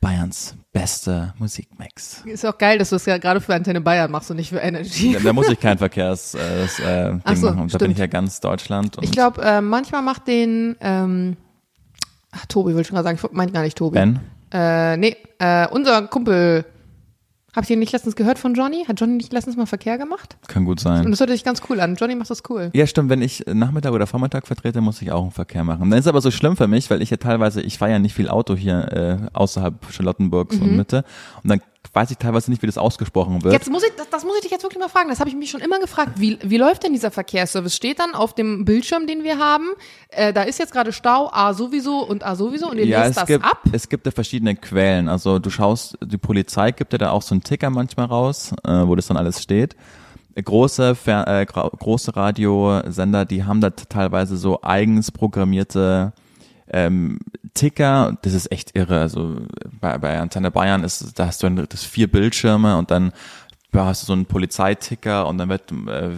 Bayerns 0.01 0.55
beste 0.74 1.34
Musikmix. 1.38 2.22
Ist 2.26 2.45
auch 2.45 2.57
geil, 2.57 2.78
dass 2.80 2.89
du 2.89 2.95
es 2.97 3.05
ja 3.05 3.17
gerade 3.17 3.39
für 3.39 3.53
Antenne 3.53 3.80
Bayern 3.82 4.09
machst 4.11 4.30
und 4.32 4.38
nicht 4.38 4.49
für 4.49 4.57
Energy. 4.57 5.13
Da, 5.13 5.19
da 5.19 5.32
muss 5.32 5.47
ich 5.47 5.59
kein 5.59 5.78
Verkehrs 5.78 6.34
äh, 6.34 6.39
das, 6.63 6.80
äh, 6.80 7.11
Ding 7.11 7.36
so, 7.36 7.45
machen. 7.47 7.57
Da 7.57 7.61
bin 7.61 7.69
stimmt. 7.69 7.91
ich 7.93 7.97
ja 7.99 8.07
ganz 8.07 8.39
Deutschland. 8.41 8.97
Und 8.97 9.03
Ich 9.03 9.11
glaube, 9.11 9.41
äh, 9.43 9.61
manchmal 9.61 10.01
macht 10.01 10.28
den, 10.28 10.76
ähm, 10.82 11.38
ach, 12.32 12.45
Tobi 12.47 12.74
will 12.74 12.82
ich 12.82 12.88
schon 12.88 12.95
gerade 12.95 13.05
sagen, 13.17 13.19
ich 13.24 13.32
meine 13.38 13.51
gar 13.53 13.61
nicht 13.61 13.78
Tobi. 13.78 13.93
Ben? 13.93 14.19
Äh, 14.52 14.97
nee, 14.97 15.16
äh, 15.39 15.68
unser 15.70 16.04
Kumpel, 16.08 16.66
habt 17.56 17.70
ihr 17.70 17.78
nicht 17.78 17.91
letztens 17.91 18.16
gehört 18.16 18.38
von 18.39 18.54
Johnny? 18.54 18.86
Hat 18.88 18.99
Johnny 18.99 19.14
nicht 19.16 19.32
letztens 19.34 19.56
mal 19.58 19.66
Verkehr 19.66 19.97
gemacht? 19.97 20.38
Kann 20.47 20.66
gut 20.66 20.80
Und 20.80 20.84
sein. 20.84 21.10
das 21.12 21.20
hört 21.20 21.30
sich 21.30 21.43
ganz 21.43 21.62
cool 21.70 21.80
an. 21.80 21.95
Johnny 21.95 22.16
macht 22.16 22.30
das 22.30 22.43
cool. 22.49 22.70
Ja, 22.74 22.86
stimmt. 22.88 23.10
Wenn 23.10 23.22
ich 23.22 23.43
Nachmittag 23.47 23.91
oder 23.93 24.08
Vormittag 24.08 24.47
vertrete, 24.47 24.82
muss 24.82 25.02
ich 25.02 25.12
auch 25.12 25.22
einen 25.22 25.32
Verkehr 25.32 25.64
machen. 25.64 25.89
Dann 25.89 25.99
ist 25.99 26.08
aber 26.08 26.22
so 26.22 26.32
schlimm 26.32 26.56
für 26.58 26.68
mich, 26.68 26.89
weil 26.89 27.02
ich 27.02 27.10
ja 27.10 27.18
teilweise, 27.18 27.62
ich 27.62 27.78
fahre 27.78 27.91
ja 27.91 27.99
nicht 27.99 28.14
viel 28.14 28.30
Auto 28.30 28.56
hier 28.56 28.91
äh, 28.93 29.30
außerhalb 29.38 29.74
Charlottenburgs 29.91 30.58
Mhm. 30.58 30.62
und 30.64 30.76
Mitte. 30.78 31.04
Und 31.43 31.49
dann 31.49 31.62
weiß 31.94 32.10
ich 32.12 32.18
teilweise 32.18 32.50
nicht, 32.50 32.62
wie 32.62 32.68
das 32.68 32.78
ausgesprochen 32.78 33.44
wird. 33.44 33.54
Jetzt 33.54 33.70
muss 33.70 33.84
ich, 33.84 33.92
das, 33.98 34.10
das 34.10 34.24
muss 34.24 34.36
ich 34.36 34.42
dich 34.44 34.52
jetzt 34.52 34.64
wirklich 34.64 34.80
mal 34.80 34.88
fragen. 34.88 35.10
Das 35.10 35.20
habe 35.20 35.30
ich 35.30 35.36
mich 35.36 35.50
schon 35.50 35.60
immer 35.60 35.80
gefragt. 35.80 36.14
Wie, 36.16 36.39
wie 36.42 36.58
läuft 36.58 36.84
denn 36.84 36.94
dieser 36.94 37.12
Verkehrsservice? 37.12 37.76
Steht 37.76 38.00
dann 38.00 38.16
auf 38.16 38.34
dem 38.34 38.64
Bildschirm, 38.64 39.08
den 39.08 39.24
wir 39.24 39.39
haben, 39.39 39.72
äh, 40.10 40.32
da 40.32 40.44
ist 40.44 40.60
jetzt 40.60 40.72
gerade 40.72 40.94
Stau, 40.94 41.30
A 41.32 41.54
sowieso 41.54 42.00
und 42.00 42.24
A 42.24 42.36
sowieso 42.36 42.70
und 42.70 42.78
ihr 42.78 42.86
ja, 42.86 43.00
lest 43.00 43.12
es 43.12 43.16
das 43.18 43.28
gibt, 43.28 43.46
ab? 43.46 43.60
es 43.72 43.89
gibt 43.89 44.06
ja 44.06 44.12
verschiedene 44.12 44.56
Quellen. 44.56 45.10
Also 45.10 45.39
du 45.39 45.50
schaust, 45.50 45.98
die 46.02 46.18
Polizei 46.18 46.72
gibt 46.72 46.94
ja 46.94 46.98
da 46.98 47.12
auch 47.12 47.22
so 47.22 47.36
einen 47.36 47.44
Ticker 47.44 47.70
manchmal 47.70 48.06
raus, 48.06 48.54
äh, 48.64 48.72
wo 48.72 48.96
das 48.96 49.08
dann 49.08 49.18
alles 49.18 49.42
steht. 49.42 49.76
Große, 50.34 50.96
äh, 51.08 51.46
große 51.46 52.16
Radiosender, 52.16 53.26
die 53.26 53.44
haben 53.44 53.60
da 53.60 53.72
teilweise 53.72 54.38
so 54.38 54.62
eigens 54.62 55.12
programmierte 55.12 56.14
ähm, 56.72 57.19
Ticker. 57.53 58.17
Das 58.22 58.34
ist 58.34 58.51
echt 58.51 58.76
irre. 58.76 58.99
Also 58.99 59.38
bei, 59.80 59.97
bei 59.97 60.19
Antenne 60.19 60.51
Bayern 60.51 60.84
ist, 60.84 61.19
da 61.19 61.28
hast 61.28 61.43
du 61.43 61.47
ein, 61.47 61.67
das 61.69 61.84
vier 61.84 62.11
Bildschirme 62.11 62.78
und 62.78 62.91
dann 62.91 63.11
hast 63.74 64.03
du 64.03 64.07
so 64.07 64.13
einen 64.13 64.26
Polizeiticker 64.26 65.28
und 65.28 65.38
dann 65.38 65.49
wird 65.49 65.72
äh, 65.72 66.09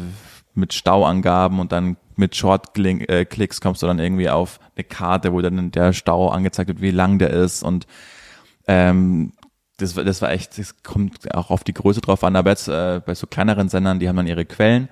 mit 0.56 0.74
Stauangaben 0.74 1.60
und 1.60 1.72
dann 1.72 1.98
mit 2.16 2.36
Short-Clicks 2.36 3.62
kommst 3.62 3.82
du 3.82 3.88
dann 3.88 4.00
irgendwie 4.00 4.30
auf 4.30 4.60
eine 4.76 4.84
Karte, 4.84 5.34
wo 5.34 5.42
dann 5.42 5.72
der 5.72 5.94
Stau 5.94 6.30
angezeigt 6.30 6.68
wird, 6.68 6.82
wie 6.82 6.92
lang 6.92 7.20
der 7.20 7.32
ist 7.32 7.64
und 7.64 7.88
ähm, 8.68 9.34
das, 9.78 9.96
das 9.96 10.22
war 10.22 10.32
echt, 10.32 10.58
das 10.58 10.84
kommt 10.84 11.34
auch 11.34 11.50
auf 11.50 11.64
die 11.64 11.74
Größe 11.74 12.02
drauf 12.02 12.24
an, 12.24 12.36
aber 12.36 12.52
jetzt 12.52 12.68
äh, 12.68 13.02
bei 13.04 13.16
so 13.16 13.28
kleineren 13.28 13.70
Sendern, 13.70 14.00
die 14.00 14.08
haben 14.08 14.16
dann 14.16 14.28
ihre 14.28 14.46
Quellen, 14.46 14.90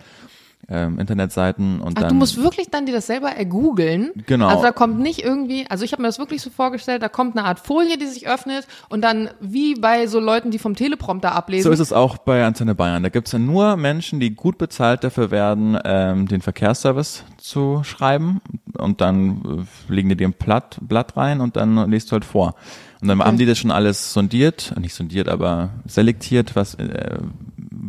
ähm, 0.69 0.99
Internetseiten 0.99 1.81
und 1.81 1.97
Ach, 1.97 2.01
dann 2.01 2.09
du 2.09 2.15
musst 2.15 2.37
wirklich 2.41 2.69
dann 2.69 2.85
dir 2.85 2.93
das 2.93 3.07
selber 3.07 3.29
ergoogeln. 3.29 4.11
Genau. 4.25 4.47
Also 4.47 4.63
da 4.63 4.71
kommt 4.71 4.99
nicht 4.99 5.23
irgendwie, 5.23 5.65
also 5.69 5.83
ich 5.83 5.91
habe 5.91 6.01
mir 6.01 6.07
das 6.07 6.19
wirklich 6.19 6.41
so 6.41 6.49
vorgestellt, 6.49 7.01
da 7.01 7.09
kommt 7.09 7.37
eine 7.37 7.45
Art 7.45 7.59
Folie, 7.59 7.97
die 7.97 8.05
sich 8.05 8.27
öffnet 8.27 8.67
und 8.89 9.01
dann 9.01 9.29
wie 9.39 9.75
bei 9.75 10.07
so 10.07 10.19
Leuten, 10.19 10.51
die 10.51 10.59
vom 10.59 10.75
Teleprompter 10.75 11.33
ablesen. 11.33 11.63
So 11.63 11.71
ist 11.71 11.79
es 11.79 11.93
auch 11.93 12.17
bei 12.17 12.45
Antenne 12.45 12.75
Bayern. 12.75 13.03
Da 13.03 13.09
gibt's 13.09 13.31
ja 13.31 13.39
nur 13.39 13.75
Menschen, 13.75 14.19
die 14.19 14.35
gut 14.35 14.57
bezahlt 14.57 15.03
dafür 15.03 15.31
werden, 15.31 15.77
ähm, 15.83 16.27
den 16.27 16.41
Verkehrsservice 16.41 17.23
zu 17.37 17.83
schreiben. 17.83 18.41
Und 18.77 19.01
dann 19.01 19.65
äh, 19.89 19.93
legen 19.93 20.09
die 20.09 20.15
dir 20.15 20.27
ein 20.27 20.33
Blatt, 20.33 20.77
Blatt 20.81 21.17
rein 21.17 21.41
und 21.41 21.55
dann 21.55 21.89
liest 21.89 22.09
du 22.09 22.13
halt 22.13 22.25
vor. 22.25 22.55
Und 23.01 23.07
dann 23.07 23.19
haben 23.19 23.37
die 23.37 23.47
das 23.47 23.57
schon 23.57 23.71
alles 23.71 24.13
sondiert, 24.13 24.73
nicht 24.79 24.93
sondiert, 24.93 25.27
aber 25.27 25.71
selektiert, 25.85 26.55
was 26.55 26.75
äh, 26.75 27.17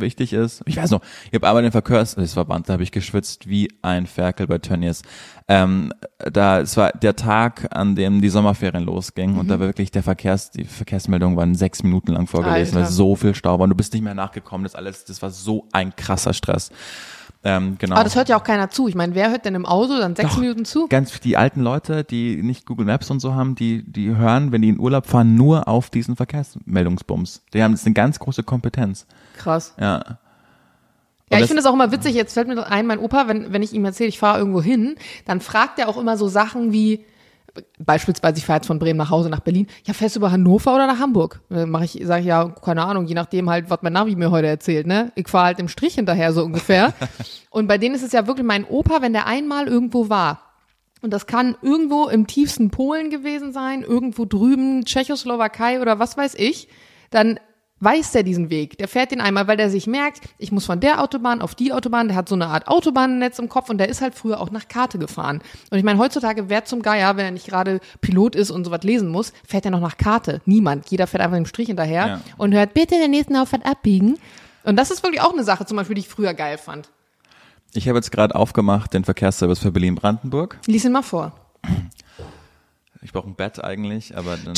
wichtig 0.00 0.32
ist. 0.32 0.62
Ich 0.66 0.76
weiß 0.76 0.90
noch, 0.90 1.00
ich 1.28 1.34
habe 1.34 1.48
einmal 1.48 1.62
den 1.62 1.72
Verkehrsverband, 1.72 2.68
da 2.68 2.74
habe 2.74 2.82
ich 2.82 2.92
geschwitzt 2.92 3.48
wie 3.48 3.68
ein 3.82 4.06
Ferkel 4.06 4.46
bei 4.46 4.58
Tönnies. 4.58 5.02
Ähm, 5.48 5.92
da, 6.18 6.60
es 6.60 6.76
war 6.76 6.92
der 6.92 7.16
Tag, 7.16 7.68
an 7.70 7.94
dem 7.94 8.20
die 8.20 8.28
Sommerferien 8.28 8.84
losgingen 8.84 9.38
und 9.38 9.48
da 9.48 9.60
war 9.60 9.66
wirklich 9.66 9.90
der 9.90 10.02
Verkehrs, 10.02 10.50
die 10.50 10.64
Verkehrsmeldungen 10.64 11.36
waren 11.36 11.54
sechs 11.54 11.82
Minuten 11.82 12.12
lang 12.12 12.26
vorgelesen, 12.26 12.76
weil 12.76 12.86
so 12.86 13.16
viel 13.16 13.34
Stau 13.34 13.58
war 13.58 13.64
und 13.64 13.70
du 13.70 13.76
bist 13.76 13.92
nicht 13.92 14.02
mehr 14.02 14.14
nachgekommen, 14.14 14.64
das 14.64 14.74
alles, 14.74 15.04
das 15.04 15.20
war 15.22 15.30
so 15.30 15.66
ein 15.72 15.94
krasser 15.96 16.32
Stress. 16.32 16.70
Ähm, 17.44 17.76
genau. 17.78 17.96
Aber 17.96 18.04
das 18.04 18.14
hört 18.14 18.28
ja 18.28 18.36
auch 18.36 18.44
keiner 18.44 18.70
zu. 18.70 18.86
Ich 18.88 18.94
meine, 18.94 19.14
wer 19.14 19.30
hört 19.30 19.44
denn 19.44 19.54
im 19.54 19.66
Auto 19.66 19.98
dann 19.98 20.14
sechs 20.14 20.34
Doch. 20.34 20.38
Minuten 20.38 20.64
zu? 20.64 20.86
Ganz 20.88 21.18
die 21.20 21.36
alten 21.36 21.60
Leute, 21.60 22.04
die 22.04 22.42
nicht 22.42 22.66
Google 22.66 22.86
Maps 22.86 23.10
und 23.10 23.20
so 23.20 23.34
haben, 23.34 23.54
die, 23.56 23.82
die 23.84 24.14
hören, 24.14 24.52
wenn 24.52 24.62
die 24.62 24.68
in 24.68 24.78
Urlaub 24.78 25.06
fahren, 25.06 25.34
nur 25.34 25.66
auf 25.66 25.90
diesen 25.90 26.14
Verkehrsmeldungsbums. 26.14 27.42
Die 27.52 27.62
haben 27.62 27.72
das 27.72 27.80
ist 27.80 27.86
eine 27.86 27.94
ganz 27.94 28.18
große 28.18 28.44
Kompetenz. 28.44 29.06
Krass. 29.36 29.74
Ja. 29.78 30.18
Ja, 31.30 31.38
ich 31.38 31.46
finde 31.46 31.62
das 31.62 31.66
auch 31.66 31.74
immer 31.74 31.90
witzig. 31.90 32.14
Jetzt 32.14 32.34
fällt 32.34 32.46
mir 32.46 32.66
ein, 32.66 32.86
mein 32.86 32.98
Opa, 32.98 33.26
wenn, 33.26 33.52
wenn 33.52 33.62
ich 33.62 33.72
ihm 33.72 33.84
erzähle, 33.86 34.10
ich 34.10 34.18
fahre 34.18 34.38
irgendwo 34.38 34.60
hin, 34.60 34.96
dann 35.24 35.40
fragt 35.40 35.78
er 35.78 35.88
auch 35.88 35.96
immer 35.96 36.18
so 36.18 36.28
Sachen 36.28 36.72
wie, 36.72 37.06
beispielsweise, 37.78 38.38
ich 38.38 38.46
fahre 38.46 38.58
jetzt 38.58 38.66
von 38.66 38.78
Bremen 38.78 38.98
nach 38.98 39.10
Hause 39.10 39.28
nach 39.28 39.40
Berlin. 39.40 39.66
Ja, 39.84 39.94
fährst 39.94 40.16
du 40.16 40.20
über 40.20 40.32
Hannover 40.32 40.74
oder 40.74 40.86
nach 40.86 40.98
Hamburg? 40.98 41.40
Dann 41.48 41.70
mache 41.70 41.84
ich, 41.84 42.00
sage 42.04 42.20
ich 42.20 42.26
ja, 42.26 42.48
keine 42.48 42.84
Ahnung, 42.84 43.06
je 43.06 43.14
nachdem 43.14 43.50
halt, 43.50 43.70
was 43.70 43.80
mein 43.82 43.92
Navi 43.92 44.16
mir 44.16 44.30
heute 44.30 44.46
erzählt, 44.46 44.86
ne? 44.86 45.12
Ich 45.14 45.28
fahre 45.28 45.46
halt 45.46 45.58
im 45.58 45.68
Strich 45.68 45.94
hinterher, 45.94 46.32
so 46.32 46.44
ungefähr. 46.44 46.94
und 47.50 47.66
bei 47.66 47.78
denen 47.78 47.94
ist 47.94 48.02
es 48.02 48.12
ja 48.12 48.26
wirklich 48.26 48.46
mein 48.46 48.64
Opa, 48.64 49.02
wenn 49.02 49.12
der 49.12 49.26
einmal 49.26 49.68
irgendwo 49.68 50.08
war. 50.08 50.52
Und 51.02 51.12
das 51.12 51.26
kann 51.26 51.56
irgendwo 51.62 52.08
im 52.08 52.26
tiefsten 52.26 52.70
Polen 52.70 53.10
gewesen 53.10 53.52
sein, 53.52 53.82
irgendwo 53.82 54.24
drüben 54.24 54.84
Tschechoslowakei 54.84 55.80
oder 55.80 55.98
was 55.98 56.16
weiß 56.16 56.34
ich. 56.36 56.68
Dann 57.10 57.40
weiß 57.82 58.12
der 58.12 58.22
diesen 58.22 58.48
Weg. 58.50 58.78
Der 58.78 58.88
fährt 58.88 59.10
den 59.10 59.20
einmal, 59.20 59.48
weil 59.48 59.56
der 59.56 59.70
sich 59.70 59.86
merkt, 59.86 60.20
ich 60.38 60.52
muss 60.52 60.66
von 60.66 60.80
der 60.80 61.02
Autobahn 61.02 61.42
auf 61.42 61.54
die 61.54 61.72
Autobahn, 61.72 62.08
der 62.08 62.16
hat 62.16 62.28
so 62.28 62.34
eine 62.34 62.46
Art 62.46 62.68
Autobahnnetz 62.68 63.38
im 63.38 63.48
Kopf 63.48 63.70
und 63.70 63.78
der 63.78 63.88
ist 63.88 64.00
halt 64.00 64.14
früher 64.14 64.40
auch 64.40 64.50
nach 64.50 64.68
Karte 64.68 64.98
gefahren. 64.98 65.40
Und 65.70 65.78
ich 65.78 65.84
meine, 65.84 65.98
heutzutage, 65.98 66.48
wer 66.48 66.64
zum 66.64 66.82
Geier, 66.82 67.16
wenn 67.16 67.24
er 67.24 67.30
nicht 67.30 67.46
gerade 67.46 67.80
Pilot 68.00 68.36
ist 68.36 68.50
und 68.50 68.64
sowas 68.64 68.82
lesen 68.82 69.08
muss, 69.08 69.32
fährt 69.46 69.64
er 69.64 69.70
noch 69.70 69.80
nach 69.80 69.96
Karte. 69.96 70.40
Niemand. 70.46 70.90
Jeder 70.90 71.06
fährt 71.06 71.22
einfach 71.22 71.36
im 71.38 71.46
Strich 71.46 71.66
hinterher 71.68 72.06
Ja. 72.06 72.20
und 72.36 72.54
hört 72.54 72.74
bitte 72.74 72.94
in 72.94 73.00
der 73.00 73.08
nächsten 73.08 73.36
Auffahrt 73.36 73.66
abbiegen. 73.66 74.18
Und 74.64 74.76
das 74.76 74.90
ist 74.90 75.02
wirklich 75.02 75.20
auch 75.20 75.32
eine 75.32 75.44
Sache, 75.44 75.66
zum 75.66 75.76
Beispiel, 75.76 75.94
die 75.94 76.00
ich 76.02 76.08
früher 76.08 76.34
geil 76.34 76.58
fand. 76.58 76.88
Ich 77.74 77.88
habe 77.88 77.98
jetzt 77.98 78.12
gerade 78.12 78.34
aufgemacht 78.34 78.92
den 78.94 79.04
Verkehrsservice 79.04 79.58
für 79.58 79.72
Berlin-Brandenburg. 79.72 80.58
Lies 80.66 80.84
ihn 80.84 80.92
mal 80.92 81.02
vor. 81.02 81.32
Ich 83.00 83.12
brauche 83.12 83.28
ein 83.28 83.34
Bett 83.34 83.62
eigentlich, 83.64 84.16
aber 84.16 84.36
dann. 84.36 84.54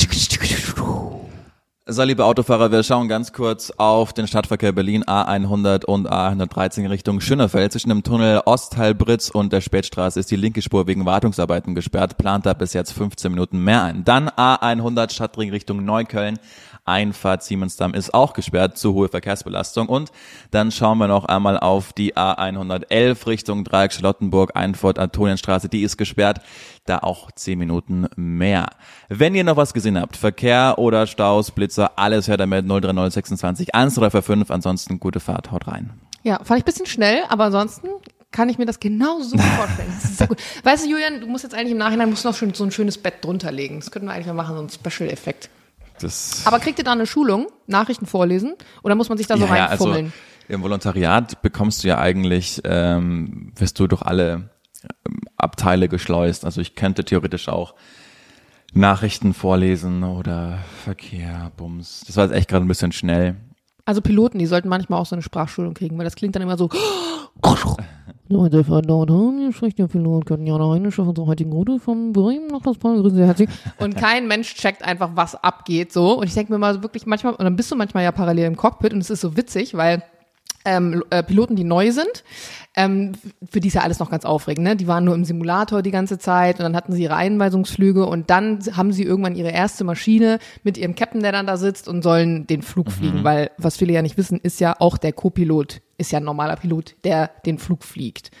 So, 1.87 2.01
liebe 2.01 2.25
Autofahrer, 2.25 2.71
wir 2.71 2.81
schauen 2.81 3.07
ganz 3.07 3.31
kurz 3.31 3.69
auf 3.77 4.11
den 4.11 4.25
Stadtverkehr 4.25 4.71
Berlin 4.71 5.03
A100 5.03 5.85
und 5.85 6.11
A113 6.11 6.89
Richtung 6.89 7.21
Schönerfeld. 7.21 7.73
Zwischen 7.73 7.89
dem 7.89 8.01
Tunnel 8.01 8.41
Ostteil-Britz 8.43 9.29
und 9.29 9.53
der 9.53 9.61
Spätstraße 9.61 10.19
ist 10.19 10.31
die 10.31 10.35
linke 10.35 10.63
Spur 10.63 10.87
wegen 10.87 11.05
Wartungsarbeiten 11.05 11.75
gesperrt. 11.75 12.17
Plant 12.17 12.47
da 12.47 12.53
bis 12.53 12.73
jetzt 12.73 12.91
15 12.91 13.31
Minuten 13.31 13.63
mehr 13.63 13.83
ein. 13.83 14.03
Dann 14.03 14.29
A100 14.29 15.13
Stadtring 15.13 15.51
Richtung 15.51 15.85
Neukölln. 15.85 16.39
Einfahrt 16.85 17.43
Siemensdamm 17.43 17.93
ist 17.93 18.13
auch 18.13 18.33
gesperrt, 18.33 18.77
zu 18.77 18.93
hohe 18.93 19.09
Verkehrsbelastung. 19.09 19.89
Und 19.89 20.11
dann 20.51 20.71
schauen 20.71 20.99
wir 20.99 21.07
noch 21.07 21.25
einmal 21.25 21.59
auf 21.59 21.93
die 21.93 22.15
A111 22.15 23.25
Richtung 23.27 23.63
Dreieck 23.63 23.91
Charlottenburg, 23.91 24.51
Einfahrt 24.55 24.99
Antonienstraße, 24.99 25.67
die 25.67 25.81
ist 25.81 25.97
gesperrt, 25.97 26.41
da 26.85 26.99
auch 26.99 27.31
10 27.31 27.57
Minuten 27.57 28.07
mehr. 28.15 28.67
Wenn 29.09 29.35
ihr 29.35 29.43
noch 29.43 29.57
was 29.57 29.73
gesehen 29.73 29.99
habt, 29.99 30.15
Verkehr 30.15 30.75
oder 30.77 31.07
Staus, 31.07 31.51
Blitzer, 31.51 31.97
alles 31.97 32.27
hört 32.27 32.39
damit 32.39 32.69
03026 32.69 33.73
1345, 33.73 34.53
ansonsten 34.53 34.99
gute 34.99 35.19
Fahrt, 35.19 35.51
haut 35.51 35.67
rein. 35.67 35.91
Ja, 36.23 36.39
fand 36.43 36.59
ich 36.59 36.63
ein 36.63 36.65
bisschen 36.65 36.85
schnell, 36.85 37.23
aber 37.29 37.45
ansonsten 37.45 37.87
kann 38.31 38.49
ich 38.49 38.57
mir 38.57 38.65
das 38.65 38.79
genau 38.79 39.21
so 39.21 39.37
vorstellen. 39.37 39.89
Das 39.95 40.03
ist 40.11 40.17
sehr 40.17 40.27
gut. 40.27 40.41
Weißt 40.63 40.85
du, 40.85 40.89
Julian, 40.89 41.21
du 41.21 41.27
musst 41.27 41.43
jetzt 41.43 41.53
eigentlich 41.55 41.71
im 41.71 41.77
Nachhinein 41.77 42.09
musst 42.09 42.25
noch 42.25 42.35
schon 42.35 42.53
so 42.53 42.63
ein 42.63 42.71
schönes 42.71 42.97
Bett 42.97 43.23
drunter 43.23 43.51
legen. 43.51 43.79
Das 43.79 43.91
könnten 43.91 44.07
wir 44.07 44.13
eigentlich 44.13 44.27
mal 44.27 44.33
machen, 44.33 44.55
so 44.55 44.61
ein 44.61 44.69
Special-Effekt. 44.69 45.49
Das 45.99 46.41
Aber 46.45 46.59
kriegt 46.59 46.77
ihr 46.77 46.83
da 46.83 46.91
eine 46.91 47.05
Schulung, 47.05 47.47
Nachrichten 47.67 48.05
vorlesen? 48.05 48.55
Oder 48.83 48.95
muss 48.95 49.09
man 49.09 49.17
sich 49.17 49.27
da 49.27 49.37
so 49.37 49.45
ja, 49.45 49.55
ja, 49.55 49.65
reinfummeln? 49.65 50.05
also 50.05 50.15
im 50.47 50.61
Volontariat 50.61 51.41
bekommst 51.41 51.83
du 51.83 51.87
ja 51.87 51.97
eigentlich, 51.99 52.61
ähm, 52.65 53.51
wirst 53.55 53.79
du 53.79 53.87
durch 53.87 54.01
alle 54.03 54.49
ähm, 55.07 55.21
Abteile 55.37 55.89
geschleust. 55.89 56.45
Also 56.45 56.61
ich 56.61 56.75
könnte 56.75 57.03
theoretisch 57.03 57.49
auch 57.49 57.75
Nachrichten 58.73 59.33
vorlesen 59.33 60.03
oder 60.03 60.59
Verkehr, 60.83 61.51
Bums. 61.55 62.03
Das 62.05 62.17
war 62.17 62.25
jetzt 62.25 62.35
echt 62.35 62.49
gerade 62.49 62.65
ein 62.65 62.67
bisschen 62.67 62.91
schnell. 62.91 63.37
Also 63.85 64.01
Piloten, 64.01 64.39
die 64.39 64.47
sollten 64.47 64.67
manchmal 64.67 64.99
auch 64.99 65.05
so 65.05 65.15
eine 65.15 65.21
Sprachschulung 65.21 65.75
kriegen, 65.75 65.95
weil 65.97 66.05
das 66.05 66.15
klingt 66.15 66.35
dann 66.35 66.41
immer 66.41 66.57
so. 66.57 66.69
Leute, 68.27 68.63
verdammt, 68.63 69.37
hier 69.39 69.53
spricht 69.53 69.77
der 69.77 69.85
Pilot, 69.85 70.25
können 70.25 70.47
ja 70.47 70.55
eine 70.55 70.87
auf 70.87 70.97
unserer 70.97 71.27
heutigen 71.27 71.51
Route 71.51 71.79
von 71.79 72.11
Bremen 72.11 72.47
nach 72.47 72.61
Palmas. 72.61 73.01
grüßen 73.01 73.17
Sie 73.17 73.23
herzlich. 73.23 73.49
Und 73.77 73.95
kein 73.95 74.27
Mensch 74.27 74.55
checkt 74.55 74.83
einfach, 74.83 75.11
was 75.13 75.35
abgeht, 75.35 75.93
so. 75.93 76.17
Und 76.19 76.25
ich 76.25 76.33
denke 76.33 76.51
mir 76.51 76.57
mal 76.57 76.81
wirklich 76.81 77.05
manchmal, 77.05 77.33
und 77.33 77.43
dann 77.43 77.55
bist 77.55 77.71
du 77.71 77.75
manchmal 77.75 78.03
ja 78.03 78.11
parallel 78.11 78.45
im 78.45 78.55
Cockpit 78.55 78.93
und 78.93 79.01
es 79.01 79.11
ist 79.11 79.21
so 79.21 79.37
witzig, 79.37 79.75
weil 79.75 80.01
ähm, 80.65 81.03
äh, 81.09 81.23
Piloten, 81.23 81.55
die 81.55 81.63
neu 81.63 81.91
sind, 81.91 82.23
ähm, 82.75 83.13
für 83.49 83.59
die 83.59 83.69
ist 83.69 83.75
ja 83.75 83.81
alles 83.81 83.99
noch 83.99 84.09
ganz 84.09 84.25
aufregend. 84.25 84.65
Ne? 84.65 84.75
Die 84.75 84.87
waren 84.87 85.05
nur 85.05 85.15
im 85.15 85.23
Simulator 85.23 85.81
die 85.81 85.91
ganze 85.91 86.17
Zeit 86.17 86.59
und 86.59 86.63
dann 86.63 86.75
hatten 86.75 86.93
sie 86.93 87.03
ihre 87.03 87.15
Einweisungsflüge 87.15 88.05
und 88.05 88.29
dann 88.29 88.59
haben 88.75 88.91
sie 88.91 89.03
irgendwann 89.03 89.35
ihre 89.35 89.51
erste 89.51 89.83
Maschine 89.83 90.39
mit 90.63 90.77
ihrem 90.77 90.95
Captain, 90.95 91.21
der 91.21 91.31
dann 91.31 91.47
da 91.47 91.57
sitzt 91.57 91.87
und 91.87 92.01
sollen 92.01 92.47
den 92.47 92.61
Flug 92.61 92.91
fliegen, 92.91 93.23
weil 93.23 93.51
was 93.57 93.77
viele 93.77 93.93
ja 93.93 94.01
nicht 94.01 94.17
wissen, 94.17 94.39
ist 94.41 94.59
ja 94.59 94.75
auch 94.79 94.97
der 94.97 95.13
Co-Pilot, 95.13 95.81
ist 95.97 96.11
ja 96.11 96.19
ein 96.19 96.25
normaler 96.25 96.57
Pilot, 96.57 96.95
der 97.03 97.31
den 97.45 97.59
Flug 97.59 97.83
fliegt. 97.83 98.31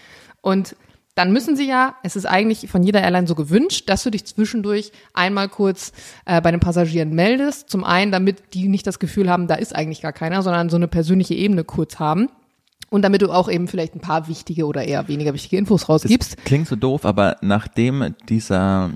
Und 0.41 0.75
dann 1.15 1.31
müssen 1.31 1.55
sie 1.55 1.67
ja, 1.67 1.95
es 2.03 2.17
ist 2.17 2.25
eigentlich 2.25 2.69
von 2.69 2.83
jeder 2.83 3.01
Airline 3.01 3.25
so 3.25 3.35
gewünscht, 3.35 3.89
dass 3.89 4.03
du 4.03 4.11
dich 4.11 4.25
zwischendurch 4.25 4.91
einmal 5.13 5.47
kurz 5.47 5.93
äh, 6.25 6.41
bei 6.41 6.51
den 6.51 6.59
Passagieren 6.59 7.11
meldest. 7.11 7.69
Zum 7.69 7.85
einen, 7.85 8.11
damit 8.11 8.53
die 8.53 8.67
nicht 8.67 8.85
das 8.85 8.99
Gefühl 8.99 9.29
haben, 9.29 9.47
da 9.47 9.55
ist 9.55 9.73
eigentlich 9.73 10.01
gar 10.01 10.11
keiner, 10.11 10.41
sondern 10.41 10.69
so 10.69 10.75
eine 10.75 10.89
persönliche 10.89 11.33
Ebene 11.33 11.63
kurz 11.63 11.99
haben. 11.99 12.27
Und 12.89 13.01
damit 13.01 13.21
du 13.21 13.31
auch 13.31 13.49
eben 13.49 13.67
vielleicht 13.67 13.95
ein 13.95 14.01
paar 14.01 14.27
wichtige 14.27 14.67
oder 14.67 14.83
eher 14.83 15.07
weniger 15.07 15.33
wichtige 15.33 15.57
Infos 15.57 15.89
rausgibst. 15.89 16.37
Klingt 16.45 16.67
so 16.67 16.75
doof, 16.75 17.05
aber 17.05 17.37
nachdem 17.41 18.13
dieser 18.29 18.91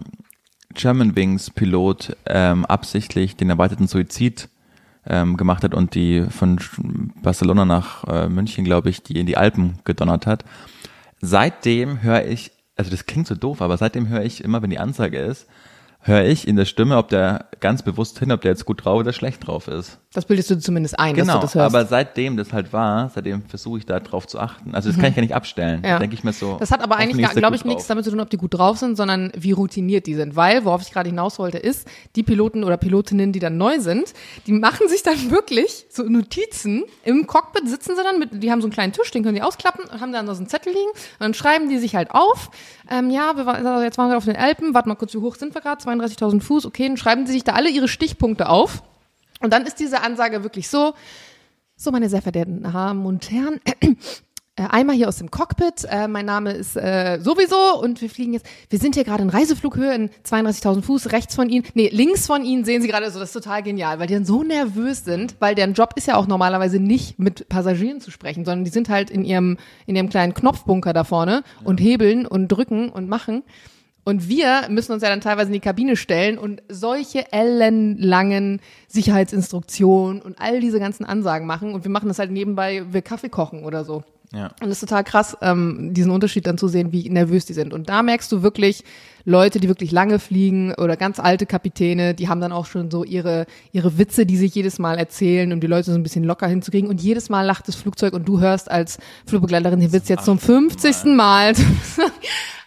Germanwings 0.74 1.50
Pilot 1.50 2.16
ähm, 2.26 2.66
absichtlich 2.66 3.36
den 3.36 3.50
erweiterten 3.50 3.88
Suizid 3.88 4.50
ähm, 5.08 5.38
gemacht 5.38 5.64
hat 5.64 5.74
und 5.74 5.96
die 5.96 6.26
von 6.30 6.60
Barcelona 7.24 7.66
nach 7.66 8.04
äh, 8.04 8.30
München, 8.30 8.64
glaube 8.64 8.90
ich, 8.90 9.02
die 9.02 9.20
in 9.20 9.26
die 9.26 9.38
Alpen 9.38 9.80
gedonnert 9.86 10.28
hat, 10.28 10.44
seitdem 11.22 12.02
höre 12.02 12.26
ich, 12.26 12.52
also 12.76 12.92
das 12.92 13.06
klingt 13.06 13.28
so 13.28 13.36
doof, 13.36 13.62
aber 13.62 13.78
seitdem 13.78 14.08
höre 14.08 14.24
ich 14.24 14.44
immer, 14.44 14.62
wenn 14.62 14.70
die 14.70 14.80
Ansage 14.80 15.20
ist, 15.20 15.48
höre 16.02 16.24
ich 16.24 16.48
in 16.48 16.56
der 16.56 16.66
Stimme, 16.66 16.98
ob 16.98 17.10
der 17.10 17.46
ganz 17.60 17.84
bewusst 17.84 18.20
hin, 18.20 18.32
ob 18.32 18.42
der 18.42 18.52
jetzt 18.52 18.66
gut 18.66 18.86
drauf 18.86 19.00
oder 19.00 19.12
schlecht 19.12 19.46
drauf 19.46 19.68
ist. 19.68 20.00
Das 20.14 20.26
bildest 20.26 20.50
du 20.50 20.58
zumindest 20.58 20.98
ein, 20.98 21.14
dass 21.16 21.28
Genau, 21.28 21.36
du 21.38 21.42
das 21.42 21.56
hörst. 21.56 21.76
aber 21.76 21.86
seitdem 21.86 22.38
das 22.38 22.52
halt 22.54 22.72
war, 22.74 23.10
seitdem 23.14 23.44
versuche 23.44 23.80
ich 23.80 23.86
da 23.86 24.00
drauf 24.00 24.26
zu 24.26 24.40
achten. 24.40 24.74
Also 24.74 24.90
das 24.90 24.98
kann 24.98 25.12
ich 25.12 25.16
ja 25.18 25.22
nicht 25.22 25.36
abstellen. 25.36 25.82
Mhm. 25.82 25.86
Ja. 25.86 26.00
Denke 26.00 26.16
ich 26.16 26.24
mir 26.24 26.32
so. 26.34 26.56
Das 26.58 26.72
hat 26.72 26.82
aber 26.82 26.96
eigentlich, 26.96 27.30
glaube 27.32 27.56
ich, 27.58 27.66
nichts 27.66 27.86
damit 27.88 28.06
zu 28.06 28.12
tun, 28.12 28.22
ob 28.22 28.30
die 28.30 28.38
gut 28.38 28.54
drauf 28.56 28.78
sind, 28.78 28.96
sondern 28.96 29.32
wie 29.36 29.52
routiniert 29.52 30.08
die 30.08 30.16
sind. 30.16 30.36
Weil, 30.36 30.64
worauf 30.66 30.82
ich 30.82 30.92
gerade 30.92 31.10
hinaus 31.10 31.38
wollte, 31.38 31.58
ist, 31.58 31.88
die 32.16 32.24
Piloten 32.24 32.64
oder 32.64 32.78
Pilotinnen, 32.78 33.34
die 33.34 33.40
dann 33.40 33.58
neu 33.58 33.80
sind, 33.80 34.14
die 34.48 34.54
machen 34.54 34.88
sich 34.88 35.04
dann 35.04 35.30
wirklich 35.32 35.86
so 35.90 36.04
Notizen. 36.04 36.86
Im 37.04 37.28
Cockpit 37.28 37.68
sitzen 37.68 37.96
sie 37.96 38.04
dann 38.04 38.20
mit, 38.20 38.42
die 38.42 38.52
haben 38.52 38.62
so 38.62 38.68
einen 38.68 38.74
kleinen 38.74 38.94
Tisch, 38.94 39.12
den 39.12 39.22
können 39.24 39.36
die 39.36 39.44
ausklappen 39.44 39.84
und 39.86 40.00
haben 40.02 40.14
dann 40.14 40.26
da 40.26 40.34
so 40.34 40.40
einen 40.40 40.50
Zettel 40.50 40.72
liegen. 40.74 40.90
Und 40.90 41.20
dann 41.20 41.34
schreiben 41.34 41.70
die 41.70 41.78
sich 41.78 41.96
halt 41.96 42.12
auf, 42.12 42.50
ähm, 42.90 43.12
ja, 43.12 43.34
wir 43.36 43.46
waren, 43.46 43.84
jetzt 43.84 43.98
waren 44.00 44.10
wir 44.10 44.18
auf 44.18 44.26
den 44.26 44.38
Alpen, 44.38 44.74
warte 44.74 44.90
mal 44.90 44.96
kurz, 44.96 45.14
wie 45.14 45.20
hoch 45.20 45.36
sind 45.36 45.54
wir 45.54 45.62
gerade? 45.62 45.84
32.000 45.90 46.42
Fuß, 46.42 46.66
okay, 46.66 46.88
dann 46.88 46.98
schreiben 46.98 47.26
sie 47.26 47.34
sich 47.34 47.44
da 47.44 47.54
alle 47.54 47.70
ihre 47.70 47.88
Stichpunkte 47.88 48.50
auf. 48.50 48.84
Und 49.42 49.54
dann 49.54 49.66
ist 49.66 49.80
diese 49.80 50.02
Ansage 50.02 50.44
wirklich 50.44 50.70
so, 50.70 50.94
so, 51.76 51.92
meine 51.92 52.10
sehr 52.10 52.22
verehrten 52.22 52.64
Damen 52.64 53.06
und 53.06 53.32
Herren, 53.32 53.62
äh, 54.60 54.64
einmal 54.70 54.98
hier 54.98 55.08
aus 55.08 55.18
dem 55.18 55.32
Cockpit. 55.32 55.86
Äh, 55.90 56.10
mein 56.10 56.26
Name 56.26 56.52
ist 56.52 56.76
äh, 56.76 57.20
sowieso 57.22 57.80
und 57.82 58.02
wir 58.02 58.10
fliegen 58.10 58.34
jetzt. 58.34 58.46
Wir 58.70 58.78
sind 58.78 58.96
hier 58.96 59.06
gerade 59.06 59.24
in 59.24 59.30
Reiseflughöhe 59.30 59.94
in 59.96 60.10
32.000 60.26 60.82
Fuß. 60.82 61.14
Rechts 61.14 61.36
von 61.36 61.48
Ihnen, 61.48 61.64
nee, 61.76 61.88
links 61.88 62.28
von 62.28 62.44
Ihnen 62.44 62.66
sehen 62.66 62.82
Sie 62.82 62.90
gerade 62.90 63.10
so, 63.10 63.20
das 63.20 63.30
ist 63.30 63.42
total 63.42 63.64
genial, 63.64 64.00
weil 64.00 64.08
die 64.08 64.16
dann 64.16 64.26
so 64.26 64.44
nervös 64.44 65.06
sind, 65.06 65.38
weil 65.40 65.56
deren 65.56 65.74
Job 65.74 65.94
ist 65.96 66.08
ja 66.08 66.18
auch 66.18 66.28
normalerweise 66.28 66.82
nicht 66.82 67.18
mit 67.18 67.48
Passagieren 67.48 68.02
zu 68.02 68.12
sprechen, 68.12 68.44
sondern 68.44 68.66
die 68.66 68.72
sind 68.72 68.90
halt 68.90 69.10
in 69.10 69.24
ihrem 69.24 69.58
in 69.86 69.96
ihrem 69.96 70.10
kleinen 70.10 70.34
Knopfbunker 70.34 70.92
da 70.92 71.06
vorne 71.06 71.44
und 71.64 71.80
hebeln 71.80 72.26
und 72.26 72.50
drücken 72.50 72.90
und 72.90 73.08
machen. 73.08 73.44
Und 74.10 74.28
wir 74.28 74.64
müssen 74.70 74.92
uns 74.92 75.04
ja 75.04 75.10
dann 75.10 75.22
teilweise 75.22 75.50
in 75.50 75.54
die 75.54 75.60
Kabine 75.60 75.96
stellen 75.96 76.40
und 76.40 76.64
solche 76.68 77.32
ellenlangen 77.32 78.60
Sicherheitsinstruktionen 78.88 80.20
und 80.20 80.42
all 80.42 80.62
diese 80.62 80.80
ganzen 80.80 81.06
Ansagen 81.06 81.46
machen. 81.46 81.76
Und 81.76 81.84
wir 81.84 81.92
machen 81.92 82.08
das 82.08 82.18
halt 82.18 82.32
nebenbei, 82.32 82.82
wir 82.90 83.04
Kaffee 83.04 83.30
kochen 83.30 83.64
oder 83.64 83.86
so. 83.86 84.04
Ja. 84.34 84.48
Und 84.62 84.70
es 84.70 84.82
ist 84.82 84.90
total 84.90 85.04
krass, 85.04 85.38
ähm, 85.42 85.94
diesen 85.94 86.12
Unterschied 86.12 86.48
dann 86.48 86.58
zu 86.58 86.68
sehen, 86.68 86.92
wie 86.92 87.08
nervös 87.08 87.46
die 87.46 87.54
sind. 87.54 87.72
Und 87.72 87.88
da 87.88 88.02
merkst 88.02 88.32
du 88.32 88.42
wirklich 88.42 88.84
Leute, 89.26 89.60
die 89.60 89.68
wirklich 89.68 89.92
lange 89.92 90.18
fliegen 90.18 90.74
oder 90.74 90.98
ganz 90.98 91.20
alte 91.20 91.46
Kapitäne, 91.46 92.16
die 92.16 92.30
haben 92.30 92.42
dann 92.42 92.52
auch 92.52 92.66
schon 92.66 92.90
so 92.90 93.04
ihre, 93.04 93.46
ihre 93.74 94.00
Witze, 94.00 94.26
die 94.26 94.38
sich 94.38 94.56
jedes 94.56 94.80
Mal 94.80 94.98
erzählen, 94.98 95.54
um 95.54 95.60
die 95.60 95.68
Leute 95.68 95.92
so 95.92 95.98
ein 95.98 96.04
bisschen 96.04 96.24
locker 96.24 96.48
hinzukriegen. 96.48 96.90
Und 96.90 97.00
jedes 97.00 97.30
Mal 97.30 97.44
lacht 97.44 97.68
das 97.68 97.76
Flugzeug 97.76 98.14
und 98.14 98.28
du 98.28 98.40
hörst 98.40 98.72
als 98.72 98.98
Flugbegleiterin 99.28 99.80
den 99.80 99.94
Witz 99.94 100.10
jetzt 100.10 100.26
zum 100.26 100.40
50. 100.40 101.06
Mal. 101.16 101.54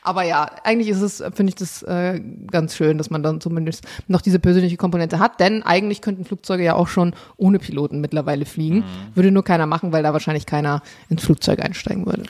Aber 0.02 0.24
ja, 0.24 0.50
eigentlich 0.64 0.88
ist 0.88 1.00
es, 1.00 1.18
finde 1.34 1.50
ich 1.50 1.54
das 1.54 1.82
äh, 1.84 2.20
ganz 2.50 2.74
schön, 2.74 2.98
dass 2.98 3.10
man 3.10 3.22
dann 3.22 3.40
zumindest 3.40 3.84
noch 4.08 4.20
diese 4.20 4.40
persönliche 4.40 4.76
Komponente 4.76 5.20
hat, 5.20 5.38
denn 5.38 5.62
eigentlich 5.62 6.00
könnten 6.00 6.24
Flugzeuge 6.24 6.64
ja 6.64 6.74
auch 6.74 6.88
schon 6.88 7.14
ohne 7.36 7.58
Piloten 7.58 8.00
mittlerweile 8.00 8.44
fliegen. 8.44 8.84
Würde 9.14 9.30
nur 9.30 9.44
keiner 9.44 9.66
machen, 9.66 9.92
weil 9.92 10.02
da 10.02 10.12
wahrscheinlich 10.12 10.46
keiner 10.46 10.82
ins 11.08 11.24
Flugzeug 11.24 11.60
einsteigen 11.64 12.04
würde. 12.06 12.24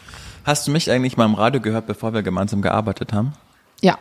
Hast 0.44 0.66
du 0.66 0.72
mich 0.72 0.90
eigentlich 0.90 1.16
mal 1.16 1.24
im 1.24 1.34
Radio 1.34 1.60
gehört, 1.60 1.86
bevor 1.86 2.12
wir 2.12 2.22
gemeinsam 2.22 2.62
gearbeitet 2.62 3.12
haben? 3.12 3.32
Ja. 3.80 3.98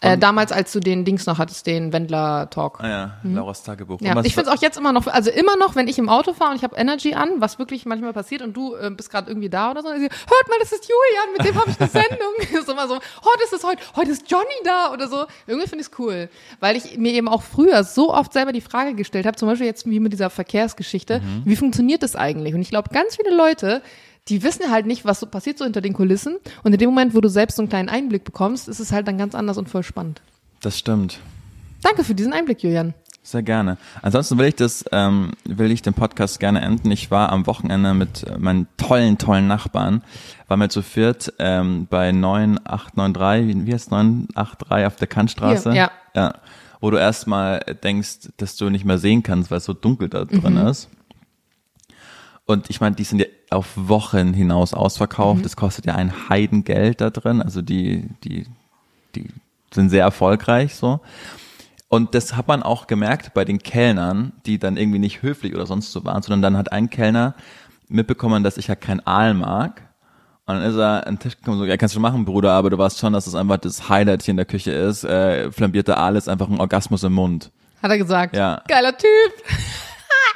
Äh, 0.00 0.18
damals, 0.18 0.52
als 0.52 0.72
du 0.72 0.80
den 0.80 1.04
Dings 1.04 1.26
noch 1.26 1.38
hattest, 1.38 1.66
den 1.66 1.92
Wendler-Talk. 1.92 2.80
Ah 2.80 2.88
ja, 2.88 3.16
Lauras 3.24 3.62
Tagebuch. 3.62 4.00
Ja, 4.00 4.18
ich 4.22 4.34
finde 4.34 4.50
es 4.50 4.56
auch 4.56 4.62
jetzt 4.62 4.78
immer 4.78 4.92
noch, 4.92 5.06
also 5.06 5.30
immer 5.30 5.56
noch, 5.56 5.74
wenn 5.74 5.88
ich 5.88 5.98
im 5.98 6.08
Auto 6.08 6.32
fahre 6.32 6.52
und 6.52 6.56
ich 6.56 6.62
habe 6.62 6.76
Energy 6.76 7.14
an, 7.14 7.30
was 7.38 7.58
wirklich 7.58 7.84
manchmal 7.86 8.12
passiert 8.12 8.42
und 8.42 8.56
du 8.56 8.76
äh, 8.76 8.90
bist 8.90 9.10
gerade 9.10 9.28
irgendwie 9.30 9.48
da 9.48 9.70
oder 9.70 9.82
so, 9.82 9.88
und 9.88 9.96
ich, 9.96 10.02
hört 10.02 10.48
mal, 10.48 10.58
das 10.60 10.72
ist 10.72 10.88
Julian, 10.88 11.32
mit 11.36 11.46
dem 11.46 11.60
habe 11.60 11.70
ich 11.70 11.80
eine 11.80 11.88
Sendung. 11.90 12.34
ist 12.60 12.68
immer 12.68 12.86
so, 12.88 12.94
heute 12.94 13.44
ist 13.44 13.52
es 13.52 13.64
heute, 13.64 13.82
heute 13.96 14.10
ist 14.12 14.30
Johnny 14.30 14.46
da 14.64 14.92
oder 14.92 15.08
so. 15.08 15.26
Irgendwie 15.46 15.68
finde 15.68 15.82
ich 15.82 15.88
es 15.92 15.98
cool, 15.98 16.28
weil 16.60 16.76
ich 16.76 16.96
mir 16.96 17.12
eben 17.12 17.28
auch 17.28 17.42
früher 17.42 17.82
so 17.84 18.12
oft 18.14 18.32
selber 18.32 18.52
die 18.52 18.60
Frage 18.60 18.94
gestellt 18.94 19.26
habe, 19.26 19.36
zum 19.36 19.48
Beispiel 19.48 19.66
jetzt 19.66 19.88
wie 19.88 20.00
mit 20.00 20.12
dieser 20.12 20.30
Verkehrsgeschichte, 20.30 21.20
wie 21.44 21.56
funktioniert 21.56 22.02
das 22.02 22.16
eigentlich? 22.16 22.54
Und 22.54 22.60
ich 22.62 22.70
glaube, 22.70 22.90
ganz 22.92 23.16
viele 23.16 23.34
Leute, 23.34 23.82
die 24.28 24.42
wissen 24.42 24.70
halt 24.70 24.86
nicht, 24.86 25.04
was 25.04 25.20
so 25.20 25.26
passiert 25.26 25.58
so 25.58 25.64
hinter 25.64 25.80
den 25.80 25.92
Kulissen. 25.94 26.36
Und 26.62 26.72
in 26.72 26.78
dem 26.78 26.90
Moment, 26.90 27.14
wo 27.14 27.20
du 27.20 27.28
selbst 27.28 27.56
so 27.56 27.62
einen 27.62 27.68
kleinen 27.68 27.88
Einblick 27.88 28.24
bekommst, 28.24 28.68
ist 28.68 28.80
es 28.80 28.92
halt 28.92 29.08
dann 29.08 29.18
ganz 29.18 29.34
anders 29.34 29.58
und 29.58 29.68
voll 29.68 29.82
spannend. 29.82 30.20
Das 30.60 30.78
stimmt. 30.78 31.18
Danke 31.82 32.04
für 32.04 32.14
diesen 32.14 32.32
Einblick, 32.32 32.62
Julian. 32.62 32.94
Sehr 33.22 33.42
gerne. 33.42 33.76
Ansonsten 34.00 34.38
will 34.38 34.46
ich 34.46 34.54
das, 34.56 34.84
ähm, 34.90 35.32
will 35.44 35.70
ich 35.70 35.82
den 35.82 35.92
Podcast 35.92 36.40
gerne 36.40 36.62
enden. 36.62 36.90
Ich 36.90 37.10
war 37.10 37.30
am 37.30 37.46
Wochenende 37.46 37.92
mit 37.92 38.24
äh, 38.24 38.38
meinen 38.38 38.66
tollen, 38.78 39.18
tollen 39.18 39.46
Nachbarn, 39.46 40.02
waren 40.48 40.60
wir 40.60 40.70
zu 40.70 40.80
viert 40.82 41.32
ähm, 41.38 41.86
bei 41.90 42.10
9893, 42.12 43.46
wie, 43.48 43.66
wie 43.66 43.74
heißt 43.74 43.90
983 43.90 44.86
auf 44.86 44.96
der 44.96 45.06
Kantstraße? 45.08 45.72
Hier, 45.72 45.78
ja. 45.80 45.90
ja. 46.14 46.34
Wo 46.80 46.90
du 46.90 46.96
erstmal 46.96 47.60
denkst, 47.82 48.30
dass 48.36 48.56
du 48.56 48.70
nicht 48.70 48.84
mehr 48.84 48.98
sehen 48.98 49.22
kannst, 49.22 49.50
weil 49.50 49.58
es 49.58 49.64
so 49.64 49.74
dunkel 49.74 50.08
da 50.08 50.24
drin 50.24 50.54
Mhm. 50.54 50.66
ist. 50.68 50.88
Und 52.50 52.70
ich 52.70 52.80
meine, 52.80 52.96
die 52.96 53.04
sind 53.04 53.18
ja 53.20 53.26
auf 53.50 53.66
Wochen 53.76 54.32
hinaus 54.32 54.72
Mhm. 54.72 54.78
ausverkauft. 54.78 55.44
Das 55.44 55.54
kostet 55.54 55.84
ja 55.84 55.94
ein 55.94 56.28
Heidengeld 56.30 57.00
da 57.02 57.10
drin. 57.10 57.42
Also 57.42 57.60
die, 57.60 58.08
die, 58.24 58.46
die 59.14 59.26
sind 59.70 59.90
sehr 59.90 60.02
erfolgreich 60.02 60.74
so. 60.74 61.00
Und 61.88 62.14
das 62.14 62.36
hat 62.36 62.48
man 62.48 62.62
auch 62.62 62.86
gemerkt 62.86 63.34
bei 63.34 63.44
den 63.44 63.58
Kellnern, 63.58 64.32
die 64.46 64.58
dann 64.58 64.78
irgendwie 64.78 64.98
nicht 64.98 65.20
höflich 65.22 65.54
oder 65.54 65.66
sonst 65.66 65.92
so 65.92 66.04
waren, 66.06 66.22
sondern 66.22 66.40
dann 66.42 66.56
hat 66.56 66.72
ein 66.72 66.88
Kellner 66.88 67.34
mitbekommen, 67.88 68.42
dass 68.42 68.56
ich 68.56 68.66
ja 68.68 68.74
kein 68.74 69.06
Aal 69.06 69.34
mag. 69.34 69.82
Und 70.46 70.54
dann 70.56 70.62
ist 70.64 70.76
er 70.76 71.06
an 71.06 71.14
den 71.16 71.18
Tisch 71.18 71.36
gekommen 71.36 71.58
und 71.58 71.64
so, 71.64 71.70
ja, 71.70 71.76
kannst 71.76 71.94
du 71.94 72.00
machen, 72.00 72.24
Bruder, 72.24 72.52
aber 72.52 72.70
du 72.70 72.78
weißt 72.78 72.98
schon, 72.98 73.12
dass 73.12 73.26
das 73.26 73.34
einfach 73.34 73.58
das 73.58 73.90
Highlight 73.90 74.22
hier 74.22 74.32
in 74.32 74.36
der 74.38 74.46
Küche 74.46 74.70
ist. 74.70 75.04
Äh, 75.04 75.52
flambierte 75.52 75.98
Aal 75.98 76.16
ist 76.16 76.28
einfach 76.30 76.48
ein 76.48 76.58
Orgasmus 76.60 77.02
im 77.02 77.12
Mund. 77.12 77.50
Hat 77.82 77.90
er 77.90 77.98
gesagt. 77.98 78.34
Ja. 78.34 78.62
Geiler 78.68 78.96
Typ. 78.96 79.08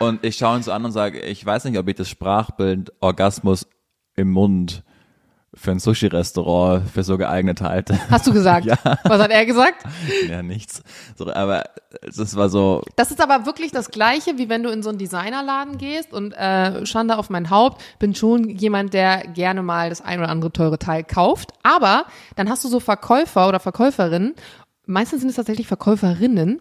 Und 0.00 0.24
ich 0.24 0.36
schaue 0.36 0.56
ihn 0.56 0.62
so 0.62 0.72
an 0.72 0.84
und 0.84 0.92
sage, 0.92 1.20
ich 1.20 1.44
weiß 1.44 1.64
nicht, 1.64 1.78
ob 1.78 1.88
ich 1.88 1.94
das 1.94 2.08
Sprachbild 2.08 2.92
Orgasmus 3.00 3.66
im 4.14 4.30
Mund 4.30 4.82
für 5.54 5.70
ein 5.70 5.78
Sushi-Restaurant 5.80 6.88
für 6.88 7.02
so 7.02 7.18
geeignet 7.18 7.60
halte. 7.60 7.98
Hast 8.10 8.26
du 8.26 8.32
gesagt? 8.32 8.66
Ja. 8.72 8.78
Was 9.04 9.20
hat 9.20 9.30
er 9.30 9.44
gesagt? 9.44 9.84
ja, 10.28 10.42
nichts. 10.42 10.82
So, 11.16 11.30
aber 11.32 11.64
das 12.02 12.36
war 12.36 12.48
so, 12.48 12.82
Das 12.96 13.10
ist 13.10 13.20
aber 13.20 13.44
wirklich 13.44 13.70
das 13.70 13.90
Gleiche, 13.90 14.38
wie 14.38 14.48
wenn 14.48 14.62
du 14.62 14.70
in 14.70 14.82
so 14.82 14.88
einen 14.88 14.98
Designerladen 14.98 15.76
gehst 15.78 16.12
und 16.12 16.32
äh, 16.32 16.86
Schande 16.86 17.18
auf 17.18 17.28
mein 17.28 17.50
Haupt, 17.50 17.82
bin 17.98 18.14
schon 18.14 18.48
jemand, 18.48 18.94
der 18.94 19.26
gerne 19.28 19.62
mal 19.62 19.90
das 19.90 20.00
ein 20.00 20.20
oder 20.20 20.30
andere 20.30 20.52
teure 20.52 20.78
Teil 20.78 21.04
kauft. 21.04 21.52
Aber 21.62 22.06
dann 22.36 22.48
hast 22.48 22.64
du 22.64 22.68
so 22.68 22.80
Verkäufer 22.80 23.48
oder 23.48 23.60
Verkäuferinnen, 23.60 24.34
meistens 24.86 25.20
sind 25.20 25.28
es 25.28 25.36
tatsächlich 25.36 25.66
Verkäuferinnen 25.66 26.60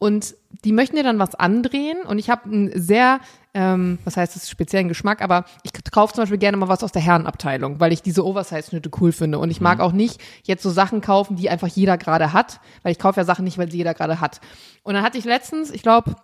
und 0.00 0.34
die 0.64 0.72
möchten 0.72 0.96
dir 0.96 1.02
dann 1.02 1.18
was 1.18 1.34
andrehen. 1.34 1.98
Und 2.06 2.18
ich 2.18 2.30
habe 2.30 2.46
einen 2.46 2.72
sehr, 2.74 3.20
ähm, 3.52 3.98
was 4.04 4.16
heißt 4.16 4.34
das, 4.34 4.48
speziellen 4.48 4.88
Geschmack, 4.88 5.20
aber 5.20 5.44
ich 5.62 5.72
kaufe 5.92 6.14
zum 6.14 6.22
Beispiel 6.22 6.38
gerne 6.38 6.56
mal 6.56 6.68
was 6.68 6.82
aus 6.82 6.90
der 6.90 7.02
Herrenabteilung, 7.02 7.80
weil 7.80 7.92
ich 7.92 8.00
diese 8.00 8.24
Oversize-Schnitte 8.24 8.90
cool 8.98 9.12
finde. 9.12 9.38
Und 9.38 9.50
ich 9.50 9.60
mag 9.60 9.78
auch 9.80 9.92
nicht 9.92 10.18
jetzt 10.42 10.62
so 10.62 10.70
Sachen 10.70 11.02
kaufen, 11.02 11.36
die 11.36 11.50
einfach 11.50 11.68
jeder 11.68 11.98
gerade 11.98 12.32
hat, 12.32 12.60
weil 12.82 12.92
ich 12.92 12.98
kaufe 12.98 13.20
ja 13.20 13.24
Sachen 13.26 13.44
nicht, 13.44 13.58
weil 13.58 13.70
sie 13.70 13.76
jeder 13.76 13.92
gerade 13.92 14.22
hat. 14.22 14.40
Und 14.84 14.94
dann 14.94 15.02
hatte 15.02 15.18
ich 15.18 15.26
letztens, 15.26 15.70
ich 15.70 15.82
glaube, 15.82 16.16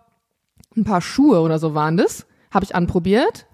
ein 0.74 0.84
paar 0.84 1.02
Schuhe 1.02 1.40
oder 1.40 1.58
so 1.58 1.74
waren 1.74 1.98
das, 1.98 2.26
habe 2.50 2.64
ich 2.64 2.74
anprobiert, 2.74 3.46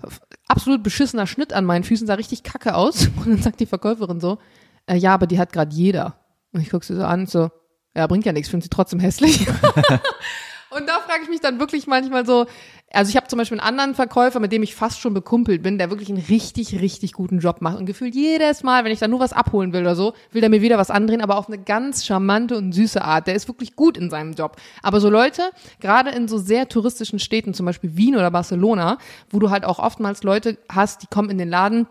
absolut 0.46 0.84
beschissener 0.84 1.26
Schnitt 1.26 1.52
an 1.52 1.64
meinen 1.64 1.82
Füßen, 1.82 2.06
sah 2.06 2.14
richtig 2.14 2.44
kacke 2.44 2.76
aus. 2.76 3.08
Und 3.16 3.26
dann 3.26 3.42
sagt 3.42 3.58
die 3.58 3.66
Verkäuferin 3.66 4.20
so, 4.20 4.38
äh, 4.86 4.94
ja, 4.94 5.14
aber 5.14 5.26
die 5.26 5.40
hat 5.40 5.52
gerade 5.52 5.74
jeder. 5.74 6.14
Und 6.52 6.60
ich 6.60 6.70
gucke 6.70 6.86
sie 6.86 6.94
so 6.94 7.04
an, 7.04 7.26
so, 7.26 7.50
ja, 7.94 8.06
bringt 8.06 8.26
ja 8.26 8.32
nichts, 8.32 8.48
finde 8.48 8.64
sie 8.64 8.70
trotzdem 8.70 9.00
hässlich. 9.00 9.46
Und 10.70 10.88
da 10.88 11.00
frage 11.00 11.24
ich 11.24 11.28
mich 11.28 11.40
dann 11.40 11.60
wirklich 11.60 11.86
manchmal 11.86 12.24
so, 12.24 12.46
also 12.92 13.10
ich 13.10 13.16
habe 13.16 13.26
zum 13.28 13.38
Beispiel 13.38 13.60
einen 13.60 13.68
anderen 13.68 13.94
Verkäufer, 13.94 14.40
mit 14.40 14.52
dem 14.52 14.62
ich 14.62 14.74
fast 14.74 15.00
schon 15.00 15.12
bekumpelt 15.12 15.62
bin, 15.62 15.76
der 15.76 15.90
wirklich 15.90 16.08
einen 16.08 16.24
richtig, 16.28 16.80
richtig 16.80 17.12
guten 17.12 17.40
Job 17.40 17.60
macht. 17.60 17.78
Und 17.78 17.84
gefühlt 17.84 18.14
jedes 18.14 18.62
Mal, 18.62 18.84
wenn 18.84 18.92
ich 18.92 18.98
da 18.98 19.08
nur 19.08 19.20
was 19.20 19.34
abholen 19.34 19.74
will 19.74 19.82
oder 19.82 19.96
so, 19.96 20.14
will 20.30 20.40
der 20.40 20.48
mir 20.48 20.62
wieder 20.62 20.78
was 20.78 20.90
andrehen, 20.90 21.20
aber 21.20 21.36
auf 21.36 21.48
eine 21.48 21.58
ganz 21.58 22.06
charmante 22.06 22.56
und 22.56 22.72
süße 22.72 23.02
Art. 23.02 23.26
Der 23.26 23.34
ist 23.34 23.48
wirklich 23.48 23.76
gut 23.76 23.98
in 23.98 24.08
seinem 24.08 24.32
Job. 24.32 24.56
Aber 24.82 25.00
so 25.00 25.10
Leute, 25.10 25.50
gerade 25.80 26.10
in 26.10 26.26
so 26.26 26.38
sehr 26.38 26.68
touristischen 26.68 27.18
Städten, 27.18 27.52
zum 27.52 27.66
Beispiel 27.66 27.96
Wien 27.96 28.16
oder 28.16 28.30
Barcelona, 28.30 28.98
wo 29.30 29.38
du 29.38 29.50
halt 29.50 29.64
auch 29.64 29.78
oftmals 29.78 30.22
Leute 30.22 30.56
hast, 30.70 31.02
die 31.02 31.06
kommen 31.06 31.28
in 31.28 31.38
den 31.38 31.50
Laden, 31.50 31.86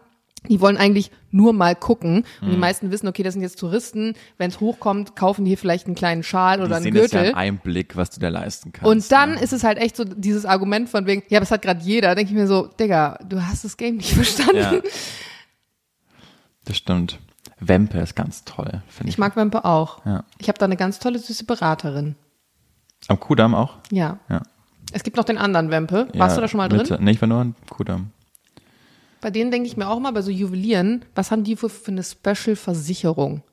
die 0.49 0.59
wollen 0.59 0.77
eigentlich 0.77 1.11
nur 1.29 1.53
mal 1.53 1.75
gucken. 1.75 2.25
Und 2.41 2.49
die 2.49 2.57
meisten 2.57 2.91
wissen, 2.91 3.07
okay, 3.07 3.23
das 3.23 3.33
sind 3.33 3.43
jetzt 3.43 3.59
Touristen. 3.59 4.15
Wenn 4.37 4.49
es 4.49 4.59
hochkommt, 4.59 5.15
kaufen 5.15 5.45
die 5.45 5.49
hier 5.49 5.57
vielleicht 5.57 5.85
einen 5.85 5.95
kleinen 5.95 6.23
Schal 6.23 6.59
oder 6.59 6.67
die 6.67 6.73
einen 6.75 6.83
sehen 6.83 6.93
das 6.95 7.11
ja 7.11 7.19
Gürtel. 7.19 7.31
in 7.31 7.37
einem 7.37 7.57
Blick, 7.59 7.95
was 7.95 8.09
du 8.09 8.19
dir 8.19 8.31
leisten 8.31 8.71
kannst. 8.71 8.89
Und 8.89 9.11
dann 9.11 9.35
ja. 9.35 9.39
ist 9.39 9.53
es 9.53 9.63
halt 9.63 9.77
echt 9.77 9.95
so 9.95 10.03
dieses 10.03 10.45
Argument 10.45 10.89
von 10.89 11.05
wegen, 11.05 11.23
ja, 11.29 11.39
das 11.39 11.51
hat 11.51 11.61
gerade 11.61 11.81
jeder. 11.81 12.15
Denke 12.15 12.31
ich 12.31 12.37
mir 12.37 12.47
so, 12.47 12.67
Digga, 12.67 13.19
du 13.27 13.41
hast 13.41 13.63
das 13.63 13.77
Game 13.77 13.97
nicht 13.97 14.13
verstanden. 14.13 14.57
Ja. 14.57 14.73
Das 16.65 16.77
stimmt. 16.77 17.19
Wempe 17.59 17.99
ist 17.99 18.15
ganz 18.15 18.43
toll, 18.43 18.81
finde 18.87 19.09
ich. 19.09 19.15
Ich 19.15 19.17
mag 19.19 19.35
Wempe 19.35 19.63
auch. 19.63 20.03
Ja. 20.05 20.23
Ich 20.39 20.47
habe 20.47 20.57
da 20.57 20.65
eine 20.65 20.77
ganz 20.77 20.97
tolle, 20.97 21.19
süße 21.19 21.45
Beraterin. 21.45 22.15
Am 23.07 23.19
Kudamm 23.19 23.53
auch? 23.53 23.75
Ja. 23.91 24.17
Ja. 24.29 24.41
Es 24.91 25.03
gibt 25.03 25.17
noch 25.17 25.23
den 25.23 25.37
anderen 25.37 25.69
Wempe. 25.69 26.07
Warst 26.13 26.33
ja, 26.33 26.35
du 26.35 26.41
da 26.41 26.47
schon 26.47 26.57
mal 26.57 26.67
drin? 26.67 26.79
Mitte. 26.79 26.97
Nee, 26.99 27.11
ich 27.11 27.21
war 27.21 27.27
nur 27.27 27.39
am 27.39 27.55
Kudamm. 27.69 28.11
Bei 29.21 29.29
denen 29.29 29.51
denke 29.51 29.67
ich 29.67 29.77
mir 29.77 29.87
auch 29.87 29.99
mal, 29.99 30.11
bei 30.11 30.21
so 30.21 30.31
Juwelieren, 30.31 31.05
was 31.15 31.31
haben 31.31 31.43
die 31.43 31.55
für, 31.55 31.69
für 31.69 31.91
eine 31.91 32.03
Special-Versicherung? 32.03 33.43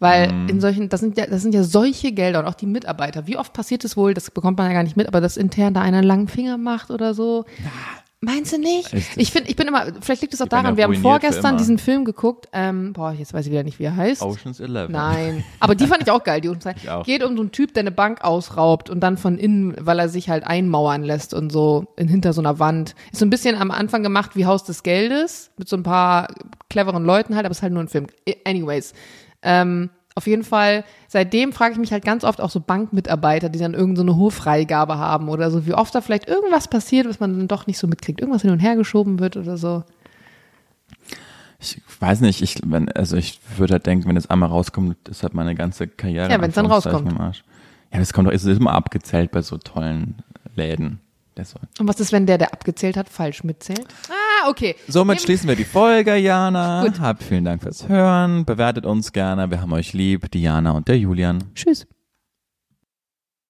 Weil 0.00 0.28
Mhm. 0.28 0.48
in 0.48 0.60
solchen, 0.60 0.88
das 0.88 1.00
sind 1.00 1.18
ja, 1.18 1.26
das 1.26 1.42
sind 1.42 1.54
ja 1.54 1.64
solche 1.64 2.12
Gelder 2.12 2.38
und 2.40 2.46
auch 2.46 2.54
die 2.54 2.66
Mitarbeiter. 2.66 3.26
Wie 3.26 3.36
oft 3.36 3.52
passiert 3.52 3.84
es 3.84 3.96
wohl, 3.96 4.14
das 4.14 4.30
bekommt 4.30 4.56
man 4.58 4.68
ja 4.68 4.74
gar 4.74 4.84
nicht 4.84 4.96
mit, 4.96 5.08
aber 5.08 5.20
dass 5.20 5.36
intern 5.36 5.74
da 5.74 5.80
einer 5.80 5.98
einen 5.98 6.06
langen 6.06 6.28
Finger 6.28 6.56
macht 6.56 6.90
oder 6.90 7.14
so? 7.14 7.44
Meinst 8.20 8.52
du 8.52 8.58
nicht? 8.58 8.92
Ich 9.16 9.30
finde, 9.30 9.48
ich 9.48 9.54
bin 9.54 9.68
immer, 9.68 9.86
vielleicht 10.00 10.22
liegt 10.22 10.34
es 10.34 10.42
auch 10.42 10.48
daran, 10.48 10.76
wir 10.76 10.82
haben 10.82 10.96
vorgestern 10.96 11.56
diesen 11.56 11.78
Film 11.78 12.04
geguckt, 12.04 12.48
ähm, 12.52 12.92
boah, 12.92 13.12
jetzt 13.12 13.32
weiß 13.32 13.46
ich 13.46 13.52
wieder 13.52 13.62
nicht, 13.62 13.78
wie 13.78 13.84
er 13.84 13.94
heißt. 13.94 14.22
Ocean's 14.22 14.58
Eleven. 14.58 14.90
Nein, 14.90 15.44
aber 15.60 15.76
die 15.76 15.86
fand 15.86 16.02
ich 16.02 16.10
auch 16.10 16.24
geil, 16.24 16.40
die 16.40 16.48
Unzeit. 16.48 16.76
Ich 16.82 16.90
auch. 16.90 17.04
Geht 17.04 17.24
um 17.24 17.36
so 17.36 17.42
einen 17.42 17.50
Typ, 17.50 17.74
der 17.74 17.82
eine 17.82 17.90
Bank 17.90 18.22
ausraubt 18.22 18.88
und 18.90 19.00
dann 19.00 19.16
von 19.16 19.38
innen, 19.38 19.74
weil 19.80 19.98
er 19.98 20.08
sich 20.08 20.28
halt 20.28 20.44
einmauern 20.44 21.02
lässt 21.02 21.34
und 21.34 21.50
so 21.50 21.86
in, 21.96 22.06
hinter 22.06 22.32
so 22.32 22.40
einer 22.40 22.58
Wand. 22.58 22.94
Ist 23.10 23.18
so 23.18 23.26
ein 23.26 23.30
bisschen 23.30 23.56
am 23.56 23.70
Anfang 23.70 24.02
gemacht 24.02 24.32
wie 24.34 24.46
Haus 24.46 24.64
des 24.64 24.82
Geldes, 24.82 25.50
mit 25.56 25.68
so 25.68 25.76
ein 25.76 25.82
paar 25.82 26.28
cleveren 26.68 27.04
Leuten 27.04 27.34
halt, 27.34 27.46
aber 27.46 27.52
es 27.52 27.58
ist 27.58 27.62
halt 27.62 27.72
nur 27.72 27.82
ein 27.82 27.88
Film. 27.88 28.06
Anyways. 28.44 28.94
Ähm, 29.42 29.90
auf 30.18 30.26
jeden 30.26 30.44
Fall, 30.44 30.84
seitdem 31.06 31.52
frage 31.52 31.72
ich 31.72 31.78
mich 31.78 31.92
halt 31.92 32.04
ganz 32.04 32.24
oft 32.24 32.40
auch 32.40 32.50
so 32.50 32.60
Bankmitarbeiter, 32.60 33.48
die 33.48 33.58
dann 33.58 33.72
irgendeine 33.72 33.96
so 33.96 34.02
eine 34.12 34.16
hohe 34.16 34.30
Freigabe 34.30 34.98
haben 34.98 35.28
oder 35.28 35.50
so, 35.50 35.64
wie 35.64 35.72
oft 35.72 35.94
da 35.94 36.00
vielleicht 36.00 36.28
irgendwas 36.28 36.68
passiert, 36.68 37.08
was 37.08 37.20
man 37.20 37.38
dann 37.38 37.48
doch 37.48 37.66
nicht 37.66 37.78
so 37.78 37.86
mitkriegt. 37.86 38.20
Irgendwas 38.20 38.42
hin 38.42 38.50
und 38.50 38.58
her 38.58 38.76
geschoben 38.76 39.18
wird 39.20 39.36
oder 39.36 39.56
so. 39.56 39.84
Ich 41.60 41.80
weiß 42.00 42.20
nicht, 42.20 42.42
ich, 42.42 42.60
wenn, 42.66 42.90
also 42.92 43.16
ich 43.16 43.40
würde 43.56 43.74
halt 43.74 43.86
denken, 43.86 44.08
wenn 44.08 44.16
es 44.16 44.28
einmal 44.28 44.48
rauskommt, 44.48 45.08
ist 45.08 45.22
halt 45.22 45.34
meine 45.34 45.54
ganze 45.54 45.88
Karriere. 45.88 46.30
Ja, 46.30 46.40
wenn's 46.40 46.54
dann 46.54 46.66
Anführungszeichen 46.66 47.16
rauskommt. 47.16 47.44
Ja, 47.92 47.98
das 47.98 48.12
kommt 48.12 48.28
doch, 48.28 48.32
es 48.32 48.44
ist 48.44 48.58
immer 48.58 48.72
abgezählt 48.72 49.30
bei 49.30 49.40
so 49.40 49.56
tollen 49.56 50.16
Läden. 50.54 51.00
Das 51.38 51.50
soll- 51.50 51.62
Und 51.78 51.86
was 51.88 52.00
ist, 52.00 52.10
wenn 52.12 52.26
der, 52.26 52.36
der 52.36 52.52
abgezählt 52.52 52.96
hat, 52.96 53.08
falsch 53.08 53.44
mitzählt? 53.44 53.86
Ah, 54.10 54.48
okay. 54.50 54.74
Somit 54.88 55.20
schließen 55.22 55.48
wir 55.48 55.54
die 55.56 55.64
Folge, 55.64 56.16
Jana. 56.16 56.82
Gut. 56.84 56.98
Habt 57.00 57.22
vielen 57.22 57.44
Dank 57.44 57.62
fürs 57.62 57.88
Hören. 57.88 58.44
Bewertet 58.44 58.84
uns 58.86 59.12
gerne. 59.12 59.48
Wir 59.50 59.60
haben 59.60 59.72
euch 59.72 59.92
lieb. 59.92 60.30
Diana 60.32 60.72
und 60.72 60.88
der 60.88 60.98
Julian. 60.98 61.44
Tschüss. 61.54 61.86